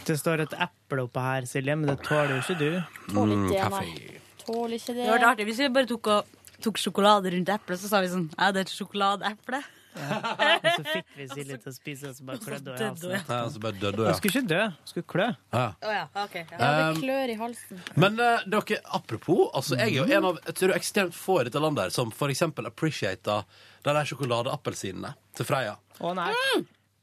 Det 0.09 0.16
står 0.16 0.45
et 0.47 0.55
eple 0.57 1.03
oppå 1.05 1.20
her, 1.20 1.45
Silje, 1.51 1.74
men 1.76 1.91
det 1.91 1.99
tåler 2.07 2.39
jo 2.39 2.41
ikke 2.45 2.59
du. 2.61 2.70
Tåler 3.12 3.37
Mm, 3.37 3.49
ikke 3.51 3.68
det, 3.68 3.70
nei. 3.74 4.20
Tåler 4.47 4.76
ikke 4.79 4.95
det. 4.95 5.03
Det 5.05 5.11
var 5.12 5.26
artig 5.33 5.45
hvis 5.51 5.59
vi 5.61 5.68
bare 5.68 5.91
tok, 5.91 6.07
og, 6.14 6.39
tok 6.64 6.79
sjokolade 6.81 7.33
rundt 7.35 7.49
eplet, 7.53 7.81
så 7.83 7.91
sa 7.91 8.01
vi 8.01 8.09
sånn 8.09 8.31
Ja, 8.39 8.49
det 8.53 8.62
er 8.62 8.68
et 8.68 8.72
sjokoladeeple. 8.72 9.61
Og 10.59 10.68
så 10.68 10.84
fikk 10.92 11.12
vi 11.16 11.26
Silje 11.32 11.59
til 11.62 11.70
å 11.70 11.74
spise, 11.74 12.11
og 12.11 12.16
så 12.18 12.26
bare 12.28 12.42
klødde 12.44 12.74
hun 12.74 12.78
i 12.78 12.86
halsen. 12.86 13.14
Ja, 13.18 13.40
så 13.55 13.62
bare 13.62 13.78
døde 13.80 14.01
hun, 14.03 14.09
ja. 14.09 14.14
skulle 14.18 14.34
ikke 14.34 14.51
dø, 14.53 14.61
hun 14.68 14.90
skulle 14.92 15.09
klø. 15.14 15.28
Ja. 15.55 15.64
Å 15.82 15.94
ja, 15.94 16.05
ok. 16.24 16.36
Ja. 16.38 16.46
Ja, 16.59 16.70
det 16.78 16.86
Um, 16.88 17.01
klør 17.03 17.32
i 17.32 17.36
halsen. 17.40 17.82
Men 17.96 18.20
eh, 18.22 18.46
dere, 18.55 18.80
apropos, 18.99 19.44
altså, 19.59 19.76
jeg 19.80 19.92
er 19.92 19.96
jo 19.99 20.07
en 20.18 20.28
av 20.30 20.40
jeg 20.46 20.59
tror, 20.62 20.74
ekstremt 20.78 21.16
få 21.16 21.40
i 21.42 21.49
dette 21.49 21.62
landet 21.62 21.88
her 21.88 21.94
som 21.94 22.12
for 22.14 22.32
eksempel 22.32 22.68
appreciater 22.70 23.44
de 23.84 23.94
der 23.94 24.09
sjokoladeappelsinene 24.11 25.14
til 25.38 25.49
Freia. 25.49 25.76
Å 26.01 26.14
nei. 26.16 26.32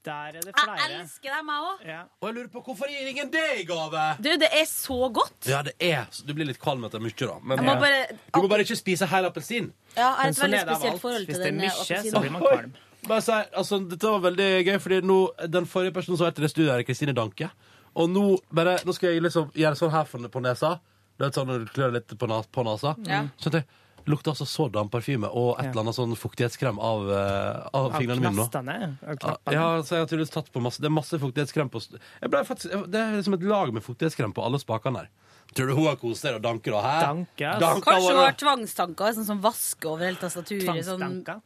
Der 0.05 0.35
er 0.37 0.41
det 0.45 0.53
flere. 0.53 0.75
Jeg 0.77 0.99
elsker 1.01 1.33
dem, 1.35 1.47
jeg 1.49 1.65
òg. 1.69 2.07
Og 2.21 2.27
jeg 2.29 2.35
lurer 2.37 2.49
på 2.53 2.61
hvorfor 2.67 2.91
gir 2.91 3.07
ingen 3.09 3.31
det 3.33 3.43
i 3.59 3.63
gave? 3.65 4.03
Du, 4.21 4.29
det 4.43 4.49
er 4.53 4.65
så 4.69 4.97
godt. 5.13 5.47
Ja, 5.49 5.61
det 5.65 5.73
er 5.81 6.05
Du 6.27 6.33
blir 6.37 6.45
litt 6.45 6.59
kvalm 6.61 6.83
etter 6.85 7.01
mye, 7.01 7.15
da. 7.19 7.39
Men 7.43 7.57
Jeg 7.57 7.65
må 7.65 7.73
ja. 7.73 7.79
bare- 7.79 8.17
du 8.33 8.41
må 8.41 8.47
bare 8.51 8.65
ikke 8.67 8.77
spise 8.77 9.05
hel 9.09 9.25
appelsin. 9.25 9.71
Ja, 9.95 10.01
jeg 10.01 10.11
har 10.19 10.27
et 10.29 10.35
sånn 10.37 10.51
veldig 10.51 10.65
spesielt 10.75 11.01
forhold 11.01 11.25
Hvis 11.25 11.35
til 11.35 11.43
det 11.43 11.47
er 11.47 11.51
den 11.51 11.61
mye, 11.61 11.69
så 11.71 11.81
appelsinen. 11.81 12.21
blir 12.21 12.31
man 12.31 12.41
kvalm. 12.41 12.73
Bare 13.07 13.21
si, 13.21 13.31
altså, 13.53 13.79
dette 13.89 14.03
var 14.09 14.19
veldig 14.19 14.49
gøy, 14.65 14.77
fordi 14.81 15.01
nå, 15.05 15.17
den 15.57 15.65
forrige 15.65 15.93
personen 15.93 16.17
som 16.17 16.25
var 16.25 16.31
til 16.31 16.41
det 16.47 16.51
studioet, 16.51 16.79
er 16.79 16.83
Kristine 16.83 17.13
Danke. 17.13 17.49
Og 17.95 18.09
nå, 18.09 18.37
bare, 18.53 18.77
nå 18.85 18.93
skal 18.93 19.09
jeg 19.13 19.21
liksom 19.23 19.51
gjøre 19.53 19.75
sånn 19.77 19.91
her 19.91 20.03
for- 20.05 20.27
på 20.29 20.41
nesa. 20.41 20.79
Det 21.17 21.27
er 21.27 21.31
sånn 21.31 21.47
når 21.47 21.59
du 21.65 21.71
klør 21.71 21.93
litt 21.93 22.07
på, 22.17 22.27
nas, 22.27 22.45
på 22.47 22.63
nasa. 22.65 22.95
Ja. 23.07 23.27
Sånn 23.39 23.53
at 23.55 23.61
det 23.61 23.65
lukter 24.07 24.31
altså 24.33 24.45
så 24.45 24.67
damparfyme 24.71 25.27
og 25.31 25.59
et 25.59 25.71
eller 25.71 25.81
annet 25.85 25.97
sånn 25.97 26.15
fuktighetskrem 26.19 26.77
av, 26.79 27.05
eh, 27.09 27.67
av 27.73 27.85
Av 27.89 27.95
fingrene 27.99 28.21
mine 28.21 28.31
nå. 28.35 28.45
knastene? 28.45 28.97
Av 29.01 29.15
knappene? 29.21 29.53
Ja, 29.55 29.67
så 29.81 29.95
jeg 29.95 30.03
har 30.03 30.09
tydeligvis 30.11 30.33
tatt 30.35 30.51
på 30.53 30.61
masse 30.61 30.81
Det 30.81 30.89
er 30.91 30.95
masse 30.95 31.19
fuktighetskrem 31.19 31.69
på 31.73 31.81
jeg 32.21 32.29
ble 32.29 32.43
faktisk, 32.45 32.69
Det 32.91 33.01
er 33.01 33.15
liksom 33.17 33.33
et 33.39 33.43
lag 33.43 33.73
med 33.73 33.83
fuktighetskrem 33.83 34.33
på 34.33 34.43
alle 34.45 34.59
spakene 34.61 35.03
her. 35.05 35.09
Tror 35.55 35.67
du 35.67 35.75
hun 35.75 35.85
har 35.87 35.95
kost 36.01 36.21
seg 36.25 36.35
og 36.35 36.41
danker 36.41 36.71
da? 36.71 36.81
Hæ? 36.81 36.93
Ass. 36.95 37.59
Danker 37.61 37.81
Kanskje 37.85 38.13
hun 38.13 38.21
har 38.23 38.37
tvangstanker, 38.39 39.13
sånn 39.15 39.25
som 39.27 39.41
vasker 39.41 39.89
over 39.89 40.05
hele 40.05 40.17
tastaturet. 40.17 40.65
Sånn. 40.85 40.99
Tvangstanker? 40.99 41.41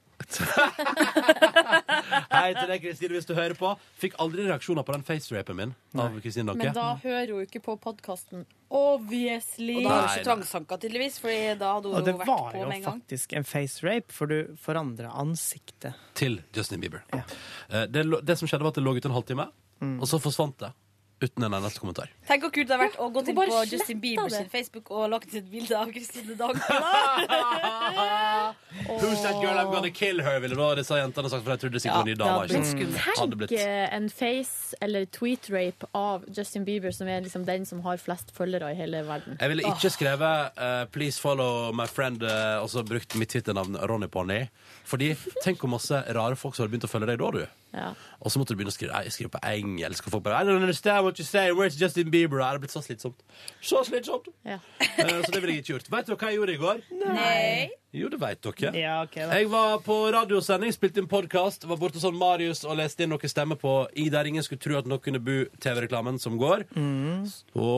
Hei 2.30 2.54
til 2.56 2.68
deg, 2.70 2.82
Kristine, 2.84 3.16
hvis 3.18 3.28
du 3.30 3.34
hører 3.38 3.56
på. 3.58 3.72
Fikk 4.02 4.16
aldri 4.22 4.46
reaksjoner 4.48 4.86
på 4.88 4.94
den 4.96 5.04
facerapen 5.08 5.58
min 5.58 5.72
av 6.00 6.18
Kristine 6.24 6.52
Danke. 6.52 6.64
Men 6.70 6.76
da 6.78 6.88
hører 7.04 7.34
hun 7.36 7.46
ikke 7.48 7.62
på 7.66 7.76
podkasten. 7.82 8.46
Obviously. 8.70 9.80
Og 9.80 9.88
da 9.88 9.90
har 9.96 10.02
hun 10.06 10.12
ikke 10.20 10.28
tvangstanker, 10.30 10.82
tydeligvis, 10.84 11.18
Fordi 11.24 11.40
da 11.60 11.72
hadde 11.78 11.90
hun 11.90 11.98
Og 11.98 12.06
det 12.06 12.14
jo 12.14 12.20
vært 12.22 12.28
var 12.30 12.52
på 12.54 12.60
jo 12.62 12.68
med 12.70 12.76
en 12.78 12.84
gang. 12.86 13.00
faktisk 13.02 13.34
en 13.40 13.48
face 13.50 13.84
rape, 13.88 14.14
for 14.14 14.26
du 14.30 14.56
forandra 14.62 15.14
ansiktet. 15.24 15.94
Til 16.20 16.42
Justin 16.56 16.80
Bieber. 16.84 17.02
Eh, 17.14 17.86
Det, 17.90 18.06
lå- 18.06 18.22
det 18.24 18.38
som 18.38 18.48
skjedde, 18.48 18.62
var 18.64 18.70
at 18.76 18.76
det 18.76 18.84
lå 18.86 18.96
ute 18.98 19.06
en 19.10 19.18
halvtime, 19.18 19.50
Mm. 19.82 20.02
og 20.02 20.08
så 20.08 20.20
forsvant 20.20 20.58
det. 20.60 20.74
Uten 21.20 21.44
en 21.44 21.54
eneste 21.58 21.82
kommentar. 21.84 22.12
Tenk 22.28 22.46
hvor 22.46 22.52
kult 22.56 22.70
det 22.70 22.76
har 22.78 22.82
vært 22.86 23.00
å 23.02 23.10
gå 23.12 23.24
inn 23.28 23.36
på 23.36 23.58
Justin 23.68 24.00
Bieber 24.00 24.32
sin 24.32 24.48
Facebook 24.52 24.88
og 24.96 25.10
lagt 25.12 25.34
et 25.36 25.50
bilde 25.52 25.76
av 25.76 25.92
Kristine 25.92 26.38
Dagbladet. 26.40 27.28
Who's 29.02 29.22
that 29.26 29.42
girl 29.42 29.60
I'm 29.60 29.72
gonna 29.74 29.92
kill 29.92 30.24
her, 30.24 30.40
ville 30.40 30.56
da 30.56 30.70
disse 30.80 30.96
jentene 30.96 31.32
sagt, 31.32 31.44
for 31.44 31.58
jeg 31.58 31.64
trodde 31.66 31.82
sikkert 31.84 31.96
Ja, 31.96 32.00
var 32.00 32.08
ny 32.08 32.16
dame. 32.16 32.48
det 32.48 32.62
blitt 32.80 32.96
sant? 32.96 33.20
Hadde 33.20 33.40
blitt. 33.42 33.52
Tenk 33.52 33.68
eh, 33.68 33.98
en 33.98 34.10
face- 34.14 34.80
eller 34.82 35.06
tweet-rape 35.20 35.92
av 35.98 36.24
Justin 36.32 36.64
Bieber, 36.68 36.96
som 36.96 37.12
er 37.12 37.22
liksom 37.28 37.44
den 37.50 37.68
som 37.68 37.84
har 37.84 38.00
flest 38.00 38.32
følgere 38.36 38.72
i 38.72 38.80
hele 38.80 39.04
verden. 39.08 39.36
Jeg 39.42 39.54
ville 39.54 39.68
ikke 39.68 39.92
skrevet 39.92 40.56
uh, 40.56 40.86
'Please 40.88 41.20
follow 41.20 41.74
my 41.76 41.88
friend' 41.90 42.24
uh, 42.24 42.64
og 42.64 42.70
så 42.72 42.86
brukt 42.88 43.16
mitt 43.20 43.36
Twitter-navn 43.36 43.76
Ronny 43.92 44.08
Pony. 44.08 44.46
Fordi 44.88 45.16
tenk 45.44 45.60
hvor 45.60 45.76
masse 45.76 46.04
rare 46.16 46.40
folk 46.40 46.56
som 46.56 46.64
hadde 46.64 46.78
begynt 46.78 46.88
å 46.88 46.94
følge 46.96 47.12
deg 47.12 47.20
da, 47.20 47.32
du. 47.36 47.59
Ja. 47.74 47.92
Og 48.20 48.32
så 48.32 48.40
måtte 48.40 48.54
du 48.56 48.60
begynne 48.60 48.74
å 48.74 48.76
skrive, 48.76 49.04
Jeg 49.06 49.14
skrive 49.14 49.34
på 49.36 49.42
engelsk. 49.46 50.08
Og 50.08 50.16
folk 50.18 50.24
bare 50.26 50.42
I 50.42 50.48
don't 50.48 50.62
understand 50.62 51.04
what 51.06 51.20
you 51.20 51.26
say. 51.26 51.52
Where's 51.52 51.78
Justin 51.80 52.12
Bieber? 52.12 52.38
Det 52.38 52.46
hadde 52.46 52.64
blitt 52.66 52.76
så 52.76 52.82
slitsomt. 52.82 53.22
Så 53.62 53.84
slitsomt. 53.88 54.32
Ja. 54.46 54.60
uh, 54.82 55.20
så 55.26 55.32
det 55.32 55.42
ville 55.42 55.60
jeg 55.60 55.66
ikke 55.66 55.76
gjort. 55.78 55.92
Vet 55.92 56.10
dere 56.10 56.18
hva 56.18 56.32
jeg 56.32 56.42
gjorde 56.42 56.58
i 56.58 56.64
går? 56.64 56.82
Nei. 57.06 57.70
Jo, 57.90 58.06
det 58.14 58.20
vet 58.22 58.38
dere. 58.46 58.70
Ja, 58.78 59.00
okay. 59.02 59.26
Jeg 59.26 59.48
var 59.50 59.80
på 59.82 59.96
radiosending, 60.14 60.70
spilte 60.76 61.02
inn 61.02 61.08
podkast, 61.10 61.64
var 61.66 61.80
borte 61.82 61.98
sånn 61.98 62.18
Marius 62.20 62.62
og 62.62 62.78
leste 62.78 63.02
inn 63.02 63.10
noen 63.10 63.32
stemmer 63.32 63.58
på 63.58 63.72
I 63.98 64.06
der 64.14 64.30
ingen 64.30 64.46
skulle 64.46 64.62
tro 64.62 64.78
at 64.78 64.86
noen 64.90 65.02
kunne 65.02 65.22
bu 65.24 65.48
TV-reklamen 65.58 66.20
som 66.22 66.36
går. 66.38 66.68
Mm. 66.78 67.26
Så 67.26 67.72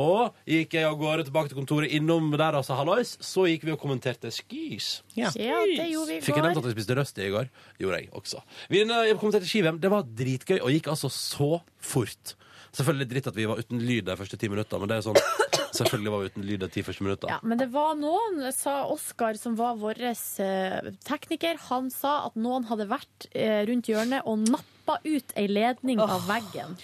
gikk 0.51 0.75
jeg 0.75 0.89
av 0.89 0.97
gårde 0.99 1.29
tilbake 1.29 1.53
til 1.53 1.61
kontoret 1.61 1.95
innom 1.95 2.27
der 2.35 2.59
og 2.59 2.67
sa 2.67 2.75
hallois. 2.81 3.13
Så 3.23 3.47
gikk 3.47 3.63
vi 3.69 3.75
og 3.77 3.79
kommenterte 3.79 4.33
skis. 4.35 4.97
Ja. 5.15 5.31
Ja, 5.39 5.61
det 5.63 5.87
gjorde 5.93 6.11
vi 6.11 6.19
i 6.19 6.25
Fikk 6.25 6.41
jeg 6.41 6.43
nevnt 6.43 6.59
at 6.59 6.67
jeg 6.67 6.75
spiste 6.75 6.99
røst 6.99 7.23
i 7.23 7.31
går? 7.31 7.47
Gjorde 7.79 8.01
jeg 8.01 8.11
også. 8.19 8.43
Vi 8.73 8.83
eh, 8.83 9.15
kommenterte 9.15 9.47
ski-VM. 9.47 9.79
Det 9.81 9.89
var 9.91 10.05
dritgøy 10.05 10.59
og 10.59 10.71
gikk 10.75 10.91
altså 10.93 11.09
så 11.13 11.51
fort. 11.81 12.35
Selvfølgelig 12.71 13.07
dritt 13.11 13.29
at 13.31 13.35
vi 13.35 13.47
var 13.49 13.59
uten 13.59 13.81
lyd 13.83 14.05
de 14.07 14.15
første 14.19 14.37
ti 14.39 14.47
minutter, 14.51 14.79
men 14.79 14.91
det 14.91 14.99
er 14.99 15.07
sånn 15.09 15.19
Selvfølgelig 15.71 16.11
var 16.11 16.21
vi 16.21 16.29
uten 16.31 16.45
lyd 16.45 16.61
de 16.65 16.67
ti 16.71 16.81
første 16.83 17.03
minutter. 17.05 17.31
Ja, 17.31 17.37
men 17.47 17.59
det 17.59 17.69
var 17.71 17.95
noen, 17.95 18.41
sa 18.51 18.81
Oskar, 18.91 19.37
som 19.39 19.55
var 19.59 19.77
vår 19.79 20.01
eh, 20.03 20.89
tekniker, 21.07 21.59
han 21.69 21.87
sa 21.93 22.25
at 22.27 22.35
noen 22.35 22.67
hadde 22.67 22.89
vært 22.91 23.29
eh, 23.31 23.61
rundt 23.69 23.87
hjørnet 23.87 24.27
og 24.27 24.43
nappa 24.51 24.99
ut 25.05 25.35
ei 25.39 25.47
ledning 25.47 26.03
av 26.03 26.27
veggen. 26.27 26.75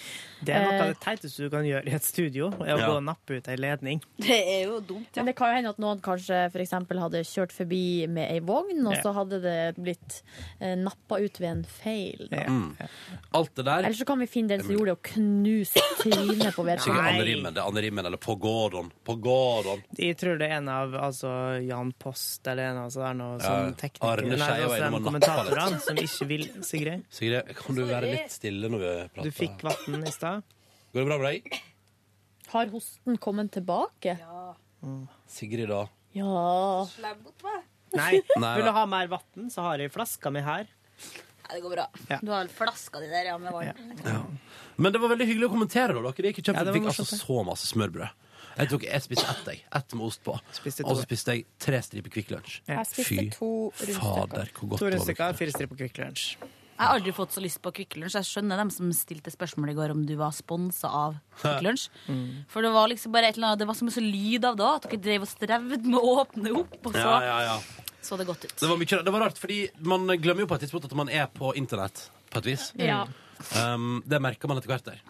Det 0.43 0.53
er 0.53 0.63
noe 0.65 0.73
av 0.73 0.81
Eh, 0.87 0.93
det 0.93 0.99
teiteste 1.01 1.43
du 1.43 1.49
kan 1.49 1.65
gjøre 1.65 1.87
i 1.87 1.93
et 1.95 2.03
studio, 2.03 2.47
er 2.61 2.75
å 2.75 2.79
Ja. 2.79 2.87
gå 2.87 2.95
og 2.97 3.03
nappe 3.03 3.37
ut 3.37 3.47
ei 3.47 3.55
ledning. 3.55 4.01
Det 4.17 4.37
er 4.37 4.65
jo 4.67 4.79
dumt, 4.81 5.07
ja. 5.15 5.21
Men 5.23 5.25
det 5.31 5.35
kan 5.35 5.49
jo 5.49 5.55
hende 5.57 5.69
at 5.69 5.77
noen 5.79 5.99
kanskje 6.01 6.51
eksempel 6.53 6.99
hadde 6.99 7.23
kjørt 7.25 7.51
forbi 7.51 8.07
med 8.07 8.29
ei 8.31 8.39
vogn, 8.39 8.85
og 8.87 8.93
Ja. 8.95 9.01
så 9.01 9.13
hadde 9.15 9.41
det 9.41 9.75
blitt 9.81 10.21
eh, 10.61 10.75
nappa 10.75 11.19
ut 11.19 11.39
ved 11.39 11.49
en 11.49 11.63
feil. 11.63 12.27
Ja. 12.31 12.45
Mm. 12.47 12.75
Alt 13.33 13.55
det 13.55 13.65
der 13.65 13.79
Eller 13.85 13.93
så 13.97 14.05
kan 14.05 14.19
vi 14.19 14.27
finne 14.27 14.49
den 14.49 14.61
som 14.61 14.75
gjorde 14.75 14.85
det, 14.85 14.91
og 14.91 15.03
knuse 15.03 15.81
trynet 16.01 16.53
på 16.53 16.63
vedkommende. 16.65 17.53
Det 17.53 17.57
er 17.57 17.67
Anne 17.67 17.81
Rimmen 17.81 18.05
eller 18.05 18.17
På 18.17 18.35
Gordon. 18.39 18.91
På 19.05 19.15
Gordon. 19.21 19.81
Jeg 19.97 20.17
tror 20.17 20.37
det 20.37 20.49
er 20.51 20.57
en 20.57 20.69
av 20.69 20.93
altså, 20.93 21.29
Jan 21.67 21.93
Post 21.97 22.47
eller 22.47 22.71
en 22.71 22.77
av 22.77 22.89
så 22.91 23.03
der 23.07 23.13
noe 23.17 23.37
Ja, 23.41 23.49
sånn 23.49 23.75
tekniker 23.77 24.07
Arne 24.07 24.37
Nei, 24.37 24.37
var 24.37 24.79
altså, 24.79 25.03
kommentatorene 25.03 25.79
som 25.81 25.95
ikke 25.95 26.27
vil 26.27 26.45
Sigrid. 26.63 27.03
Sigrid, 27.09 27.55
kan 27.55 27.75
du 27.75 27.83
være 27.85 28.11
litt 28.11 28.31
stille 28.31 28.69
når 28.69 28.79
vi 28.79 28.93
prater? 29.15 29.23
Du 29.23 29.31
fikk 29.31 29.63
vann 29.63 30.03
i 30.07 30.11
stad. 30.11 30.36
Går 30.97 31.03
det 31.05 31.09
bra 31.11 31.17
med 31.21 31.27
deg? 31.29 31.57
Har 32.49 32.69
hosten 32.73 33.17
kommet 33.21 33.51
tilbake? 33.53 34.15
Sigrid, 35.29 35.69
da? 35.69 35.83
Ja. 36.17 36.87
Nei, 37.93 38.23
Nei, 38.41 38.53
vil 38.57 38.65
du 38.65 38.71
ha 38.73 38.85
mer 38.89 39.11
vann, 39.11 39.51
så 39.53 39.67
har 39.67 39.83
jeg 39.83 39.93
flaska 39.93 40.31
mi 40.33 40.41
her. 40.41 40.65
Ja, 41.43 41.51
det 41.53 41.61
går 41.61 41.75
bra. 41.75 41.85
Ja. 42.09 42.17
Du 42.25 42.33
har 42.33 42.49
flaska 42.49 43.03
di 43.03 43.11
der, 43.13 43.29
ja, 43.29 43.37
med 43.37 43.53
vann. 43.53 44.41
Men 44.81 44.95
det 44.95 45.03
var 45.05 45.13
veldig 45.13 45.29
hyggelig 45.29 45.51
å 45.51 45.53
kommentere. 45.53 45.93
da 45.93 46.01
dere. 46.01 46.33
Gikk 46.33 46.41
kjempe... 46.41 46.65
Ja, 46.65 46.73
fikk 46.79 46.89
altså 46.89 47.05
så 47.13 47.39
masse 47.45 47.69
smørbrød. 47.69 48.25
Jeg, 48.57 48.73
tok, 48.73 48.89
jeg 48.89 49.05
spiste 49.05 49.29
ett, 49.29 49.53
jeg. 49.53 49.65
Ett 49.77 49.93
med 49.99 50.09
ost 50.09 50.25
på. 50.25 50.33
Og 50.33 50.93
så 50.97 51.03
spiste 51.05 51.37
jeg 51.37 51.45
tre 51.61 51.85
striper 51.85 52.17
Kvikk 52.17 52.33
Lunsj. 52.33 52.63
Ja. 52.65 52.79
Jeg 52.81 52.89
spiste 52.95 53.21
Fy 53.21 53.29
to 53.37 53.51
fader, 53.77 54.49
hvor 54.57 54.73
godt 54.73 54.81
To 54.81 54.89
det 54.89 54.97
var. 54.97 54.97
To 54.97 54.97
rundstykker, 54.97 55.37
fire 55.43 55.53
striper 55.53 55.85
Kvikk 55.85 56.01
Lunsj. 56.01 56.31
Jeg 56.77 56.85
har 56.85 56.93
aldri 56.93 57.11
fått 57.15 57.33
så 57.33 57.41
lyst 57.41 57.57
på 57.65 57.71
Kvikk 57.73 57.95
Lunsj. 57.97 58.19
Jeg 58.19 58.27
skjønner 58.29 58.59
dem 58.61 58.69
som 58.73 58.89
stilte 58.93 59.31
spørsmål 59.33 59.71
i 59.71 59.75
går 59.79 59.93
om 59.95 60.03
du 60.05 60.13
var 60.19 60.35
sponsa 60.37 60.91
av 60.93 61.17
Kvikk 61.41 61.65
Lunsj. 61.65 61.87
Mm. 62.07 62.45
For 62.47 62.63
det 62.63 62.69
var 62.71 62.87
liksom 62.87 63.11
bare 63.11 63.27
et 63.27 63.35
eller 63.35 63.49
annet 63.49 63.59
Det 63.59 63.65
var 63.67 63.75
så 63.75 63.83
mye 63.83 64.03
lyd 64.05 64.45
av 64.47 64.55
det 64.55 64.67
at 64.67 64.85
dere 64.87 64.99
drev 65.03 65.25
og 65.25 65.29
strevde 65.29 65.79
med 65.83 65.97
å 65.99 66.13
åpne 66.21 66.53
opp, 66.61 66.77
og 66.87 66.93
så 66.95 67.03
Ja, 67.03 67.17
ja, 67.25 67.37
ja. 67.49 67.55
så 68.05 68.15
det 68.19 68.27
godt 68.29 68.45
ut. 68.45 68.53
Det 68.61 68.69
var, 68.69 68.79
mye, 68.79 68.99
det 69.03 69.13
var 69.15 69.25
rart, 69.25 69.41
fordi 69.41 69.57
man 69.83 70.07
glemmer 70.21 70.45
jo 70.45 70.49
på 70.51 70.55
et 70.55 70.63
tidspunkt 70.63 70.87
at 70.87 70.95
man 70.95 71.11
er 71.11 71.27
på 71.33 71.51
internett, 71.59 72.05
på 72.31 72.39
et 72.39 72.51
vis. 72.53 72.69
Ja. 72.79 73.01
Um, 73.59 73.99
det 74.07 74.21
merker 74.23 74.47
man 74.47 74.61
etter 74.61 74.71
hvert 74.71 74.87
der. 74.87 75.01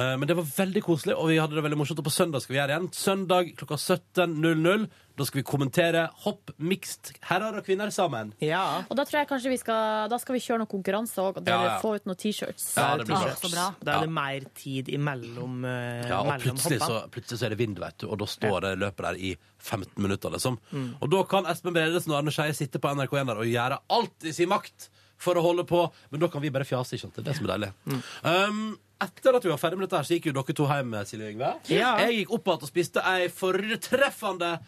Uh, 0.00 0.14
men 0.16 0.24
det 0.30 0.34
var 0.38 0.46
veldig 0.48 0.80
koselig, 0.86 1.12
og 1.20 1.28
vi 1.28 1.36
hadde 1.36 1.58
det 1.58 1.62
veldig 1.66 1.76
morsomt. 1.76 2.00
Og 2.00 2.06
på 2.08 2.14
søndag 2.14 2.40
skal 2.40 2.54
vi 2.54 2.58
gjøre 2.60 2.72
igjen. 2.76 2.90
Søndag 2.96 3.50
klokka 3.60 3.76
17.00. 3.76 4.86
Da 5.20 5.26
skal 5.28 5.40
vi 5.42 5.44
kommentere 5.44 6.06
hopp 6.24 6.54
mixed 6.56 7.10
herrer 7.28 7.58
og 7.58 7.66
kvinner 7.66 7.90
sammen. 7.92 8.30
Ja. 8.40 8.62
Og 8.88 8.96
da 8.96 9.04
tror 9.04 9.20
jeg 9.20 9.28
kanskje 9.28 9.50
vi 9.52 9.58
skal 9.60 10.08
Da 10.08 10.16
skal 10.22 10.38
vi 10.38 10.40
kjøre 10.40 10.62
noen 10.62 10.70
konkurranse 10.70 11.20
òg, 11.20 11.42
og 11.42 11.42
Ja, 11.42 11.48
dere 11.50 11.66
ja. 11.66 11.74
få 11.82 11.92
ut 11.98 12.08
noen 12.08 12.20
T-shirts. 12.22 12.70
Ja, 12.78 12.94
det 12.96 13.04
blir 13.10 13.20
bra. 13.20 13.34
Så 13.36 13.50
bra. 13.52 13.66
Da 13.84 13.98
er 13.98 14.06
det 14.06 14.14
mer 14.16 14.46
tid 14.56 14.88
imellom 14.88 15.60
uh, 15.66 16.08
Ja, 16.08 16.22
og 16.22 16.30
mellom 16.32 16.46
plutselig 16.46 16.80
så, 16.80 16.88
hoppene. 16.88 17.14
plutselig 17.18 17.42
så 17.42 17.48
er 17.50 17.54
det 17.54 17.60
vind, 17.60 17.76
vet 17.82 18.00
du, 18.00 18.08
og 18.08 18.22
da 18.22 18.30
står 18.32 18.58
det 18.64 18.72
løpet 18.80 19.06
der 19.10 19.20
i 19.20 19.34
15 19.60 20.00
minutter, 20.00 20.32
liksom. 20.32 20.56
Mm. 20.72 20.88
Og 21.02 21.12
da 21.12 21.22
kan 21.28 21.48
Espen 21.52 21.76
Bredesen 21.76 22.14
og 22.14 22.22
Arne 22.22 22.32
Skeie 22.32 22.56
sitte 22.56 22.80
på 22.80 22.94
NRK1 22.96 23.34
der 23.34 23.42
og 23.44 23.50
gjøre 23.52 23.82
alt 23.98 24.24
i 24.24 24.32
sin 24.32 24.48
makt 24.48 24.88
for 25.20 25.36
å 25.36 25.44
holde 25.44 25.66
på, 25.68 25.82
men 26.08 26.22
da 26.22 26.30
kan 26.32 26.40
vi 26.40 26.48
bare 26.54 26.64
fjase, 26.64 26.96
ikke 26.96 27.04
sant? 27.10 27.18
Det 27.18 27.26
er 27.26 27.28
det 27.28 27.36
som 27.36 27.44
er 27.48 27.52
deilig. 27.52 27.74
Mm. 27.84 28.00
Um, 28.24 28.62
etter 29.00 29.36
at 29.36 29.44
vi 29.46 29.50
var 29.52 29.58
ferdig 29.58 29.78
med 29.78 29.88
dette 29.88 29.96
her, 30.00 30.04
så 30.08 30.14
gikk 30.18 30.26
jo 30.30 30.32
dere 30.36 30.54
to 30.56 30.66
hjem, 30.70 30.94
Silje 31.08 31.30
Yngve. 31.32 31.50
Ja. 31.72 31.96
Jeg 32.04 32.20
gikk 32.24 32.34
opp 32.36 32.46
igjen 32.50 32.62
og 32.66 32.70
spiste 32.70 33.02
ei 33.06 33.28
fortreffende 33.28 34.58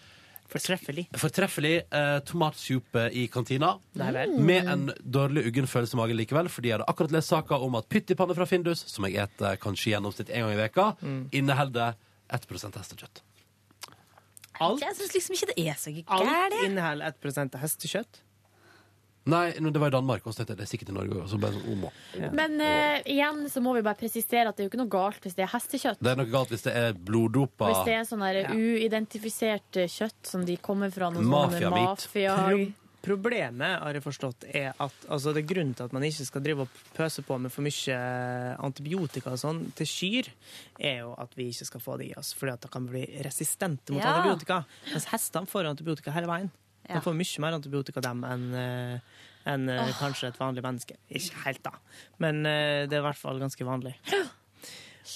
Fortreffelig. 0.52 1.06
Fortreffelig 1.16 1.70
eh, 1.96 2.18
tomatsuppe 2.28 3.06
i 3.16 3.22
kantina. 3.32 3.70
Mm. 3.96 4.34
Med 4.44 4.66
en 4.68 4.82
dårlig 5.00 5.46
uggen 5.48 5.64
følelse 5.70 5.96
i 5.96 6.00
magen 6.02 6.18
likevel, 6.18 6.50
fordi 6.52 6.68
jeg 6.68 6.76
hadde 6.76 6.88
akkurat 6.92 7.14
lest 7.14 7.32
saka 7.32 7.56
om 7.56 7.78
at 7.78 7.86
pyttipanne 7.88 8.36
fra 8.36 8.44
Findus, 8.50 8.82
som 8.92 9.06
jeg 9.08 9.16
eter 9.22 9.56
kanskje 9.62 9.88
i 9.88 9.94
gjennomsnitt 9.94 10.28
en 10.28 10.44
gang 10.44 10.52
i 10.52 10.58
veka, 10.60 10.90
Mm. 11.00 11.22
inneholder 11.32 11.94
1 12.28 12.76
hestekjøtt. 12.76 13.22
Alt, 14.60 14.82
Jeg 14.84 14.94
syns 14.98 15.14
liksom 15.16 15.34
ikke 15.38 15.54
det 15.54 15.66
er 15.66 15.74
så 15.80 15.88
alt 16.06 16.28
gærent. 16.28 16.64
inneholder 16.68 17.14
1 17.16 17.56
hestekjøtt. 17.62 18.20
Nei, 19.30 19.52
det 19.54 19.78
var 19.78 19.92
i 19.92 19.94
Danmark, 19.94 20.26
og 20.26 20.34
så 20.34 20.40
tenkte 20.40 20.56
jeg 20.56 20.58
det 20.58 20.66
er 20.66 20.70
sikkert 20.72 20.90
i 20.90 20.96
Norge 20.96 21.20
også. 21.22 21.38
Det 21.38 21.52
sånn, 21.54 21.66
omo. 21.70 21.92
Men 22.34 22.58
eh, 22.64 22.98
igjen 23.14 23.44
så 23.52 23.62
må 23.62 23.76
vi 23.76 23.84
bare 23.86 23.98
presisere 24.00 24.50
at 24.50 24.58
det 24.58 24.64
er 24.64 24.66
jo 24.66 24.72
ikke 24.72 24.82
noe 24.82 24.92
galt 24.92 25.22
hvis 25.22 25.38
det 25.38 25.46
er 25.46 25.52
hestekjøtt. 25.54 26.02
Det 26.02 26.12
er 26.12 26.18
noe 26.18 26.32
galt 26.32 26.50
hvis 26.54 26.66
det 26.66 26.74
er 26.80 26.98
bloddopa 26.98 27.70
Hvis 27.70 27.86
det 27.86 27.96
er 28.00 28.06
sånn 28.08 28.26
ja. 28.34 28.50
uidentifisert 28.50 29.82
eh, 29.82 29.90
kjøtt 29.90 30.34
som 30.34 30.46
de 30.48 30.58
kommer 30.62 30.90
fra 30.94 31.12
noen 31.14 31.28
sånne 31.28 31.74
mafia... 31.74 32.38
Pro 32.42 32.70
problemet, 33.02 33.80
har 33.82 33.96
jeg 33.96 34.04
forstått, 34.04 34.44
er 34.54 34.68
at 34.78 35.06
altså, 35.10 35.32
det 35.34 35.42
er 35.42 35.48
grunnen 35.50 35.74
til 35.74 35.88
at 35.88 35.94
man 35.94 36.04
ikke 36.06 36.26
skal 36.28 36.44
drive 36.44 36.66
og 36.66 36.82
pøse 36.94 37.24
på 37.26 37.38
med 37.42 37.50
for 37.50 37.66
mye 37.66 37.96
antibiotika 38.62 39.32
og 39.34 39.40
sånn 39.42 39.62
til 39.78 39.88
kyr, 39.90 40.30
er 40.78 41.00
jo 41.02 41.12
at 41.18 41.34
vi 41.38 41.48
ikke 41.50 41.66
skal 41.66 41.82
få 41.82 41.98
det 42.00 42.12
i 42.12 42.16
oss, 42.18 42.32
fordi 42.38 42.54
at 42.54 42.62
det 42.62 42.70
kan 42.72 42.86
bli 42.86 43.02
resistente 43.26 43.94
mot 43.94 44.02
Ja. 44.02 44.14
antibiotika. 44.14 44.62
Mens 44.92 45.10
hestene 45.10 45.50
får 45.50 45.72
antibiotika 45.72 46.14
hele 46.14 46.30
veien. 46.30 46.52
De 46.88 47.00
får 47.04 47.16
mye 47.16 47.44
mer 47.44 47.58
antibiotika 47.58 48.02
dem 48.04 48.24
enn 48.26 48.46
eh, 48.58 49.18
enn, 49.50 49.66
eh, 49.70 49.90
kanskje 49.98 50.30
et 50.30 50.38
vanlig 50.38 50.62
menneske. 50.64 50.98
Ikke 51.10 51.40
helt, 51.46 51.62
da, 51.64 51.74
men 52.22 52.44
eh, 52.46 52.84
det 52.86 52.98
er 52.98 53.02
i 53.02 53.06
hvert 53.08 53.18
fall 53.18 53.42
ganske 53.42 53.66
vanlig. 53.66 53.96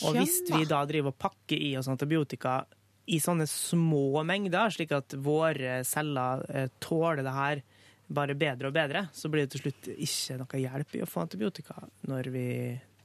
Og 0.06 0.16
hvis 0.18 0.40
vi 0.50 0.64
da 0.66 0.80
driver 0.88 1.12
og 1.12 1.20
pakker 1.20 1.60
i 1.62 1.76
oss 1.78 1.88
antibiotika 1.90 2.58
i 3.06 3.20
sånne 3.22 3.46
små 3.46 4.24
mengder, 4.26 4.72
slik 4.74 4.90
at 4.96 5.14
våre 5.22 5.78
celler 5.86 6.42
tåler 6.82 7.22
det 7.22 7.34
her 7.36 7.62
bare 8.06 8.34
bedre 8.38 8.70
og 8.70 8.74
bedre, 8.74 9.04
så 9.14 9.30
blir 9.30 9.46
det 9.46 9.54
til 9.54 9.64
slutt 9.66 9.88
ikke 9.94 10.40
noe 10.40 10.62
hjelp 10.62 10.96
i 10.98 11.04
å 11.04 11.08
få 11.10 11.22
antibiotika 11.22 11.78
når 12.10 12.30
vi 12.34 12.48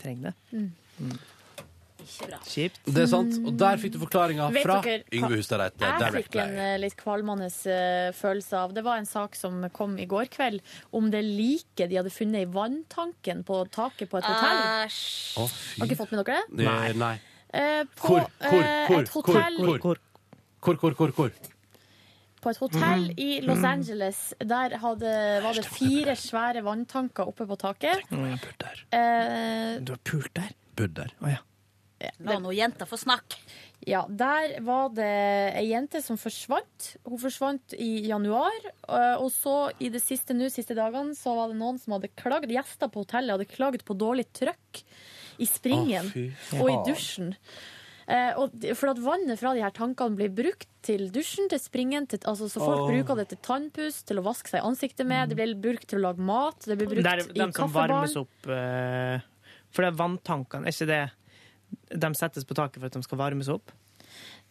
trenger 0.01 0.31
det. 0.31 0.57
Mm. 0.57 0.67
Mm. 1.05 1.15
Ikke 2.01 2.27
bra. 2.31 2.37
Kjipt. 2.45 2.79
Det 2.85 3.03
er 3.03 3.09
sant. 3.11 3.37
Og 3.45 3.57
der 3.61 3.77
fikk 3.81 3.93
du 3.93 3.99
forklaringa 4.01 4.47
Vet 4.55 4.63
fra 4.65 4.79
dere 4.81 5.03
hva- 5.03 5.17
Yngve 5.19 5.37
Hustad 5.37 5.59
Reite. 5.61 5.79
Jeg 5.79 5.91
fikk 5.91 6.01
en 6.01 6.11
Directly. 6.11 6.65
eh, 6.65 6.77
litt 6.81 6.95
kvalmende 6.97 7.47
eh, 7.47 8.11
følelse 8.17 8.53
av 8.57 8.73
Det 8.73 8.83
var 8.83 8.97
en 8.97 9.05
sak 9.05 9.35
som 9.35 9.69
kom 9.69 9.97
i 9.99 10.05
går 10.05 10.25
kveld 10.33 10.61
om 10.93 11.09
det 11.11 11.23
liket 11.23 11.89
de 11.89 11.95
hadde 12.01 12.11
funnet 12.11 12.41
i 12.47 12.49
vanntanken 12.51 13.43
på 13.45 13.61
taket 13.71 14.09
på 14.09 14.17
et 14.17 14.25
hotell. 14.25 14.61
Å, 15.43 15.47
fy. 15.47 15.79
Har 15.81 15.87
dere 15.87 15.97
fått 16.01 16.11
med 16.11 16.25
dere 16.25 16.41
det? 16.49 16.65
Nei. 16.65 16.91
Nei. 16.93 17.15
Eh, 17.53 17.83
på 17.95 18.07
Hvor, 18.07 18.27
hvor, 18.39 18.61
eh, 18.63 18.87
hvor, 18.87 19.01
et 19.01 19.09
hotell 19.09 19.57
hvor, 19.59 19.77
hvor, 19.79 19.97
hvor, 20.61 20.75
hvor, 20.81 20.93
hvor, 20.95 21.11
hvor? 21.11 21.31
På 22.41 22.49
et 22.49 22.57
hotell 22.57 23.03
Mm. 23.11 23.19
i 23.21 23.39
Los 23.45 23.63
Angeles. 23.63 24.33
Der 24.39 24.73
hadde, 24.81 25.11
var 25.43 25.53
det 25.53 25.65
fire 25.69 26.15
svære 26.17 26.63
vanntanker 26.65 27.27
oppe 27.27 27.45
på 27.45 27.55
taket. 27.55 28.01
Eh, 28.91 29.77
Du 29.83 29.91
har 29.93 29.99
pult 30.03 30.33
der? 30.33 30.49
Bodd 30.75 30.93
der. 30.95 31.11
Å 31.21 31.29
ja. 31.29 31.37
La 32.25 32.37
nå 32.41 32.53
jenta 32.55 32.87
få 32.89 32.99
snakke. 32.99 33.39
Ja, 33.87 34.03
der 34.05 34.59
var 34.61 34.91
det 34.93 35.09
ei 35.57 35.65
jente 35.71 36.03
som 36.05 36.19
forsvant. 36.21 36.91
Hun 37.07 37.21
forsvant 37.21 37.73
i 37.73 38.05
januar. 38.09 38.57
øh, 38.87 39.23
Og 39.23 39.31
så 39.33 39.71
i 39.79 39.89
det 39.89 40.03
siste 40.03 40.35
nå, 40.37 40.49
siste 40.53 40.77
dagene, 40.77 41.15
så 41.17 41.33
var 41.35 41.49
det 41.49 41.57
noen 41.57 41.79
som 41.81 41.97
hadde 41.97 42.11
klagd. 42.13 42.51
Gjester 42.53 42.91
på 42.93 43.05
hotellet 43.05 43.33
hadde 43.33 43.49
klagd 43.49 43.85
på 43.85 43.97
dårlig 43.97 44.27
trøkk 44.37 44.83
i 45.41 45.47
springen 45.49 46.11
oh, 46.13 46.61
og 46.61 46.69
i 46.69 46.77
dusjen. 46.91 47.33
Eh, 48.11 48.35
og, 48.37 48.53
for 48.77 48.91
at 48.91 48.99
vannet 49.01 49.39
fra 49.39 49.53
de 49.55 49.63
her 49.63 49.73
tankene 49.73 50.17
blir 50.19 50.31
brukt 50.35 50.69
til 50.85 51.07
dusjen, 51.13 51.47
til 51.49 51.61
springen, 51.61 52.07
til, 52.09 52.21
altså, 52.27 52.49
så 52.51 52.61
folk 52.61 52.85
oh. 52.85 52.89
bruker 52.91 53.17
det 53.21 53.27
til 53.31 53.39
tannpuss, 53.45 54.01
til 54.07 54.19
å 54.19 54.25
vaske 54.25 54.51
seg 54.51 54.61
i 54.61 54.67
ansiktet 54.67 55.07
med, 55.07 55.31
det 55.31 55.37
blir 55.39 55.53
brukt 55.61 55.87
til 55.89 56.01
å 56.01 56.09
lage 56.09 56.25
mat, 56.25 56.57
det 56.65 56.77
blir 56.79 56.89
brukt 56.91 57.05
Det 57.05 57.13
er 57.13 57.23
i 57.23 57.39
de 57.39 57.49
som 57.55 57.71
varmes 57.71 58.17
opp 58.19 58.49
eh, 58.51 59.23
For 59.71 59.85
det 59.85 59.91
er 59.93 59.99
vanntankene, 60.01 60.67
er 60.67 60.75
ikke 60.75 60.89
det 60.89 61.01
De 61.91 62.11
settes 62.17 62.47
på 62.47 62.57
taket 62.57 62.81
for 62.81 62.89
at 62.89 62.97
de 62.97 63.03
skal 63.05 63.19
varmes 63.21 63.49
opp? 63.51 63.73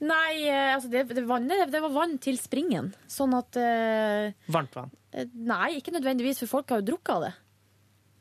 Nei, 0.00 0.48
eh, 0.48 0.72
altså 0.74 0.88
det, 0.88 1.04
det, 1.12 1.26
vannet, 1.28 1.68
det 1.72 1.82
var 1.84 1.92
vann 1.92 2.16
til 2.22 2.38
springen. 2.40 2.94
Sånn 3.10 3.34
at 3.36 3.58
uh, 3.60 4.32
Varmt 4.52 4.76
vann. 4.78 4.94
Eh, 5.12 5.28
Nei, 5.34 5.76
ikke 5.80 5.92
nødvendigvis, 5.92 6.40
for 6.44 6.58
folk 6.58 6.72
har 6.72 6.80
jo 6.80 6.88
drukket 6.94 7.12
av 7.18 7.26
det. 7.26 7.34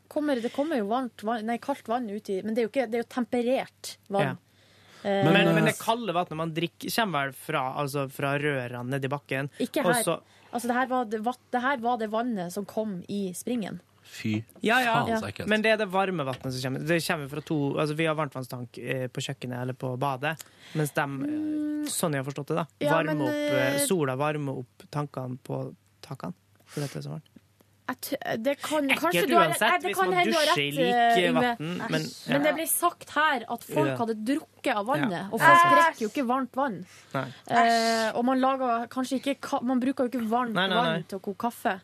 Kommer, 0.10 0.42
det 0.42 0.52
kommer 0.52 0.82
jo 0.82 0.90
varmt 0.90 1.24
vann, 1.24 1.46
nei, 1.46 1.60
kaldt 1.62 1.88
vann 1.88 2.08
ut 2.10 2.30
Men 2.42 2.56
det 2.58 2.64
er 2.64 2.66
jo, 2.66 2.72
ikke, 2.72 2.88
det 2.90 2.98
er 2.98 3.04
jo 3.04 3.12
temperert 3.14 3.92
vann. 4.10 4.34
Ja. 4.34 4.38
Men, 5.04 5.30
Men, 5.32 5.54
men 5.56 5.70
det 5.70 5.78
kalde 5.80 6.12
vannet 6.12 6.36
man 6.36 6.52
drikker, 6.52 6.92
kommer 6.92 7.30
vel 7.30 7.38
fra, 7.38 7.62
altså 7.80 8.10
fra 8.12 8.34
rørene 8.42 8.90
nedi 8.90 9.08
bakken? 9.08 9.48
ikke 9.64 9.86
her. 9.86 10.02
Også, 10.02 10.18
Altså, 10.50 10.68
det 10.68 10.76
her, 10.76 10.88
var 10.90 11.06
det, 11.06 11.20
det 11.54 11.62
her 11.62 11.82
var 11.84 12.00
det 12.02 12.10
vannet 12.10 12.54
som 12.54 12.66
kom 12.66 13.00
i 13.08 13.30
springen. 13.38 13.80
Fy 14.10 14.32
Ja, 14.66 14.80
ja. 14.82 14.94
faen, 15.06 15.20
så 15.22 15.28
ekkelt. 15.30 15.48
Men 15.52 15.62
det 15.62 15.72
er 15.76 15.78
det 15.84 15.88
varme 15.94 16.26
vannet 16.28 16.52
som 16.54 16.62
kommer. 16.66 16.86
Det 16.90 17.00
kommer 17.06 17.30
fra 17.30 17.42
to, 17.46 17.58
altså 17.78 17.96
Vi 17.96 18.06
har 18.10 18.16
varmtvannstank 18.18 18.78
eh, 18.82 19.08
på 19.14 19.22
kjøkkenet 19.22 19.62
eller 19.62 19.78
på 19.78 19.94
badet. 20.02 20.36
Mens 20.76 20.92
de, 20.98 21.02
eh, 21.02 21.90
sånn 21.94 22.18
jeg 22.18 22.24
har 22.24 22.30
forstått 22.32 22.48
det, 22.54 22.56
da, 22.64 22.66
Ja, 22.82 22.94
varmer 22.98 23.14
men, 23.16 23.28
opp, 23.28 23.60
eh, 23.62 23.82
sola 23.86 24.16
varmer 24.20 24.64
opp 24.64 24.88
tankene 24.92 25.38
på 25.46 25.76
takene. 26.02 26.34
For 26.66 26.82
dette 26.82 26.98
er 26.98 27.06
så 27.06 27.16
varmt. 27.18 27.30
Det 27.90 28.54
kan, 28.62 28.86
Ekkelt 28.86 29.00
kanskje 29.02 29.22
du 29.26 29.32
har, 29.34 29.48
uansett, 29.50 29.82
hvis 29.82 29.98
man 29.98 30.12
dusjer 30.14 30.60
i 30.62 30.66
rett, 30.70 30.76
lik, 30.76 31.24
eh, 31.26 31.32
vatten, 31.34 31.72
men- 31.90 32.04
ja. 32.06 32.34
men 32.36 32.44
det 32.44 32.52
ble 32.54 32.66
sagt 32.70 33.10
her 33.16 33.46
at 33.50 33.64
folk 33.64 33.98
hadde 33.98 34.16
drukket 34.26 34.76
av 34.76 34.86
vannet. 34.86 35.12
Ja. 35.12 35.24
Og 35.34 35.40
folk 35.42 35.64
drikker 35.74 36.02
jo 36.06 36.10
ikke 36.12 36.26
varmt 36.30 36.54
vann. 36.54 36.86
Eh, 37.16 38.12
og 38.14 38.26
man 38.26 38.40
lager 38.40 38.86
ikke 38.88 39.64
Man 39.64 39.80
bruker 39.80 40.06
jo 40.06 40.10
ikke 40.20 40.30
varmt 40.30 40.54
Nei, 40.54 40.68
nei, 40.68 40.76
nei. 40.76 40.86
vann 40.86 41.04
til 41.10 41.18
å 41.18 41.22
koke 41.22 41.50
kaffe. 41.50 41.82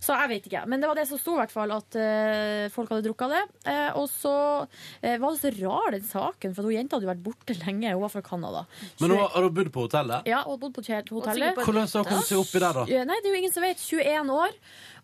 Så 0.00 0.16
jeg 0.16 0.32
vet 0.32 0.48
ikke. 0.48 0.64
Men 0.70 0.82
det 0.82 0.90
var 0.90 0.98
det 0.98 1.06
som 1.10 1.20
sto, 1.20 1.36
i 1.36 1.40
hvert 1.42 1.54
fall, 1.54 1.74
at 1.76 1.98
uh, 1.98 2.66
folk 2.74 2.92
hadde 2.92 3.06
drukket 3.08 3.34
det. 3.34 3.42
Uh, 3.68 4.00
og 4.02 4.08
så 4.12 4.34
uh, 4.64 5.16
var 5.22 5.26
det 5.26 5.40
så 5.42 5.52
rar, 5.60 5.90
den 5.96 6.06
saken, 6.06 6.56
for 6.56 6.68
hun 6.68 6.76
jenta 6.76 6.98
hadde 6.98 7.08
jo 7.08 7.12
vært 7.12 7.24
borte 7.26 7.58
lenge. 7.62 7.94
Hun 7.94 8.04
var 8.04 8.14
fra 8.14 8.24
Canada. 8.26 8.66
Men 9.02 9.14
nå 9.14 9.20
har 9.34 9.48
bodd 9.60 9.72
på 9.74 9.86
hotellet? 9.86 10.28
Ja, 10.30 10.42
hun 10.46 10.60
bodd 10.62 10.76
på 10.76 10.84
hotellet. 10.84 11.12
Hvordan 11.12 11.42
har 11.42 11.56
hun 11.56 12.10
kommet 12.10 12.30
seg 12.30 12.42
oppi 12.42 12.62
der, 12.62 12.82
da? 12.82 13.06
Nei, 13.06 13.20
det 13.22 13.30
er 13.30 13.34
jo 13.34 13.40
ingen 13.44 13.54
som 13.54 13.66
vet. 13.66 13.82
21 13.86 14.32
år. 14.34 14.54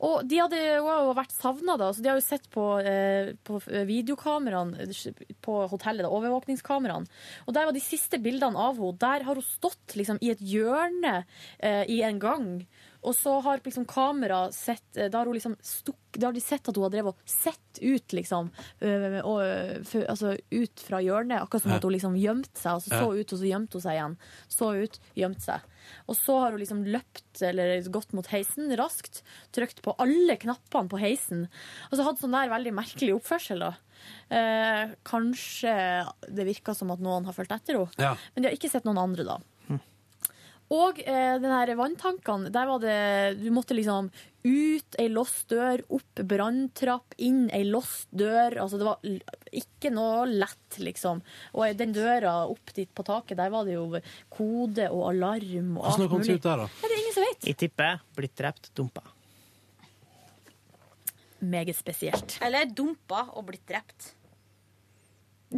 Og 0.03 0.27
de 0.27 0.39
hadde 0.41 0.59
jo 0.59 1.15
vært 1.15 1.35
savna, 1.35 1.77
da. 1.79 1.93
Så 1.95 2.03
de 2.03 2.11
har 2.11 2.19
jo 2.19 2.25
sett 2.25 2.49
på, 2.51 2.65
eh, 2.83 3.33
på 3.47 3.61
videokameraene 3.87 4.89
på 5.45 5.59
hotellet, 5.71 6.03
da, 6.03 6.11
overvåkningskameraene. 6.11 7.07
Og 7.47 7.55
der 7.55 7.69
var 7.69 7.73
de 7.73 7.83
siste 7.83 8.19
bildene 8.19 8.59
av 8.59 8.81
henne. 8.81 8.99
Der 8.99 9.23
har 9.23 9.35
hun 9.39 9.47
stått 9.47 9.95
liksom 9.95 10.19
i 10.21 10.33
et 10.35 10.43
hjørne 10.43 11.25
eh, 11.61 11.85
i 11.87 12.03
en 12.03 12.19
gang. 12.19 12.67
Og 13.03 13.17
så 13.19 13.35
har 13.43 13.63
liksom 13.65 13.85
kamera 13.91 14.45
sett 14.55 14.97
eh, 14.97 15.11
Da 15.11 15.19
har 15.19 15.27
hun 15.27 15.35
liksom 15.35 15.57
stukk, 15.59 15.99
Da 16.15 16.29
har 16.29 16.37
de 16.37 16.43
sett 16.45 16.69
at 16.69 16.77
hun 16.77 16.87
har 16.87 16.93
drevet 16.95 17.15
og 17.17 17.31
sett 17.31 17.59
ut, 17.81 18.13
liksom. 18.13 18.51
og, 19.25 19.39
altså 20.03 20.35
ut 20.53 20.83
fra 20.85 21.01
hjørnet. 21.01 21.41
Akkurat 21.41 21.65
som 21.65 21.73
at 21.73 21.87
hun 21.87 21.95
liksom 21.95 22.19
gjemte 22.21 22.61
seg. 22.61 22.75
Altså, 22.77 22.91
så 22.93 23.01
så 23.01 23.15
ut, 23.17 23.33
og 23.33 23.41
så 23.41 23.49
gjemte 23.49 23.79
hun 23.79 23.85
seg 23.87 23.97
igjen. 23.97 24.17
Så 24.53 24.69
ut, 24.77 24.99
gjemte 25.19 25.47
seg. 25.47 25.71
Og 26.07 26.19
så 26.19 26.37
har 26.43 26.53
hun 26.53 26.63
liksom 26.63 26.83
løpt 26.85 27.43
eller 27.49 27.89
gått 27.95 28.13
mot 28.17 28.29
heisen 28.33 28.75
raskt, 28.79 29.23
trykt 29.57 29.81
på 29.85 29.97
alle 30.03 30.37
knappene 30.41 30.93
på 30.93 31.01
heisen. 31.01 31.47
Og 31.91 31.97
så 31.97 32.07
hadde 32.07 32.23
sånn 32.23 32.37
der 32.37 32.53
veldig 32.53 32.75
merkelig 32.77 33.17
oppførsel, 33.17 33.65
da. 33.65 33.73
Eh, 34.33 34.95
kanskje 35.07 35.73
det 36.29 36.47
virka 36.49 36.75
som 36.75 36.91
at 36.95 37.03
noen 37.03 37.27
har 37.29 37.37
fulgt 37.37 37.55
etter 37.55 37.79
henne. 37.79 38.03
Ja. 38.03 38.15
Men 38.35 38.45
de 38.45 38.51
har 38.51 38.59
ikke 38.59 38.71
sett 38.73 38.87
noen 38.89 39.01
andre, 39.03 39.27
da. 39.29 39.41
Og 40.73 41.01
eh, 41.05 41.37
den 41.43 41.53
her 41.53 41.73
vanntankene, 41.77 42.53
der 42.53 42.69
var 42.71 42.81
det 42.83 42.99
Du 43.43 43.51
måtte 43.53 43.77
liksom 43.77 44.11
ut 44.43 44.97
ei 44.99 45.07
låst 45.07 45.53
dør, 45.53 45.85
opp 45.95 46.23
branntrapp, 46.27 47.15
inn 47.23 47.45
ei 47.55 47.63
låst 47.69 48.09
dør. 48.11 48.57
Altså 48.59 48.81
det 48.81 48.89
var 48.89 49.05
ikke 49.55 49.93
noe 49.95 50.25
lett, 50.27 50.79
liksom. 50.83 51.21
Og 51.55 51.77
den 51.79 51.95
døra 51.95 52.41
opp 52.51 52.73
dit 52.75 52.91
på 52.91 53.05
taket, 53.07 53.37
der 53.39 53.53
var 53.55 53.69
det 53.69 53.77
jo 53.77 54.01
kode 54.33 54.89
og 54.91 55.05
alarm 55.13 55.77
og 55.79 55.87
Hvordan 55.87 55.93
har 55.93 56.01
det 56.01 56.09
alt 56.09 56.15
kommet 56.17 56.33
ut 56.33 56.49
der, 56.49 56.65
da? 56.65 56.71
Nei, 56.73 56.89
det 56.89 56.97
er 56.97 57.03
ingen 57.05 57.17
som 57.19 57.29
vet. 57.29 57.47
Jeg 57.53 57.61
tipper 57.63 58.03
blitt 58.19 58.35
drept, 58.43 58.73
dumpa. 58.75 59.05
Meget 61.43 61.79
spesielt. 61.79 62.39
Eller 62.43 62.67
dumpa 62.71 63.29
og 63.37 63.47
blitt 63.51 63.67
drept. 63.71 64.13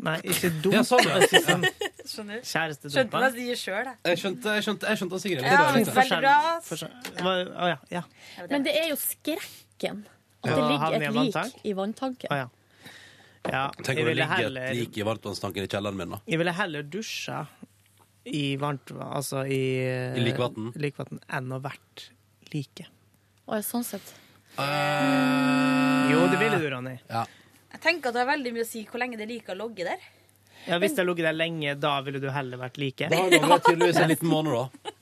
Nei, 0.03 0.17
ikke 0.25 0.49
dumpa. 0.65 0.77
Ja, 0.77 0.83
sånn, 0.89 1.05
ja. 1.07 1.19
Jeg 1.23 1.43
sånn 1.45 1.65
Skjønner? 2.05 2.41
Kjæreste 2.45 2.91
Skjønte 2.93 3.15
hva 3.21 3.29
jeg 3.29 3.35
sier 3.39 3.61
sjøl, 3.61 3.87
jeg. 3.91 3.97
Jeg 4.11 4.19
skjønte, 4.23 4.55
jeg 4.59 4.65
skjønte, 4.67 4.89
jeg 4.91 5.01
skjønte 5.01 5.21
Sigrid. 5.23 5.45
Ja, 5.47 5.61
Det 5.77 5.95
veldig 5.95 6.19
bra. 6.25 6.35
Forskjell- 6.67 7.13
Hva- 7.21 7.37
Å 7.65 7.69
ja. 7.71 7.79
ja. 7.95 8.03
Men 8.51 8.67
det 8.67 8.75
er 8.81 8.89
jo 8.91 8.97
skrekken. 9.01 10.03
At 10.45 10.51
Ja, 10.51 10.57
det 10.57 10.65
ligger 10.73 10.97
et 10.99 11.15
lik 11.17 11.65
i 11.65 11.73
vanntanken. 11.79 12.29
Ah, 12.35 12.43
ja. 12.43 12.49
ja. 13.53 13.63
Tenk 13.79 13.99
om 14.03 14.11
det 14.11 14.17
ligger 14.19 14.35
heller, 14.37 14.67
et 14.73 14.77
lik 14.83 14.99
i 15.01 15.07
varmtvannstanken 15.09 15.65
i 15.65 15.71
kjelleren 15.73 15.97
min, 15.97 16.11
da. 16.17 16.21
jeg 16.29 16.39
ville 16.43 16.53
heller 16.53 16.83
dusja 16.85 17.47
i 18.25 18.57
varmt 18.61 18.93
altså 19.05 19.43
i 19.49 19.63
I 20.17 20.21
likvann? 20.25 20.71
likvann 20.81 21.21
enn 21.29 21.53
å 21.53 21.61
vært 21.65 22.11
like. 22.53 22.87
Å, 23.49 23.57
ja, 23.57 23.63
sånn 23.65 23.85
sett. 23.85 24.13
Jo, 26.13 26.21
det 26.31 26.39
ville 26.41 26.59
du, 26.61 26.69
Ronny. 26.73 26.99
Ja. 27.11 27.25
Tenker 27.85 28.11
at 28.11 28.17
det 28.17 28.23
har 28.25 28.31
veldig 28.33 28.53
mye 28.57 28.65
å 28.65 28.69
si 28.69 28.85
hvor 28.89 29.03
lenge 29.03 29.21
det 29.21 29.29
liker 29.29 29.53
å 29.53 29.61
logge 29.67 29.85
der. 29.87 30.05
Ja, 30.65 30.79
Hvis 30.81 30.95
det 30.97 31.03
har 31.03 31.09
ligget 31.11 31.27
der 31.29 31.37
lenge, 31.37 31.75
da 31.77 31.99
ville 32.01 32.21
du 32.23 32.31
heller 32.33 32.61
vært 32.61 32.79
like. 32.81 33.09
Da 33.13 33.19
har 33.21 33.31
det 33.35 33.61
tydeligvis 33.67 34.01
en 34.01 34.09
liten 34.09 34.31
måned, 34.31 34.57
da. 34.57 34.94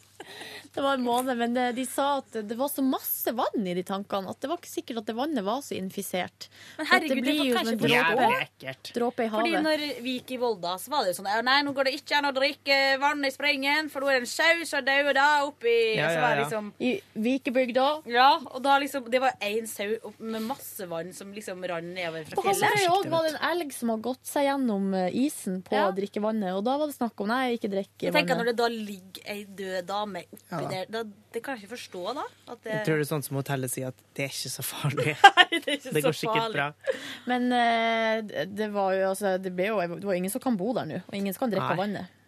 Det 0.75 0.81
var 0.81 0.95
en 0.97 1.03
måned, 1.05 1.37
men 1.37 1.53
det, 1.55 1.67
de 1.77 1.85
sa 1.87 2.19
at 2.23 2.33
det 2.49 2.57
var 2.57 2.69
så 2.73 2.81
masse 2.85 3.33
vann 3.37 3.67
i 3.69 3.75
de 3.77 3.83
tankene 3.85 4.31
at 4.33 4.41
det 4.41 4.49
var 4.49 4.57
ikke 4.57 4.71
sikkert 4.73 5.03
at 5.03 5.07
det 5.11 5.15
vannet 5.19 5.45
var 5.45 5.61
så 5.61 5.75
infisert. 5.77 6.49
Men 6.79 6.87
At 6.87 6.93
herregud, 6.95 7.17
det 7.17 7.23
blir 7.27 7.39
var 7.39 7.47
jo 7.47 7.57
kanskje 7.57 7.73
som 7.73 7.73
en 7.73 7.83
dråpe, 7.83 8.49
i 8.63 8.95
dråpe 8.97 9.27
i 9.27 9.29
Fordi 9.35 9.53
når 9.67 9.85
vi 10.07 10.15
gikk 10.19 10.31
i 10.33 10.39
Volda, 10.41 10.73
så 10.81 10.91
var 10.95 11.05
det 11.05 11.13
jo 11.13 11.19
sånn 11.21 11.29
Nei, 11.45 11.59
nå 11.67 11.75
går 11.77 11.91
det 11.91 11.95
ikke 11.99 12.17
an 12.19 12.29
å 12.31 12.33
drikke 12.37 12.79
vann 13.03 13.25
i 13.29 13.31
springen, 13.35 13.91
for 13.93 14.01
da 14.07 14.13
er 14.15 14.21
det 14.21 14.25
en 14.25 14.33
sau 14.33 14.65
som 14.73 14.85
dauer 14.87 15.13
da 15.19 15.27
oppi 15.45 15.77
Ja, 15.99 16.09
så 16.09 16.17
ja, 16.17 16.23
var 16.25 16.31
det 16.33 16.41
ja. 16.41 16.47
liksom, 16.47 16.73
I 16.81 16.93
Vikebygda. 17.29 17.87
Ja, 18.13 18.31
og 18.41 18.63
da 18.65 18.79
liksom 18.83 19.11
Det 19.13 19.21
var 19.23 19.37
én 19.45 19.69
sau 19.69 20.13
med 20.19 20.43
masse 20.49 20.87
vann 20.91 21.13
som 21.13 21.33
liksom 21.37 21.61
rant 21.69 21.93
nedover 21.93 22.25
fra 22.31 22.37
På 22.41 22.47
Hamarøy 22.49 22.79
fjellet. 22.79 22.97
òg 22.97 23.11
var 23.13 23.29
det 23.29 23.35
en 23.37 23.45
elg 23.53 23.73
som 23.77 23.93
har 23.93 24.03
gått 24.09 24.25
seg 24.29 24.49
gjennom 24.49 24.89
eh, 24.97 25.11
isen 25.27 25.61
på 25.67 25.77
Ja. 25.77 25.91
drikkevannet, 25.93 26.57
og 26.57 26.65
da 26.65 26.79
var 26.81 26.89
det 26.89 26.97
snakk 26.97 27.21
om 27.21 27.29
nei, 27.29 27.57
ikke 27.59 27.71
drikk 27.77 28.07
Jeg 28.09 28.13
tenker 28.17 28.39
Når 28.41 28.53
det 28.53 28.57
da 28.63 28.69
ligger 28.73 29.29
ei 29.37 29.45
død 29.45 29.87
dame 29.93 30.25
oppi 30.31 30.41
Ja. 30.62 30.62
Der, 30.71 30.87
da, 30.91 31.03
det 31.33 31.43
kan 31.43 31.57
jeg 31.57 31.65
ikke 31.65 31.73
forstå, 31.77 32.03
da. 32.15 32.25
At 32.53 32.63
det, 32.63 32.73
Jeg 32.73 32.85
tror 32.87 32.97
det 33.03 33.07
er 33.07 33.11
sånn 33.15 33.23
som 33.27 33.37
hotellet 33.41 33.71
sier, 33.75 33.89
at 33.89 34.01
det 34.15 34.25
er 34.25 34.33
ikke 34.35 34.53
så 34.55 34.63
farlig. 34.63 35.17
det 35.53 35.63
er 35.67 35.77
ikke 35.79 35.93
Det 35.99 36.03
går 36.07 36.13
så 36.17 36.21
sikkert 36.23 36.43
farlig. 36.43 36.55
bra. 36.55 36.97
Men 37.27 37.53
uh, 37.53 38.23
det- 38.33 38.49
det 38.57 38.71
var 38.73 38.95
jo 38.95 39.09
altså 39.13 39.37
Det 39.43 39.53
ble 39.57 39.67
jo 39.73 39.81
Det 39.99 40.05
var 40.05 40.15
ingen 40.15 40.31
som 40.31 40.41
kan 40.41 40.57
bo 40.57 40.73
der 40.73 40.85
nå, 40.85 41.03
og 41.09 41.15
ingen 41.15 41.33
som 41.35 41.47
kan 41.47 41.51
drikke 41.57 41.71
av 41.77 41.79
vannet. 41.87 42.19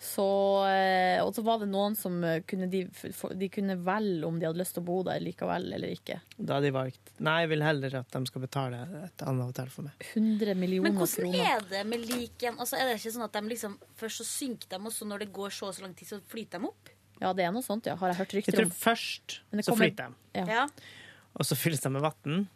Så, 0.00 0.24
eh, 0.64 1.20
og 1.20 1.34
så 1.36 1.42
var 1.44 1.58
det 1.60 1.66
noen 1.68 1.92
som 1.94 2.14
eh, 2.24 2.38
kunne 2.48 2.70
de, 2.72 2.86
de 3.36 3.48
kunne 3.52 3.74
velge 3.84 4.24
om 4.24 4.38
de 4.40 4.46
hadde 4.48 4.56
lyst 4.62 4.72
til 4.72 4.80
å 4.80 4.86
bo 4.86 5.02
der 5.04 5.20
likevel 5.20 5.66
eller 5.76 5.92
ikke. 5.92 6.16
Da 6.38 6.54
hadde 6.56 6.70
de 6.70 6.72
valgt 6.72 7.10
Nei, 7.20 7.34
jeg 7.42 7.50
vil 7.50 7.60
heller 7.66 7.96
at 7.98 8.08
de 8.16 8.22
skal 8.30 8.40
betale 8.46 8.78
et 9.04 9.24
annet 9.28 9.50
hotell 9.50 9.68
for 9.68 9.84
meg. 9.90 10.06
100 10.14 10.54
millioner 10.56 10.88
Men 10.88 10.96
hvordan 11.02 11.34
kroner. 11.34 11.50
er 11.52 11.68
det 11.68 11.82
med 11.92 12.06
liken? 12.08 12.56
Altså, 12.56 12.78
er 12.80 12.88
det 12.88 12.96
ikke 12.96 13.12
sånn 13.18 13.26
at 13.28 13.36
de 13.36 13.42
liksom 13.52 13.76
Først 14.00 14.22
så 14.22 14.28
synker 14.30 14.72
de, 14.72 14.80
og 14.88 14.96
så 14.96 15.04
når 15.10 15.26
det 15.26 15.32
går 15.36 15.52
så 15.52 15.68
og 15.68 15.76
så 15.76 15.84
lang 15.84 15.92
tid, 16.00 16.08
så 16.08 16.22
flyter 16.32 16.56
de 16.64 16.72
opp? 16.72 16.88
Ja, 17.20 17.32
det 17.36 17.44
er 17.44 17.52
noe 17.52 17.62
sånt, 17.62 17.84
ja. 17.86 17.94
Har 18.00 18.08
jeg 18.08 18.16
hørt 18.16 18.32
Jeg 18.32 18.42
rykter 18.44 18.56
tror 18.56 18.64
om. 18.64 18.70
først 18.70 19.40
kommer... 19.50 19.56
det 19.60 19.64
så 19.66 19.70
kommer- 19.72 19.90
flyter 19.90 20.08
de, 20.08 20.14
Ja. 20.40 20.44
Ja. 20.46 20.66
og 21.36 21.44
så 21.44 21.54
fylles 21.56 21.80
de 21.84 21.90
med 21.90 22.02
vann. 22.02 22.48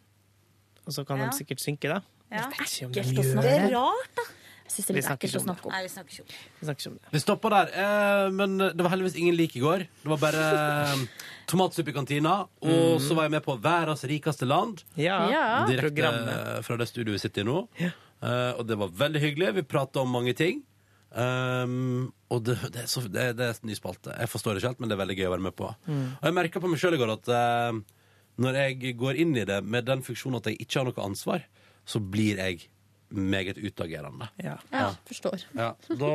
Og 0.87 0.93
så 0.93 1.05
kan 1.05 1.17
Ja. 1.19 1.29
de 1.29 1.37
sikkert 1.37 1.59
synke, 1.61 1.87
da. 1.89 2.01
Ja. 2.31 2.49
Jeg 2.49 2.49
vet 2.49 2.69
ikke 2.71 2.85
om 2.85 2.91
de 2.91 3.01
gjør 3.01 3.41
Det 3.41 3.43
det. 3.43 3.71
er 3.71 3.75
rart, 3.77 4.15
da. 4.15 4.21
Jeg 4.65 4.71
synes 4.73 4.85
det 4.85 4.89
er 4.89 4.93
Vi 4.93 4.97
litt 4.97 5.05
snakker 5.05 5.27
ekkelt 5.27 5.35
å 5.35 5.39
om 5.39 5.45
snakke 5.45 5.65
om. 5.65 5.71
Nei, 5.71 5.81
vi 5.83 5.89
snakker 5.93 6.11
ikke 6.11 6.21
om 6.21 6.27
det. 6.27 6.35
Vi 6.59 6.65
snakker 6.65 6.81
ikke 6.81 6.89
om 6.91 6.97
det. 6.97 7.11
Vi 7.11 7.19
stopper 7.19 7.49
der, 7.49 7.67
eh, 7.77 8.29
men 8.31 8.57
det 8.57 8.81
var 8.81 8.89
heldigvis 8.89 9.15
ingen 9.15 9.35
lik 9.37 9.55
i 9.55 9.59
går. 9.61 9.77
Det 10.03 10.09
var 10.09 10.17
bare 10.17 10.41
eh, 10.89 11.05
tomatsuppe 11.45 11.89
i 11.89 11.93
kantina, 11.93 12.47
og 12.61 12.99
så 12.99 13.13
var 13.15 13.23
jeg 13.29 13.31
med 13.37 13.43
på 13.45 13.61
Verdens 13.61 14.03
rikeste 14.03 14.45
land. 14.49 14.81
Ja, 14.97 15.29
Ja. 15.29 15.65
Direkte 15.67 15.93
programmet. 15.93 16.65
fra 16.65 16.77
det 16.77 16.87
studioet 16.89 17.13
vi 17.21 17.27
sitter 17.29 17.41
i 17.41 17.45
nå. 17.45 17.67
Eh, 18.23 18.51
og 18.57 18.65
det 18.65 18.75
var 18.77 18.87
veldig 18.89 19.21
hyggelig. 19.21 19.53
Vi 19.53 19.61
prata 19.61 19.99
om 20.01 20.09
mange 20.09 20.33
ting. 20.35 20.63
Um, 21.15 22.09
og 22.27 22.41
det, 22.43 22.57
det, 22.73 22.81
er 22.83 22.87
så, 22.91 23.05
det, 23.07 23.29
det 23.39 23.45
er 23.45 23.55
en 23.55 23.69
ny 23.69 23.75
spalte. 23.77 24.11
Jeg 24.19 24.31
forstår 24.31 24.55
det 24.55 24.61
ikke 24.61 24.73
helt, 24.73 24.81
men 24.83 24.91
det 24.91 24.97
er 24.97 25.03
veldig 25.03 25.17
gøy 25.19 25.27
å 25.29 25.35
være 25.35 25.45
med 25.47 25.55
på. 25.55 25.69
Og 25.71 26.25
jeg 26.27 26.35
merka 26.35 26.61
på 26.63 26.71
meg 26.71 26.81
sjøl 26.81 26.97
i 26.97 26.99
går 26.99 27.13
at 27.13 27.29
uh, 27.31 27.99
når 28.43 28.57
jeg 28.59 28.95
går 28.99 29.19
inn 29.23 29.35
i 29.39 29.45
det 29.47 29.61
med 29.63 29.87
den 29.87 30.03
funksjonen 30.03 30.41
at 30.41 30.49
jeg 30.51 30.59
ikke 30.65 30.81
har 30.81 30.89
noe 30.89 31.05
ansvar, 31.05 31.45
så 31.87 32.01
blir 32.01 32.41
jeg 32.41 32.65
meget 33.15 33.61
utagerende. 33.61 34.27
Ja. 34.43 34.57
Ja, 34.73 34.89
forstår. 35.07 35.45
Ja, 35.55 35.69
da, 35.87 36.11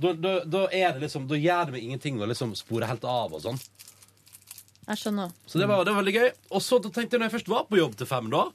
da, 0.00 0.14
da, 0.14 0.32
da 0.46 0.62
er 0.72 0.94
det 0.94 1.02
liksom 1.02 1.26
Da 1.28 1.36
gjør 1.36 1.68
det 1.68 1.74
meg 1.74 1.84
ingenting 1.84 2.20
å 2.22 2.28
liksom 2.30 2.54
spore 2.56 2.88
helt 2.88 3.04
av 3.04 3.34
og 3.36 3.44
sånn. 3.44 3.60
Jeg 4.86 5.02
skjønner. 5.02 5.34
Så 5.46 5.60
det 5.60 5.68
var, 5.68 5.84
det 5.84 5.92
var 5.92 6.00
veldig 6.00 6.16
gøy. 6.16 6.30
Og 6.56 6.64
så 6.64 6.80
da 6.82 6.88
tenkte 6.94 7.14
jeg 7.18 7.20
når 7.20 7.28
jeg 7.28 7.36
først 7.36 7.52
var 7.52 7.68
på 7.68 7.78
jobb 7.78 7.98
til 8.00 8.08
fem, 8.10 8.30
da, 8.32 8.46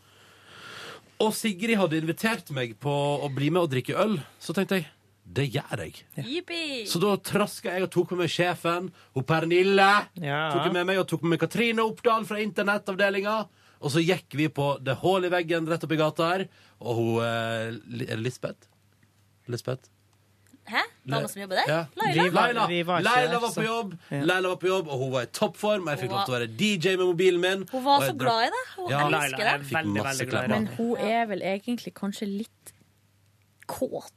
og 1.24 1.32
Sigrid 1.32 1.78
hadde 1.80 2.02
invitert 2.02 2.50
meg 2.56 2.74
på 2.82 2.92
å 2.92 3.30
bli 3.32 3.48
med 3.54 3.64
og 3.64 3.72
drikke 3.72 3.96
øl, 4.02 4.18
så 4.42 4.56
tenkte 4.56 4.82
jeg 4.82 4.90
det 5.26 5.48
gjør 5.50 5.82
jeg. 5.82 6.04
Jippi! 6.22 6.64
Så 6.88 7.00
da 7.02 7.16
traska 7.18 7.74
jeg 7.74 7.88
og 7.88 7.92
tok 7.94 8.14
med 8.14 8.26
meg 8.26 8.32
sjefen, 8.32 8.92
og 9.18 9.26
Pernille. 9.28 9.88
Ja. 10.22 10.44
Tok 10.54 10.68
jeg 10.68 10.76
med 10.78 10.86
meg 10.92 11.02
og 11.02 11.08
tok 11.10 11.26
med 11.26 11.34
meg 11.36 11.42
Katrine 11.42 11.82
Oppdal 11.86 12.28
fra 12.30 12.38
internettavdelinga. 12.44 13.40
Og 13.82 13.92
så 13.92 14.04
gikk 14.06 14.38
vi 14.38 14.48
på 14.54 14.70
det 14.86 14.96
hull 15.02 15.26
i 15.28 15.34
veggen 15.34 15.68
rett 15.70 15.84
oppi 15.86 15.98
gata 16.00 16.30
her. 16.32 16.46
Og 16.80 16.96
hun 17.02 17.12
eh, 17.26 18.06
Er 18.06 18.16
det 18.16 18.22
Lisbeth? 18.22 18.70
Lisbeth? 19.52 19.90
Hæ? 20.66 20.82
Dama 21.06 21.28
som 21.30 21.42
jobber 21.44 21.60
der? 21.60 21.68
Ja. 21.70 21.82
Laila? 22.00 22.24
Laila, 22.34 22.68
var 22.88 23.04
Laila 23.06 23.40
var 23.44 23.52
på 23.54 23.66
jobb, 23.66 23.92
Ja. 24.10 24.22
Laila 24.26 24.50
var 24.50 24.62
på 24.62 24.68
jobb, 24.72 24.88
og 24.90 24.98
hun 25.04 25.12
var 25.14 25.28
i 25.28 25.30
toppform. 25.30 25.90
Jeg 25.92 26.00
fikk 26.02 26.16
lov 26.16 26.24
til 26.26 26.34
å 26.34 26.38
være 26.40 26.48
DJ 26.58 26.96
med 26.98 27.06
mobilen 27.12 27.42
min. 27.44 27.66
Hun 27.70 27.84
var 27.86 28.06
så 28.08 28.16
glad 28.18 28.48
i 28.48 28.54
det. 28.56 28.64
Hun 28.78 28.90
Ja, 28.90 29.04
Laila 29.04 29.26
elsker 29.28 29.52
er 29.52 29.68
veldig, 29.74 30.06
veldig 30.10 30.28
glad 30.32 30.48
i 30.48 30.48
deg. 30.48 30.56
Men 30.56 30.68
hun 30.80 31.06
er 31.12 31.28
vel 31.30 31.46
egentlig 31.54 31.94
kanskje 31.94 32.30
litt 32.32 32.74
kåt 33.70 34.14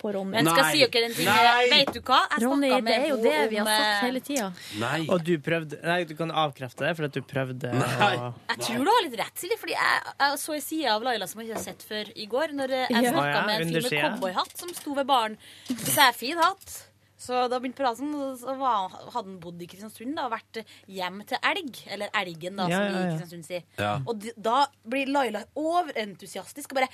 på 0.00 0.12
Ronny. 0.16 0.32
Men 0.34 0.48
skal 0.48 0.62
jeg 0.64 0.72
si 0.72 0.90
dere 0.96 1.08
en 1.10 1.14
ting? 1.18 1.28
Nei! 1.28 1.68
Vet 1.70 1.92
du 1.94 2.00
hva? 2.00 2.18
Jeg 2.32 2.44
Ronny, 2.46 2.70
snakket 2.70 2.84
det 2.84 2.84
med 2.88 3.04
er 3.04 3.08
jo 3.12 3.18
det 3.22 3.36
vi 3.52 3.60
har 3.60 3.70
sagt 3.70 3.86
eh, 3.90 4.02
hele 4.08 4.22
tida. 4.26 4.48
Nei. 4.80 5.00
Og 5.12 5.24
du 5.28 5.32
prøvde 5.44 5.80
Nei, 5.84 5.98
du 6.08 6.14
kan 6.18 6.32
avkrefte 6.44 6.86
det, 6.88 6.92
for 6.98 7.08
at 7.10 7.16
du 7.16 7.20
prøvde 7.22 7.72
Nei. 7.76 8.10
å 8.16 8.32
Jeg 8.54 8.64
tror 8.66 8.84
du 8.88 8.92
har 8.94 9.04
litt 9.06 9.18
rett, 9.20 9.36
Silje, 9.44 9.60
fordi 9.60 9.76
jeg, 9.76 10.14
jeg 10.24 10.38
så 10.44 10.56
en 10.58 10.66
side 10.66 10.94
av 10.96 11.06
Laila 11.06 11.28
som 11.30 11.40
jeg 11.44 11.50
ikke 11.50 11.58
har 11.60 11.66
sett 11.68 11.86
før 11.86 12.12
i 12.16 12.26
går. 12.36 12.56
Når 12.60 12.76
eh, 12.80 12.86
jeg 12.90 13.04
Ja. 13.04 13.14
snakka 13.14 13.30
Å 13.30 13.34
ja, 13.36 13.46
med 13.46 13.54
en 13.54 13.60
fyr 13.60 13.66
med 13.66 13.82
undersida. 13.84 14.08
cowboyhatt 14.16 14.56
som 14.64 14.72
sto 14.74 14.94
ved 14.96 15.06
baren. 15.10 15.36
Så 15.70 15.92
sa 15.94 16.08
jeg 16.10 16.18
fin 16.24 16.40
hatt. 16.40 16.78
Så 17.20 17.36
da 17.52 17.58
begynte 17.60 17.82
praten, 17.82 18.14
så 18.40 18.54
var, 18.56 18.94
hadde 19.12 19.26
han 19.28 19.34
bodd 19.42 19.60
i 19.60 19.66
Kristiansund 19.68 20.14
da, 20.16 20.24
og 20.24 20.32
vært 20.32 20.62
hjem 20.88 21.20
til 21.28 21.42
elg. 21.50 21.80
Eller 21.92 22.08
Elgen, 22.16 22.56
da, 22.56 22.68
Ja, 22.70 22.78
som 22.80 22.94
vi 22.94 23.00
i. 23.00 23.10
Kristiansund 23.10 23.48
sier. 23.50 23.66
Ja. 23.76 23.90
Og 24.08 24.24
da 24.40 24.62
blir 24.88 25.10
Laila 25.12 25.42
overentusiastisk 25.60 26.72
og 26.72 26.80
bare 26.80 26.88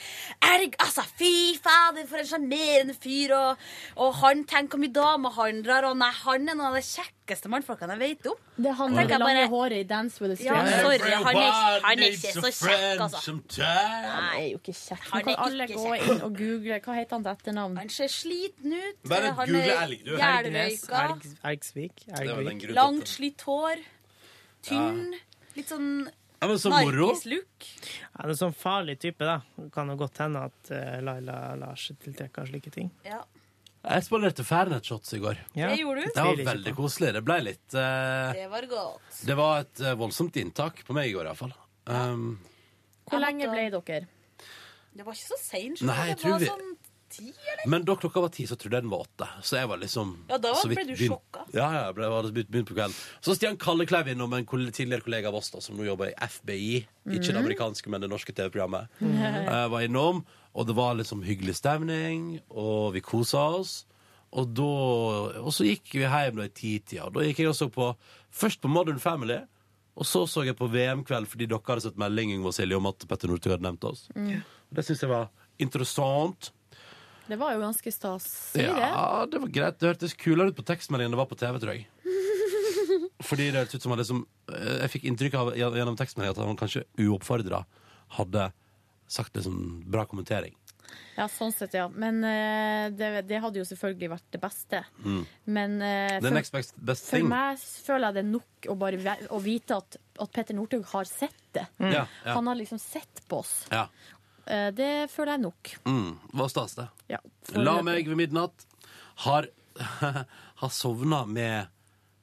Elg, 0.57 0.75
altså! 0.83 1.05
Fy 1.17 1.33
fader, 1.63 2.07
for 2.11 2.21
en 2.23 2.29
sjarmerende 2.29 2.97
fyr! 2.99 3.35
Og, 3.37 3.69
og 4.03 4.17
han 4.23 4.43
tenker 4.51 4.77
hvor 4.77 4.83
mye 4.83 4.97
damer 4.97 5.37
han 5.39 5.63
drar, 5.67 5.87
og 5.93 5.97
nei, 6.01 6.11
han 6.25 6.43
er 6.51 6.57
noen 6.59 6.67
av 6.73 6.77
det 6.81 6.85
kjekkeste 6.89 7.51
mannfolkene 7.53 7.95
jeg 7.97 8.03
vet 8.17 8.29
om. 8.33 8.43
Det 8.57 8.71
er 8.73 8.77
han 8.79 8.95
med 8.97 9.11
det 9.11 9.19
lange 9.21 9.47
håret 9.53 9.83
i 9.83 9.87
Dance 9.89 10.23
with 10.23 10.33
a 10.33 10.45
Ja, 10.47 10.59
sorry, 10.81 10.99
han 11.13 11.37
er, 11.37 11.81
han 11.85 12.03
er 12.03 12.15
ikke 12.15 12.33
så 12.33 12.51
kjekk, 12.51 13.03
altså. 13.07 13.21
Han 13.61 14.39
er 14.41 14.47
jo 14.51 14.61
ikke 14.61 14.75
kjekk. 14.77 15.09
Nå 15.13 15.23
kan 15.27 15.41
alle 15.47 15.67
gå 15.71 15.87
inn 15.99 16.23
og 16.25 16.39
google 16.39 16.79
Hva 16.87 16.95
heter 16.97 17.17
han 17.19 17.27
til 17.27 17.33
etternavn? 17.35 17.77
Han 17.83 17.93
ser 17.93 18.11
sliten 18.13 18.73
ut. 18.77 19.01
Bare 19.11 19.33
google 19.37 19.65
elg, 19.77 20.05
du. 20.07 20.16
Elgnes, 20.23 20.83
Jælrøyka. 20.87 21.03
Elg, 21.07 21.39
Elgsvik, 21.53 22.05
Elgvik. 22.21 22.69
Langt, 22.77 23.09
slitt 23.09 23.43
hår. 23.47 23.83
Tynn. 24.67 25.15
Litt 25.57 25.71
sånn 25.73 25.91
Ja, 26.07 26.49
men 26.51 26.59
så 26.61 26.71
moro. 26.71 27.13
Ja, 27.25 28.27
det 28.27 28.35
er 28.35 28.39
sånn 28.39 28.55
farlig 28.57 28.99
type, 29.01 29.25
da. 29.25 29.39
Det 29.57 29.71
kan 29.73 29.89
jo 29.89 29.97
godt 30.01 30.21
hende 30.21 30.43
at 30.51 30.71
uh, 30.75 30.99
Laila 31.07 31.39
lar 31.57 31.81
seg 31.81 31.97
tiltrekke 32.03 32.43
av 32.43 32.51
slike 32.51 32.73
ting. 32.75 32.91
Ja. 33.07 33.23
Jeg 33.87 34.03
spanderte 34.03 34.43
Fernet-shots 34.45 35.15
i 35.15 35.21
går. 35.23 35.39
Ja, 35.55 35.71
Det 35.71 35.79
gjorde 35.81 36.03
du. 36.03 36.11
Det 36.13 36.27
var 36.27 36.43
veldig 36.51 36.75
koselig. 36.77 37.13
Det 37.15 37.23
ble 37.25 37.39
litt 37.47 37.77
uh, 37.79 38.35
Det 38.35 38.49
var 38.53 38.67
godt. 38.71 39.23
Det 39.31 39.39
var 39.39 39.63
et 39.63 39.83
uh, 39.87 39.95
voldsomt 40.03 40.37
inntak 40.43 40.83
på 40.87 40.97
meg 40.97 41.13
i 41.13 41.17
går, 41.17 41.31
iallfall. 41.31 41.55
Um, 41.87 42.29
Hvor 43.07 43.23
lenge 43.23 43.49
ble 43.53 43.69
dere? 43.71 44.09
Det 44.97 45.05
var 45.05 45.17
ikke 45.17 45.29
så 45.29 45.39
seint. 45.41 45.81
Det 45.81 46.25
var 46.25 46.41
vi- 46.41 46.49
sånn 46.51 46.76
ti, 47.11 47.29
eller? 47.31 47.65
men 47.71 47.85
da 47.85 47.95
klokka 47.97 48.21
var 48.25 48.29
ti, 48.35 48.45
så 48.47 48.57
trodde 48.59 48.77
jeg 48.79 48.83
den 48.87 48.91
var 48.93 49.05
åtte. 49.07 49.29
Så 49.43 49.57
jeg 49.61 49.69
var 49.69 49.79
liksom 49.79 50.13
Ja, 50.29 50.39
da 50.39 50.53
så 50.55 50.69
ble 50.69 50.85
du 50.85 50.93
begynt- 50.95 51.11
sjokka. 51.15 51.45
Ja, 51.55 51.67
ja, 51.73 51.83
jeg 51.87 51.95
ble, 51.99 52.09
var 52.13 52.23
begynt, 52.31 52.51
begynt 52.51 52.69
på 52.71 52.75
kvelden. 52.77 52.97
Så 53.23 53.35
Stian 53.37 53.57
Kallekleiv 53.57 54.09
innom 54.13 54.33
en 54.37 54.45
koll- 54.47 54.71
tidligere 54.71 55.05
kollega 55.07 55.29
av 55.29 55.35
oss 55.41 55.51
da, 55.51 55.61
som 55.61 55.77
nå 55.77 55.85
jobber 55.87 56.11
i 56.11 56.15
FBI. 56.21 56.87
Ikke 57.09 57.33
det 57.33 57.37
amerikanske, 57.41 57.89
men 57.89 58.01
det 58.01 58.11
norske 58.11 58.33
TV-programmet. 58.35 58.89
Jeg 59.01 59.47
Eh, 59.57 59.69
var 59.69 59.81
innom, 59.87 60.25
og 60.55 60.67
det 60.67 60.75
var 60.77 60.95
liksom 60.99 61.23
hyggelig 61.23 61.57
stemning, 61.61 62.41
og 62.51 62.93
vi 62.95 63.01
kosa 63.01 63.39
oss. 63.61 63.85
Og, 64.37 64.49
da, 64.53 64.63
og 65.41 65.53
så 65.55 65.65
gikk 65.65 65.93
vi 65.95 66.03
hjem 66.05 66.37
da 66.37 66.43
i 66.45 66.49
titida. 66.53 67.07
Da 67.15 67.21
gikk 67.25 67.39
jeg 67.39 67.49
og 67.49 67.55
så 67.57 67.69
på 67.73 67.95
først 68.35 68.61
på 68.61 68.69
Modern 68.69 68.99
Family, 68.99 69.39
og 69.97 70.05
så 70.05 70.27
så 70.29 70.43
jeg 70.45 70.59
på 70.59 70.67
VM-kveld 70.69 71.25
fordi 71.31 71.47
dere 71.49 71.63
hadde 71.65 71.81
sett 71.87 71.97
melding 71.97 72.35
Yngve 72.35 72.51
og 72.51 72.53
Silje, 72.59 72.77
om 72.77 72.85
at 72.91 73.07
Petter 73.09 73.29
Northug 73.31 73.55
hadde 73.55 73.65
nevnt 73.65 73.85
oss. 73.89 74.09
Mm. 74.15 74.43
Og 74.43 74.75
Det 74.77 74.85
syns 74.85 75.01
jeg 75.01 75.09
var 75.09 75.31
interessant. 75.59 76.51
Det 77.27 77.39
var 77.41 77.55
jo 77.57 77.63
ganske 77.63 77.93
stas. 77.93 78.27
Det? 78.55 78.67
Ja, 78.67 79.27
det 79.31 79.41
var 79.43 79.53
greit. 79.53 79.79
Det 79.81 79.93
hørtes 79.93 80.15
kulere 80.19 80.53
ut 80.53 80.59
på 80.59 80.67
tekstmeldingen 80.67 81.11
enn 81.11 81.17
det 81.17 81.23
var 81.23 81.31
på 81.31 81.39
TV, 81.39 81.59
tror 81.63 81.75
jeg. 81.75 81.89
Fordi 83.29 83.49
det 83.51 83.65
hørtes 83.65 83.79
ut 83.79 83.87
som 83.87 83.95
han 83.95 84.01
liksom 84.03 84.21
eh, 84.53 84.77
Jeg 84.83 84.93
fikk 84.93 85.09
inntrykk 85.11 85.35
av 85.41 85.51
gjennom 85.59 85.99
tekstmeldingen 85.99 86.37
at 86.37 86.43
han 86.45 86.61
kanskje 86.61 86.85
uoppfordra 87.03 87.65
hadde 88.21 88.51
sagt 89.11 89.37
liksom 89.39 89.59
bra 89.91 90.05
kommentering. 90.07 90.55
Ja, 91.17 91.27
sånn 91.33 91.53
sett, 91.55 91.73
ja. 91.75 91.87
Men 91.89 92.21
uh, 92.21 92.93
det, 92.93 93.09
det 93.29 93.41
hadde 93.41 93.61
jo 93.61 93.65
selvfølgelig 93.67 94.11
vært 94.13 94.27
det 94.35 94.41
beste. 94.43 94.83
Mm. 95.01 95.23
Men 95.57 95.77
uh, 95.81 96.19
for, 96.21 96.37
best, 96.59 96.77
best 96.77 97.09
for 97.09 97.17
thing. 97.17 97.31
meg 97.31 97.63
føler 97.87 98.09
jeg 98.09 98.19
det 98.19 98.23
er 98.23 98.29
nok 98.29 98.69
å 98.69 98.77
bare 98.81 99.17
å 99.33 99.41
vite 99.43 99.79
at, 99.81 99.97
at 99.97 100.35
Petter 100.37 100.59
Northug 100.59 100.85
har 100.93 101.09
sett 101.09 101.41
det. 101.57 101.65
Mm. 101.81 101.89
Ja, 101.95 102.05
ja. 102.05 102.37
Han 102.37 102.51
har 102.53 102.61
liksom 102.61 102.81
sett 102.83 103.25
på 103.31 103.41
oss. 103.41 103.55
Ja. 103.73 103.87
Eh, 104.47 104.69
det 104.75 104.91
føler 105.11 105.37
jeg 105.37 105.43
nok. 105.43 105.73
Mm, 105.89 106.11
var 106.39 106.51
stas, 106.53 106.77
det. 106.79 106.89
Ja, 107.11 107.23
La 107.59 107.79
meg 107.87 108.09
ved 108.09 108.19
midnatt. 108.19 108.67
Har, 109.27 109.49
har 110.63 110.73
sovna 110.75 111.25
med, 111.27 111.67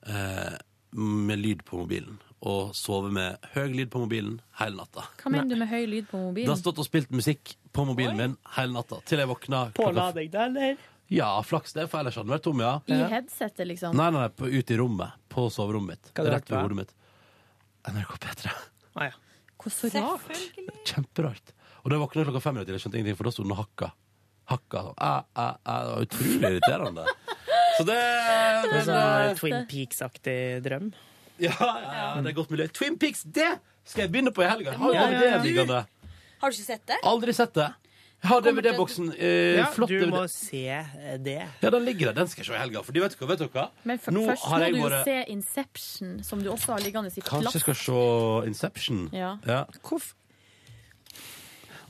eh, 0.07 0.55
med 0.91 1.41
lyd 1.41 1.65
på 1.67 1.81
mobilen. 1.83 2.21
Og 2.43 2.73
sovet 2.75 3.13
med 3.15 3.45
høy 3.53 3.69
lyd 3.71 3.91
på 3.91 4.01
mobilen 4.03 4.39
hele 4.59 4.81
natta. 4.81 5.05
Hva 5.21 5.31
mener 5.31 5.53
du 5.55 5.59
med 5.61 5.69
høy 5.71 5.85
lyd 5.87 6.09
på 6.09 6.19
mobilen? 6.19 6.47
Det 6.47 6.51
har 6.51 6.59
stått 6.59 6.81
og 6.83 6.87
spilt 6.87 7.13
musikk 7.15 7.55
på 7.71 7.85
mobilen 7.87 8.19
min 8.19 8.33
hele 8.57 8.75
natta 8.75 8.99
til 9.07 9.23
jeg 9.23 9.31
våkna. 9.31 9.69
På 9.77 9.87
deg 9.95 10.27
da, 10.33 10.49
eller? 10.49 10.75
Ja, 11.13 11.29
flaks 11.45 11.75
det, 11.75 11.87
for 11.91 12.01
ellers 12.01 12.15
hadde 12.17 12.27
den 12.27 12.35
vært 12.35 12.45
tom, 12.47 12.61
ja. 12.63 12.73
I 12.89 12.99
headsetet, 13.11 13.67
liksom? 13.69 13.95
Nei, 13.95 14.09
nei, 14.11 14.25
nei, 14.25 14.29
på, 14.33 14.47
ute 14.49 14.75
i 14.75 14.77
rommet. 14.79 15.15
På 15.31 15.45
soverommet 15.51 15.99
mitt. 15.99 16.11
Rett 16.19 16.51
ved 16.51 16.59
hodet 16.59 16.79
mitt. 16.79 16.93
NRK 17.91 18.15
P3. 18.23 18.53
Ah, 18.95 19.09
ja. 19.11 19.43
Hvor 19.63 19.71
så 19.71 19.91
rart. 19.93 20.39
Kjemperart. 20.87 21.53
Og 21.84 21.91
da 21.91 21.97
jeg 21.97 22.03
våkna 22.05 22.23
klokka 22.30 22.41
fem, 22.43 22.55
minutter, 22.55 22.77
jeg 22.77 22.84
skjønte 22.85 22.99
ingenting, 22.99 23.18
for 23.19 23.27
da 23.27 23.34
sto 23.35 23.43
den 23.43 23.51
og 23.55 23.60
hakka. 23.60 23.89
Hakka 24.53 24.84
sånn. 24.88 24.95
Æ, 25.03 25.11
æ, 25.35 25.47
æ. 25.68 25.76
Det 25.84 25.91
var 25.91 26.05
utrolig 26.07 26.51
irriterende. 26.53 27.05
Så 27.77 27.85
det 27.89 27.97
men, 27.97 28.77
er 28.77 28.85
sånn 28.88 28.97
eh, 29.01 29.35
Twin 29.39 29.60
Peaks-aktig 29.72 30.39
drøm. 30.64 30.91
Ja, 31.41 31.53
ja, 31.57 31.93
ja, 31.97 32.10
det 32.22 32.31
er 32.31 32.35
godt 32.38 32.51
mulig. 32.53 32.69
Twin 32.77 32.99
Peaks, 33.01 33.23
det 33.26 33.49
skal 33.84 34.05
jeg 34.05 34.14
begynne 34.14 34.31
på 34.35 34.45
i 34.45 34.49
helga. 34.51 34.76
Har 34.80 34.93
Ja, 34.95 35.07
ja, 35.11 35.39
ja. 35.41 35.65
det. 35.68 35.81
Har 36.43 36.51
du 36.51 36.55
ikke 36.55 36.68
sett 36.69 36.85
det? 36.88 36.99
Aldri 37.10 37.35
sett 37.35 37.55
det. 37.57 37.72
Jeg 38.23 38.30
har 38.31 38.41
DVD-boksen. 38.45 39.10
Eh, 39.19 39.57
Ja, 39.57 39.65
flott 39.76 39.89
du 39.91 39.97
DVD. 39.99 40.11
må 40.14 40.23
se 40.31 40.64
det. 41.19 41.41
Ja, 41.60 41.69
den 41.69 41.84
ligger 41.84 42.14
der. 42.14 42.22
Den 42.22 42.27
skal 42.31 42.45
jeg 42.45 42.47
se 42.47 42.55
i 42.55 42.61
helga. 42.61 42.84
For 42.88 42.95
de 42.95 43.01
vet 43.03 43.18
hva, 43.19 43.27
vet 43.27 43.41
dere 43.43 43.51
hva? 43.51 43.65
Men 43.84 43.99
for, 43.99 44.15
Nå 44.15 44.23
først 44.30 44.47
må 44.47 44.60
du 44.64 44.77
jo 44.77 44.84
bare... 44.88 45.03
se 45.03 45.18
Inception, 45.34 46.14
som 46.23 46.39
du 46.43 46.47
også 46.53 46.77
har 46.77 46.85
liggende 46.85 47.11
i 47.11 47.26
Kanskje 47.27 47.57
jeg 47.60 47.65
skal 47.65 47.76
se 47.81 47.97
Inception. 48.47 49.10
Ja. 49.11 49.34
Hvorfor? 49.81 50.15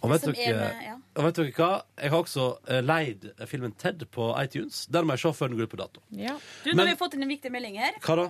Og 0.04 0.12
vet, 0.12 0.26
er 0.28 0.34
dere, 0.36 0.60
med- 0.60 0.84
ja. 0.84 0.96
og 1.16 1.24
vet 1.30 1.38
dere 1.40 1.52
hva? 1.56 1.70
Jeg 2.04 2.12
har 2.12 2.24
også 2.26 2.48
eh, 2.68 2.82
leid 2.84 3.28
filmen 3.48 3.72
Ted 3.80 4.04
på 4.12 4.30
iTunes. 4.44 4.86
Den 4.92 5.08
må 5.08 5.16
jeg 5.16 5.24
se 5.24 5.32
før 5.38 5.48
den 5.54 5.58
går 5.62 5.70
ut 5.70 5.74
på 5.78 5.80
dato. 5.80 6.02
Ja. 6.12 6.36
Du, 6.64 6.72
nå 6.72 6.76
Men- 6.76 6.88
har 6.88 6.96
vi 6.96 7.00
fått 7.06 7.14
inn 7.16 7.24
en 7.24 7.32
viktig 7.32 7.52
melding 7.56 7.78
her. 7.80 7.96
Hva 8.04 8.16
da? 8.20 8.28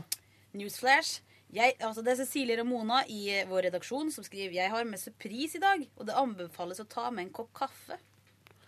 Newsflash. 0.54 1.22
Jeg, 1.54 1.76
altså 1.86 2.02
det 2.06 2.14
er 2.16 2.24
Cecilie 2.24 2.58
Ramona 2.58 3.04
i 3.10 3.28
eh, 3.30 3.44
vår 3.50 3.68
redaksjon 3.70 4.08
som 4.14 4.24
skriver 4.26 4.56
Jeg 4.58 4.72
har 4.74 4.86
med 4.90 4.98
surprise 5.02 5.58
i 5.58 5.62
dag, 5.62 5.84
og 5.98 6.06
det 6.10 6.16
anbefales 6.18 6.80
å 6.82 6.86
ta 6.90 7.10
med 7.14 7.28
en 7.28 7.34
kopp 7.34 7.52
kaffe 7.54 7.98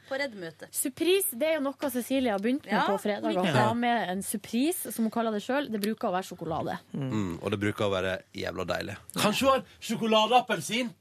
på 0.05 0.19
reddmøte. 0.21 0.67
Surprise 0.69 1.33
det 1.33 1.47
er 1.47 1.55
jo 1.55 1.63
noe 1.65 1.89
Cecilie 1.89 2.29
har 2.29 2.37
begynt 2.41 2.65
med 2.67 2.75
Ja, 2.77 2.83
på 2.85 2.99
fredag. 3.01 3.25
Å 3.25 3.41
viktig. 3.41 3.77
med 3.81 4.09
en 4.11 4.21
surprise, 4.21 4.91
som 4.93 5.05
hun 5.07 5.11
kaller 5.11 5.33
det 5.33 5.41
sjøl. 5.41 5.65
Det 5.73 5.81
bruker 5.81 6.09
å 6.09 6.13
være 6.13 6.27
sjokolade. 6.29 6.75
Mm, 6.93 7.39
og 7.41 7.49
det 7.55 7.59
bruker 7.63 7.87
å 7.87 7.93
være 7.95 8.19
jævla 8.37 8.65
deilig. 8.69 8.97
Kanskje 9.17 9.45
hun 9.47 9.51
har 9.55 9.65
sjokoladeappelsin? 9.81 10.93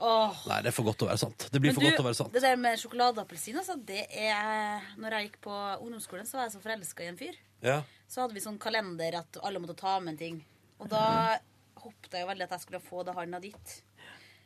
Åh. 0.00 0.38
Nei, 0.48 0.62
det 0.64 0.70
er 0.70 0.74
for 0.74 0.88
godt 0.88 1.02
å 1.04 1.10
være 1.10 1.20
sant. 1.20 1.44
Det 1.52 1.60
blir 1.60 1.74
Men 1.74 1.76
for 1.76 1.84
du, 1.84 1.90
godt 1.90 2.00
å 2.00 2.06
være 2.06 2.18
sant. 2.22 2.32
Det 2.32 2.40
der 2.40 2.56
med 2.56 2.80
sjokoladeappelsin, 2.80 3.58
altså, 3.60 3.76
det 3.76 4.06
er 4.08 4.86
Når 4.96 5.16
jeg 5.16 5.28
gikk 5.28 5.40
på 5.44 5.56
ungdomsskolen, 5.76 6.28
så 6.28 6.38
var 6.38 6.48
jeg 6.48 6.54
så 6.54 6.62
forelska 6.64 7.04
i 7.04 7.10
en 7.10 7.20
fyr. 7.20 7.36
Ja. 7.64 7.82
Så 8.08 8.22
hadde 8.22 8.36
vi 8.36 8.44
sånn 8.44 8.58
kalender 8.60 9.20
at 9.20 9.40
alle 9.44 9.60
måtte 9.60 9.76
ta 9.76 9.98
med 10.00 10.14
en 10.14 10.20
ting. 10.22 10.40
Og 10.80 10.88
da 10.88 11.04
håpte 11.80 12.16
jeg 12.16 12.24
jo 12.24 12.30
veldig 12.30 12.46
at 12.48 12.56
jeg 12.56 12.64
skulle 12.64 12.82
få 12.84 13.04
det 13.04 13.16
han 13.16 13.36
hadde 13.36 13.52
gitt. 13.52 13.76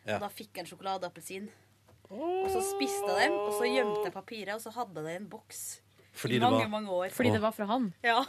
Ja. 0.05 0.18
Og 0.18 0.26
da 0.26 0.32
fikk 0.32 0.51
jeg 0.59 0.64
en 0.64 0.72
sjokoladeappelsin. 0.72 1.47
Og 2.14 2.51
så 2.52 2.60
spiste 2.66 3.14
jeg 3.14 3.31
den, 3.31 3.39
og 3.39 3.55
så 3.56 3.70
gjemte 3.70 4.05
jeg 4.05 4.14
papiret, 4.14 4.55
og 4.59 4.62
så 4.62 4.74
hadde 4.74 5.01
jeg 5.01 5.06
det 5.06 5.14
i 5.14 5.20
en 5.22 5.31
boks. 5.31 5.62
Fordi 6.14 6.36
I 6.36 6.38
det 6.38 6.46
mange, 6.46 6.62
var- 6.62 6.70
mange 6.70 6.90
år. 6.94 7.10
Fordi 7.10 7.30
det 7.34 7.40
var 7.42 7.52
fra 7.52 7.66
han. 7.66 7.92
Ja. 8.04 8.20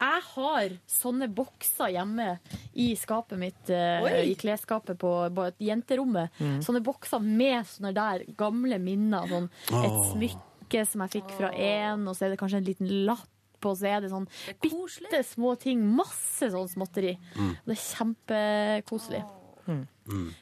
Jeg 0.00 0.22
har 0.34 0.68
sånne 0.88 1.28
bokser 1.28 1.92
hjemme 1.92 2.38
i 2.74 2.94
skapet 2.96 3.38
mitt, 3.38 3.70
eh, 3.70 4.02
Oi. 4.02 4.32
i 4.32 4.34
klesskapet 4.34 4.96
på, 4.98 5.12
på 5.34 5.46
et 5.46 5.58
jenterommet. 5.60 6.30
Mm. 6.40 6.60
Sånne 6.64 6.82
bokser 6.82 7.20
med 7.20 7.66
sånne 7.68 7.92
der 7.94 8.24
gamle 8.38 8.78
minner. 8.80 9.28
Sånn 9.28 9.50
et 9.68 9.90
oh. 9.92 10.04
smykke 10.14 10.86
som 10.88 11.04
jeg 11.04 11.18
fikk 11.18 11.30
fra 11.36 11.52
en, 11.52 12.08
og 12.08 12.16
så 12.16 12.26
er 12.26 12.30
det 12.32 12.40
kanskje 12.40 12.62
en 12.62 12.70
liten 12.70 12.94
lapp. 13.08 13.28
på, 13.58 13.72
så 13.74 13.88
er 13.90 14.00
det 14.04 14.12
sånn 14.12 14.28
bitte 14.62 15.18
små 15.26 15.56
ting. 15.58 15.80
Masse 15.82 16.46
sånn 16.52 16.68
småtteri. 16.70 17.16
Mm. 17.34 17.56
Det 17.66 17.74
er 17.74 17.80
kjempekoselig. 17.82 19.22
Mm. 19.66 19.80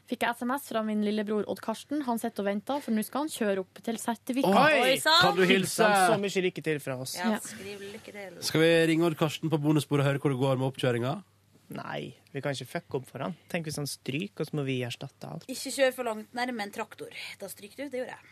Fikk 0.06 0.22
jeg 0.22 0.38
SMS 0.38 0.68
fra 0.70 0.82
min 0.86 1.02
lillebror 1.04 1.46
Odd 1.50 1.60
Karsten. 1.64 2.02
Han 2.06 2.20
sitter 2.22 2.44
og 2.44 2.48
venter, 2.50 2.82
for 2.84 2.94
nå 2.94 3.02
skal 3.06 3.24
han 3.24 3.32
kjøre 3.32 3.64
opp 3.64 3.80
til 3.86 3.98
sertifikat. 4.00 4.76
Oi! 4.82 4.98
Kan 5.04 5.38
du 5.38 5.42
hilse? 5.48 5.86
Så 5.86 6.18
mye 6.22 6.44
lykke 6.48 6.62
til 6.66 6.78
fra 6.82 6.98
oss. 7.02 7.16
Ja, 7.18 7.36
skriv 7.42 7.82
lykke 7.82 8.14
til. 8.14 8.36
Skal 8.46 8.62
vi 8.62 8.70
ringe 8.92 9.08
Odd 9.08 9.18
Karsten 9.18 9.52
på 9.52 9.58
bonusbordet 9.62 10.06
og 10.06 10.10
høre 10.12 10.22
hvor 10.22 10.34
det 10.34 10.40
går 10.42 10.60
med 10.60 10.68
oppkjøringa? 10.70 11.16
Nei, 11.76 12.14
vi 12.30 12.40
kan 12.44 12.54
ikke 12.54 12.68
fucke 12.76 13.00
opp 13.00 13.08
for 13.10 13.24
han. 13.26 13.34
Tenk 13.50 13.66
hvis 13.66 13.78
han 13.80 13.88
stryker, 13.90 14.44
og 14.44 14.50
så 14.50 14.58
må 14.58 14.62
vi 14.68 14.78
erstatte 14.86 15.26
alt. 15.26 15.48
Ikke 15.50 15.72
kjør 15.74 15.96
for 15.96 16.06
langt 16.06 16.36
nærme 16.36 16.62
en 16.62 16.74
traktor. 16.74 17.10
Da 17.40 17.50
stryker 17.50 17.82
du. 17.82 17.88
Det 17.90 18.04
gjorde 18.04 18.14
jeg. 18.14 18.22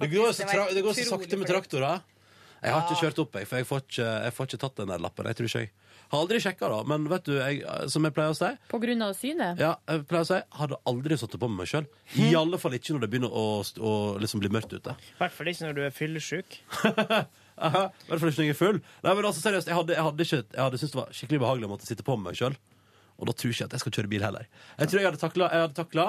Det 0.00 0.08
går, 0.10 0.32
så 0.32 0.48
tra 0.48 0.64
Det 0.72 0.82
går 0.82 0.96
så 0.96 1.04
sakte 1.06 1.38
med 1.38 1.46
traktorer. 1.50 2.02
Jeg 2.62 2.74
har 2.74 2.84
ikke 2.86 3.00
kjørt 3.02 3.18
opp, 3.24 3.36
jeg, 3.38 3.46
for 3.50 3.58
jeg 3.58 3.66
får 3.66 3.80
ikke, 3.82 4.08
jeg 4.26 4.34
får 4.36 4.48
ikke 4.48 4.60
tatt 4.64 4.76
den 4.82 4.90
der 4.92 5.00
lappen. 5.02 5.26
Jeg 5.30 5.38
tror 5.38 5.48
ikke 5.50 5.62
jeg 5.64 5.72
Har 6.12 6.26
aldri 6.26 6.38
sjekka, 6.44 6.68
da, 6.68 6.78
men 6.84 7.06
vet 7.08 7.24
du, 7.24 7.32
jeg, 7.38 7.62
som 7.88 8.04
jeg 8.04 8.12
pleier 8.12 8.34
å 8.34 8.36
si 8.36 8.50
På 8.68 8.76
grunn 8.82 9.00
av 9.06 9.14
synet? 9.16 9.60
ja, 9.62 9.70
jeg 9.88 10.02
pleier 10.10 10.26
å 10.26 10.28
si, 10.28 10.40
hadde 10.58 10.76
aldri 10.90 11.16
satt 11.16 11.32
det 11.32 11.40
på 11.40 11.48
med 11.48 11.62
meg 11.62 11.70
sjøl. 11.70 11.86
I 12.20 12.34
alle 12.36 12.58
fall 12.60 12.76
ikke 12.76 12.92
når 12.92 13.06
det 13.06 13.08
begynner 13.14 13.32
å, 13.32 13.44
å 13.64 13.92
liksom 14.20 14.42
bli 14.42 14.50
mørkt 14.52 14.74
ute. 14.76 14.92
I 14.92 15.16
hvert 15.22 15.32
fall 15.38 15.48
ikke 15.54 15.70
når 15.70 15.78
du 15.78 15.82
er 15.86 15.94
fyllesyk. 15.96 16.58
Aha, 17.62 17.86
I 17.88 18.10
hvert 18.10 18.20
fall 18.20 18.32
ikke 18.32 18.42
når 18.42 18.50
jeg 18.50 18.56
er 18.56 18.60
full. 18.60 18.82
Nei, 19.06 19.14
men 19.14 19.30
altså, 19.30 19.40
seriøst, 19.46 19.70
jeg 19.72 19.78
hadde, 19.78 19.96
jeg 19.96 20.06
hadde, 20.10 20.26
ikke, 20.28 20.42
jeg 20.52 20.62
hadde 20.66 20.82
syntes 20.82 20.92
det 20.92 21.00
var 21.00 21.16
skikkelig 21.16 21.42
behagelig 21.46 21.68
å 21.68 21.72
måtte 21.72 21.88
sitte 21.88 22.04
på 22.06 22.18
med 22.18 22.28
meg 22.28 22.38
sjøl. 22.42 22.58
Og 23.16 23.28
da 23.28 23.36
tror 23.36 23.48
jeg 23.52 23.56
ikke 23.56 23.70
at 23.70 23.76
jeg 23.78 23.84
skal 23.86 23.96
kjøre 23.96 24.12
bil 24.12 24.26
heller. 24.26 24.46
Jeg 24.82 24.92
tror 24.92 25.00
jeg 25.00 25.12
hadde 25.12 25.76
takla, 25.80 26.06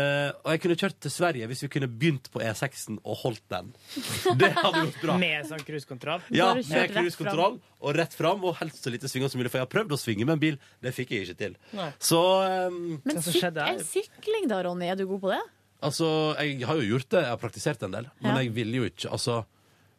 eh, 0.00 0.30
Og 0.44 0.50
jeg 0.52 0.62
kunne 0.62 0.76
kjørt 0.82 0.98
til 1.06 1.12
Sverige 1.14 1.48
hvis 1.50 1.64
vi 1.64 1.70
kunne 1.72 1.88
begynt 1.90 2.28
på 2.32 2.42
E6-en 2.44 2.98
og 3.02 3.18
holdt 3.24 3.44
den. 3.52 3.72
Det 4.40 4.52
hadde 4.56 4.84
gått 4.86 5.00
bra. 5.02 5.16
Med 5.20 5.48
sånn 5.48 5.64
cruisekontroll. 5.66 6.22
Ja, 6.36 6.52
med 6.56 6.94
cruisekontroll 6.94 7.58
og 7.86 7.96
rett 7.98 8.14
fram, 8.16 8.44
og 8.48 8.56
helst 8.60 8.84
så 8.84 8.92
lite 8.92 9.10
svinger 9.10 9.32
som 9.32 9.40
mulig. 9.40 9.52
For 9.52 9.60
jeg 9.60 9.66
har 9.66 9.72
prøvd 9.72 9.96
å 9.96 10.00
svinge 10.00 10.24
med 10.28 10.38
en 10.38 10.44
bil. 10.46 10.60
Det 10.82 10.94
fikk 10.96 11.12
jeg 11.16 11.26
ikke 11.26 11.40
til. 11.42 11.58
Nei. 11.76 11.90
Så 12.02 12.22
um, 12.70 12.96
Men 13.04 13.20
syk 13.24 13.42
sykling 13.90 14.48
da, 14.50 14.62
Ronny, 14.66 14.88
er 14.90 14.98
du 14.98 15.06
god 15.10 15.22
på 15.26 15.34
det? 15.34 15.42
Altså, 15.86 16.08
jeg 16.40 16.64
har 16.66 16.80
jo 16.80 16.88
gjort 16.94 17.10
det. 17.12 17.22
Jeg 17.26 17.32
har 17.34 17.42
praktisert 17.42 17.84
en 17.86 17.94
del. 17.98 18.08
Men 18.20 18.32
Ja. 18.32 18.42
jeg 18.42 18.54
vil 18.56 18.74
jo 18.78 18.88
ikke 18.88 19.12
Altså, 19.12 19.44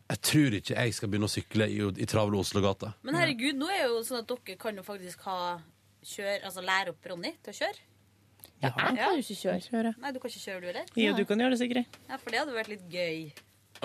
jeg 0.07 0.21
tror 0.23 0.55
ikke 0.57 0.75
jeg 0.75 0.93
skal 0.95 1.09
begynne 1.11 1.27
å 1.27 1.31
sykle 1.31 1.67
i, 1.67 1.79
i 2.03 2.07
travle 2.09 2.39
Oslo-gata. 2.39 2.93
Men 3.03 3.19
herregud, 3.19 3.59
nå 3.59 3.67
er 3.71 3.85
jo 3.89 4.01
sånn 4.07 4.23
at 4.23 4.29
dere 4.31 4.57
kan 4.59 4.75
jo 4.75 4.83
faktisk 4.87 5.21
ha 5.27 5.59
kjør, 6.07 6.45
altså 6.47 6.63
lære 6.63 6.93
opp 6.93 7.09
Ronny 7.11 7.33
til 7.43 7.53
å 7.53 7.57
kjøre. 7.59 7.85
Ja, 8.61 8.71
jeg 8.73 8.97
kan 8.97 8.97
jo 8.97 9.21
ikke 9.21 9.57
kjøre. 9.69 9.93
Nei, 10.01 10.11
du 10.11 10.19
kan 10.19 10.29
ikke 10.31 10.41
kjøre, 10.43 10.61
du 10.61 10.67
heller? 10.71 10.85
Ja, 10.97 11.11
du 11.13 11.23
kan 11.29 11.37
gjøre 11.43 11.53
det, 11.53 11.59
Sigrid. 11.61 11.97
Ja, 12.09 12.17
for 12.17 12.31
det 12.33 12.39
hadde 12.41 12.55
vært 12.57 12.71
litt 12.71 12.87
gøy. 12.89 13.27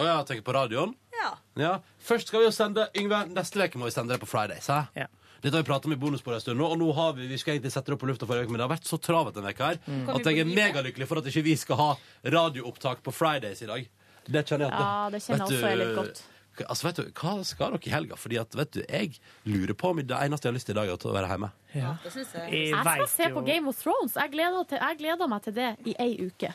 Å 0.00 0.06
ja, 0.08 0.14
tenker 0.24 0.42
på 0.46 0.54
radioen? 0.56 0.94
Ja. 1.12 1.32
Ja. 1.60 1.72
Først 2.00 2.28
skal 2.32 2.40
vi 2.40 2.46
jo 2.48 2.54
sende 2.56 2.86
Yngve, 2.96 3.26
neste 3.36 3.60
uke 3.60 3.76
må 3.78 3.84
vi 3.90 3.92
sende 3.92 4.14
det 4.16 4.20
på 4.22 4.26
Fridays. 4.30 4.66
Hæ? 4.72 5.06
Dette 5.42 5.56
har 5.58 5.62
vi 5.64 5.68
pratet 5.68 5.86
om 5.90 5.92
i 5.92 5.98
bonusbordet 5.98 6.38
en 6.38 6.44
stund 6.46 6.58
nå, 6.62 6.66
og 6.70 6.78
nå 6.78 6.88
har 6.94 7.12
vi, 7.18 7.26
vi 7.26 7.36
skal 7.36 7.56
egentlig 7.56 7.72
sette 7.74 7.90
det 7.90 7.96
opp 7.96 8.00
på 8.04 8.08
lufta 8.08 8.24
forrige 8.30 8.46
uke, 8.46 8.52
men 8.54 8.62
det 8.62 8.66
har 8.68 8.72
vært 8.76 8.86
så 8.88 8.96
travelt 9.02 9.34
denne 9.34 9.50
veka 9.50 9.72
her 9.72 9.78
Mm. 9.90 10.08
at 10.14 10.24
jeg 10.30 10.38
er 10.38 10.44
megalykkelig 10.54 11.08
for 11.10 11.18
at 11.18 11.26
ikke 11.26 11.42
vi 11.44 11.56
skal 11.58 11.76
ha 11.76 11.88
radioopptak 12.24 13.02
på 13.02 13.12
Fridays 13.12 13.60
i 13.62 13.66
dag. 13.66 13.88
Det 14.24 14.44
kjenner 14.46 14.68
jeg 14.70 14.72
at 14.72 14.80
Ja, 14.80 15.10
det 15.10 15.20
kjenner 15.24 15.38
vet 15.38 15.48
også 15.48 15.60
jeg 15.68 15.78
du- 15.78 15.84
litt 15.84 15.96
godt. 15.98 16.22
Altså, 16.60 16.88
vet 16.88 16.98
du, 17.00 17.10
Hva 17.16 17.34
skal 17.48 17.72
dere 17.76 17.88
i 17.88 17.92
helga? 17.94 18.16
Fordi 18.20 18.38
at, 18.40 18.54
vet 18.58 18.72
du, 18.76 18.82
Jeg 18.84 19.18
lurer 19.48 19.74
på 19.78 19.90
om 19.90 20.02
det 20.02 20.16
eneste 20.18 20.48
jeg 20.48 20.52
har 20.52 20.58
lyst 20.58 20.68
til 20.68 20.76
i 20.76 20.80
dag, 20.80 20.90
er 20.92 21.06
å 21.08 21.14
være 21.16 21.30
hjemme. 21.32 21.52
Ja. 21.72 21.94
Det 22.04 22.12
jeg. 22.12 22.26
Jeg 22.52 22.68
Jeg 22.70 22.84
skal 22.84 23.08
se 23.08 23.28
jo- 23.28 23.36
på 23.38 23.44
Game 23.46 23.68
of 23.68 23.80
Thrones. 23.80 24.14
Jeg 24.14 24.30
gleder, 24.32 24.68
til, 24.68 24.78
jeg 24.78 24.98
gleder 24.98 25.28
meg 25.28 25.42
til 25.42 25.54
det 25.54 25.76
i 25.86 25.94
ei 25.98 26.12
uke. 26.26 26.52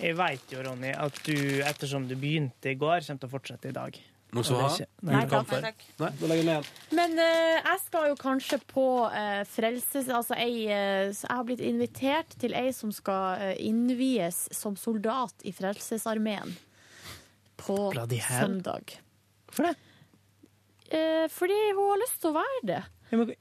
Jeg 0.00 0.16
veit 0.16 0.50
jo, 0.50 0.62
Ronny, 0.62 0.90
at 0.96 1.20
du, 1.26 1.36
ettersom 1.62 2.08
du 2.08 2.16
begynte 2.16 2.72
i 2.72 2.74
går, 2.74 3.04
kommer 3.06 3.20
til 3.20 3.28
å 3.28 3.32
fortsette 3.32 3.68
i 3.68 3.76
dag. 3.76 4.00
Noe 4.32 4.46
som 4.48 4.62
har? 4.62 4.78
Nei, 5.04 5.26
takk. 5.28 5.50
Takk. 5.60 5.82
Nei, 6.00 6.08
da 6.16 6.28
legger 6.30 6.40
jeg 6.40 6.48
ned. 6.48 6.68
Men 6.96 7.18
uh, 7.20 7.58
jeg 7.58 7.80
skal 7.84 8.08
jo 8.08 8.16
kanskje 8.16 8.58
på 8.70 8.86
uh, 9.12 9.42
frelses... 9.44 10.08
Altså 10.08 10.38
ei 10.40 10.64
uh, 10.72 11.12
Jeg 11.12 11.28
har 11.28 11.44
blitt 11.44 11.60
invitert 11.60 12.32
til 12.40 12.56
ei 12.56 12.70
som 12.72 12.94
skal 12.96 13.42
eh, 13.44 13.60
innvies 13.68 14.46
som 14.56 14.76
soldat 14.80 15.44
i 15.44 15.52
Frelsesarmeen. 15.52 16.56
på 17.60 17.76
søndag. 17.92 18.96
Hvorfor 19.52 19.68
det? 19.68 19.76
Eh, 20.92 21.28
fordi 21.32 21.56
hun 21.76 21.86
har 21.92 22.00
lyst 22.02 22.18
til 22.20 22.32
å 22.32 22.36
være 22.40 22.60
det. 22.68 22.82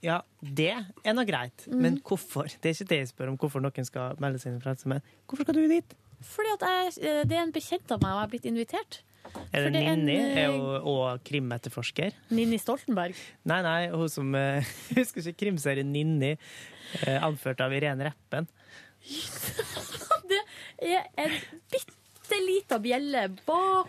Ja, 0.04 0.18
det 0.44 0.70
er 1.08 1.14
nå 1.16 1.24
greit, 1.28 1.64
Mm. 1.68 1.80
men 1.82 2.00
hvorfor? 2.04 2.44
Det 2.60 2.66
er 2.70 2.76
ikke 2.76 2.90
det 2.90 2.98
jeg 3.00 3.08
spør 3.14 3.30
om 3.32 3.38
hvorfor 3.40 3.62
noen 3.64 3.86
skal 3.88 4.18
melde 4.20 4.40
seg 4.40 4.52
inn 4.52 4.58
i 4.60 4.64
Frelsesarmeen. 4.66 5.02
Hvorfor 5.28 5.48
skal 5.48 5.56
du 5.56 5.68
dit? 5.72 5.94
Fordi 6.22 6.52
at 6.58 6.66
jeg, 6.68 7.06
eh, 7.08 7.24
det 7.24 7.38
er 7.38 7.44
en 7.46 7.54
bekjent 7.56 7.92
av 7.96 8.02
meg, 8.04 8.12
og 8.12 8.18
jeg 8.20 8.26
har 8.26 8.32
blitt 8.34 8.50
invitert. 8.52 9.00
Er 9.54 9.64
det 9.64 9.74
det 9.74 9.82
er 9.86 9.94
en, 9.94 10.04
Ninni? 10.06 10.18
eh, 10.36 10.52
hun 10.52 10.82
og 10.92 11.24
krimetterforsker? 11.24 12.12
Ninni 12.32 12.60
Stoltenberg. 12.60 13.16
Nei, 13.46 13.62
nei, 13.62 13.88
hun 13.94 14.10
som 14.10 14.36
uh, 14.36 14.60
Husker 14.98 15.22
ikke 15.32 15.46
krimserien 15.46 15.88
Ninni, 15.94 16.34
uh, 17.08 17.20
anført 17.30 17.62
av 17.64 17.72
Irene 17.72 18.10
Reppen. 18.12 18.48
Det 20.32 20.42
er 20.82 21.08
en 21.18 21.32
bitte 21.72 21.96
lita 22.46 22.80
bjelle 22.80 23.24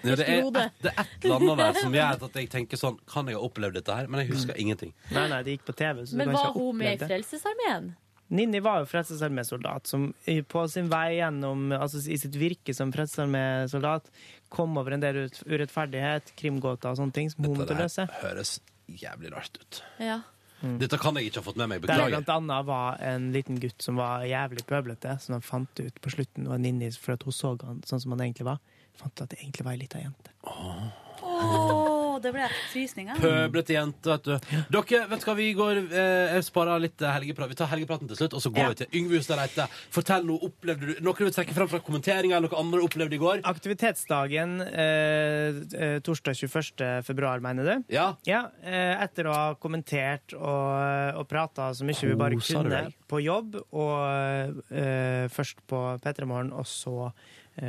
Ja, 0.02 0.16
det, 0.16 0.26
er 0.26 0.42
hodet. 0.42 0.64
et, 0.66 0.82
det 0.82 0.92
er 0.92 1.00
et 1.04 1.24
eller 1.24 1.36
annet 1.38 1.62
der 1.62 1.80
som 1.80 1.94
gjør 1.98 2.26
at 2.28 2.38
jeg 2.40 2.50
tenker 2.52 2.80
sånn 2.80 2.98
Kan 3.08 3.30
jeg 3.30 3.38
ha 3.38 3.42
opplevd 3.46 3.78
dette 3.78 3.96
her? 3.96 4.08
Men 4.10 4.24
jeg 4.24 4.32
husker 4.32 4.58
ingenting. 4.58 4.94
Nei, 5.14 5.26
nei, 5.30 5.42
det 5.46 5.56
gikk 5.58 5.66
på 5.70 5.76
TV. 5.78 6.04
Så 6.06 6.18
Men 6.20 6.32
var 6.34 6.52
hun 6.56 6.76
med 6.80 6.96
i. 6.96 7.06
Frelsesarmeen? 7.06 7.92
Ninni 8.32 8.62
var 8.64 8.80
jo 8.80 8.86
Frelsesarmé-soldat 8.88 9.86
som 9.90 10.06
på 10.48 10.60
sin 10.72 10.86
vei 10.88 11.18
gjennom, 11.18 11.66
altså 11.76 12.00
i 12.08 12.16
sitt 12.16 12.38
virke 12.40 12.72
som 12.72 12.92
Frelsesarmé-soldat, 12.94 14.08
kom 14.48 14.78
over 14.80 14.96
en 14.96 15.02
del 15.04 15.26
urettferdighet, 15.44 16.32
krimgåter 16.40 16.94
og 16.94 17.00
sånne 17.02 17.12
ting 17.12 17.28
som 17.32 17.44
hun 17.44 17.58
måtte 17.60 17.76
løse. 17.76 18.06
Dette 18.08 18.22
høres 18.24 18.54
jævlig 18.88 19.34
rart 19.34 19.60
ut. 19.60 19.82
Ja. 20.00 20.22
Dette 20.62 20.98
kan 21.00 21.16
jeg 21.18 21.30
ikke 21.30 21.40
ha 21.40 21.46
fått 21.48 21.58
med 21.58 21.70
meg. 21.72 21.82
Beklager. 21.82 22.04
Der 22.04 22.16
blant 22.22 22.32
annet 22.36 22.66
var 22.68 23.00
en 23.02 23.30
liten 23.34 23.58
gutt 23.62 23.82
som 23.82 23.98
var 23.98 24.26
jævlig 24.28 24.64
pøblete, 24.68 25.16
som 25.22 25.36
han 25.36 25.44
fant 25.46 25.82
ut 25.82 26.00
på 26.02 26.12
slutten 26.14 26.46
var 26.50 26.62
Ninni 26.62 26.90
fordi 26.94 27.28
hun 27.28 27.36
så 27.36 27.56
han 27.64 27.82
sånn 27.88 28.02
som 28.04 28.14
han 28.14 28.26
egentlig 28.26 28.46
var. 28.48 28.62
Fant 28.98 29.14
ut 29.16 29.24
at 29.26 29.34
det 29.34 29.40
egentlig 29.42 29.66
var 29.66 29.74
ei 29.74 29.82
lita 29.82 30.02
jente. 30.02 30.34
Å, 30.46 31.91
det 32.20 32.32
ble 32.34 32.48
frysninger. 32.72 33.16
Pøblete 33.22 33.72
jente, 33.76 34.10
vet 34.10 34.24
du. 34.24 34.32
Dere, 34.74 35.06
vet 35.08 35.20
du 35.22 35.26
hva, 35.28 35.34
vi 35.38 35.48
går 35.56 35.80
eh, 35.86 36.34
Jeg 36.36 36.44
sparer 36.48 36.80
litt 36.82 37.00
eh, 37.02 37.12
helgeprat. 37.14 37.48
Vi 37.48 37.58
tar 37.58 37.70
helgepraten 37.72 38.08
til 38.10 38.16
slutt, 38.20 38.34
og 38.36 38.42
så 38.44 38.50
går 38.52 38.62
Ja. 38.62 38.68
vi 38.68 38.80
til 38.82 38.98
Yngve 39.00 39.16
Hustad 39.20 39.38
Reite. 39.40 39.66
Fortell 39.94 40.24
noe. 40.28 40.38
Opplevde 40.48 40.86
du 40.86 41.00
noe 41.04 41.14
du 41.18 41.24
vil 41.24 41.32
trekke 41.32 41.54
fram 41.56 41.68
fra 41.68 41.80
kommenteringa, 41.80 42.36
eller 42.36 42.48
noe 42.52 42.58
andre 42.60 42.80
du 42.82 42.86
opplevde 42.88 43.14
i 43.14 43.22
går? 43.22 43.42
Aktivitetsdagen 43.48 44.60
eh, 44.60 45.60
eh, 45.78 45.98
torsdag 46.04 46.34
21. 46.36 47.02
februar, 47.06 47.40
mener 47.44 47.64
du? 47.64 47.84
Ja. 47.94 48.10
eh, 48.26 48.96
etter 49.04 49.26
å 49.30 49.32
ha 49.36 49.54
kommentert 49.54 50.34
og, 50.34 51.18
og 51.20 51.28
prata 51.30 51.70
så 51.74 51.84
mye 51.86 52.08
vi 52.08 52.14
bare 52.18 52.38
kunne 52.40 52.82
på 53.08 53.20
jobb, 53.22 53.60
og 53.72 54.62
eh, 54.72 55.28
først 55.32 55.62
på 55.68 55.82
P3 56.02 56.26
Morgen, 56.26 56.52
og 56.52 56.66
så 56.66 57.12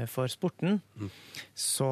for 0.07 0.31
sporten, 0.31 0.77
Mm. 0.95 1.09
så 1.59 1.87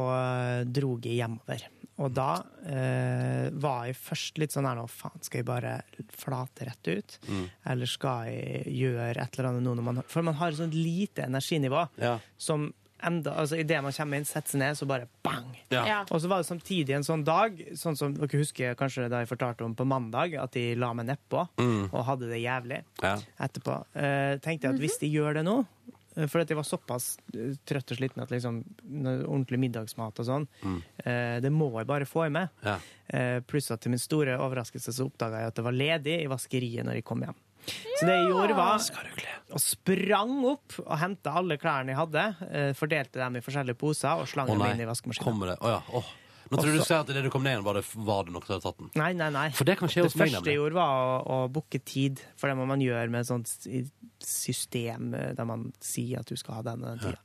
dro 0.72 0.92
drog 0.92 1.06
jeg 1.06 1.18
hjemover. 1.20 1.66
Og 2.02 2.10
da 2.18 2.30
eh, 2.66 3.50
var 3.62 3.86
jeg 3.88 3.98
først 4.02 4.40
litt 4.42 4.54
sånn 4.56 4.66
her 4.66 4.78
nå, 4.80 4.88
faen, 4.90 5.22
skal 5.22 5.42
jeg 5.44 5.46
bare 5.50 5.74
flate 6.18 6.66
rett 6.68 6.90
ut? 6.92 7.18
Mm. 7.30 7.48
Eller 7.74 7.90
skal 7.92 8.30
jeg 8.32 8.76
gjøre 8.82 9.22
et 9.22 9.38
eller 9.38 9.50
annet 9.52 9.66
nå 9.68 9.76
når 9.78 9.86
man 9.92 10.02
For 10.10 10.26
man 10.26 10.38
har 10.42 10.50
et 10.54 10.58
sånt 10.62 10.74
lite 10.78 11.28
energinivå 11.28 11.88
Ja. 12.02 12.16
som 12.38 12.72
enda, 13.04 13.32
altså 13.42 13.58
Idet 13.58 13.80
man 13.82 13.94
kommer 13.96 14.18
inn, 14.22 14.26
setter 14.30 14.54
seg 14.54 14.60
ned, 14.62 14.76
så 14.78 14.86
bare 14.86 15.08
bang! 15.26 15.48
Ja. 15.74 15.86
Ja. 15.90 16.00
Og 16.14 16.22
så 16.22 16.30
var 16.30 16.44
det 16.44 16.46
samtidig 16.52 16.94
en 16.94 17.06
sånn 17.08 17.24
dag, 17.26 17.58
sånn 17.74 17.98
som 17.98 18.14
dere 18.14 18.38
husker 18.38 18.76
kanskje 18.78 19.08
da 19.10 19.24
jeg 19.24 19.30
fortalte 19.32 19.66
om 19.66 19.74
på 19.74 19.88
mandag, 19.90 20.36
at 20.38 20.54
de 20.54 20.76
la 20.78 20.92
meg 20.94 21.08
nedpå 21.10 21.48
Mm. 21.58 21.90
og 21.94 22.06
hadde 22.06 22.30
det 22.30 22.44
jævlig 22.44 22.84
Ja. 23.02 23.16
etterpå. 23.42 23.80
Eh, 23.96 24.38
tenkte 24.38 24.68
jeg 24.70 24.74
at 24.76 24.80
hvis 24.84 25.00
de 25.02 25.10
gjør 25.10 25.34
det 25.40 25.46
nå 25.46 25.66
for 26.28 26.42
at 26.44 26.50
jeg 26.52 26.58
var 26.60 26.66
såpass 26.68 27.18
eh, 27.34 27.54
trøtt 27.66 27.92
og 27.94 27.98
sliten 28.02 28.22
at 28.24 28.30
liksom 28.34 28.62
ordentlig 29.28 29.60
middagsmat 29.60 30.20
og 30.20 30.26
sånn, 30.28 30.48
Mm. 30.64 30.82
eh, 31.06 31.40
det 31.40 31.52
må 31.52 31.70
jeg 31.78 31.88
bare 31.88 32.06
få 32.06 32.26
i 32.28 32.30
meg. 32.30 32.50
Ja. 32.64 32.78
Eh, 33.10 33.40
pluss 33.42 33.72
at 33.72 33.82
til 33.82 33.92
min 33.92 34.00
store 34.00 34.38
overraskelse 34.38 34.92
så 34.94 35.08
oppdaga 35.10 35.40
jeg 35.42 35.48
at 35.48 35.56
det 35.56 35.64
var 35.64 35.72
ledig 35.78 36.18
i 36.24 36.28
vaskeriet 36.28 36.84
når 36.86 37.00
jeg 37.00 37.04
kom 37.06 37.22
hjem. 37.22 37.36
Så 38.00 38.08
det 38.08 38.16
jeg 38.18 38.32
gjorde, 38.32 38.56
var 38.58 38.80
å 39.54 39.60
sprang 39.62 40.46
opp 40.50 40.80
og 40.82 40.98
hente 40.98 41.30
alle 41.30 41.58
klærne 41.62 41.94
jeg 41.94 42.00
hadde, 42.00 42.24
eh, 42.50 42.72
fordelte 42.74 43.20
dem 43.22 43.36
i 43.38 43.44
forskjellige 43.46 43.78
poser 43.78 44.18
og 44.18 44.28
slang 44.28 44.48
dem 44.48 44.62
inn 44.66 44.82
i 44.82 44.90
vaskemaskinen. 44.90 45.24
kommer 45.24 45.48
det? 45.54 45.58
Oh, 45.62 45.70
ja. 45.70 45.82
Åh. 45.94 46.10
Nå 46.52 46.58
tror 46.60 46.74
du 46.74 46.80
Også- 46.82 46.88
sier 46.90 47.00
at 47.00 47.10
idet 47.14 47.24
du 47.24 47.30
kom 47.32 47.44
ned 47.46 47.54
igjen, 47.56 47.64
var 47.64 47.78
det, 47.80 47.86
var 47.96 48.26
det 48.28 48.34
noe 48.36 48.44
som 48.44 48.54
hadde 48.58 48.66
tatt 48.66 48.78
den. 48.82 48.90
Nei, 49.00 49.14
nei, 49.16 49.30
nei. 49.32 49.50
For 49.56 49.64
det 49.70 49.78
kan 49.80 49.88
skje 49.88 50.02
det 50.04 50.10
hos 50.10 50.16
meg, 50.20 50.28
første 50.28 50.42
nemlig. 50.42 50.52
jeg 50.52 50.60
gjorde, 50.60 50.76
var 50.76 50.96
å, 51.00 51.20
å 51.32 51.38
booke 51.56 51.80
tid, 51.88 52.20
for 52.36 52.52
det 52.52 52.58
må 52.60 52.66
man 52.68 52.84
gjøre 52.84 53.10
med 53.14 53.24
et 53.24 53.30
sånt 53.30 53.48
system 54.20 55.14
eh, 55.16 55.32
der 55.38 55.48
man 55.48 55.70
sier 55.80 56.20
at 56.20 56.28
du 56.28 56.36
skal 56.36 56.60
ha 56.60 56.66
den 56.68 56.84
og 56.84 56.90
den 56.92 57.00
tida. 57.06 57.22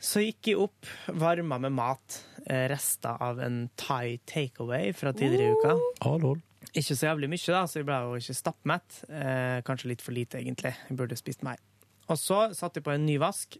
Så 0.00 0.22
gikk 0.24 0.48
jeg 0.48 0.56
opp, 0.56 0.86
varma 1.20 1.58
med 1.60 1.74
mat, 1.76 2.20
eh, 2.46 2.66
rester 2.72 3.20
av 3.20 3.40
en 3.44 3.66
Thai 3.76 4.18
takeaway 4.26 4.94
fra 4.96 5.12
tidligere 5.12 5.52
i 5.52 5.56
uka. 5.60 5.74
Ikke 6.70 6.94
så 6.96 7.10
jævlig 7.10 7.28
mye, 7.28 7.46
da, 7.52 7.64
så 7.68 7.80
jeg 7.80 7.86
ble 7.88 7.98
jo 8.06 8.14
ikke 8.20 8.36
stappmett. 8.38 9.00
Eh, 9.10 9.60
kanskje 9.66 9.90
litt 9.92 10.02
for 10.04 10.16
lite, 10.16 10.40
egentlig. 10.40 10.72
Jeg 10.88 10.96
burde 10.96 11.18
spist 11.20 11.42
mer. 11.44 11.58
Og 12.08 12.16
så 12.18 12.48
satte 12.56 12.80
jeg 12.80 12.86
på 12.86 12.94
en 12.94 13.04
ny 13.06 13.18
vask. 13.20 13.58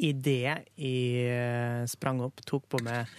Idet 0.00 0.38
jeg 0.40 1.28
eh, 1.28 1.82
sprang 1.90 2.22
opp, 2.24 2.40
tok 2.48 2.64
på 2.72 2.80
meg 2.86 3.10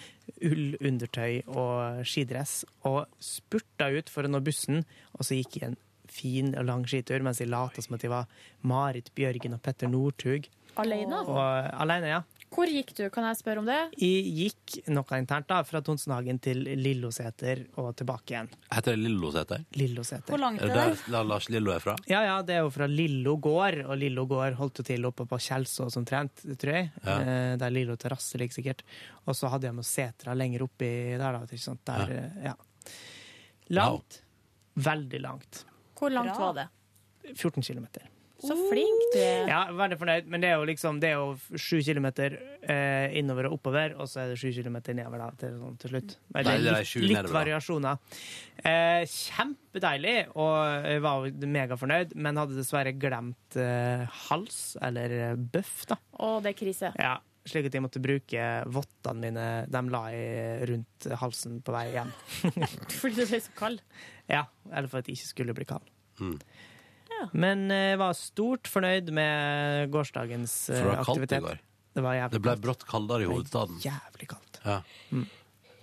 ullundertøy 0.43 1.43
og 1.51 2.03
skidress 2.07 2.63
og 2.87 3.05
spurta 3.21 3.89
ut 3.93 4.09
for 4.11 4.25
å 4.25 4.31
nå 4.31 4.41
bussen, 4.43 4.81
og 5.13 5.27
så 5.27 5.37
gikk 5.37 5.59
jeg 5.59 5.71
en 5.71 5.79
fin 6.13 6.53
og 6.57 6.67
lang 6.67 6.85
skitur 6.89 7.23
mens 7.25 7.41
jeg 7.41 7.51
lata 7.51 7.81
som 7.83 7.95
at 7.97 8.05
jeg 8.05 8.11
var 8.13 8.29
Marit 8.69 9.11
Bjørgen 9.17 9.57
og 9.57 9.63
Petter 9.65 9.91
Northug. 9.91 10.49
Alene? 10.81 11.21
Og, 11.29 11.39
alene, 11.83 12.09
ja. 12.09 12.21
Hvor 12.53 12.69
gikk 12.69 12.91
du, 12.97 13.03
kan 13.13 13.25
jeg 13.25 13.38
spørre 13.39 13.63
om 13.63 13.67
det? 13.67 13.77
Jeg 13.97 14.34
gikk 14.38 14.75
noe 14.93 15.17
internt 15.17 15.47
da, 15.49 15.61
fra 15.65 15.81
Tonsenhagen 15.85 16.38
til 16.43 16.61
Lilloseter 16.77 17.63
og 17.81 17.95
tilbake 17.97 18.35
igjen. 18.35 18.49
Heter 18.69 18.93
det 18.93 19.01
Lilloseter? 19.07 19.63
Lilloseter. 19.80 20.45
er 20.51 20.59
det 20.61 20.75
der 20.75 20.93
der 21.15 21.30
Lars 21.31 21.49
Lillo 21.49 21.73
er 21.73 21.81
fra? 21.84 21.95
Ja, 22.09 22.21
ja, 22.27 22.38
det 22.45 22.57
er 22.57 22.61
jo 22.67 22.69
fra 22.75 22.88
Lillo 22.89 23.35
gård, 23.41 23.81
og 23.88 23.97
Lillo 23.97 24.27
gård 24.30 24.59
holdt 24.59 24.84
jo 24.84 24.88
til 24.91 25.09
oppe 25.09 25.25
på 25.30 25.41
Kjelsås 25.47 25.97
omtrent, 25.97 26.45
tror 26.61 26.75
jeg. 26.77 26.91
Ja. 27.01 27.17
Eh, 27.17 27.55
der 27.61 27.73
Lillo 27.73 27.97
terrasse 27.97 28.38
ligger 28.41 28.59
sikkert. 28.59 28.85
Og 29.25 29.38
så 29.39 29.49
hadde 29.49 29.71
jeg 29.71 29.80
med 29.80 29.89
setra 29.89 30.38
lenger 30.38 30.67
oppi 30.67 30.93
der, 31.17 31.39
da. 31.39 31.43
Ikke 31.49 31.65
sant? 31.65 31.84
Der, 31.89 32.15
ja. 32.43 32.53
ja. 32.53 32.93
Langt. 33.73 34.21
Veldig 34.73 35.21
langt. 35.25 35.65
Hvor 35.97 36.13
langt 36.13 36.35
Bra. 36.35 36.51
var 36.51 36.59
det? 36.61 36.69
14 37.34 37.63
kilometer. 37.63 38.12
Så 38.44 38.57
flink 38.70 39.03
du 39.14 39.20
er. 39.22 39.48
Ja, 39.49 39.61
veldig 39.76 39.98
fornøyd, 40.02 40.30
men 40.32 40.44
det 40.44 40.49
er 40.52 40.57
jo 40.60 40.68
liksom 40.68 40.99
Det 40.99 41.10
er 41.11 41.20
jo 41.22 41.57
sju 41.60 41.80
kilometer 41.86 42.36
eh, 42.61 43.15
innover 43.20 43.48
og 43.49 43.57
oppover, 43.57 43.95
og 43.98 44.10
så 44.11 44.24
er 44.24 44.34
det 44.34 44.40
sju 44.41 44.49
kilometer 44.56 44.98
nedover 44.98 45.24
da, 45.24 45.30
til, 45.40 45.57
sånn, 45.61 45.78
til 45.82 45.94
slutt. 45.94 46.15
Men 46.36 46.48
det 46.48 46.56
er 46.56 46.64
litt, 46.68 46.95
litt 47.07 47.34
variasjoner. 47.34 48.15
Eh, 48.64 49.03
kjempedeilig, 49.10 50.15
og 50.40 50.88
jeg 50.88 51.03
var 51.03 51.30
megafornøyd, 51.57 52.15
men 52.15 52.41
hadde 52.41 52.57
dessverre 52.60 52.95
glemt 52.99 53.60
eh, 53.60 54.03
hals, 54.28 54.64
eller 54.84 55.15
eh, 55.20 55.38
bøff, 55.38 55.86
da. 55.91 55.99
Å, 56.20 56.36
det 56.44 56.53
er 56.53 56.60
krise. 56.60 56.91
Ja, 56.99 57.15
slik 57.49 57.68
at 57.68 57.76
jeg 57.76 57.84
måtte 57.84 58.02
bruke 58.03 58.49
vottene 58.72 59.28
mine. 59.28 59.48
De 59.72 59.82
la 59.91 60.03
jeg 60.14 60.68
rundt 60.72 61.10
halsen 61.24 61.60
på 61.65 61.76
vei 61.76 61.88
hjem. 61.95 62.14
Fordi 62.99 63.18
du 63.18 63.26
ble 63.26 63.41
så 63.44 63.56
kald. 63.57 63.82
Ja, 64.32 64.45
eller 64.72 64.91
for 64.91 65.03
at 65.03 65.10
jeg 65.10 65.20
ikke 65.20 65.32
skulle 65.34 65.57
bli 65.57 65.68
kald. 65.68 65.90
Mm. 66.22 66.38
Men 67.33 67.67
jeg 67.71 67.97
var 68.01 68.13
stort 68.17 68.67
fornøyd 68.67 69.11
med 69.15 69.91
gårsdagens 69.93 70.55
eh, 70.69 70.79
For 70.81 70.89
det 70.89 70.97
var 70.97 71.05
kaldt 71.07 71.31
i 71.37 71.39
går. 71.47 71.61
Det 71.93 72.01
var 72.03 72.13
jævlig 72.17 72.31
Det 72.37 72.41
ble 72.41 72.55
brått 72.63 72.83
kaldere 72.89 73.23
i 73.23 73.29
hovedstaden. 73.29 73.79
Jævlig 73.83 74.27
kaldt. 74.33 74.59
Ja. 74.65 74.79
Mm. 75.11 75.25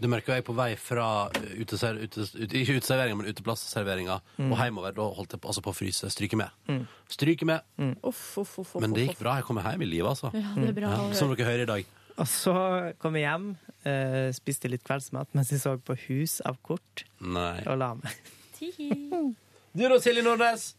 Du 0.00 0.06
merker 0.08 0.32
jeg 0.38 0.44
på 0.46 0.54
vei 0.56 0.70
fra 0.80 1.06
uh, 1.28 1.48
uteser, 1.60 1.98
utes, 2.00 2.30
ut, 2.32 2.54
ikke 2.56 2.78
uteserveringa, 2.80 3.18
men 3.20 3.28
uteplassserveringa 3.34 4.14
Mm. 4.40 4.52
og 4.54 4.58
hjemover. 4.62 4.94
Da 4.96 5.06
holdt 5.18 5.34
jeg 5.36 5.40
på, 5.44 5.50
altså 5.52 5.60
på 5.66 5.70
å 5.74 5.76
fryse. 5.76 6.08
Stryke 6.10 6.38
med. 6.40 6.48
Mm. 6.72 6.86
Stryke 7.12 7.44
med. 7.44 7.60
Uff, 8.02 8.22
uff, 8.40 8.54
uff, 8.62 8.74
uff, 8.74 8.80
Men 8.80 8.94
det 8.96 9.02
uff. 9.04 9.10
gikk 9.12 9.20
bra. 9.20 9.34
Jeg 9.36 9.44
kommer 9.44 9.62
hjem 9.68 9.82
i 9.84 9.90
live, 9.90 10.08
altså. 10.08 10.30
Ja, 10.32 10.54
det 10.56 10.70
er 10.70 10.76
bra 10.80 10.88
å 10.88 11.00
høre. 11.02 11.18
Som 11.20 11.34
dere 11.34 11.44
hører 11.50 11.66
i 11.66 11.68
dag. 11.68 11.84
Og 12.20 12.26
så 12.32 12.54
kom 12.98 13.14
jeg 13.20 13.26
hjem, 13.28 13.46
eh, 13.84 14.30
spiste 14.36 14.68
litt 14.72 14.82
kveldsmat 14.84 15.28
mens 15.36 15.52
jeg 15.52 15.60
så 15.60 15.76
på 15.78 15.94
Hus 16.08 16.40
av 16.48 16.56
kort, 16.64 17.04
Nei. 17.20 17.60
og 17.68 17.78
la 17.80 17.92
meg. 18.00 18.16
Du 19.72 19.84
da, 19.86 20.00
Silje 20.02 20.22
Nordnes? 20.26 20.72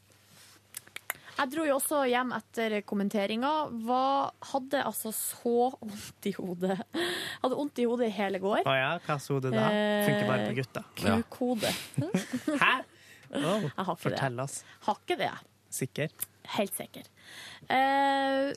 Jeg 1.38 1.52
dro 1.54 1.66
jo 1.66 1.76
også 1.78 2.02
hjem 2.12 2.32
etter 2.38 2.76
kommenteringa. 2.88 3.52
Hadde 4.52 4.82
altså 4.86 5.12
så 5.16 5.54
vondt 5.80 6.28
i 6.30 6.34
hodet. 6.38 6.78
Hadde 7.42 7.58
vondt 7.60 7.82
i 7.82 7.88
hodet 7.90 8.10
i 8.12 8.16
hele 8.16 8.42
går. 8.44 8.64
Å 8.68 8.76
ja, 8.78 8.90
hva 9.06 9.18
så 9.22 9.40
det 9.44 9.54
da? 9.56 9.68
Funker 10.08 10.28
bare 10.30 10.50
på 10.50 10.58
gutta. 10.60 10.84
Eh, 11.02 11.22
Kukhode. 11.24 11.72
Hæ? 12.64 12.74
Jeg 13.32 13.46
har 13.48 13.94
ikke 13.94 14.02
Fortell 14.04 14.36
det. 14.38 14.44
oss. 14.44 14.58
Har 14.88 15.00
ikke 15.06 15.18
det. 15.22 15.32
Sikker? 15.72 16.12
Helt 16.58 16.76
sikker. 16.76 17.08
Eh, 17.72 18.52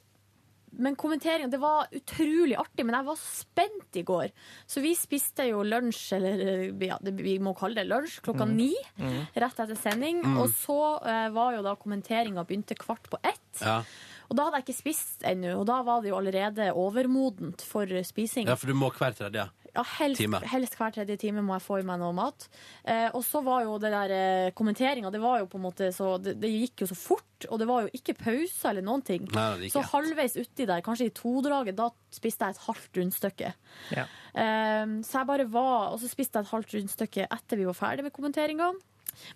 men 0.79 0.97
kommenteringa 0.97 1.51
det 1.51 1.61
var 1.63 1.87
utrolig 1.93 2.57
artig, 2.59 2.85
men 2.87 2.95
jeg 2.99 3.07
var 3.07 3.19
spent 3.21 3.99
i 4.01 4.03
går. 4.03 4.33
Så 4.67 4.81
vi 4.85 4.95
spiste 4.99 5.47
jo 5.49 5.63
lunsj, 5.67 6.13
eller 6.17 6.73
ja, 6.85 6.99
vi 7.03 7.37
må 7.39 7.53
kalle 7.59 7.75
det 7.83 7.87
lunsj, 7.91 8.21
klokka 8.25 8.47
Mm. 8.49 8.55
ni. 8.57 8.73
Mm. 8.99 9.21
Rett 9.35 9.61
etter 9.61 9.77
sending. 9.77 10.23
Mm. 10.25 10.39
Og 10.43 10.49
så 10.51 10.79
eh, 11.07 11.29
var 11.35 11.55
jo 11.57 11.63
da 11.63 11.75
kommenteringa 11.77 12.45
begynte 12.45 12.75
kvart 12.79 13.09
på 13.11 13.19
ett. 13.23 13.61
Ja. 13.63 13.83
Og 14.31 14.37
da 14.39 14.45
hadde 14.47 14.63
jeg 14.63 14.65
ikke 14.69 14.79
spist 14.81 15.23
ennå, 15.29 15.59
og 15.61 15.67
da 15.69 15.83
var 15.85 16.01
det 16.03 16.09
jo 16.11 16.17
allerede 16.17 16.71
overmodent 16.73 17.61
for 17.63 17.87
spising. 18.03 18.49
Ja, 18.49 18.55
for 18.57 18.67
du 18.73 18.75
må 18.79 18.89
hver 18.91 19.13
tredje. 19.15 19.45
Ja, 19.45 19.64
helst, 19.83 20.21
Time. 20.21 20.39
helst 20.53 20.77
hver 20.79 20.93
tredje 20.95 21.17
time 21.19 21.43
må 21.43 21.57
jeg 21.57 21.65
få 21.65 21.81
i 21.81 21.87
meg 21.87 21.99
noe 21.99 22.15
mat. 22.15 22.47
Eh, 22.87 23.09
og 23.11 23.25
så 23.27 23.43
var 23.43 23.65
jo 23.67 23.75
det 23.83 23.91
der 23.91 24.15
eh, 24.15 24.53
kommenteringa, 24.55 25.11
det 25.11 25.21
var 25.23 25.41
jo 25.43 25.49
på 25.51 25.59
en 25.59 25.65
måte 25.67 25.91
så 25.95 26.15
det, 26.23 26.37
det 26.43 26.53
gikk 26.53 26.85
jo 26.85 26.91
så 26.93 26.99
fort, 26.99 27.49
og 27.49 27.59
det 27.59 27.69
var 27.69 27.87
jo 27.87 27.93
ikke 27.99 28.17
pauser 28.21 28.71
eller 28.71 28.87
noen 28.87 29.03
ting. 29.07 29.27
Nei, 29.35 29.71
så 29.73 29.83
halvveis 29.91 30.39
uti 30.39 30.69
der, 30.71 30.85
kanskje 30.87 31.11
i 31.11 31.15
todraget, 31.17 31.77
da 31.81 31.91
spiste 32.15 32.47
jeg 32.47 32.57
et 32.57 32.65
halvt 32.69 33.01
rundstykke. 33.03 33.53
Ja. 33.97 34.07
Eh, 34.33 34.97
så 35.03 35.21
jeg 35.21 35.29
bare 35.29 35.45
var 35.51 35.95
Og 35.95 36.01
så 36.03 36.09
spiste 36.11 36.39
jeg 36.39 36.47
et 36.47 36.53
halvt 36.55 36.75
rundstykke 36.77 37.27
etter 37.33 37.59
vi 37.59 37.67
var 37.69 37.77
ferdig 37.79 38.07
med 38.07 38.15
kommenteringa. 38.15 38.71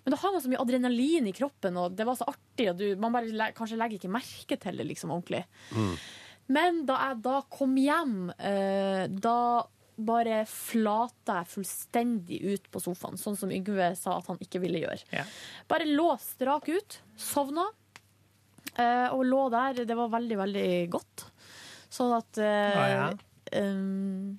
Men 0.03 0.13
da 0.13 0.19
har 0.19 0.33
man 0.33 0.43
så 0.43 0.49
mye 0.51 0.61
adrenalin 0.61 1.27
i 1.29 1.35
kroppen, 1.35 1.77
og 1.79 1.93
det 1.95 2.07
var 2.07 2.17
så 2.19 2.27
artig, 2.27 2.69
og 2.71 2.79
du, 2.79 2.87
man 2.99 3.13
bare 3.15 3.31
le 3.31 3.51
kanskje 3.55 3.77
legger 3.79 3.99
ikke 3.99 4.11
merke 4.11 4.57
til 4.59 4.81
det 4.81 4.87
liksom 4.89 5.13
ordentlig. 5.15 5.45
Men 6.49 6.83
da 6.89 6.97
jeg 7.09 7.19
da 7.25 7.35
kom 7.53 7.75
hjem, 7.77 8.15
eh, 8.35 9.05
da 9.07 9.37
bare 10.05 10.41
flata 10.49 11.39
jeg 11.41 11.49
fullstendig 11.53 12.39
ut 12.53 12.67
på 12.71 12.81
sofaen, 12.83 13.17
sånn 13.19 13.35
som 13.39 13.51
Yngve 13.51 13.91
sa 13.99 14.17
at 14.19 14.27
han 14.31 14.39
ikke 14.43 14.61
ville 14.63 14.81
gjøre. 14.85 15.25
Bare 15.69 15.87
lå 15.89 16.09
strak 16.23 16.69
ut, 16.71 16.99
sovna, 17.19 17.65
eh, 18.75 19.07
og 19.13 19.25
lå 19.27 19.41
der. 19.53 19.83
Det 19.85 19.97
var 19.97 20.11
veldig, 20.13 20.37
veldig 20.39 20.67
godt. 20.93 21.25
Sånn 21.89 22.13
at 22.17 22.37
eh, 22.43 22.77
Ah, 22.77 22.87
ja. 22.93 23.07
um, 23.63 24.37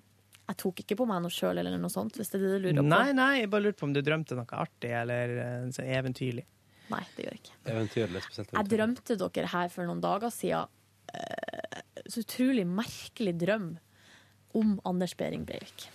Jeg 0.50 0.56
tok 0.62 0.80
ikke 0.82 0.96
på 0.98 1.06
meg 1.06 1.20
noe 1.22 1.30
sjøl 1.34 1.58
eller 1.62 1.76
noe 1.78 1.90
sånt, 1.92 2.16
hvis 2.18 2.30
det 2.32 2.40
er 2.40 2.46
det 2.46 2.50
du 2.56 2.64
lurer 2.68 2.80
på. 2.80 2.86
Nei, 2.90 3.12
nei, 3.14 3.28
jeg 3.40 3.50
bare 3.52 3.64
lurte 3.68 3.78
på 3.82 3.86
om 3.86 3.92
du 3.94 4.00
drømte 4.02 4.34
noe 4.38 4.58
artig 4.58 4.90
eller 4.98 5.36
sånn 5.74 5.86
eventyrlig. 5.94 6.46
Nei, 6.90 7.04
det 7.14 7.22
gjør 7.26 7.36
jeg 7.36 7.42
ikke. 7.44 7.58
Eventyrlig, 7.70 8.22
spesielt. 8.26 8.50
Jeg 8.56 8.70
drømte 8.72 9.16
dere 9.20 9.50
her 9.52 9.68
for 9.70 9.86
noen 9.86 10.00
dager 10.02 10.32
siden. 10.34 10.66
eh, 11.14 11.80
så 12.10 12.22
utrolig 12.24 12.64
merkelig 12.66 13.36
drøm 13.38 13.68
om 14.56 14.76
Anders 14.88 15.14
Behring 15.18 15.44
Breivik. 15.46 15.86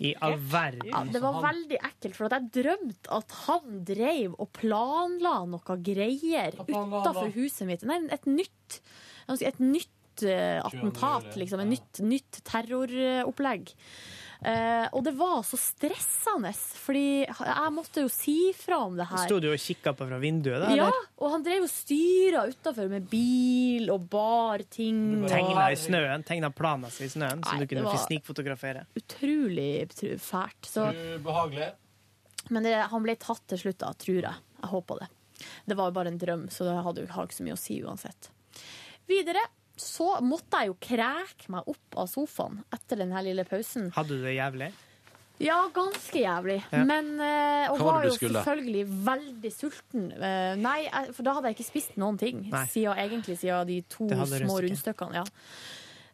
I 0.00 0.12
all 0.24 0.36
verden. 0.38 0.88
Ja, 0.88 1.02
det 1.12 1.20
var 1.22 1.40
veldig 1.44 1.78
ekkelt, 1.78 2.16
for 2.16 2.28
at 2.28 2.38
jeg 2.38 2.52
drømte 2.62 3.12
at 3.18 3.34
han 3.46 3.82
drev 3.88 4.36
og 4.38 4.52
planla 4.56 5.34
noe 5.52 5.76
greier 5.84 6.56
utafor 6.62 7.32
huset 7.36 7.68
mitt. 7.68 7.84
Nei, 7.88 8.00
et 8.14 8.28
nytt, 8.30 8.80
et 9.38 9.60
nytt 9.62 10.24
eh, 10.26 10.58
attentat, 10.64 11.36
liksom. 11.40 11.64
Et 11.64 11.72
nytt, 11.74 12.02
nytt 12.06 12.42
terroropplegg. 12.48 13.74
Eh, 14.42 14.88
og 14.90 15.04
det 15.06 15.12
var 15.14 15.44
så 15.46 15.54
stressende, 15.60 16.50
fordi 16.82 17.22
jeg 17.22 17.70
måtte 17.74 18.02
jo 18.02 18.08
si 18.10 18.34
fra 18.58 18.80
om 18.88 18.96
det 18.98 19.06
her. 19.06 19.22
Sto 19.28 19.38
du 19.42 19.46
og 19.52 19.60
kikka 19.62 19.92
på 19.94 20.08
fra 20.08 20.18
vinduet, 20.22 20.64
da? 20.64 20.72
Ja, 20.74 20.88
eller? 20.88 21.06
og 21.22 21.34
han 21.36 21.44
drev 21.46 21.66
og 21.68 21.70
styra 21.70 22.42
utafor 22.50 22.90
med 22.90 23.06
bil 23.12 23.92
og 23.94 24.08
bar 24.10 24.64
ting. 24.66 24.98
Tegna 25.30 25.68
i 25.70 25.78
snøen, 25.78 26.26
tegna 26.26 26.50
plana 26.50 26.90
si 26.90 27.06
i 27.06 27.12
snøen, 27.14 27.44
Nei, 27.46 27.60
du 27.62 27.70
kunne 27.70 27.94
snikfotografere. 28.08 28.84
Utrolig 28.98 29.86
fælt. 30.18 30.72
Så, 30.74 30.90
Ubehagelig. 30.90 31.70
men 32.50 32.66
det, 32.66 32.74
han 32.90 33.06
ble 33.06 33.14
tatt 33.22 33.46
til 33.52 33.62
slutt, 33.66 33.78
da, 33.84 33.94
tror 33.94 34.22
jeg. 34.26 34.46
Jeg 34.62 34.74
håper 34.74 35.04
det. 35.04 35.10
Det 35.70 35.78
var 35.78 35.90
jo 35.90 35.98
bare 36.00 36.10
en 36.10 36.18
drøm, 36.18 36.48
så 36.50 36.66
det 36.66 36.78
hadde 36.82 37.06
jo 37.06 37.10
ikke 37.10 37.38
så 37.38 37.46
mye 37.46 37.54
å 37.54 37.62
si 37.62 37.78
uansett. 37.82 38.32
Videre 39.10 39.42
så 39.82 40.08
måtte 40.24 40.62
jeg 40.62 40.70
jo 40.72 40.78
kreke 40.82 41.50
meg 41.52 41.68
opp 41.72 41.98
av 42.04 42.08
sofaen 42.10 42.62
etter 42.74 43.02
den 43.02 43.12
her 43.14 43.26
lille 43.26 43.44
pausen. 43.48 43.90
Hadde 43.96 44.18
du 44.18 44.24
det 44.24 44.36
jævlig? 44.38 44.70
Ja, 45.42 45.56
ganske 45.74 46.20
jævlig. 46.22 46.60
Ja. 46.70 46.84
Men, 46.86 47.08
eh, 47.18 47.66
og 47.72 47.80
Hva 47.80 47.86
var 47.88 47.94
var 47.96 48.04
jo 48.06 48.14
skulle? 48.14 48.42
selvfølgelig 48.44 48.82
veldig 49.08 49.50
sulten. 49.52 50.04
Eh, 50.12 50.54
nei, 50.60 50.78
for 51.10 51.26
da 51.26 51.34
hadde 51.34 51.50
jeg 51.50 51.56
ikke 51.58 51.70
spist 51.72 51.96
noen 51.98 52.18
ting. 52.20 52.44
Siden, 52.70 52.94
egentlig 53.00 53.38
siden 53.40 53.66
de 53.66 53.80
to 53.90 54.06
små 54.06 54.60
rundstykkene. 54.62 55.22
Ja. 55.22 55.24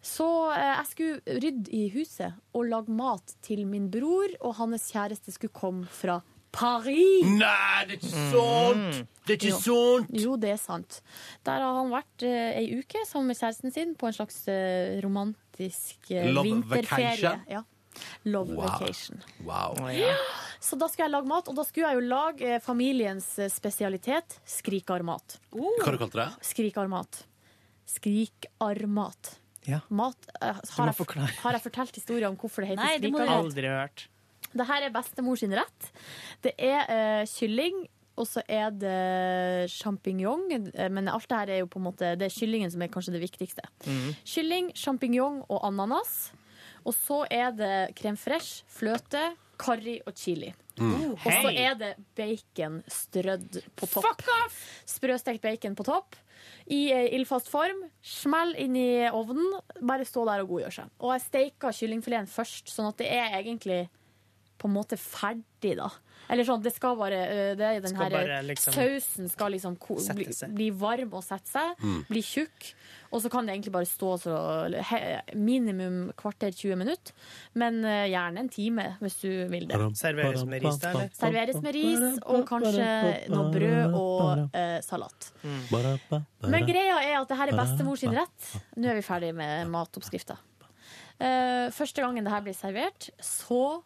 Så 0.09 0.29
eh, 0.55 0.71
jeg 0.71 0.87
skulle 0.93 1.39
rydde 1.45 1.75
i 1.77 1.85
huset 1.93 2.39
og 2.57 2.69
lage 2.71 2.95
mat 2.95 3.35
til 3.45 3.67
min 3.69 3.91
bror, 3.93 4.33
og 4.41 4.57
hans 4.63 4.89
kjæreste 4.95 5.35
skulle 5.35 5.53
komme 5.53 5.85
fra 5.93 6.23
Paris. 6.53 7.25
Nei, 7.39 7.85
det 7.89 7.97
er 7.97 7.99
ikke 7.99 8.13
sant! 8.33 9.01
Det 9.29 9.35
er 9.35 9.39
ikke 9.39 9.51
Jo. 9.53 9.59
sant! 9.61 10.13
Jo, 10.17 10.37
det 10.41 10.51
er 10.55 10.61
sant. 10.61 11.01
Der 11.45 11.61
har 11.61 11.75
han 11.77 11.91
vært 11.93 12.25
uh, 12.25 12.59
ei 12.59 12.79
uke 12.81 13.03
sammen 13.07 13.29
med 13.33 13.37
kjæresten 13.39 13.73
sin 13.75 13.95
på 14.01 14.09
en 14.09 14.17
slags 14.17 14.39
uh, 14.49 14.97
romantisk 15.05 16.09
uh, 16.15 16.25
Love 16.33 16.47
vinterferie. 16.49 17.11
vacation? 17.13 17.43
Ja. 17.53 17.63
Love 18.25 18.55
Wow. 18.55 18.65
vacation. 18.69 19.21
Wow. 19.45 19.75
Så 20.63 20.77
da 20.79 20.87
skulle 20.89 21.09
jeg 21.09 21.13
lage 21.17 21.27
mat, 21.29 21.49
og 21.51 21.57
da 21.59 21.65
skulle 21.67 21.89
jeg 21.91 21.99
jo 21.99 22.05
lage 22.09 22.61
familiens 22.63 23.27
spesialitet 23.53 24.39
skrikarmat. 24.49 25.39
Hva 25.53 25.73
har 25.85 25.97
du 25.97 25.99
kalt 26.05 26.15
det? 26.19 26.29
Skrikarmat. 26.47 27.25
Skrikarmat. 27.89 29.35
Ja. 29.69 29.81
Mat 29.93 30.17
har, 30.41 30.63
jeg, 30.65 31.29
har 31.43 31.53
jeg 31.59 31.63
fortalt 31.67 31.97
historien 31.99 32.31
om 32.31 32.37
hvorfor 32.41 32.65
det 32.65 32.71
heter 32.71 32.81
Nei, 32.87 32.95
det 33.03 33.11
må 33.13 33.19
du- 33.19 33.25
skrikarmat? 33.27 33.45
Aldri 33.45 33.69
hørt. 33.75 34.07
Det 34.55 34.67
her 34.69 34.87
er 34.87 34.95
bestemor 34.95 35.37
sin 35.41 35.53
rett. 35.57 35.91
Det 36.45 36.55
er 36.59 36.89
uh, 36.89 37.25
kylling, 37.29 37.87
og 38.19 38.27
så 38.27 38.43
er 38.51 38.71
det 38.75 39.71
sjampinjong. 39.71 40.47
eh, 40.75 40.89
Men 40.91 41.09
alt 41.09 41.29
det 41.31 41.39
her 41.39 41.51
er 41.55 41.59
jo 41.63 41.69
på 41.71 41.79
en 41.79 41.87
måte 41.87 42.17
Det 42.19 42.27
er 42.27 42.35
kyllingen 42.35 42.71
som 42.73 42.83
er 42.83 42.91
kanskje 42.91 43.15
det 43.15 43.23
viktigste. 43.23 43.63
Kylling, 44.27 44.73
sjampinjong 44.75 45.45
og 45.49 45.61
ananas. 45.69 46.33
Og 46.87 46.95
så 46.97 47.25
er 47.31 47.53
det 47.53 47.75
crème 47.99 48.19
fresh, 48.19 48.65
fløte, 48.71 49.21
karri 49.59 49.99
og 50.07 50.15
chili. 50.17 50.53
Mm. 50.79 51.13
Og 51.19 51.27
så 51.27 51.51
er 51.51 51.75
det 51.75 51.93
bacon 52.17 52.81
strødd 52.87 53.59
på 53.77 53.87
topp. 53.91 54.23
Sprøstekt 54.87 55.43
bacon 55.43 55.75
på 55.79 55.85
topp. 55.87 56.15
I 56.71 56.93
eh, 56.95 57.09
ildfast 57.19 57.51
form. 57.51 57.85
Smell 58.03 58.55
inn 58.63 58.77
i 58.79 58.89
ovnen. 59.11 59.59
Bare 59.83 60.07
stå 60.07 60.25
der 60.29 60.45
og 60.45 60.53
godgjør 60.55 60.77
seg. 60.81 60.93
Og 61.03 61.15
jeg 61.17 61.25
steika 61.27 61.73
kyllingfileten 61.75 62.31
først, 62.31 62.71
sånn 62.71 62.91
at 62.93 62.99
det 63.03 63.11
er 63.11 63.39
egentlig 63.43 63.81
på 64.59 64.69
en 64.69 64.75
måte 64.75 64.99
ferdig, 64.99 65.77
da. 65.79 65.89
Eller 66.29 66.45
sånn, 66.45 66.61
det 66.61 66.75
skal 66.75 66.97
bare 66.99 67.19
det 67.57 67.65
er 67.65 67.79
den 67.81 67.93
Skal 67.95 68.11
her, 68.11 68.13
bare 68.13 68.39
liksom 68.45 68.75
Sausen 68.75 69.31
skal 69.33 69.55
liksom 69.55 69.77
ko- 69.81 69.97
bli, 70.19 70.27
bli 70.59 70.67
varm 70.77 71.15
og 71.17 71.23
sette 71.25 71.49
seg. 71.49 71.79
Mm. 71.81 72.01
Bli 72.11 72.23
tjukk. 72.27 72.67
Og 73.15 73.23
så 73.25 73.31
kan 73.33 73.47
det 73.47 73.55
egentlig 73.55 73.73
bare 73.73 73.89
stå 73.89 74.11
så 74.21 74.35
he, 74.91 74.99
minimum 75.39 76.11
kvarter 76.19 76.53
20 76.53 76.77
minutter. 76.77 77.15
Men 77.57 77.81
gjerne 77.81 78.43
en 78.43 78.51
time, 78.53 78.85
hvis 79.01 79.17
du 79.23 79.31
vil 79.49 79.65
det. 79.71 79.79
Serveres 79.97 80.45
med 80.45 80.67
ris, 80.67 80.77
da, 80.83 80.91
eller? 80.91 81.09
Serveres 81.17 81.63
med 81.65 81.79
ris 81.79 82.21
og 82.27 82.45
kanskje 82.51 82.91
noe 83.33 83.49
brød 83.55 83.97
og 83.97 84.59
eh, 84.59 84.77
salat. 84.85 85.31
Men 86.45 86.69
greia 86.69 86.99
er 87.07 87.17
at 87.23 87.31
det 87.31 87.39
her 87.41 87.55
er 87.55 87.61
bestemors 87.63 88.05
sin 88.05 88.13
rett. 88.19 88.53
Nå 88.77 88.91
er 88.93 89.01
vi 89.01 89.07
ferdig 89.07 89.33
med 89.39 89.71
matoppskrifta. 89.73 90.37
Eh, 91.19 91.69
første 91.75 92.05
gangen 92.05 92.27
det 92.27 92.31
her 92.35 92.45
blir 92.45 92.55
servert, 92.55 93.09
så 93.19 93.81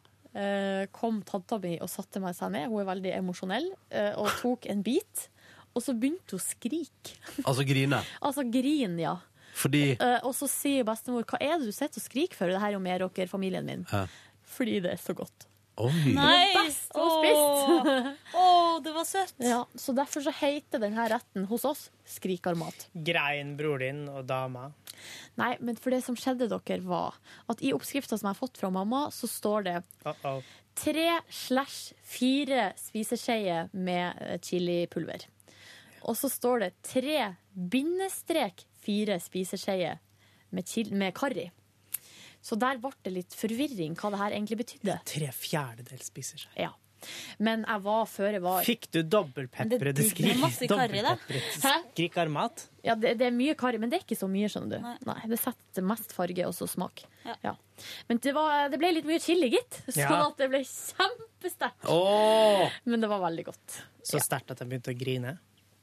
kom 0.92 1.20
tanta 1.28 1.58
mi 1.60 1.74
og 1.82 1.90
satte 1.92 2.20
meg 2.22 2.34
seg 2.38 2.52
ned. 2.54 2.68
Hun 2.72 2.80
er 2.80 2.88
veldig 2.88 3.12
emosjonell. 3.18 3.68
eh, 3.90 4.12
og 4.16 4.30
tok 4.40 4.66
en 4.72 4.82
bit. 4.82 5.28
Og 5.74 5.82
så 5.84 5.94
begynte 5.96 6.36
hun 6.36 6.40
å 6.40 6.44
skrike. 6.44 7.14
Altså 7.44 7.64
grine. 7.68 8.02
Altså 8.26 8.44
grin, 8.52 8.98
ja. 9.00 9.16
Fordi 9.54 9.96
Eh, 10.00 10.18
og 10.24 10.32
så 10.36 10.48
sier 10.48 10.84
bestemor 10.88 11.24
hva 11.28 11.38
er 11.40 11.58
det 11.60 11.68
du 11.68 11.72
sitter 11.76 12.00
og 12.00 12.06
skriker 12.06 12.36
for? 12.38 12.48
Det 12.48 12.60
her 12.60 12.72
er 12.72 12.76
jo 12.78 12.84
Meråker-familien 12.84 13.64
min. 13.68 13.86
Ja. 13.92 14.06
Fordi 14.56 14.80
det 14.84 14.92
er 14.96 15.00
så 15.00 15.14
godt. 15.16 15.46
Oi. 15.80 16.12
Nei! 16.12 16.52
Best 16.52 16.92
å 16.98 17.06
spist. 17.16 18.32
Å, 18.36 18.46
det 18.84 18.92
var 18.92 19.06
søtt. 19.08 19.34
Ja, 19.40 19.62
så 19.74 19.94
derfor 19.96 20.24
så 20.24 20.34
heter 20.42 20.82
denne 20.82 21.06
retten 21.08 21.46
hos 21.48 21.64
oss 21.68 21.86
skrikarmat. 22.08 22.88
Grein 22.92 23.54
bror 23.56 23.80
din 23.80 24.04
og 24.12 24.26
dama. 24.28 24.68
Nei, 25.40 25.54
men 25.64 25.78
for 25.80 25.94
det 25.94 26.02
som 26.04 26.18
skjedde 26.18 26.50
dere 26.52 26.82
var 26.84 27.16
at 27.50 27.62
i 27.64 27.72
oppskrifta 27.72 28.18
som 28.18 28.28
jeg 28.28 28.36
har 28.36 28.42
fått 28.42 28.60
fra 28.60 28.70
mamma, 28.74 29.06
så 29.14 29.30
står 29.30 29.64
det 29.70 29.76
Uh-oh. 30.04 30.42
tre 30.78 31.08
slash 31.32 31.96
fire 32.04 32.68
spiseskjeer 32.78 33.72
med 33.72 34.20
eh, 34.20 34.36
chilipulver. 34.44 35.24
Og 36.04 36.18
så 36.18 36.28
står 36.28 36.66
det 36.66 36.70
tre 36.84 37.32
bindestrek 37.54 38.66
fire 38.82 39.16
spiseskjeer 39.22 40.00
med, 40.52 40.68
med 40.92 41.16
karri. 41.16 41.48
Så 42.42 42.56
der 42.58 42.80
ble 42.82 42.90
det 43.06 43.12
litt 43.14 43.34
forvirring 43.38 43.94
hva 44.00 44.10
det 44.14 44.22
her 44.22 44.34
egentlig 44.36 44.58
betydde. 44.64 44.96
Tre 45.06 45.28
fjerdedels 45.36 46.08
spiser 46.10 46.42
seg. 46.42 46.56
Ja. 46.58 46.72
Men 47.42 47.64
jeg 47.66 47.82
var 47.82 48.04
før 48.06 48.28
jeg 48.36 48.42
var 48.44 48.60
Fikk 48.62 48.84
du. 48.92 49.00
Hæ? 51.64 51.72
skrikarmat? 51.90 52.62
Ja, 52.86 52.94
det, 52.94 53.16
det 53.18 53.26
er 53.26 53.34
mye 53.34 53.56
karri, 53.58 53.80
men 53.82 53.90
det 53.90 53.98
er 53.98 54.04
ikke 54.06 54.18
så 54.20 54.28
mye, 54.30 54.50
skjønner 54.52 54.78
du. 54.78 54.92
Nei. 55.08 55.16
Det 55.32 55.38
setter 55.42 55.82
mest 55.86 56.14
farge 56.14 56.46
og 56.46 56.54
så 56.54 56.68
smak. 56.70 57.02
Ja. 57.42 57.56
Men 58.06 58.20
det, 58.22 58.34
var, 58.36 58.68
det 58.70 58.78
ble 58.78 58.92
litt 58.94 59.08
mye 59.08 59.18
chili, 59.22 59.50
gitt. 59.56 59.80
Sånn 59.88 60.04
Ja. 60.04 60.20
at 60.28 60.38
det 60.38 60.46
ble 60.52 60.62
kjempesterkt. 60.66 61.88
Oh! 61.90 62.68
Men 62.86 63.02
det 63.02 63.10
var 63.10 63.24
veldig 63.26 63.48
godt. 63.50 63.80
Så 64.06 64.22
sterkt 64.22 64.54
at 64.54 64.62
jeg 64.62 64.70
begynte 64.70 64.94
å 64.94 64.98
grine. 64.98 65.34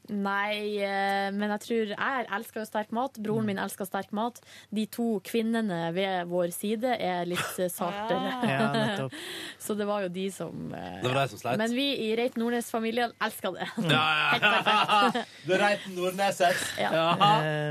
Nei, 0.10 0.80
eh, 0.82 1.30
men 1.36 1.52
jeg 1.56 1.62
tror 1.66 1.92
Jeg 1.94 2.28
elsker 2.38 2.62
jo 2.64 2.68
sterk 2.68 2.94
mat. 2.96 3.18
Broren 3.22 3.48
min 3.48 3.60
elsker 3.62 3.88
sterk 3.88 4.12
mat. 4.16 4.40
De 4.74 4.86
to 4.90 5.20
kvinnene 5.26 5.90
ved 5.96 6.30
vår 6.32 6.54
side 6.56 6.96
er 6.96 7.30
litt 7.30 7.60
eh, 7.62 7.70
sartere. 7.72 8.32
Ja, 8.50 8.70
nettopp. 8.74 9.18
Så 9.66 9.76
det 9.78 9.88
var 9.90 10.06
jo 10.06 10.12
de 10.14 10.26
som 10.34 10.74
eh, 10.74 11.00
Det 11.04 11.12
var 11.12 11.22
de 11.22 11.34
som 11.34 11.42
sleit. 11.44 11.60
Men 11.62 11.76
vi 11.78 11.88
i 12.08 12.10
Reit 12.18 12.40
Nordnes-familien 12.40 13.14
elsker 13.22 13.58
det. 13.58 13.70
Ja, 13.90 14.06
Helt 14.34 14.48
perfekt. 14.48 15.20
Du 15.46 15.54
er 15.56 15.64
Reiten 15.64 15.96
Nordneset. 15.98 16.66
Ja. 16.80 16.92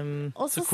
Um, 0.03 0.31
Og 0.35 0.51
så, 0.51 0.65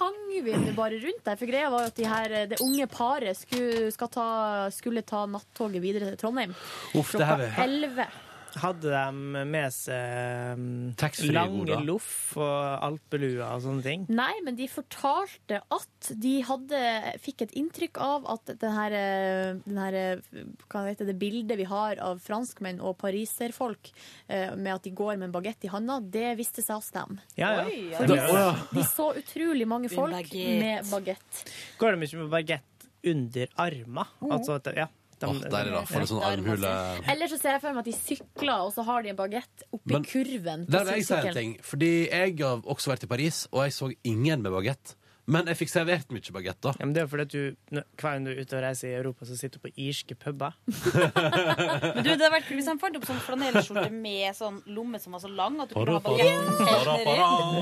hang 0.00 0.18
vi 0.30 0.54
det 0.54 0.74
bare 0.76 0.98
rundt 1.02 1.22
der. 1.26 1.38
For 1.40 1.50
greia 1.50 1.70
var 1.72 1.86
jo 1.86 1.92
at 1.92 2.00
de 2.00 2.08
her, 2.08 2.34
det 2.50 2.60
unge 2.64 2.86
paret 2.90 3.38
skulle, 3.38 3.90
skal 3.94 4.10
ta, 4.12 4.26
skulle 4.74 5.04
ta 5.06 5.24
nattoget 5.30 5.82
videre 5.82 6.10
til 6.12 6.20
Trondheim. 6.24 6.56
Uff, 6.94 7.14
er. 7.14 7.24
Klokka 7.24 7.64
11. 7.64 8.10
Hadde 8.58 8.90
de 8.90 9.44
med 9.46 9.72
seg 9.74 10.58
um, 10.58 10.94
lange 11.30 11.76
loff 11.86 12.36
og 12.40 12.82
alpelua 12.88 13.52
og 13.56 13.62
sånne 13.62 13.84
ting? 13.84 14.06
Nei, 14.10 14.32
men 14.44 14.56
de 14.58 14.66
fortalte 14.70 15.60
at 15.70 16.10
de 16.18 16.32
hadde, 16.48 16.80
fikk 17.22 17.44
et 17.46 17.54
inntrykk 17.60 18.00
av 18.02 18.26
at 18.34 18.52
den 18.60 18.74
her, 18.74 18.96
eh, 18.98 19.60
den 19.66 19.78
her 19.78 19.98
eh, 20.00 20.44
hva 20.66 20.84
heter 20.88 21.06
det 21.10 21.16
bildet 21.20 21.58
vi 21.60 21.68
har 21.70 22.00
av 22.02 22.18
franskmenn 22.24 22.80
og 22.82 22.96
pariserfolk 23.00 23.92
eh, 24.28 24.56
med 24.56 24.74
at 24.74 24.86
de 24.88 24.94
går 24.96 25.16
med 25.20 25.28
en 25.30 25.36
bagett 25.38 25.68
i 25.68 25.72
handa, 25.72 26.00
det 26.00 26.34
viste 26.40 26.64
seg 26.64 26.80
å 26.80 26.84
stemme. 26.84 27.20
Ja, 27.38 27.52
ja. 27.60 27.66
Oi, 27.68 27.78
ja. 27.92 27.98
For 27.98 28.10
de- 28.10 28.78
de, 28.80 28.86
så 28.90 29.10
utrolig 29.20 29.66
mange 29.70 29.90
folk 29.92 30.34
med 30.34 30.90
bagett. 30.90 31.44
Går 31.78 31.94
de 31.96 32.08
ikke 32.08 32.22
med 32.24 32.32
bagett 32.32 32.88
under 33.10 33.46
arma? 33.56 34.04
Mm. 34.20 34.32
Altså, 34.36 34.58
ja, 34.76 34.88
de, 35.20 35.28
oh, 35.28 35.40
der 35.44 35.58
er 35.58 35.74
det 35.74 35.82
for 35.90 36.00
en 36.00 36.08
sånn 36.08 36.22
armhule. 36.24 36.70
Eller 37.12 37.28
så 37.28 37.38
ser 37.40 37.56
jeg 37.56 37.62
for 37.64 37.76
meg 37.76 37.82
at 37.82 37.90
de 37.90 37.96
sykler, 37.96 38.64
og 38.64 38.72
så 38.72 38.84
har 38.88 39.04
de 39.04 39.12
en 39.12 39.18
bagett 39.18 39.66
oppi 39.68 39.92
Men 39.92 40.06
kurven. 40.08 40.64
Der 40.70 40.86
vil 40.88 41.00
jeg 41.00 41.08
si 41.10 41.18
en 41.18 41.36
ting. 41.36 41.52
Fordi 41.64 41.92
jeg 42.08 42.38
har 42.40 42.64
også 42.64 42.94
vært 42.94 43.04
i 43.04 43.10
Paris, 43.10 43.42
og 43.52 43.66
jeg 43.66 43.76
så 43.76 43.90
ingen 44.14 44.46
med 44.46 44.56
bagett. 44.56 44.94
Men 45.26 45.46
jeg 45.46 45.56
fikk 45.60 45.70
servert 45.70 46.08
mye 46.10 46.32
bagett, 46.34 46.56
da. 46.64 46.72
Ja, 46.80 46.86
men 46.86 46.92
det 46.96 47.02
er 47.02 47.06
fordi 47.06 47.22
at 47.22 47.28
du, 47.34 47.56
når- 47.76 47.84
hver 48.00 48.12
gang 48.16 48.24
du 48.24 48.30
er 48.32 48.40
ute 48.40 48.56
og 48.56 48.62
reiser 48.64 48.88
i 48.88 48.94
Europa, 48.98 49.24
så 49.28 49.36
sitter 49.38 49.58
du 49.60 49.68
på 49.68 49.72
irske 49.76 50.14
puber. 50.18 50.52
Men 50.66 52.02
du, 52.02 52.08
det 52.08 52.16
hadde 52.16 52.30
vært 52.32 52.46
kult 52.48 52.58
hvis 52.60 52.66
han 52.70 52.80
fant 52.82 52.96
opp 52.98 53.04
sånn 53.06 53.20
flanellskjorte 53.22 53.90
med 53.94 54.34
sånn 54.36 54.58
lomme 54.74 54.98
som 55.02 55.12
var 55.14 55.20
så 55.22 55.30
lang 55.30 55.60
at 55.62 55.68
du 55.70 55.74
kunne 55.76 55.98
ha 55.98 56.02
bagetten. 56.02 57.60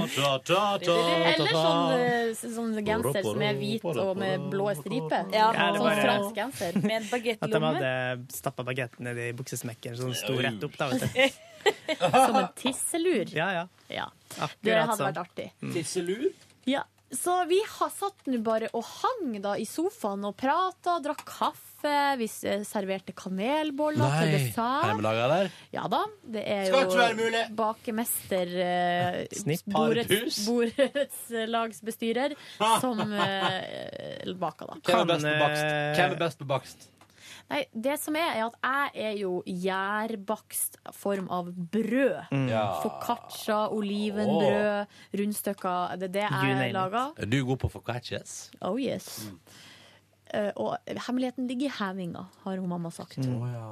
Eller 0.89 1.53
sånn, 1.53 1.93
eh, 1.99 2.33
sånn 2.39 2.75
genser 2.87 3.23
som 3.27 3.43
er 3.43 3.55
hvit 3.59 3.85
og 3.85 4.17
med 4.21 4.49
blå 4.53 4.69
striper. 4.79 5.29
Ja, 5.35 5.51
sånn 5.53 5.85
var- 5.85 6.03
fransk 6.03 6.35
genser. 6.39 6.79
Med 6.89 6.95
en 6.97 7.03
At 7.03 7.11
de 7.11 7.17
bagettlomme. 7.19 7.75
hadde 7.75 8.33
stappa 8.33 8.65
bagetten 8.65 9.05
ned 9.09 9.19
i 9.19 9.33
buksesmekken 9.37 9.97
så 9.99 10.07
den 10.09 10.15
sto 10.19 10.37
rett 10.39 10.65
opp. 10.65 10.77
da, 10.79 10.89
vet 10.89 11.01
du. 11.03 11.45
Som 11.99 12.37
en 12.39 12.49
tisselur. 12.57 13.29
Ja, 13.35 13.49
ja. 13.53 13.65
Ja. 13.93 14.07
Det 14.63 14.75
hadde 14.79 14.97
sånn. 14.97 15.09
vært 15.11 15.21
artig. 15.27 15.49
Tisselur? 15.75 16.29
Ja. 16.69 16.85
Så 17.11 17.33
vi 17.49 17.57
har 17.65 17.89
satt 17.95 18.27
nå 18.29 18.37
bare 18.45 18.69
og 18.77 18.85
hang 18.85 19.39
da 19.41 19.55
i 19.57 19.65
sofaen 19.65 20.27
og 20.29 20.35
prata, 20.37 20.99
drakk 21.01 21.23
kaffe. 21.25 21.65
Vi 22.19 22.27
s- 22.29 22.67
serverte 22.69 23.15
kanelboller 23.17 24.11
til 24.19 24.33
dessert. 24.35 24.85
Hjemmelaga 24.91 25.29
der? 25.31 25.51
Ja 25.73 25.87
da. 25.89 26.03
Det 26.27 26.43
er 26.45 26.67
Skal 26.67 26.83
jo 26.83 26.89
ikke 26.91 26.99
være 27.01 27.17
mulig. 27.21 27.43
bakemester 27.57 28.53
eh, 28.67 29.19
Snipp. 29.33 29.63
Borets, 29.73 30.43
borettslagsbestyrer 30.49 32.35
som 32.83 33.01
eh, 33.13 34.33
baka, 34.37 34.67
da. 34.67 34.79
Hvem 34.85 35.01
er 35.01 35.13
best 35.15 35.25
på 35.25 35.39
bakst? 35.41 35.65
eh, 35.65 35.95
Hvem 35.97 36.13
er 36.13 36.23
best 36.27 36.39
på 36.45 36.51
bakst? 36.53 36.89
Nei, 37.49 37.63
det 37.73 37.95
som 38.01 38.17
er, 38.21 38.35
er 38.37 38.45
at 38.45 38.57
jeg 38.95 39.07
er 39.09 39.15
jo 39.23 39.31
gjærbakst 39.49 40.77
form 40.93 41.31
av 41.33 41.49
brød. 41.73 42.29
Mm. 42.35 42.49
Ja. 42.51 42.65
Foccaccia, 42.83 43.63
olivenbrød, 43.73 44.99
rundstykker. 45.21 45.97
Det 45.97 46.11
er 46.11 46.15
det 46.19 46.27
jeg 46.27 46.75
lager. 46.77 47.15
Er 47.17 47.31
du 47.33 47.39
god 47.49 47.63
på 47.65 47.73
foccaccias? 47.73 48.37
Oh 48.61 48.77
yes. 48.81 49.31
Eh, 50.35 50.51
og 50.61 50.77
hemmeligheten 51.07 51.49
ligger 51.49 51.71
i 51.71 51.77
hevinga, 51.79 52.27
har 52.45 52.61
hun 52.61 52.69
mamma 52.69 52.93
sagt. 52.93 53.17
Å 53.25 53.49
ja. 53.49 53.71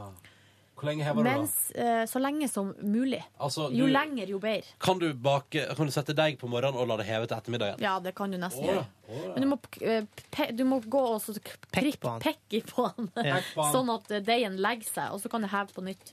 Hvor 0.77 0.85
lenge 0.91 1.05
hever 1.07 1.25
du, 1.25 1.29
da? 1.31 1.37
Eh, 1.81 2.03
så 2.05 2.21
lenge 2.21 2.49
som 2.53 2.75
mulig. 2.85 3.23
Altså, 3.41 3.71
Jo 3.73 3.87
du- 3.87 3.93
lenger, 3.95 4.27
jo 4.29 4.37
bedre. 4.39 4.63
Kan 4.85 4.99
du, 5.01 5.07
bake, 5.15 5.63
kan 5.75 5.87
du 5.89 5.93
sette 5.95 6.13
deig 6.15 6.37
på 6.39 6.49
morgenen 6.53 6.77
og 6.77 6.87
la 6.91 6.97
det 7.01 7.07
heve 7.09 7.27
til 7.31 7.37
ettermiddagen? 7.39 7.81
Ja, 7.81 7.95
det 8.05 8.13
kan 8.15 8.29
du 8.31 8.37
nesten 8.37 8.63
Å, 8.63 8.67
ja. 8.67 8.73
gjøre. 9.09 9.33
Men 9.35 9.41
du 9.41 9.47
må, 9.55 9.59
eh, 9.81 10.05
pe 10.31 10.51
du 10.53 10.65
må 10.69 10.81
gå 10.85 11.01
og 11.15 11.23
så 11.25 11.33
prikk, 11.73 11.97
på 12.05 12.19
pekke 12.21 12.61
på 12.69 12.91
den, 12.99 13.09
Ja. 13.25 13.41
Sånn 13.73 13.89
at 13.95 14.11
eh, 14.11 14.21
deigen 14.21 14.57
legger 14.61 14.85
seg, 14.93 15.13
og 15.17 15.21
så 15.25 15.29
kan 15.33 15.41
du 15.41 15.49
heve 15.49 15.73
på 15.73 15.81
nytt. 15.87 16.13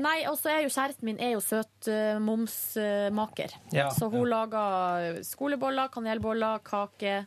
Nei, 0.00 0.22
og 0.28 0.36
så 0.38 0.48
er 0.52 0.60
jo 0.62 0.68
kjæresten 0.72 1.02
min 1.08 1.18
er 1.20 1.32
jo 1.34 1.40
søtmomsmaker. 1.40 3.50
Ja. 3.72 3.88
Så 3.90 4.08
hun 4.12 4.28
lager 4.28 5.18
skoleboller, 5.26 5.88
kanelboller, 5.92 6.58
kake. 6.64 7.24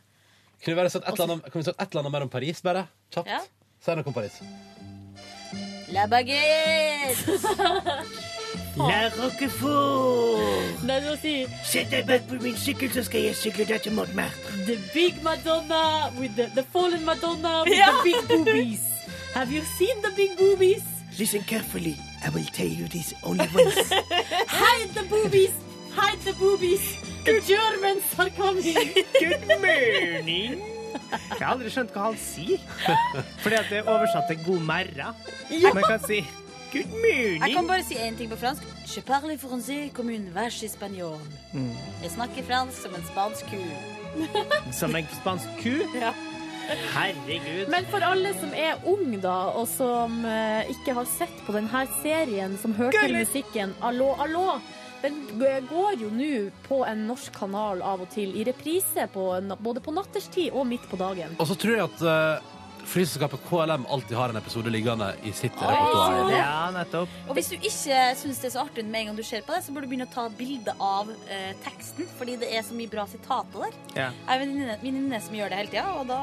Kan 0.64 0.74
vi 0.78 0.88
sette 0.88 1.04
et 1.08 1.14
eller 1.18 1.32
annet, 1.34 1.50
kan 1.52 1.60
vi 1.60 1.64
sagt 1.66 1.80
et 1.80 1.88
eller 1.90 2.00
annet 2.04 2.12
mer 2.12 2.22
om 2.22 2.28
Paris, 2.32 2.62
bare? 2.62 2.86
Kjapt. 3.12 3.28
Ja. 3.28 3.40
Si 3.84 3.94
noe 3.94 4.06
om 4.06 4.12
Paris. 4.16 4.38
La 5.94 6.06
baguette! 6.06 7.24
La 8.76 9.08
Roquefort! 9.14 10.82
Nei, 10.82 10.96
du 11.00 11.06
må 11.06 11.14
si 11.22 11.34
Sett 11.62 11.92
deg 11.92 12.08
bak 12.08 12.24
på 12.26 12.40
min 12.42 12.56
sykkel, 12.58 12.90
så 12.90 13.04
skal 13.06 13.28
jeg 13.28 13.36
sykle 13.38 13.66
deg 13.68 13.84
til 13.84 13.94
Montmartre. 13.94 14.56
The 14.66 14.74
big 14.94 15.20
Madonna 15.22 16.10
with 16.18 16.34
the, 16.34 16.48
the 16.56 16.64
fallen 16.74 17.04
Madonna 17.06 17.60
with 17.62 17.78
Ja. 17.78 17.92
the 17.92 18.02
big 18.10 18.26
boobies. 18.28 18.82
Have 19.34 19.52
you 19.54 19.62
seen 19.78 20.02
the 20.02 20.10
big 20.18 20.34
boobies? 20.38 20.82
Listen 21.18 21.42
carefully. 21.46 21.94
I 22.26 22.30
will 22.34 22.46
tell 22.52 22.66
you 22.66 22.88
this 22.88 23.14
only 23.22 23.46
once. 23.54 23.92
Hide 24.48 24.90
the 24.94 25.04
boobies! 25.06 25.54
Hide 25.94 26.18
the 26.24 26.32
boobies! 26.32 26.82
The 27.24 27.38
Germans 27.46 28.02
are 28.18 28.30
coming! 28.30 28.74
Good 29.20 29.46
morning! 29.62 30.73
Jeg 30.94 31.40
har 31.40 31.52
aldri 31.54 31.70
skjønt 31.72 31.92
hva 31.94 32.08
han 32.10 32.18
sier. 32.20 32.60
Fordi 33.42 33.58
at 33.58 33.70
det 33.70 33.80
er 33.82 33.90
oversatt 33.90 34.30
til 34.30 34.44
'god 34.44 34.60
merra'. 34.70 35.14
Man 35.74 35.84
kan 35.88 36.00
si 36.06 36.20
'good 36.72 36.94
Jeg 37.42 37.54
kan 37.56 37.66
bare 37.66 37.84
si 37.88 37.94
én 37.94 38.16
ting 38.16 38.30
på 38.30 38.36
fransk. 38.36 38.62
Je 38.96 39.00
parle 39.00 39.38
français 39.38 39.90
comme 39.92 40.10
une 40.10 40.30
vache 40.34 40.64
espagnole. 40.66 41.20
Mm. 41.52 41.76
Jeg 42.02 42.10
snakker 42.10 42.42
fransk 42.50 42.82
som 42.82 42.94
en 42.94 43.04
spansk 43.12 43.44
ku. 43.50 43.62
Som 44.80 44.96
en 44.96 45.06
spansk 45.20 45.48
ku. 45.62 45.74
Ja. 45.94 46.12
Herregud. 46.68 47.68
Men 47.70 47.86
for 47.90 48.04
alle 48.04 48.32
som 48.40 48.54
er 48.56 48.80
ung 48.88 49.18
da, 49.22 49.36
og 49.58 49.68
som 49.68 50.22
uh, 50.24 50.62
ikke 50.70 50.94
har 50.96 51.08
sett 51.08 51.42
på 51.46 51.52
denne 51.56 51.84
serien, 52.02 52.56
som 52.60 52.74
hører 52.76 52.96
til 53.04 53.18
musikken 53.18 53.74
Allo, 53.84 54.14
allo, 54.22 54.46
den 55.04 55.20
går 55.68 55.98
jo 56.00 56.08
nå 56.08 56.32
på 56.64 56.80
en 56.88 57.04
norsk 57.10 57.34
kanal 57.36 57.82
av 57.84 58.04
og 58.06 58.10
til, 58.14 58.32
i 58.32 58.44
reprise 58.48 59.04
på, 59.12 59.26
både 59.60 59.82
på 59.84 59.92
natterstid 59.92 60.54
og 60.56 60.64
midt 60.70 60.86
på 60.88 60.96
dagen. 61.00 61.36
Og 61.36 61.50
så 61.50 61.56
tror 61.60 61.76
jeg 61.76 61.84
at 61.90 62.04
uh, 62.08 62.54
flyselskapet 62.88 63.44
KLM 63.50 63.84
alltid 63.92 64.16
har 64.16 64.32
en 64.32 64.40
episode 64.40 64.72
liggende 64.72 65.12
i 65.22 65.32
sitt 65.36 65.52
repertoar. 65.60 66.32
Ja, 66.64 66.70
nettopp. 66.72 67.12
Og 67.28 67.36
hvis 67.36 67.50
du 67.52 67.56
ikke 67.58 67.70
syns 68.16 68.38
det 68.40 68.48
er 68.48 68.54
så 68.54 68.62
artig 68.64 68.84
med 68.88 69.00
en 69.02 69.10
gang 69.10 69.18
du 69.18 69.22
ser 69.26 69.42
på 69.44 69.52
det, 69.52 69.60
så 69.66 69.72
bør 69.76 69.84
du 69.84 69.90
begynne 69.90 70.06
å 70.08 70.12
ta 70.14 70.24
bilde 70.32 70.72
av 70.80 71.10
eh, 71.28 71.50
teksten, 71.64 72.08
fordi 72.18 72.38
det 72.40 72.48
er 72.56 72.64
så 72.64 72.76
mye 72.78 72.88
bra 72.92 73.04
sitater 73.10 73.66
der. 73.66 73.76
Ja. 73.98 74.06
Jeg 74.08 74.30
har 74.30 74.44
en 74.46 74.54
venninne- 74.82 75.20
som 75.24 75.36
gjør 75.36 75.52
det 75.52 75.58
hele 75.60 75.72
tida, 75.74 75.84
og 76.00 76.08
da 76.08 76.18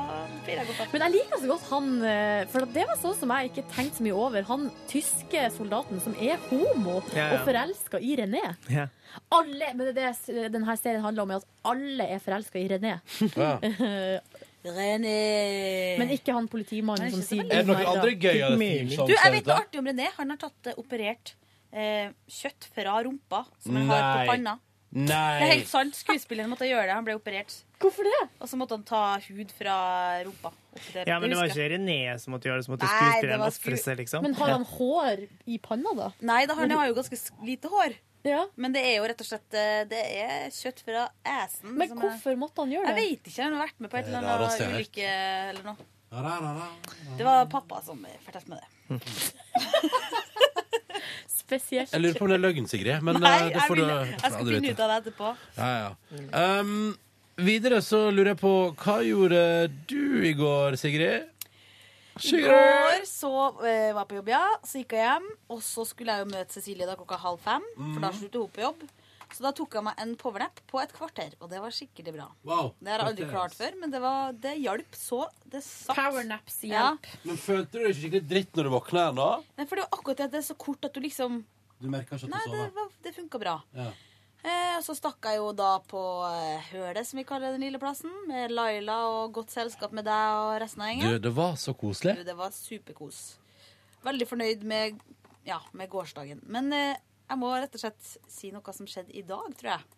blir 0.45 0.57
jeg 0.61 0.69
godt 0.71 0.81
av. 0.83 0.95
Men 0.95 1.05
jeg 1.05 1.15
liker 1.19 1.43
så 1.43 1.51
godt 1.51 1.67
han 1.71 1.91
eh, 2.09 2.45
For 2.51 2.65
det 2.73 2.87
var 2.89 2.97
sånn 3.01 3.15
som 3.21 3.35
jeg 3.37 3.51
ikke 3.51 3.67
tenkte 3.75 4.01
så 4.01 4.07
mye 4.07 4.17
over. 4.25 4.47
Han 4.49 4.65
tyske 4.91 5.45
soldaten 5.55 6.01
som 6.03 6.17
er 6.19 6.41
homo 6.49 6.97
Ja, 7.13 7.21
ja. 7.21 7.29
og 7.37 7.45
forelska 7.47 8.01
i 8.01 8.15
René. 8.19 8.43
Ja. 8.71 8.87
Alle, 9.35 9.73
men 9.75 9.89
det 9.95 10.05
er 10.07 10.15
det 10.31 10.51
denne 10.53 10.75
serien 10.79 11.03
handler 11.03 11.25
om, 11.25 11.31
er 11.35 11.41
at 11.41 11.47
alle 11.67 12.05
er 12.15 12.21
forelska 12.23 12.59
i 12.61 12.67
René. 12.71 12.93
René 14.63 15.97
Men 15.97 16.11
ikke 16.13 16.33
han 16.35 16.47
politimannen 16.51 17.09
som 17.13 17.21
sier 17.25 17.45
Er 17.47 17.63
det 17.63 17.67
noen 17.69 17.79
Nei, 17.81 17.85
andre 17.89 18.11
da. 18.13 18.27
gøyale 18.27 18.57
theme 18.59 19.07
Du, 19.09 19.13
jeg 19.15 19.31
vet 19.37 19.47
noe 19.49 19.55
artig 19.63 19.79
om 19.81 19.87
René. 19.89 20.09
Han 20.19 20.29
har 20.35 20.41
tatt 20.43 20.69
eh, 20.69 20.77
operert 20.77 21.33
eh, 21.73 22.11
kjøtt 22.29 22.67
fra 22.75 22.99
rumpa, 23.07 23.45
som 23.63 23.79
han 23.79 23.89
har 23.89 24.03
på 24.03 24.19
Nei. 24.19 24.27
panna. 24.29 24.57
Det 24.91 25.07
er 25.15 25.39
Nei. 25.39 25.49
helt 25.53 25.69
sant. 25.71 25.95
Skuespilleren 25.95 26.51
måtte 26.51 26.67
gjøre 26.67 26.83
det. 26.89 26.95
Han 26.97 27.05
ble 27.07 27.15
operert. 27.15 27.53
Hvorfor 27.81 28.03
det? 28.05 28.17
Og 28.43 28.49
så 28.51 28.57
måtte 28.59 28.75
han 28.75 28.83
ta 28.85 29.03
hud 29.23 29.53
fra 29.57 29.75
rumpa. 30.27 30.51
oppi 30.75 30.91
der. 30.93 31.07
Ja, 31.07 31.17
men 31.23 31.31
det 31.31 31.37
var 31.39 31.47
husker 31.47 31.63
ikke 31.63 31.71
jeg. 31.71 31.79
René 31.79 32.19
som 32.21 32.35
måtte 32.35 32.49
gjøre 32.51 32.59
det, 32.61 32.65
som 32.67 32.75
måtte 32.75 32.85
Nei, 32.85 32.91
det 32.91 33.07
skuespilleren 33.07 33.39
var 33.41 33.53
ofre 33.55 33.77
seg, 33.85 33.97
liksom. 34.03 34.21
Men 34.27 34.35
har 34.37 34.51
han 34.57 34.65
hår 34.75 35.23
i 35.47 35.57
panna, 35.63 35.95
da? 35.97 36.11
Nei, 36.21 36.41
da, 36.45 36.59
han 36.59 36.75
har 36.75 36.91
jo 36.91 36.97
ganske 36.99 37.17
sk- 37.17 37.39
lite 37.47 37.71
hår. 37.71 37.95
Men 38.55 38.73
det 38.75 38.81
er 38.85 38.95
jo 38.99 39.07
rett 39.09 39.21
og 39.23 39.27
slett 39.27 39.55
eh, 39.57 39.81
Det 39.89 40.01
er 40.21 40.51
kjøtt 40.53 40.83
fra 40.85 41.07
assen. 41.25 41.73
Men 41.73 41.89
som 41.89 41.97
er- 41.97 42.05
hvorfor 42.05 42.37
måtte 42.37 42.61
han 42.65 42.71
gjøre 42.75 42.91
det? 42.91 42.93
Jeg 42.93 43.09
vet 43.17 43.31
ikke. 43.31 43.43
Han 43.43 43.55
har 43.57 43.65
vært 43.67 43.79
med 43.81 43.89
på 43.91 43.97
et 43.97 44.05
eller 44.11 44.21
er 44.21 44.45
annet 44.45 44.61
ulykke 44.75 45.07
eller 45.49 45.63
noe. 45.71 45.77
Det 47.17 47.23
var 47.25 47.45
pappa 47.47 47.81
som 47.85 48.05
fortalte 48.25 48.49
meg 48.51 48.59
det. 48.59 48.67
Spesielt. 51.31 51.91
Jeg 51.91 52.01
lurer 52.03 52.17
på 52.19 52.25
om 52.27 52.31
det 52.31 52.37
er 52.37 52.43
løgn, 52.45 52.67
Sigrid. 52.69 53.03
Men 53.03 53.19
Nei, 53.19 53.31
eh, 53.31 53.47
det 53.51 53.63
får 53.67 53.79
jeg, 53.79 53.87
vil, 53.87 54.11
jeg 54.11 54.19
skal 54.35 54.51
finne 54.51 54.71
ut 54.75 54.83
av 54.85 54.91
det 54.91 54.97
etterpå. 55.01 55.31
Ja, 55.57 55.71
ja. 55.81 56.59
Um, 56.61 56.75
videre 57.41 57.81
så 57.83 58.03
lurer 58.13 58.33
jeg 58.33 58.39
på 58.43 58.53
Hva 58.83 58.97
gjorde 59.07 59.41
du 59.91 60.27
i 60.27 60.33
går, 60.37 60.77
Sigrid? 60.79 61.30
I 62.23 62.41
går 62.45 63.05
så 63.09 63.31
eh, 63.65 63.91
var 63.93 64.01
jeg 64.03 64.09
på 64.11 64.17
jobb, 64.19 64.31
ja. 64.33 64.43
Så 64.67 64.81
gikk 64.81 64.95
jeg 64.97 65.05
hjem. 65.07 65.29
Og 65.53 65.61
så 65.65 65.85
skulle 65.89 66.15
jeg 66.15 66.25
jo 66.25 66.31
møte 66.33 66.53
Cecilie 66.57 66.87
da 66.89 66.95
klokka 66.99 67.17
halv 67.21 67.39
fem, 67.43 67.65
for 67.77 67.99
da 68.03 68.11
slutter 68.17 68.43
hun 68.43 68.51
på 68.55 68.65
jobb. 68.65 68.83
Så 69.31 69.45
da 69.45 69.53
tok 69.55 69.77
jeg 69.77 69.83
meg 69.87 69.99
en 70.03 70.09
powernap 70.19 70.57
på 70.67 70.79
et 70.81 70.91
kvarter, 70.91 71.31
og 71.39 71.47
det 71.53 71.61
var 71.63 71.71
skikkelig 71.71 72.11
bra. 72.17 72.25
Wow, 72.43 72.73
Det 72.83 72.91
har 72.91 72.99
jeg 73.05 73.11
aldri 73.13 73.27
klart 73.31 73.53
før, 73.55 73.77
men 73.79 73.93
det, 73.93 74.01
var, 74.03 74.33
det 74.43 74.57
hjalp 74.59 74.97
så 74.99 75.21
det 75.53 75.61
satt. 75.63 75.95
Powernaps 75.95 76.57
hjelp. 76.67 77.07
Men 77.23 77.39
følte 77.39 77.71
du 77.71 77.79
deg 77.79 77.93
ikke 77.93 78.01
skikkelig 78.01 78.27
dritt 78.33 78.59
når 78.59 78.67
du 78.67 78.71
våkna 78.75 79.05
igjen, 79.05 79.21
da? 79.21 79.29
Nei, 79.55 79.67
for 79.69 79.79
det 79.79 79.85
var 79.85 79.95
akkurat 80.01 80.19
det 80.19 80.25
at 80.27 80.33
det 80.35 80.41
er 80.41 80.47
så 80.49 80.57
kort 80.59 80.83
at 80.89 80.93
du 80.93 80.99
liksom 81.05 81.39
Du 81.79 81.87
merka 81.89 82.19
ikke 82.19 82.27
at 82.27 82.33
Nei, 82.35 82.43
du 82.43 82.51
det, 82.51 82.59
Nei, 82.59 82.69
var- 82.75 82.91
det 83.07 83.15
funka 83.21 83.39
bra. 83.45 83.55
Ja. 83.79 83.87
Eh, 84.41 84.77
så 84.81 84.95
stakk 84.97 85.21
jeg 85.29 85.37
jo 85.37 85.51
da 85.53 85.75
på 85.85 86.01
eh, 86.25 86.71
Hølet, 86.71 87.05
som 87.05 87.19
vi 87.21 87.25
kaller 87.29 87.53
den 87.53 87.61
lille 87.61 87.77
plassen, 87.81 88.09
med 88.29 88.53
Laila 88.55 88.97
og 89.11 89.35
godt 89.37 89.53
selskap 89.53 89.93
med 89.93 90.07
deg 90.09 90.37
og 90.39 90.55
resten 90.63 90.81
av 90.81 91.03
Du, 91.05 91.19
det 91.27 91.33
var 91.37 91.55
så 91.61 91.75
koselig. 91.77 92.15
Du, 92.17 92.25
det 92.25 92.37
var 92.39 92.53
superkos. 92.55 93.21
Veldig 94.01 94.27
fornøyd 94.31 94.65
med, 94.65 94.97
ja, 95.45 95.59
med 95.77 95.91
gårsdagen. 95.93 96.41
Men 96.49 96.73
eh, 96.73 96.97
jeg 97.29 97.39
må 97.39 97.53
rett 97.53 97.77
og 97.77 97.83
slett 97.83 98.15
si 98.27 98.49
noe 98.51 98.73
som 98.73 98.89
skjedde 98.89 99.13
i 99.13 99.21
dag, 99.21 99.45
tror 99.59 99.75
jeg. 99.75 99.89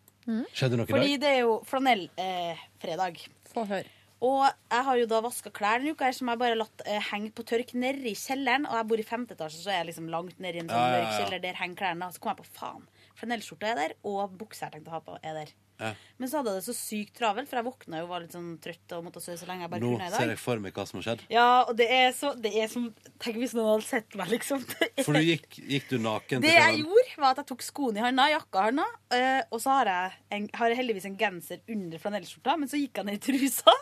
Skjedde 0.55 0.79
noe 0.79 0.85
i 0.85 0.91
dag? 0.91 0.95
Fordi 0.97 1.17
det 1.23 1.31
er 1.31 1.41
jo 1.45 1.55
flanellfredag. 1.67 3.23
Få 3.53 3.63
høre. 3.69 3.99
Og 4.23 4.43
jeg 4.45 4.83
har 4.87 4.99
jo 5.01 5.07
da 5.11 5.19
vaska 5.23 5.51
klær 5.51 5.81
denne 5.81 5.95
uka 5.97 6.07
som 6.15 6.29
jeg 6.31 6.39
bare 6.39 6.53
har 6.55 6.61
latt 6.61 6.83
eh, 6.87 7.01
henge 7.11 7.31
på 7.35 7.43
tørk 7.47 7.73
nede 7.75 8.05
i 8.07 8.15
kjelleren. 8.15 8.67
Og 8.69 8.77
jeg 8.79 8.87
bor 8.91 9.01
i 9.01 9.07
femte 9.07 9.35
etasje, 9.35 9.59
så 9.59 9.71
er 9.73 9.81
jeg 9.81 9.89
liksom 9.91 10.07
langt 10.13 10.37
nede 10.43 10.59
i 10.59 10.63
en 10.63 10.69
sånn 10.71 10.79
Ja, 10.79 10.91
ja, 10.93 11.01
mørk 11.01 11.17
kjeller. 11.17 11.41
Der 11.43 11.59
henger 11.59 11.79
klærne. 11.81 12.07
Og 12.07 12.15
så 12.15 12.23
kom 12.23 12.31
jeg 12.31 12.39
på 12.39 12.51
faen. 12.55 12.85
Flanellskjorta 13.19 13.69
er 13.71 13.79
der, 13.79 13.93
og 14.09 14.33
buksa 14.39 14.67
jeg 14.67 14.77
tenkte 14.77 14.91
å 14.91 14.97
ha 14.97 15.03
på, 15.05 15.17
er 15.21 15.37
der. 15.41 15.53
Ja. 15.81 15.89
Men 16.21 16.29
så 16.29 16.39
hadde 16.39 16.53
jeg 16.53 16.61
det 16.61 16.65
så 16.67 16.75
sykt 16.77 17.15
travelt, 17.17 17.49
for 17.49 17.59
jeg 17.59 17.65
våkna 17.65 17.99
jo 17.99 18.05
og 18.05 18.11
var 18.13 18.23
litt 18.23 18.35
sånn 18.35 18.51
trøtt 18.61 18.93
og 18.95 19.07
måtte 19.07 19.23
sove 19.23 19.39
så 19.41 19.47
lenge 19.49 19.65
jeg 19.65 19.71
bare 19.73 19.83
Nå 19.83 19.89
kunne 19.95 20.07
i 20.07 20.13
ser 20.13 20.31
jeg 20.31 20.39
for 20.39 20.61
meg 20.63 20.77
hva 20.77 20.85
som 20.87 20.99
har 20.99 21.05
skjedd. 21.07 21.23
Ja, 21.33 21.47
og 21.65 21.73
det 21.79 21.87
er 21.91 22.13
så 22.15 22.33
Det 22.39 22.51
er 22.61 22.69
som 22.71 22.85
Tenk 23.23 23.39
hvis 23.41 23.55
noen 23.57 23.71
hadde 23.71 23.87
sett 23.87 24.17
meg, 24.19 24.29
liksom. 24.35 24.61
For 25.05 25.17
du 25.17 25.25
gikk, 25.25 25.57
gikk 25.57 25.89
du 25.89 25.97
naken 26.03 26.45
det 26.45 26.53
jeg 26.53 26.83
gjorde, 26.83 27.17
var 27.17 27.33
at 27.33 27.41
jeg 27.41 27.49
tok 27.53 27.65
skoene 27.65 28.01
i 28.01 28.05
handa, 28.05 28.29
jakka 28.35 28.61
i 28.61 28.69
handa, 28.69 28.85
eh, 29.17 29.41
og 29.49 29.63
så 29.63 29.79
har 29.79 29.91
jeg, 29.91 30.21
en, 30.37 30.47
har 30.59 30.73
jeg 30.73 30.79
heldigvis 30.81 31.09
en 31.09 31.17
genser 31.19 31.63
under 31.73 32.05
flanellskjorta, 32.05 32.55
men 32.61 32.71
så 32.71 32.79
gikk 32.79 33.01
jeg 33.01 33.09
ned 33.09 33.19
i 33.19 33.23
trusa. 33.27 33.75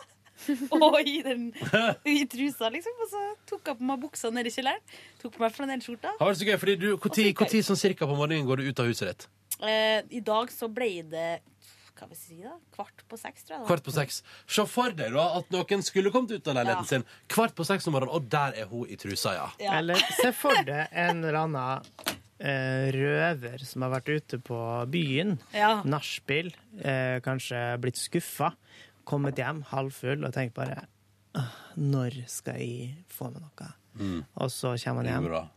og 0.76 0.98
i, 1.02 1.18
den, 1.26 1.48
i 2.08 2.24
trusa, 2.30 2.70
liksom. 2.74 2.98
Og 3.04 3.10
så 3.12 3.22
tok 3.52 3.72
jeg 3.72 3.78
på 3.80 3.88
meg 3.92 4.00
buksa 4.02 4.30
nede 4.34 4.50
i 4.50 4.54
kjelleren. 4.54 4.82
Tok 5.22 5.36
på 5.36 5.44
meg 5.44 5.54
flanellskjorta. 5.56 6.16
Det 6.18 6.26
var 6.28 6.34
så 6.40 6.48
gøy, 6.48 6.58
fordi 6.64 6.76
du, 6.82 6.88
hvor 6.96 7.14
tid, 7.14 7.32
hvor 7.38 7.50
tid 7.52 7.64
sånn 7.66 7.80
cirka 7.80 8.08
på 8.10 8.18
morgenen 8.18 8.46
går 8.48 8.62
du 8.62 8.68
ut 8.72 8.82
av 8.84 8.90
huset 8.92 9.08
ditt? 9.12 9.28
Eh, 9.62 10.02
I 10.18 10.20
dag 10.26 10.50
så 10.50 10.68
ble 10.72 10.90
det 11.12 11.30
hva 12.02 12.08
vil 12.10 12.18
si 12.18 12.38
da? 12.42 12.56
Kvart 12.74 13.02
på 13.06 13.14
seks, 13.20 13.44
tror 13.46 13.54
jeg. 13.54 13.60
Da. 13.62 13.66
Kvart 13.68 13.84
på 13.86 13.92
seks. 13.94 14.16
Se 14.50 14.64
for 14.66 14.94
deg 14.98 15.12
da 15.14 15.26
at 15.38 15.52
noen 15.54 15.84
skulle 15.86 16.10
kommet 16.10 16.32
ut 16.34 16.48
av 16.50 16.56
leiligheten 16.56 16.88
Ja. 16.88 16.88
sin 16.96 17.04
kvart 17.30 17.54
på 17.54 17.66
seks 17.68 17.86
om 17.86 17.94
morgenen, 17.94 18.16
og 18.16 18.26
der 18.32 18.56
er 18.58 18.66
hun 18.72 18.88
i 18.90 18.96
trusa, 18.98 19.36
ja. 19.36 19.44
Eller 19.78 20.00
se 20.16 20.32
for 20.34 20.56
deg 20.66 20.88
en 20.90 21.20
eller 21.22 21.38
annen 21.44 21.84
eh, 22.42 22.88
røver 22.96 23.62
som 23.68 23.84
har 23.86 23.92
vært 24.00 24.10
ute 24.16 24.40
på 24.42 24.58
byen, 24.90 25.36
Ja. 25.54 25.76
nachspiel, 25.86 26.50
eh, 26.82 27.20
kanskje 27.22 27.60
blitt 27.78 28.00
skuffa, 28.02 28.50
kommet 29.08 29.38
hjem 29.40 29.62
halvfull 29.72 30.24
og 30.26 30.32
tenkt 30.34 30.54
bare 30.54 30.84
Når 31.76 32.18
skal 32.28 32.60
jeg 32.60 33.04
få 33.08 33.30
med 33.32 33.40
noe? 33.42 33.68
Mm. 33.96 34.22
Og 34.40 34.50
så 34.52 34.74
kommer 34.84 35.04
han 35.08 35.24
hjem, 35.24 35.48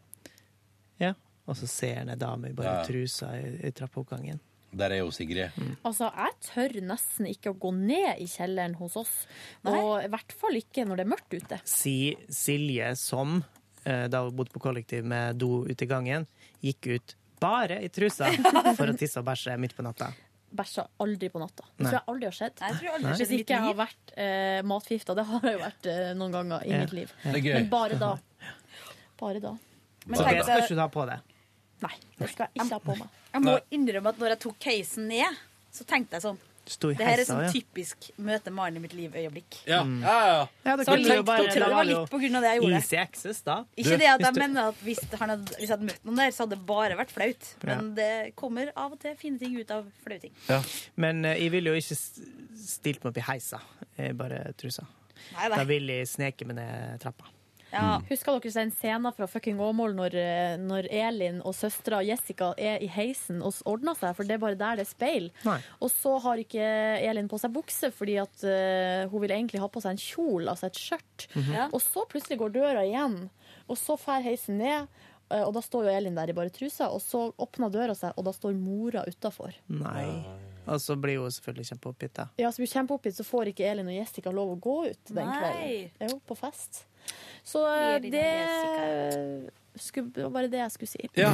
ja, 0.99 1.13
og 1.47 1.55
så 1.59 1.67
ser 1.69 1.97
han 2.01 2.09
ei 2.13 2.19
dame 2.19 2.49
i 2.51 2.55
bare 2.55 2.81
Ja. 2.81 2.83
trusa 2.87 3.33
i, 3.39 3.49
i 3.67 3.71
trappeoppgangen. 3.75 4.39
Der 4.75 4.91
er 4.91 4.99
jo 5.03 5.11
Sigrid. 5.11 5.55
Altså, 5.87 6.09
jeg 6.11 6.33
tør 6.43 6.73
nesten 6.83 7.27
ikke 7.31 7.53
å 7.53 7.57
gå 7.59 7.71
ned 7.75 8.19
i 8.19 8.25
kjelleren 8.27 8.75
hos 8.75 8.97
oss. 8.99 9.13
Og 9.63 10.03
i 10.03 10.09
hvert 10.11 10.33
fall 10.35 10.57
ikke 10.59 10.83
når 10.87 10.99
det 10.99 11.05
er 11.05 11.11
mørkt 11.13 11.35
ute. 11.37 11.59
Si 11.63 12.15
Silje 12.27 12.89
som, 12.99 13.37
eh, 13.85 14.07
da 14.11 14.25
hun 14.25 14.35
bodde 14.35 14.51
på 14.51 14.59
kollektiv 14.63 15.05
med 15.07 15.39
do 15.39 15.63
ute 15.63 15.87
i 15.87 15.87
gangen, 15.87 16.27
gikk 16.63 16.91
ut 16.95 17.15
bare 17.39 17.79
i 17.83 17.89
trusa 17.93 18.27
for 18.77 18.91
å 18.91 18.97
tisse 18.97 19.21
og 19.21 19.27
bæsje 19.29 19.55
midt 19.59 19.75
på 19.77 19.85
natta. 19.85 20.11
Bæsja 20.55 20.85
aldri 21.03 21.29
på 21.33 21.39
natta. 21.41 21.65
Det 21.77 21.85
tror 21.85 21.97
jeg 21.97 22.03
aldri 22.13 22.27
har 22.29 22.35
skjedd. 22.37 22.59
Jeg 22.63 22.77
tror 22.79 22.95
aldri 22.97 23.11
det 23.11 23.17
Hvis 23.21 23.33
ikke 23.39 23.55
jeg 23.57 23.63
har 23.65 23.77
vært 23.79 24.13
eh, 24.15 24.61
matforgifta. 24.71 25.15
Det 25.19 25.25
har 25.29 25.47
jeg 25.49 25.53
jo 25.57 25.61
vært 25.65 25.89
eh, 25.91 26.09
noen 26.19 26.35
ganger 26.37 26.65
i 26.65 26.71
Ja. 26.71 26.79
mitt 26.85 26.93
liv. 26.95 27.13
Men 27.25 27.69
bare 27.71 27.99
da. 28.01 28.11
Bare 29.19 29.39
da. 29.43 29.53
Men 30.05 30.19
tenk 30.21 30.37
det 30.37 30.43
skal 30.45 30.61
ikke 30.63 30.75
du 30.77 30.81
ha 30.83 30.89
på 30.93 31.05
det. 31.09 31.19
Nei, 31.85 31.93
det 32.19 32.29
skal 32.31 32.47
jeg 32.47 32.63
ikke 32.65 32.73
ha 32.77 32.81
på 32.85 32.95
meg. 33.01 33.21
Jeg 33.35 33.43
må 33.43 33.55
innrømme 33.75 34.11
at 34.13 34.19
når 34.21 34.33
jeg 34.35 34.39
tok 34.45 34.59
casen 34.63 35.07
ned, 35.11 35.39
så 35.75 35.83
tenkte 35.89 36.15
jeg 36.17 36.23
sånn 36.29 36.37
Sto 36.65 36.89
i 36.89 36.95
Det 36.97 37.05
her 37.05 37.19
er 37.21 37.27
sånn 37.27 37.43
ja. 37.45 37.49
typisk 37.53 38.07
møte 38.17 38.49
mannen 38.49 38.79
i 38.79 38.81
mitt 38.81 38.93
liv-øyeblikk. 38.97 39.57
Ja, 39.69 39.83
Mm. 39.83 39.99
ja, 40.01 40.15
ja. 40.25 40.47
Ja, 40.65 40.75
det 40.75 40.85
Så 40.87 40.95
jeg 40.97 41.17
jo 41.19 41.23
bare- 41.23 41.43
tror 41.45 41.53
det 41.53 41.69
var 41.75 41.83
litt 41.85 42.09
på 42.09 42.19
grunn 42.23 42.35
av 42.35 42.41
det 42.41 42.49
jeg 42.55 42.61
gjorde. 42.61 42.75
Easy 42.79 42.97
access, 42.97 43.41
da. 43.45 43.57
Ikke 43.77 43.97
det 44.01 44.07
at 44.09 44.19
jeg 44.21 44.33
mener 44.33 44.67
at 44.69 44.75
hvis, 44.81 44.99
han 45.19 45.29
hadde, 45.29 45.45
hvis 45.45 45.67
jeg 45.69 45.69
hadde 45.69 45.85
møtt 45.91 46.03
noen 46.05 46.15
der, 46.17 46.31
så 46.31 46.37
hadde 46.45 46.55
det 46.57 46.65
bare 46.65 46.97
vært 46.97 47.11
flaut. 47.13 47.53
Men 47.63 47.93
det 47.95 48.35
kommer 48.35 48.71
av 48.75 48.91
og 48.93 48.99
til 48.99 49.15
fine 49.15 49.37
ting 49.39 49.55
ut 49.59 49.69
av 49.71 49.85
flaue 50.03 50.19
ting. 50.19 50.31
Men 50.97 51.23
uh, 51.25 51.33
jeg 51.37 51.51
ville 51.51 51.69
jo 51.69 51.75
ikke 51.75 51.97
stilt 52.57 53.03
meg 53.03 53.11
opp 53.13 53.17
i 53.17 53.27
heisa, 53.31 53.61
jeg 53.97 54.17
bare 54.17 54.53
trusa. 54.57 54.87
Nei, 55.35 55.47
nei. 55.49 55.57
Da 55.57 55.63
ville 55.65 55.87
jeg 56.01 56.07
sneke 56.07 56.45
meg 56.47 56.55
ned 56.57 56.99
trappa. 57.01 57.25
Ja. 57.73 57.99
Husker 58.09 58.37
dere 58.39 58.51
den 58.53 58.71
scenen 58.71 59.11
fra 59.15 59.27
fucking 59.27 59.57
Åmål 59.59 59.95
når, 59.97 60.15
eh, 60.15 60.57
når 60.61 60.87
Elin 60.91 61.41
og 61.43 61.55
søstera 61.57 61.99
Jessica 62.05 62.53
er 62.57 62.77
i 62.83 62.87
heisen 62.87 63.41
og 63.43 63.53
ordner 63.65 63.97
seg, 63.99 64.13
for 64.15 64.23
det 64.23 64.37
er 64.37 64.43
bare 64.43 64.55
der 64.59 64.75
det 64.79 64.85
er 64.85 64.91
speil. 64.91 65.31
Nei. 65.43 65.57
Og 65.81 65.89
så 65.91 66.13
har 66.23 66.37
ikke 66.39 66.67
Elin 67.01 67.27
på 67.31 67.39
seg 67.41 67.51
bukse 67.55 67.91
fordi 67.91 68.15
at 68.21 68.45
uh, 68.47 69.09
hun 69.11 69.21
vil 69.25 69.33
egentlig 69.35 69.59
ha 69.59 69.67
på 69.67 69.81
seg 69.83 69.95
en 69.97 70.03
kjole, 70.05 70.47
altså 70.53 70.69
et 70.69 70.79
skjørt. 70.79 71.27
Mhm. 71.35 71.51
Ja. 71.57 71.67
Og 71.73 71.81
så 71.83 72.05
plutselig 72.07 72.37
går 72.39 72.53
døra 72.55 72.85
igjen, 72.85 73.29
og 73.67 73.77
så 73.81 73.97
fer 73.99 74.21
heisen 74.23 74.57
ned. 74.61 74.87
eh, 75.31 75.41
Og 75.43 75.53
da 75.55 75.59
står 75.65 75.85
jo 75.89 75.97
Elin 75.97 76.15
der 76.15 76.29
i 76.29 76.33
bare 76.37 76.49
trusa, 76.53 76.87
og 76.93 77.01
så 77.01 77.31
åpner 77.41 77.71
døra 77.73 77.95
seg, 77.97 78.13
og 78.15 78.23
da 78.25 78.31
står 78.31 78.53
mora 78.55 79.03
utafor. 79.09 79.53
Nei. 79.67 80.23
Og 80.67 80.79
så 80.81 80.95
blir 80.97 81.17
hun 81.21 81.29
selvfølgelig 81.33 81.67
kjempeoppgitt, 81.73 82.13
da. 82.13 82.27
Ja, 82.37 82.49
så 82.51 82.61
blir 82.61 82.69
hun 82.69 82.75
kjempeoppgitt, 82.87 83.15
så 83.19 83.25
får 83.25 83.51
ikke 83.51 83.65
Elin 83.71 83.87
og 83.89 83.97
Jessica 83.99 84.31
lov 84.31 84.55
å 84.55 84.59
gå 84.61 84.77
ut 84.91 85.11
den 85.11 85.25
Nei. 85.27 85.39
kvelden. 85.39 86.11
Jo, 86.13 86.19
på 86.25 86.37
fest. 86.37 86.85
Så 87.45 87.61
eh, 87.69 87.99
det 88.01 88.29
skulle, 89.81 90.11
var 90.23 90.33
bare 90.33 90.49
det 90.51 90.63
jeg 90.63 90.73
skulle 90.75 90.93
si. 90.95 91.09
Ja. 91.19 91.33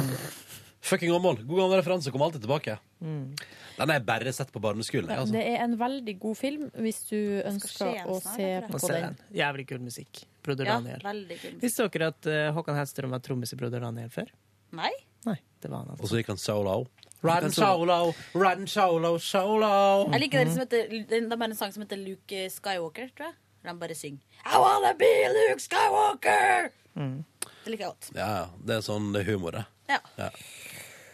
Fucking 0.82 1.12
Åmål. 1.14 1.44
God 1.46 1.58
gammel 1.60 1.78
referanse. 1.78 2.10
Kommer 2.10 2.26
alltid 2.26 2.42
tilbake. 2.42 2.74
Mm. 3.00 3.36
Den 3.76 3.88
har 3.88 3.98
jeg 4.00 4.04
bare 4.06 4.32
sett 4.34 4.50
på 4.52 4.60
barneskolen. 4.60 5.08
jeg, 5.08 5.18
Altså. 5.18 5.34
Det 5.36 5.44
er 5.52 5.62
en 5.62 5.76
veldig 5.78 6.14
god 6.18 6.36
film 6.36 6.64
hvis 6.74 6.98
du 7.06 7.18
ønsker 7.46 8.02
å 8.10 8.18
se 8.24 8.48
jeg 8.48 8.66
på 8.66 8.80
den. 8.88 9.06
den. 9.06 9.20
Jævlig 9.38 9.66
kul 9.70 9.78
musikk. 9.84 10.24
Broder 10.42 10.66
Ja, 10.66 10.80
Daniel. 10.80 11.22
Visste 11.62 11.86
dere 11.86 12.10
at 12.10 12.26
uh, 12.26 12.50
Håkan 12.56 12.80
Hellstrøm 12.80 13.14
var 13.14 13.22
trommis 13.22 13.54
i 13.54 13.60
Broder 13.60 13.86
Daniel 13.86 14.10
før? 14.10 14.34
Nei? 14.74 14.90
Nei, 15.28 15.38
det 15.62 15.70
var 15.70 15.84
han 15.84 15.94
altså. 15.94 16.02
Og 16.02 16.10
så 16.10 16.18
gikk 16.18 16.32
han 16.34 16.42
solo. 16.42 16.76
Run 17.22 17.52
solo, 17.54 17.98
run 18.34 18.66
solo, 18.66 19.12
solo. 19.22 19.72
Jeg 20.10 20.24
liker 20.24 20.42
det 20.42 20.56
som 20.56 20.64
heter, 20.64 20.88
de 20.90 21.20
har 21.30 21.44
en 21.46 21.54
sang 21.54 21.70
som 21.70 21.84
heter 21.84 22.00
Luke 22.02 22.48
Skywalker, 22.50 23.12
tror 23.14 23.30
jeg. 23.30 23.38
Der 23.62 23.70
de 23.70 23.78
bare 23.78 23.94
synger 23.94 24.20
I 24.44 24.58
wanna 24.58 24.92
be 24.98 25.10
Luke 25.36 25.62
Skywalker! 25.62 26.70
Mm. 26.98 27.24
Det 27.64 27.70
liker 27.70 27.84
jeg 27.84 27.92
godt. 27.92 28.10
Ja, 28.16 28.28
ja. 28.36 28.46
Det 28.66 28.74
er 28.76 28.80
sånn 28.84 29.12
det 29.14 29.22
er 29.22 29.28
humor, 29.32 29.54
det. 29.54 29.64
Ja. 29.92 30.30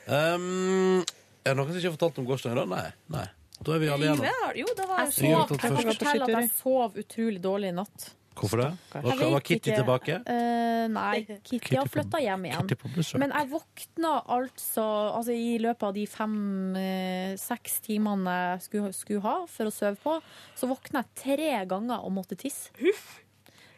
Um, 0.08 1.02
er 1.44 1.52
det 1.52 1.58
noen 1.58 1.68
som 1.68 1.76
ikke 1.76 1.90
har 1.90 1.96
fortalt 1.98 2.20
om 2.22 2.28
gårsdagen, 2.28 2.60
da? 2.62 2.64
Nei. 2.72 2.92
Nei. 3.12 3.26
Da 3.58 3.74
er 3.74 3.82
vi 3.82 3.90
alle 3.92 4.06
igjennom. 4.06 4.26
Jo, 4.56 4.70
det 4.78 4.86
var 4.88 5.02
Jeg, 5.02 5.10
Vi 5.10 5.14
sov, 5.18 5.28
jeg 5.28 5.60
kan 5.60 5.76
fortelle 5.90 6.28
at 6.28 6.34
jeg 6.36 6.50
sov 6.54 6.98
utrolig 7.02 7.42
dårlig 7.44 7.72
i 7.72 7.76
natt. 7.76 8.08
Hvorfor 8.38 8.60
det? 8.62 8.68
Jeg 8.94 9.04
Var, 9.04 9.20
vet 9.20 9.46
Kitty 9.48 9.70
ikke. 9.72 9.76
tilbake? 9.82 10.16
Eh, 10.30 10.84
nei, 10.94 11.38
Kitty 11.44 11.76
har 11.76 11.90
flytta 11.90 12.20
hjem 12.22 12.46
igjen. 12.48 12.66
Kitty 12.68 12.78
på 12.82 12.90
besøk. 12.94 13.20
Men 13.22 13.34
jeg 13.34 13.50
våkna 13.52 14.12
altså, 14.38 14.84
altså 15.18 15.34
I 15.34 15.58
løpet 15.62 15.86
av 15.88 15.94
de 15.96 16.06
fem-seks 16.06 17.78
timene 17.86 18.34
jeg 18.54 18.64
skulle, 18.66 18.92
skulle 18.96 19.24
ha 19.26 19.36
for 19.50 19.70
å 19.70 19.74
sove 19.74 19.98
på, 20.02 20.18
så 20.58 20.70
våkna 20.70 21.04
jeg 21.04 21.22
tre 21.24 21.50
ganger 21.70 22.04
og 22.04 22.14
måtte 22.18 22.38
tisse. 22.38 22.70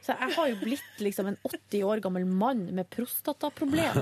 Så 0.00 0.14
jeg 0.16 0.32
har 0.36 0.48
jo 0.48 0.56
blitt 0.62 1.02
liksom 1.04 1.28
en 1.28 1.36
80 1.44 1.84
år 1.84 2.00
gammel 2.04 2.24
mann 2.24 2.66
med 2.74 2.88
prostataproblem. 2.92 3.98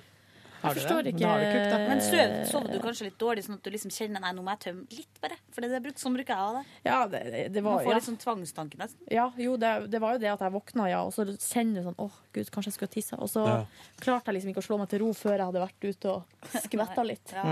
Jeg 0.60 0.76
forstår 0.76 1.06
ikke 1.08 1.18
kukt, 1.24 1.70
da. 1.72 1.76
Men 1.88 2.00
sover, 2.04 2.32
sover 2.50 2.72
du 2.74 2.78
kanskje 2.84 3.06
litt 3.06 3.18
dårlig, 3.20 3.44
sånn 3.46 3.56
at 3.56 3.64
du 3.64 3.70
liksom 3.72 3.92
kjenner 3.94 4.20
Nei, 4.20 4.32
nå 4.36 4.42
må 4.44 4.52
jeg 4.52 4.60
tømme 4.66 4.96
litt, 4.98 5.20
bare. 5.22 5.38
For 5.54 5.64
det 5.64 5.70
er 5.78 5.84
bruk, 5.84 5.96
sånn 6.02 6.16
bruker 6.18 6.34
jeg 6.34 6.40
ha 6.44 6.50
det. 6.58 6.64
Ja, 6.84 6.98
det, 7.08 7.22
det 7.54 7.62
Man 7.64 7.78
får 7.80 7.88
ja. 7.88 7.96
litt 7.96 8.08
sånn 8.10 8.18
tvangstanke 8.20 8.80
nesten. 8.80 9.00
Ja, 9.10 9.30
jo, 9.40 9.54
det, 9.60 9.70
det 9.92 10.02
var 10.04 10.16
jo 10.18 10.22
det 10.24 10.30
at 10.34 10.44
jeg 10.44 10.54
våkna, 10.58 10.88
ja, 10.92 11.00
og 11.06 11.14
så 11.16 11.24
kjenner 11.32 11.80
du 11.80 11.88
sånn 11.88 11.98
åh, 12.04 12.18
gud, 12.36 12.50
kanskje 12.52 12.72
jeg 12.74 12.76
skulle 12.78 12.94
tisse. 12.98 13.16
Og 13.20 13.32
så 13.32 13.46
Ja. 13.48 13.56
klarte 14.04 14.28
jeg 14.28 14.38
liksom 14.40 14.52
ikke 14.52 14.64
å 14.64 14.68
slå 14.68 14.78
meg 14.82 14.92
til 14.92 15.00
ro 15.04 15.10
før 15.16 15.36
jeg 15.38 15.46
hadde 15.48 15.64
vært 15.64 15.88
ute 15.88 16.12
og 16.12 16.22
skvetta 16.66 17.06
litt. 17.08 17.32
Ja. 17.32 17.46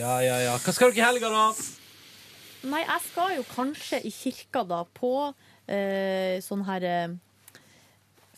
ja, 0.00 0.12
ja, 0.24 0.36
ja. 0.48 0.56
Hva 0.64 0.72
skal 0.74 0.92
dere 0.94 1.02
i 1.02 1.06
helga, 1.10 1.28
da? 1.32 1.44
Nei, 2.72 2.80
jeg 2.86 3.02
skal 3.08 3.34
jo 3.36 3.44
kanskje 3.50 3.98
i 4.06 4.12
kirka 4.14 4.62
da 4.64 4.84
på 4.94 5.12
eh, 5.66 6.38
sånn 6.44 6.62
her 6.68 6.86
eh, 6.86 7.14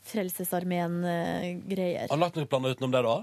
Frelsesarmeen-greier. 0.05 2.09
Har 2.10 2.18
du 2.18 2.22
lagt 2.22 2.36
noen 2.39 2.48
planer 2.51 2.74
utenom 2.74 2.93
det, 2.94 3.02
da? 3.06 3.16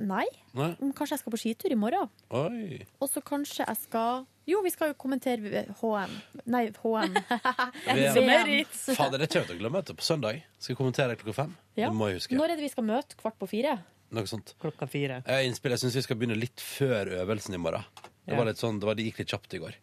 Nei, 0.00 0.24
Nei? 0.56 0.70
kanskje 0.96 1.12
jeg 1.16 1.20
skal 1.20 1.32
på 1.34 1.38
skitur 1.42 1.72
i 1.74 1.76
morgen. 1.76 2.08
Oi. 2.32 2.78
Og 3.04 3.08
så 3.10 3.20
kanskje 3.20 3.66
jeg 3.66 3.76
skal 3.82 4.22
Jo, 4.48 4.62
vi 4.64 4.70
skal 4.72 4.88
jo 4.90 4.94
kommentere 4.98 5.66
HM. 5.82 6.14
Nei, 6.50 6.62
HM. 6.80 7.14
VM. 7.14 8.64
Fader, 8.96 9.20
det 9.20 9.28
kommer 9.28 9.28
jeg 9.28 9.30
til 9.34 9.54
å 9.54 9.58
glemme 9.60 9.82
på 9.90 10.06
søndag. 10.06 10.40
Skal 10.58 10.72
jeg 10.72 10.78
kommentere 10.80 11.18
klokka 11.20 11.36
fem? 11.42 11.52
Ja. 11.76 11.90
Det 11.90 11.96
må 12.00 12.08
jeg 12.10 12.16
huske. 12.22 12.38
Når 12.38 12.54
er 12.54 12.58
det 12.58 12.64
vi 12.66 12.72
skal 12.72 12.86
møte? 12.88 13.18
Kvart 13.20 13.36
på 13.38 13.46
fire? 13.52 13.76
Noe 14.16 14.26
sånt. 14.26 14.54
Klokka 14.62 14.88
fire. 14.90 15.20
Jeg, 15.28 15.46
innspill, 15.52 15.74
jeg 15.76 15.82
syns 15.84 15.98
vi 16.00 16.02
skal 16.02 16.16
begynne 16.18 16.38
litt 16.40 16.64
før 16.64 17.12
øvelsen 17.20 17.54
i 17.54 17.60
morgen. 17.62 17.84
Det, 18.00 18.32
Ja. 18.32 18.36
var 18.40 18.48
litt 18.50 18.58
sånn, 18.58 18.80
det, 18.80 18.86
var, 18.88 18.94
det 18.98 19.04
gikk 19.06 19.20
litt 19.22 19.30
kjapt 19.36 19.54
i 19.54 19.60
går. 19.62 19.74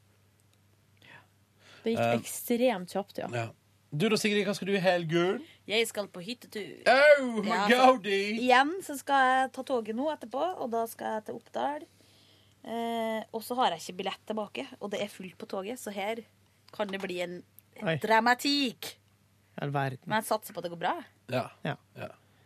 Det 1.86 1.94
gikk 1.94 2.02
Eh, 2.04 2.18
ekstremt 2.18 2.92
kjapt, 2.92 3.16
ja. 3.22 3.28
Ja. 3.32 3.46
Du 3.92 4.10
da, 4.12 4.18
Sigrid, 4.20 4.44
hva 4.48 4.54
skal 4.58 4.68
du 4.68 4.74
i 4.76 4.82
helgen? 4.84 5.44
Jeg 5.70 5.88
skal 5.88 6.10
på 6.12 6.20
hyttetur. 6.24 6.82
Oh, 6.92 7.38
my 7.44 7.54
Ja, 7.72 7.86
goodie! 7.92 8.34
Igjen 8.44 8.74
så 8.84 8.98
skal 9.00 9.30
jeg 9.30 9.52
ta 9.56 9.64
toget 9.64 9.96
nå 9.96 10.10
etterpå, 10.12 10.42
og 10.60 10.72
da 10.74 10.82
skal 10.92 11.18
jeg 11.18 11.26
til 11.30 11.38
Oppdal. 11.40 11.86
Eh, 12.68 13.22
og 13.32 13.44
så 13.48 13.56
har 13.56 13.72
jeg 13.72 13.86
ikke 13.86 13.98
billett 14.02 14.24
tilbake, 14.28 14.66
og 14.82 14.92
det 14.92 15.00
er 15.06 15.12
fullt 15.14 15.38
på 15.40 15.48
toget, 15.48 15.80
så 15.80 15.94
her 15.96 16.20
kan 16.76 16.92
det 16.92 17.00
bli 17.00 17.22
en 17.24 17.38
Oi. 17.84 17.96
dramatikk. 18.04 18.96
Men 19.58 20.20
jeg 20.20 20.28
satser 20.28 20.54
på 20.54 20.60
at 20.62 20.68
det 20.68 20.74
går 20.76 20.82
bra. 20.84 20.96
Ja. 21.32 21.46
Ja. 21.66 21.78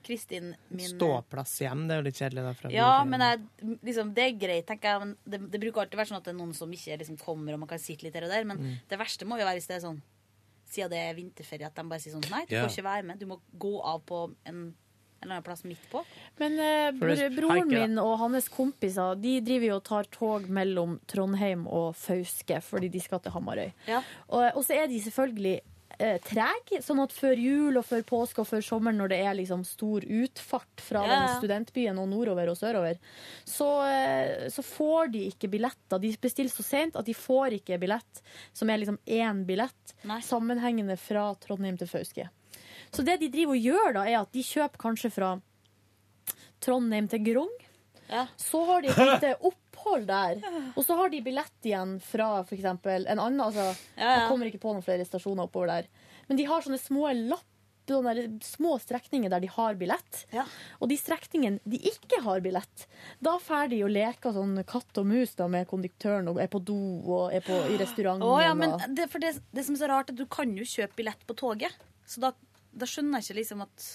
Kristin, 0.06 0.54
min 0.74 0.88
Ståplass 0.94 1.58
hjem, 1.62 1.84
det 1.90 1.94
er 1.96 2.00
jo 2.02 2.06
litt 2.08 2.18
kjedelig. 2.22 2.44
da. 2.62 2.70
Ja, 2.74 2.92
men 3.06 3.22
jeg, 3.22 3.42
liksom, 3.86 4.14
det 4.18 4.24
er 4.30 4.38
greit, 4.42 4.66
tenker 4.70 4.94
jeg. 4.94 5.00
Men 5.04 5.12
det, 5.30 5.42
det 5.54 5.60
bruker 5.62 5.84
alltid 5.84 6.00
være 6.00 6.10
sånn 6.10 6.18
at 6.22 6.26
det 6.30 6.34
er 6.34 6.40
noen 6.40 6.54
som 6.58 6.72
ikke 6.74 6.98
liksom 7.02 7.18
kommer, 7.22 7.54
og 7.58 7.62
man 7.66 7.70
kan 7.70 7.82
sitte 7.82 8.06
litt 8.08 8.16
her 8.18 8.26
og 8.30 8.34
der. 8.34 8.46
Men 8.50 8.58
Mm. 8.62 8.78
det 8.90 8.98
verste 9.02 9.26
må 9.30 9.38
jo 9.42 9.46
være 9.46 9.58
hvis 9.60 9.68
det 9.70 9.78
er 9.78 9.84
sånn 9.90 10.02
Siden 10.72 10.90
det 10.94 11.00
er 11.04 11.18
vinterferie, 11.18 11.68
at 11.68 11.76
de 11.76 11.84
bare 11.92 12.00
sier 12.00 12.14
sånn 12.16 12.30
Nei, 12.32 12.46
du 12.48 12.56
Ja. 12.56 12.62
får 12.64 12.72
ikke 12.78 12.84
være 12.88 13.04
med. 13.10 13.20
Du 13.20 13.26
må 13.28 13.42
gå 13.60 13.74
av 13.84 14.00
på 14.08 14.22
en, 14.48 14.56
en 14.56 14.76
eller 15.22 15.34
annen 15.36 15.44
plass 15.44 15.64
midt 15.68 15.84
på. 15.92 16.02
Men 16.40 16.56
eh, 16.60 16.92
broren 17.36 17.68
min 17.68 18.00
og 18.02 18.16
hans 18.24 18.48
kompiser 18.50 19.20
De 19.22 19.36
driver 19.46 19.68
jo 19.68 19.76
og 19.76 19.84
tar 19.84 20.08
tog 20.10 20.48
mellom 20.50 20.96
Trondheim 21.12 21.68
og 21.68 21.92
Fauske 21.96 22.62
fordi 22.64 22.90
de 22.90 23.00
skal 23.04 23.20
til 23.20 23.32
Hamarøy. 23.36 23.70
Og, 24.30 24.48
og 24.56 24.64
så 24.66 24.80
er 24.80 24.88
de 24.88 25.02
selvfølgelig 25.04 25.60
eh, 26.02 26.18
treg. 26.26 26.72
sånn 26.84 27.02
at 27.04 27.14
før 27.14 27.40
jul 27.40 27.78
og 27.80 27.86
før 27.86 28.02
påske 28.08 28.42
og 28.44 28.50
før 28.50 28.64
sommeren, 28.66 28.98
når 29.02 29.14
det 29.14 29.20
er 29.22 29.38
liksom 29.38 29.64
stor 29.68 30.06
utfart 30.06 30.84
fra 30.84 31.06
Ja, 31.06 31.20
den 31.20 31.38
studentbyen 31.38 32.02
og 32.02 32.10
nordover 32.12 32.52
og 32.52 32.58
sørover, 32.58 32.98
så, 33.46 33.70
eh, 33.88 34.50
så 34.50 34.66
får 34.66 35.14
de 35.14 35.24
ikke 35.30 35.52
billetter. 35.54 36.02
De 36.02 36.12
bestiller 36.22 36.52
så 36.52 36.66
sent 36.66 36.98
at 37.00 37.06
de 37.06 37.16
får 37.18 37.60
ikke 37.62 37.80
billett 37.82 38.24
som 38.54 38.70
er 38.70 38.82
liksom 38.82 39.00
én 39.06 39.46
billett 39.46 39.96
sammenhengende 40.26 40.98
fra 40.98 41.30
Trondheim 41.42 41.78
til 41.78 41.88
Fauske. 41.88 42.30
Så 42.92 43.06
det 43.08 43.20
de 43.22 43.30
driver 43.32 43.56
og 43.56 43.68
gjør 43.70 43.94
da, 43.96 44.06
er 44.08 44.22
at 44.22 44.34
de 44.34 44.44
kjøper 44.44 44.82
kanskje 44.82 45.12
fra 45.14 45.36
Trondheim 46.62 47.08
til 47.12 47.24
Grong. 47.26 47.54
Så 48.40 48.64
har 48.68 48.84
de 48.84 48.92
et 48.92 49.00
lite 49.00 49.36
opphold 49.40 50.08
der. 50.10 50.42
Og 50.76 50.84
så 50.86 50.98
har 51.00 51.14
de 51.14 51.22
billett 51.26 51.68
igjen 51.70 51.98
fra 52.04 52.34
eksempel 52.44 53.08
en 53.08 53.22
annen 53.22 53.44
altså, 53.46 53.72
Ja, 53.96 54.04
ja. 54.04 54.18
Jeg 54.20 54.28
kommer 54.32 54.52
ikke 54.52 54.64
på 54.64 54.76
noen 54.76 54.86
flere 54.86 55.08
stasjoner 55.08 55.48
oppover 55.48 55.72
der. 55.72 55.90
Men 56.28 56.40
de 56.40 56.48
har 56.50 56.64
sånne 56.66 56.82
små 56.82 57.10
lapp 57.30 57.48
små 58.42 58.80
strekninger 58.80 59.30
der 59.30 59.40
de 59.40 59.48
har 59.48 59.76
billett. 59.76 60.26
Og 60.80 60.90
de 60.90 60.98
strekningene 60.98 61.60
de 61.64 61.80
ikke 61.90 62.22
har 62.24 62.40
billett, 62.40 62.86
da 63.20 63.38
drar 63.42 63.68
de 63.68 63.82
og 63.84 63.92
leker 63.92 64.36
sånn 64.36 64.64
katt 64.68 65.02
og 65.02 65.08
mus 65.10 65.36
da, 65.36 65.48
med 65.52 65.68
konduktøren 65.68 66.30
og 66.32 66.40
er 66.42 66.48
på 66.48 66.62
do 66.64 66.78
og 67.02 67.34
er 67.34 67.44
på, 67.46 67.58
i 67.72 67.78
restauranten. 67.82 68.28
Oh, 68.28 68.40
ja, 68.42 68.54
men 68.54 68.78
det, 68.96 69.10
for 69.12 69.20
det, 69.20 69.36
det 69.52 69.66
som 69.66 69.76
er 69.76 69.84
så 69.84 69.92
rart, 69.92 70.10
er 70.10 70.16
at 70.16 70.22
du 70.22 70.28
kan 70.32 70.54
jo 70.56 70.64
kjøpe 70.64 71.02
billett 71.02 71.26
på 71.28 71.36
toget. 71.36 71.76
Så 72.08 72.24
da, 72.24 72.34
da 72.72 72.88
skjønner 72.88 73.20
jeg 73.20 73.32
ikke 73.32 73.42
liksom 73.42 73.66
at 73.68 73.90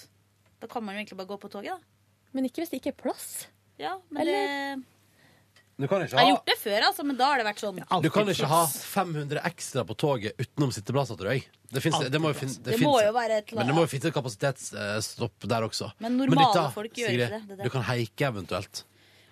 Da 0.61 0.69
kan 0.71 0.85
man 0.85 0.95
jo 0.95 1.03
egentlig 1.03 1.19
bare 1.19 1.29
gå 1.29 1.37
på 1.41 1.51
toget, 1.53 1.77
da. 1.77 2.33
Men 2.33 2.47
ikke 2.49 2.63
hvis 2.63 2.73
det 2.73 2.81
ikke 2.81 2.95
er 2.95 3.03
plass. 3.07 3.47
Ja, 3.78 3.98
men 4.11 4.23
Eller- 4.23 4.77
det 4.77 4.85
Du 5.78 5.86
kan 5.86 6.01
ikke 6.01 6.16
Jeg 6.16 6.19
har 6.24 6.31
gjort 6.32 6.47
det 6.47 6.57
før, 6.57 6.81
altså, 6.89 7.05
men 7.05 7.16
da 7.19 7.27
har 7.27 7.36
det 7.36 7.44
vært 7.47 7.59
sånn 7.61 7.77
du 8.03 8.09
kan 8.11 8.27
ikke 8.32 8.47
ha 8.48 8.62
500 8.66 9.43
ekstra 9.44 9.85
på 9.85 9.94
toget 9.94 10.32
utenom 10.40 10.73
sitteplasser, 10.73 11.19
tror 11.20 11.32
jeg. 11.35 11.44
Det, 11.70 11.82
finnes, 11.82 12.09
det 12.09 12.19
må 12.20 12.28
jo, 12.32 12.39
fin, 12.39 12.48
Det 12.48 12.78
finnes- 12.78 12.86
må 12.89 13.03
jo 13.05 13.12
være 13.12 13.36
et 13.43 13.53
eller 13.53 13.59
Men 13.61 13.66
det 13.66 13.74
må 13.77 13.81
jo 13.85 13.86
finnes 13.93 14.07
et 14.07 14.15
kapasitetsstopp 14.15 15.44
der 15.47 15.61
også. 15.69 15.93
Men 16.01 16.16
normale 16.16 16.55
dette, 16.55 16.73
folk 16.73 16.93
gjør 16.94 17.11
Sigrid, 17.12 17.20
ikke 17.20 17.28
det, 17.28 17.43
det 17.48 17.53
er 17.53 17.57
det. 17.57 17.65
Du 17.65 17.70
kan 17.70 17.82
heike 17.82 18.24
eventuelt. 18.32 18.85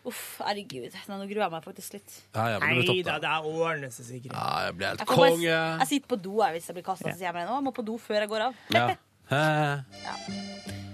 Uff, 0.05 0.39
herregud. 0.45 0.93
Nå 1.09 1.17
gruer 1.25 1.45
jeg 1.47 1.51
meg 1.51 1.65
faktisk 1.65 1.93
litt. 1.95 2.21
Ja, 2.35 2.49
ja, 2.49 2.59
men 2.59 2.69
det 2.69 2.85
blir 2.85 2.93
Nei 2.93 3.03
topp, 3.03 3.23
da, 3.23 3.41
det 3.41 3.49
ordner 3.49 3.89
seg 3.91 4.05
sikkert. 4.05 4.33
Ja, 4.37 4.67
jeg 4.67 4.77
blir 4.77 4.87
helt 4.89 4.99
Jeg, 5.01 5.07
får 5.09 5.17
bare, 5.17 5.31
konge. 5.31 5.79
jeg 5.79 5.89
sitter 5.89 6.09
på 6.13 6.23
do 6.23 6.35
jeg, 6.43 6.53
hvis 6.59 6.67
jeg 6.67 6.75
blir 6.77 6.85
kasta, 6.85 7.09
så 7.09 7.17
sier 7.17 7.33
jeg 7.33 7.35
meg 7.35 7.49
nå. 7.49 7.55
Jeg 7.57 7.65
må 7.65 7.73
på 7.73 7.85
do 7.87 7.97
før 7.97 8.21
jeg 8.21 8.29
går 8.29 8.41
av. 8.51 8.55
Ja. 8.69 8.97
Hæ? 9.33 10.85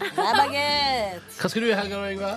Det 0.00 0.10
er 0.24 0.38
baguette. 0.38 1.34
Hva 1.40 1.50
skal 1.50 1.62
du 1.64 1.68
i 1.68 1.76
helga, 1.78 2.00
da, 2.00 2.10
Yngve? 2.14 2.32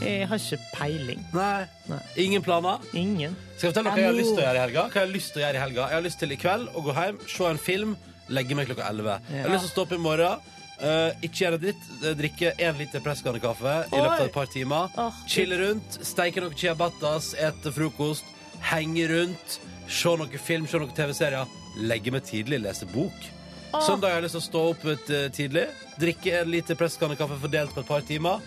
Jeg 0.00 0.28
har 0.30 0.40
ikke 0.40 0.58
peiling. 0.76 1.24
Nei. 1.36 1.98
Ingen 2.24 2.42
planer? 2.46 2.84
Ingen. 2.96 3.34
Skal 3.56 3.68
jeg 3.68 3.74
fortelle 3.74 3.90
dere 3.90 3.96
hva 3.96 4.00
jeg 4.00 4.10
har 4.10 4.20
lyst 4.20 4.30
til 4.34 4.40
å 4.40 4.46
gjøre 4.46 4.60
i 4.60 4.64
helga? 4.64 4.84
Hva 4.86 5.00
jeg 5.00 5.06
har 5.06 5.12
lyst 5.16 5.32
til 5.34 5.40
å 5.40 5.44
gjøre 5.44 5.58
i 5.58 5.64
helga? 5.64 5.82
Jeg 5.90 5.98
har 5.98 6.06
lyst 6.06 6.20
til 6.22 6.32
i 6.32 6.38
kveld 6.40 6.70
å 6.76 6.84
gå 6.86 6.94
hjem, 6.96 7.18
se 7.34 7.48
en 7.50 7.60
film, 7.60 7.96
legge 8.30 8.56
meg 8.58 8.70
klokka 8.70 8.88
11. 8.92 9.28
Jeg 9.34 9.44
har 9.44 9.52
lyst 9.54 9.66
til 9.66 9.70
å 9.70 9.74
stå 9.74 9.86
opp 9.88 9.96
i 9.96 10.00
morgen. 10.06 10.48
Uh, 10.80 11.10
ikke 11.26 11.42
gjøre 11.42 11.58
dritt. 11.60 11.82
eh, 12.00 12.14
drikke 12.16 12.54
én 12.56 12.78
liter 12.78 13.02
presskannekaffe 13.04 13.74
i 13.90 13.98
løpet 14.00 14.22
av 14.22 14.28
et 14.30 14.32
par 14.32 14.46
timer. 14.48 14.94
Chille 15.28 15.58
rundt, 15.60 15.98
steike 16.08 16.40
noen 16.40 16.56
ciabattas, 16.56 17.34
ete 17.36 17.72
frokost, 17.76 18.24
henge 18.70 19.04
rundt, 19.12 19.58
se 19.92 20.14
noen 20.16 20.40
film, 20.40 20.64
se 20.66 20.80
noen 20.80 20.94
TV-serier. 20.96 21.44
Legge 21.84 22.10
meg 22.14 22.24
tidlig, 22.24 22.62
lese 22.64 22.88
bok. 22.94 23.28
Søndag 23.70 24.08
har 24.10 24.16
jeg 24.18 24.24
lyst 24.26 24.34
til 24.36 24.42
å 24.42 24.46
stå 24.48 24.62
opp 24.72 24.84
et, 24.90 25.10
eh, 25.14 25.28
tidlig, 25.34 25.66
drikke 26.00 26.40
en 26.40 26.50
liter 26.50 26.74
presskannekaffe 26.78 27.38
fordelt 27.40 27.74
på 27.74 27.80
et 27.84 27.86
par 27.86 28.00
timer, 28.02 28.40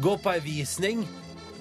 gå 0.00 0.14
på 0.22 0.30
ei 0.32 0.40
visning. 0.44 1.02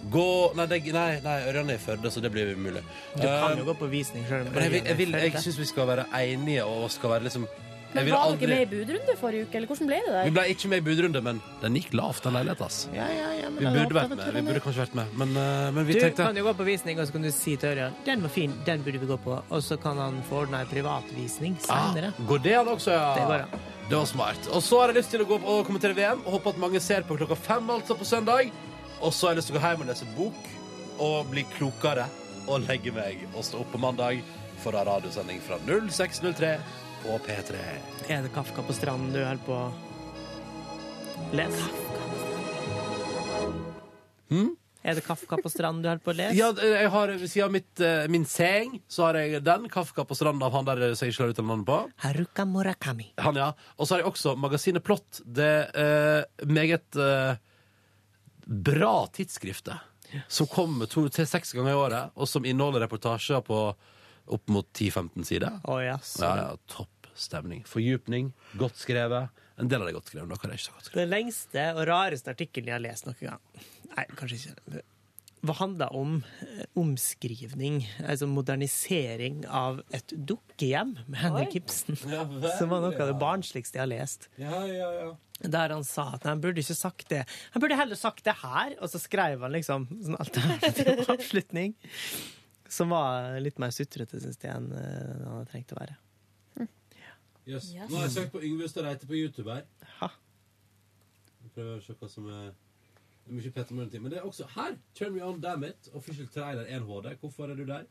Gå 0.10 0.56
Nei, 0.56 0.66
det, 0.72 0.78
nei, 0.96 1.20
nei 1.20 1.38
Ørjan 1.50 1.70
er 1.74 1.76
i 1.76 1.82
Førde, 1.84 2.08
så 2.08 2.22
det 2.24 2.30
blir 2.32 2.54
umulig. 2.56 2.84
Du 3.18 3.24
kan 3.26 3.52
Eh, 3.52 3.58
jo 3.60 3.66
gå 3.68 3.74
på 3.82 3.90
visning 3.92 4.24
sjøl. 4.30 4.46
men 4.46 4.64
jeg, 4.64 4.72
vil, 4.72 4.84
jeg, 4.86 4.98
vil, 4.98 5.12
jeg 5.12 5.34
syns 5.44 5.58
vi 5.60 5.66
skal 5.66 5.88
være 5.88 6.06
enige 6.16 6.64
og 6.64 6.90
skal 6.92 7.10
være 7.10 7.24
liksom 7.28 7.48
Men 7.94 8.06
Var 8.06 8.20
aldri, 8.22 8.46
dere 8.46 8.56
med 8.56 8.62
i 8.62 8.70
budrunde 8.76 9.14
forrige 9.18 9.46
uke, 9.48 9.56
eller 9.58 9.68
hvordan 9.72 9.88
ble 9.90 10.00
det 10.06 10.24
Vi 10.28 10.34
ble 10.36 10.44
ikke 10.54 10.70
med 10.70 10.78
i 10.78 10.86
budrunde, 10.86 11.22
men 11.26 11.40
den 11.64 11.78
gikk 11.80 11.96
lavt, 11.98 12.22
den 12.24 12.36
leiligheten. 12.38 12.66
ass. 12.66 12.78
Ja, 12.94 13.08
ja, 13.10 13.30
ja, 13.34 13.50
men 13.50 13.64
Vi 13.64 13.72
burde 13.80 13.98
vært 13.98 14.14
med. 14.14 14.30
Vi 14.36 14.44
burde 14.46 14.62
kanskje 14.66 14.84
vært 14.84 14.94
med, 15.00 15.16
men, 15.18 15.34
uh, 15.34 15.72
men 15.74 15.88
vi 15.88 15.94
Du 15.98 16.00
tenkte 16.04 16.28
kan 16.28 16.38
jo 16.38 16.44
gå 16.46 16.54
på 16.60 16.68
visning, 16.68 17.00
og 17.02 17.08
så 17.10 17.16
kan 17.18 17.26
du 17.26 17.32
si 17.34 17.56
til 17.58 17.70
Ørjan 17.74 17.98
den 18.06 18.22
var 18.22 18.30
fin, 18.30 18.54
den 18.68 18.84
burde 18.86 19.02
vi 19.02 19.10
gå 19.10 19.18
på. 19.26 19.40
Og 19.50 19.64
så 19.66 19.78
kan 19.82 19.98
han 19.98 20.22
få 20.30 20.44
ordna 20.44 20.62
ei 20.62 20.70
privatvisning 20.70 21.58
senere. 21.66 22.14
ah, 22.14 22.24
Går 22.30 22.44
det 22.46 22.56
an 22.60 22.68
også, 22.68 22.92
ja? 22.94 23.14
Det 23.18 23.26
går 23.26 23.46
an. 23.48 23.60
Det 23.90 23.98
var 23.98 24.06
smart. 24.06 24.50
Og 24.54 24.62
så 24.62 24.80
har 24.84 24.92
jeg 24.94 25.00
lyst 25.02 25.10
til 25.16 25.22
å 25.22 25.26
gå 25.26 25.36
opp 25.40 25.48
og 25.50 25.66
kommentere 25.66 25.98
VM, 25.98 26.22
og 26.26 26.38
håper 26.38 26.50
at 26.54 26.60
mange 26.62 26.80
ser 26.80 27.02
på 27.10 27.18
klokka 27.18 27.36
fem 27.36 27.70
altså 27.74 27.98
på 27.98 28.06
søndag. 28.06 28.52
Og 29.02 29.14
så 29.14 29.28
har 29.28 29.34
jeg 29.34 29.42
lyst 29.42 29.50
til 29.50 29.58
å 29.58 29.60
gå 29.60 29.66
hjem 29.66 29.82
og 29.82 29.90
lese 29.90 30.06
bok 30.18 30.50
og 31.00 31.32
bli 31.32 31.46
klokere 31.58 32.06
og 32.46 32.68
legge 32.68 32.92
meg 32.94 33.26
og 33.34 33.42
stå 33.48 33.64
opp 33.64 33.72
på 33.74 33.82
mandag 33.82 34.22
for 34.60 34.76
å 34.76 34.82
ha 34.82 34.86
radiosending 34.92 35.40
fra 35.42 35.58
0603 35.66 36.58
på 37.04 37.18
P3. 37.26 37.60
Er 38.08 38.24
det 38.26 38.32
Kafka 38.34 38.64
på 38.66 38.74
stranden 38.74 39.14
du 39.14 39.20
holder 39.24 39.44
på 39.46 39.56
å 39.56 41.36
lese? 41.36 41.68
Hmm? 44.30 44.56
Er 44.84 44.96
det 44.96 45.04
Kafka 45.04 45.38
på 45.42 45.52
stranden 45.52 45.84
du 45.84 45.90
holder 45.90 46.04
på 46.06 46.14
å 46.14 46.18
lese? 46.18 46.38
Ja, 46.38 46.50
jeg 46.56 46.92
har 46.94 47.12
ved 47.12 47.26
siden 47.28 47.50
av 47.50 47.54
mitt, 47.58 47.82
eh, 47.84 48.08
min 48.08 48.26
seng 48.26 48.80
så 48.88 49.10
har 49.10 49.20
jeg 49.20 49.44
den. 49.44 49.68
'Kafka 49.70 50.06
på 50.06 50.16
stranden 50.16 50.44
av 50.44 50.54
han 50.54 50.66
der 50.66 50.96
som 50.96 51.08
jeg 51.08 51.14
ikke 51.14 51.30
ut 51.30 51.36
uttale 51.36 51.48
navnet 51.48 51.66
på. 51.68 51.92
Haruka 51.98 52.46
Murakami. 52.46 53.12
Han, 53.18 53.36
ja. 53.36 53.54
Og 53.78 53.88
så 53.88 53.96
har 53.96 54.04
jeg 54.04 54.12
også 54.12 54.36
magasinet 54.38 54.84
Plott. 54.84 55.22
Det 55.26 55.70
uh, 55.76 56.24
meget 56.46 56.96
uh, 56.96 57.36
bra 58.46 59.08
tidsskriftet. 59.08 59.78
Som 60.28 60.48
kommer 60.48 60.86
to 60.90 61.08
til 61.10 61.28
seks 61.28 61.54
ganger 61.54 61.72
i 61.72 61.78
året, 61.78 62.12
og 62.16 62.28
som 62.28 62.46
inneholder 62.46 62.82
reportasjer 62.88 63.44
på 63.46 63.76
opp 64.36 64.52
mot 64.54 64.68
10-15 64.74 65.28
sider. 65.28 65.60
Å, 65.64 65.80
jaså. 65.84 66.24
Ja, 66.24 66.32
ja, 66.44 66.50
topp 66.72 67.10
stemning. 67.20 67.66
Fordypning. 67.68 68.32
Godt 68.60 68.80
skrevet. 68.80 69.34
En 69.60 69.68
del 69.68 69.82
av 69.82 69.90
det 69.90 69.92
er 69.94 69.98
godt 69.98 70.12
skrevet, 70.12 70.30
noe 70.30 70.40
er 70.48 70.56
ikke 70.56 70.70
så 70.70 70.78
godt 70.78 70.88
skrevet. 70.88 71.04
Den 71.04 71.12
lengste 71.12 71.66
og 71.76 71.84
rareste 71.90 72.32
artikkelen 72.32 72.72
jeg 72.72 72.78
har 72.78 72.86
lest 72.86 73.10
noen 73.10 73.20
gang 73.26 73.66
Nei, 73.90 74.06
kanskje 74.16 74.38
ikke. 74.40 74.84
Hva 75.40 75.56
handla 75.56 75.88
om 75.96 76.18
eh, 76.44 76.64
omskrivning, 76.80 77.82
altså 78.04 78.28
modernisering 78.28 79.42
av 79.48 79.80
et 79.96 80.12
dukkehjem 80.12 80.94
med 81.08 81.20
Henrik 81.22 81.56
Ibsen. 81.62 81.98
Som 82.60 82.72
var 82.72 82.84
noe 82.84 82.94
av 82.94 83.12
det 83.12 83.18
barnsligste 83.20 83.80
jeg 83.80 83.86
har 83.86 83.92
lest. 83.92 84.30
Ja, 84.40 84.62
ja, 84.68 84.90
ja. 85.00 85.10
Der 85.40 85.72
han 85.72 85.86
sa 85.88 86.10
at 86.18 86.28
han 86.28 86.42
burde 86.44 86.60
ikke 86.60 86.76
sagt 86.76 87.08
det. 87.12 87.24
Han 87.56 87.64
burde 87.64 87.80
heller 87.80 88.00
sagt 88.00 88.26
det 88.28 88.36
her, 88.42 88.76
og 88.80 88.92
så 88.92 89.00
skrev 89.00 89.46
han 89.46 89.56
liksom 89.56 89.88
sånn 90.04 90.20
alternativ 90.20 91.06
avslutning. 91.16 91.76
Som 92.70 92.94
var 92.94 93.40
litt 93.42 93.58
mer 93.62 93.74
sutrete, 93.74 94.20
syns 94.22 94.38
jeg, 94.38 94.54
enn 94.54 94.70
eh, 94.78 95.26
han 95.26 95.40
hadde 95.40 95.50
trengt 95.52 95.74
å 95.74 95.80
være. 95.80 95.98
Yes. 97.50 97.72
Nå 97.74 97.98
har 97.98 98.04
jeg 98.06 98.14
søkt 98.14 98.34
på 98.36 98.42
Yngve 98.46 98.68
Stareite 98.70 99.08
på 99.10 99.16
YouTube 99.18 99.50
her. 99.50 99.64
Jeg 100.04 101.54
prøver 101.56 101.80
å 101.80 101.82
se 101.82 101.96
hva 101.98 102.10
som 102.12 102.28
er 102.30 102.52
Det 102.52 103.32
er 103.32 103.38
mye 103.40 103.54
Petter 103.56 103.78
Morgen-tid. 103.78 104.04
Men 104.04 104.14
det 104.14 104.20
er 104.20 104.28
også 104.28 104.46
her! 104.54 104.76
Turn 104.98 105.16
Me 105.16 105.24
On 105.26 105.40
Damn 105.42 105.66
It. 105.66 105.90
Official 105.98 106.30
trailer 106.34 106.70
1 106.70 106.86
HD. 106.86 107.10
Hvorfor 107.24 107.50
er 107.50 107.58
du 107.58 107.66
der? 107.66 107.88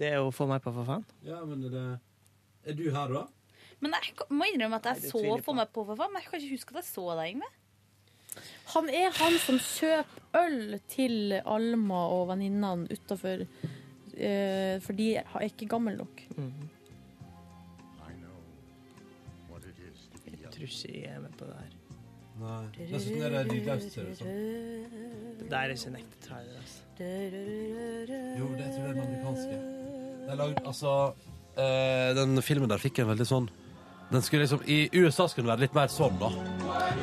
Det 0.00 0.08
er 0.14 0.24
å 0.24 0.32
få 0.34 0.46
meg 0.48 0.62
på, 0.64 0.72
for 0.74 0.88
faen. 0.88 1.04
Ja, 1.26 1.42
men 1.48 1.66
er 1.68 1.74
det 1.74 1.84
Er 2.64 2.78
du 2.78 2.86
her, 2.88 3.12
da? 3.12 3.26
Men 3.84 3.96
jeg 3.98 4.14
må 4.32 4.48
innrømme 4.48 4.80
at 4.80 4.88
jeg 4.94 5.02
Nei, 5.02 5.12
så 5.12 5.36
på 5.44 5.56
meg 5.56 5.68
på, 5.74 5.84
for 5.84 6.00
faen. 6.00 6.14
Men 6.14 6.24
jeg 6.24 6.30
kan 6.30 6.40
ikke 6.40 6.56
huske 6.56 6.74
at 6.74 6.80
jeg 6.80 6.88
så 6.88 7.06
deg, 7.20 7.36
Yngve. 7.36 7.52
Han 8.72 8.88
er 8.90 9.12
han 9.20 9.36
som 9.44 9.60
kjøper 9.62 10.40
øl 10.40 10.78
til 10.90 11.36
Alma 11.44 12.00
og 12.16 12.30
venninnene 12.32 12.88
utafor 12.90 13.44
eh, 14.16 14.80
for 14.84 14.92
de 14.98 15.16
er 15.20 15.46
ikke 15.48 15.68
gamle 15.70 15.96
nok. 15.96 16.24
Jeg 20.24 20.50
tror 20.52 20.66
ikke 20.68 20.92
jeg 21.00 21.10
er 21.10 21.20
med 21.20 21.34
på 21.38 21.48
det 21.48 21.56
her. 21.58 21.72
Nei. 22.34 22.62
Det 22.74 23.24
er 23.24 23.30
det 23.30 23.42
lydløst, 23.52 23.94
de 23.94 24.00
det 24.00 24.10
ut 24.10 24.18
som. 24.18 24.26
Det 24.26 25.50
der 25.50 25.58
er 25.58 25.74
ikke 25.74 25.90
en 25.90 25.98
ekte 26.00 26.20
trailer, 26.28 26.56
altså. 26.62 26.80
Jo, 28.38 28.48
det 28.58 28.66
tror 28.70 28.82
jeg 28.82 28.88
er 28.88 28.94
den 28.94 29.02
amerikanske. 29.04 29.58
Det 30.24 30.32
er 30.32 30.38
lagd, 30.40 30.60
altså 30.66 30.92
eh, 31.58 32.14
Den 32.16 32.42
filmen 32.42 32.70
der 32.70 32.80
fikk 32.80 33.02
en 33.02 33.10
veldig 33.10 33.26
sånn 33.28 33.48
Den 34.08 34.22
skulle 34.24 34.46
liksom 34.46 34.62
I 34.70 34.86
USA 34.94 35.26
skulle 35.28 35.44
den 35.44 35.52
være 35.52 35.64
litt 35.66 35.76
mer 35.76 35.90
sånn, 35.92 36.16
da. 36.20 36.30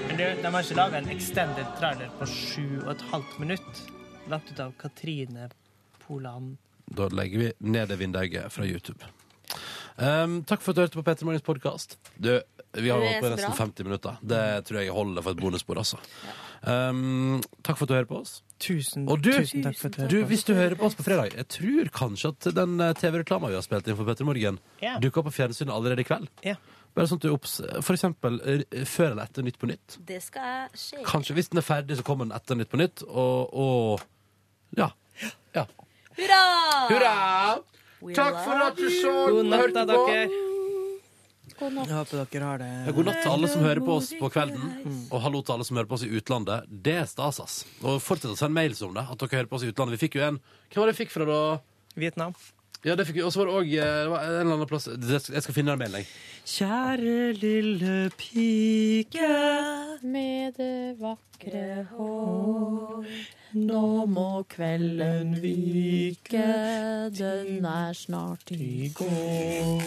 Men 0.07 0.17
du, 0.17 0.23
de 0.41 0.51
har 0.55 0.65
ikke 0.65 0.79
laga 0.79 1.01
en 1.01 1.11
extended 1.13 1.69
trailer 1.77 2.09
på 2.17 2.27
sju 2.31 2.65
og 2.81 2.89
et 2.95 3.05
halvt 3.11 3.37
minutt. 3.43 3.83
Lagt 4.31 4.51
ut 4.51 4.63
av 4.63 4.73
Katrine 4.81 5.49
Poland. 6.05 6.57
Da 6.91 7.07
legger 7.15 7.39
vi 7.45 7.49
ned 7.71 7.87
det 7.91 7.97
vindauget 8.01 8.51
fra 8.51 8.65
YouTube. 8.67 9.03
Um, 10.01 10.41
takk 10.47 10.61
for 10.63 10.71
at 10.71 10.77
du 10.77 10.81
hørte 10.85 10.97
på 10.99 11.03
Petter 11.05 11.27
Morgens 11.27 11.43
podkast. 11.45 11.97
Vi 12.19 12.89
har 12.89 13.01
holdt 13.03 13.19
på 13.21 13.27
i 13.27 13.33
nesten 13.33 13.55
50 13.57 13.87
minutter. 13.87 14.17
Det 14.23 14.43
tror 14.67 14.79
jeg 14.81 14.93
holder 14.95 15.25
for 15.25 15.35
et 15.35 15.41
bonusbord, 15.41 15.81
altså. 15.83 15.99
Um, 16.61 17.39
takk 17.65 17.79
for 17.79 17.85
at 17.87 17.91
du 17.91 17.95
hører 17.97 18.09
på 18.09 18.19
oss. 18.21 18.33
Tusen, 18.61 19.07
Og 19.09 19.21
du, 19.25 19.31
tusen 19.33 19.63
takk 19.65 19.77
for 19.79 19.89
at 19.91 19.97
du 19.97 20.05
du, 20.05 20.15
på 20.19 20.23
oss. 20.23 20.29
hvis 20.31 20.45
du 20.47 20.53
hører 20.55 20.75
på 20.79 20.85
oss 20.87 20.95
på 20.99 21.05
fredag, 21.07 21.33
jeg 21.35 21.47
tror 21.55 21.89
kanskje 21.95 22.31
at 22.35 22.49
den 22.55 22.75
eh, 22.85 22.91
TV-reklama 22.99 23.49
vi 23.49 23.57
har 23.57 23.65
spilt 23.65 23.89
inn 23.89 23.97
for 23.99 24.07
Petter 24.07 24.27
Morgen, 24.27 24.59
Ja. 24.83 24.95
dukker 25.01 25.23
opp 25.23 25.31
på 25.31 25.35
fjernsynet 25.39 25.73
allerede 25.73 26.05
i 26.05 26.07
kveld. 26.07 26.29
Ja. 26.45 26.55
Bare 26.95 27.07
sånn 27.09 27.21
at 27.21 27.25
du 27.25 27.31
opps... 27.33 27.57
For 27.81 27.95
eksempel 27.95 28.37
før 28.85 29.13
eller 29.13 29.23
etter 29.25 29.45
Nytt 29.47 29.57
på 29.61 29.69
Nytt. 29.71 29.97
Det 30.07 30.19
skal 30.23 30.67
skje. 30.77 31.01
Kanskje 31.07 31.35
hvis 31.37 31.49
den 31.51 31.61
er 31.63 31.65
ferdig, 31.67 31.97
så 31.99 32.05
kommer 32.07 32.27
den 32.29 32.35
etter 32.37 32.59
Nytt 32.59 32.71
på 32.71 32.79
Nytt, 32.81 33.03
og, 33.07 33.53
og 33.55 34.77
ja. 34.77 34.89
ja. 35.57 35.65
Hurra! 36.21 36.45
Hurra! 36.91 37.15
Takk 38.15 38.39
for 38.45 38.63
at 38.67 38.77
du 38.77 38.87
så 38.93 39.11
God 39.11 39.39
og 39.39 39.49
natt, 39.49 39.61
hørte 39.61 39.83
da, 39.89 39.97
på. 39.97 40.05
dere. 40.09 40.47
God 41.61 41.75
natt. 41.77 41.89
Jeg 41.89 41.97
håper 41.97 42.21
dere 42.33 42.47
har 42.49 42.61
det 42.61 42.69
Ja, 42.71 42.93
God 42.97 43.09
natt 43.09 43.19
til 43.21 43.31
alle 43.31 43.49
som 43.51 43.65
hører 43.65 43.81
på 43.85 43.97
oss 43.99 44.09
på 44.17 44.29
kvelden, 44.33 44.63
og 45.11 45.21
hallo 45.25 45.41
til 45.45 45.55
alle 45.55 45.67
som 45.67 45.77
hører 45.77 45.89
på 45.89 45.97
oss 45.99 46.05
i 46.05 46.09
utlandet. 46.17 46.69
Det 46.87 46.95
er 47.03 47.09
stas, 47.09 47.41
ass. 47.43 47.59
Og 47.83 47.99
fortsett 48.01 48.33
å 48.33 48.37
sende 48.39 48.57
mails 48.57 48.81
om 48.85 48.93
det, 48.97 49.05
at 49.05 49.21
dere 49.21 49.41
hører 49.41 49.51
på 49.51 49.59
oss 49.59 49.65
i 49.67 49.69
utlandet. 49.73 49.97
Vi 49.97 50.07
fikk 50.07 50.17
jo 50.17 50.25
en 50.29 50.41
Hvem 50.71 50.81
var 50.81 50.89
det 50.91 50.95
vi 50.97 51.03
fikk 51.03 51.13
fra, 51.13 51.27
da? 51.29 51.41
Vietnam. 51.99 52.33
Ja, 52.81 52.95
det 52.97 53.05
fikk 53.05 53.19
vi. 53.19 53.23
Og 53.25 53.33
så 53.33 53.43
var 53.43 53.51
det 53.51 53.57
òg 53.59 53.73
en 53.77 54.15
eller 54.41 54.55
annen 54.55 54.69
plass 54.69 54.87
Jeg 54.89 55.43
skal 55.45 55.53
finne 55.53 55.75
den 55.75 55.81
mailen, 55.83 56.01
jeg. 56.01 56.09
Kjære 56.51 57.33
lille 57.37 57.97
pike 58.17 59.27
Med 60.01 60.57
det 60.57 60.97
vakre 61.01 61.85
hår. 61.91 63.05
Nå 63.53 64.05
må 64.07 64.45
kvelden 64.49 65.35
vike, 65.43 66.45
den 67.17 67.65
er 67.67 67.91
snart 67.93 68.53
i 68.55 68.87
går. 68.95 69.83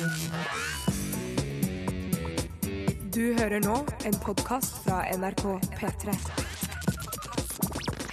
Du 3.15 3.23
hører 3.39 3.65
nå 3.65 3.79
en 4.05 4.21
podkast 4.21 4.83
fra 4.85 5.01
NRK 5.17 5.47
P3. 5.81 6.19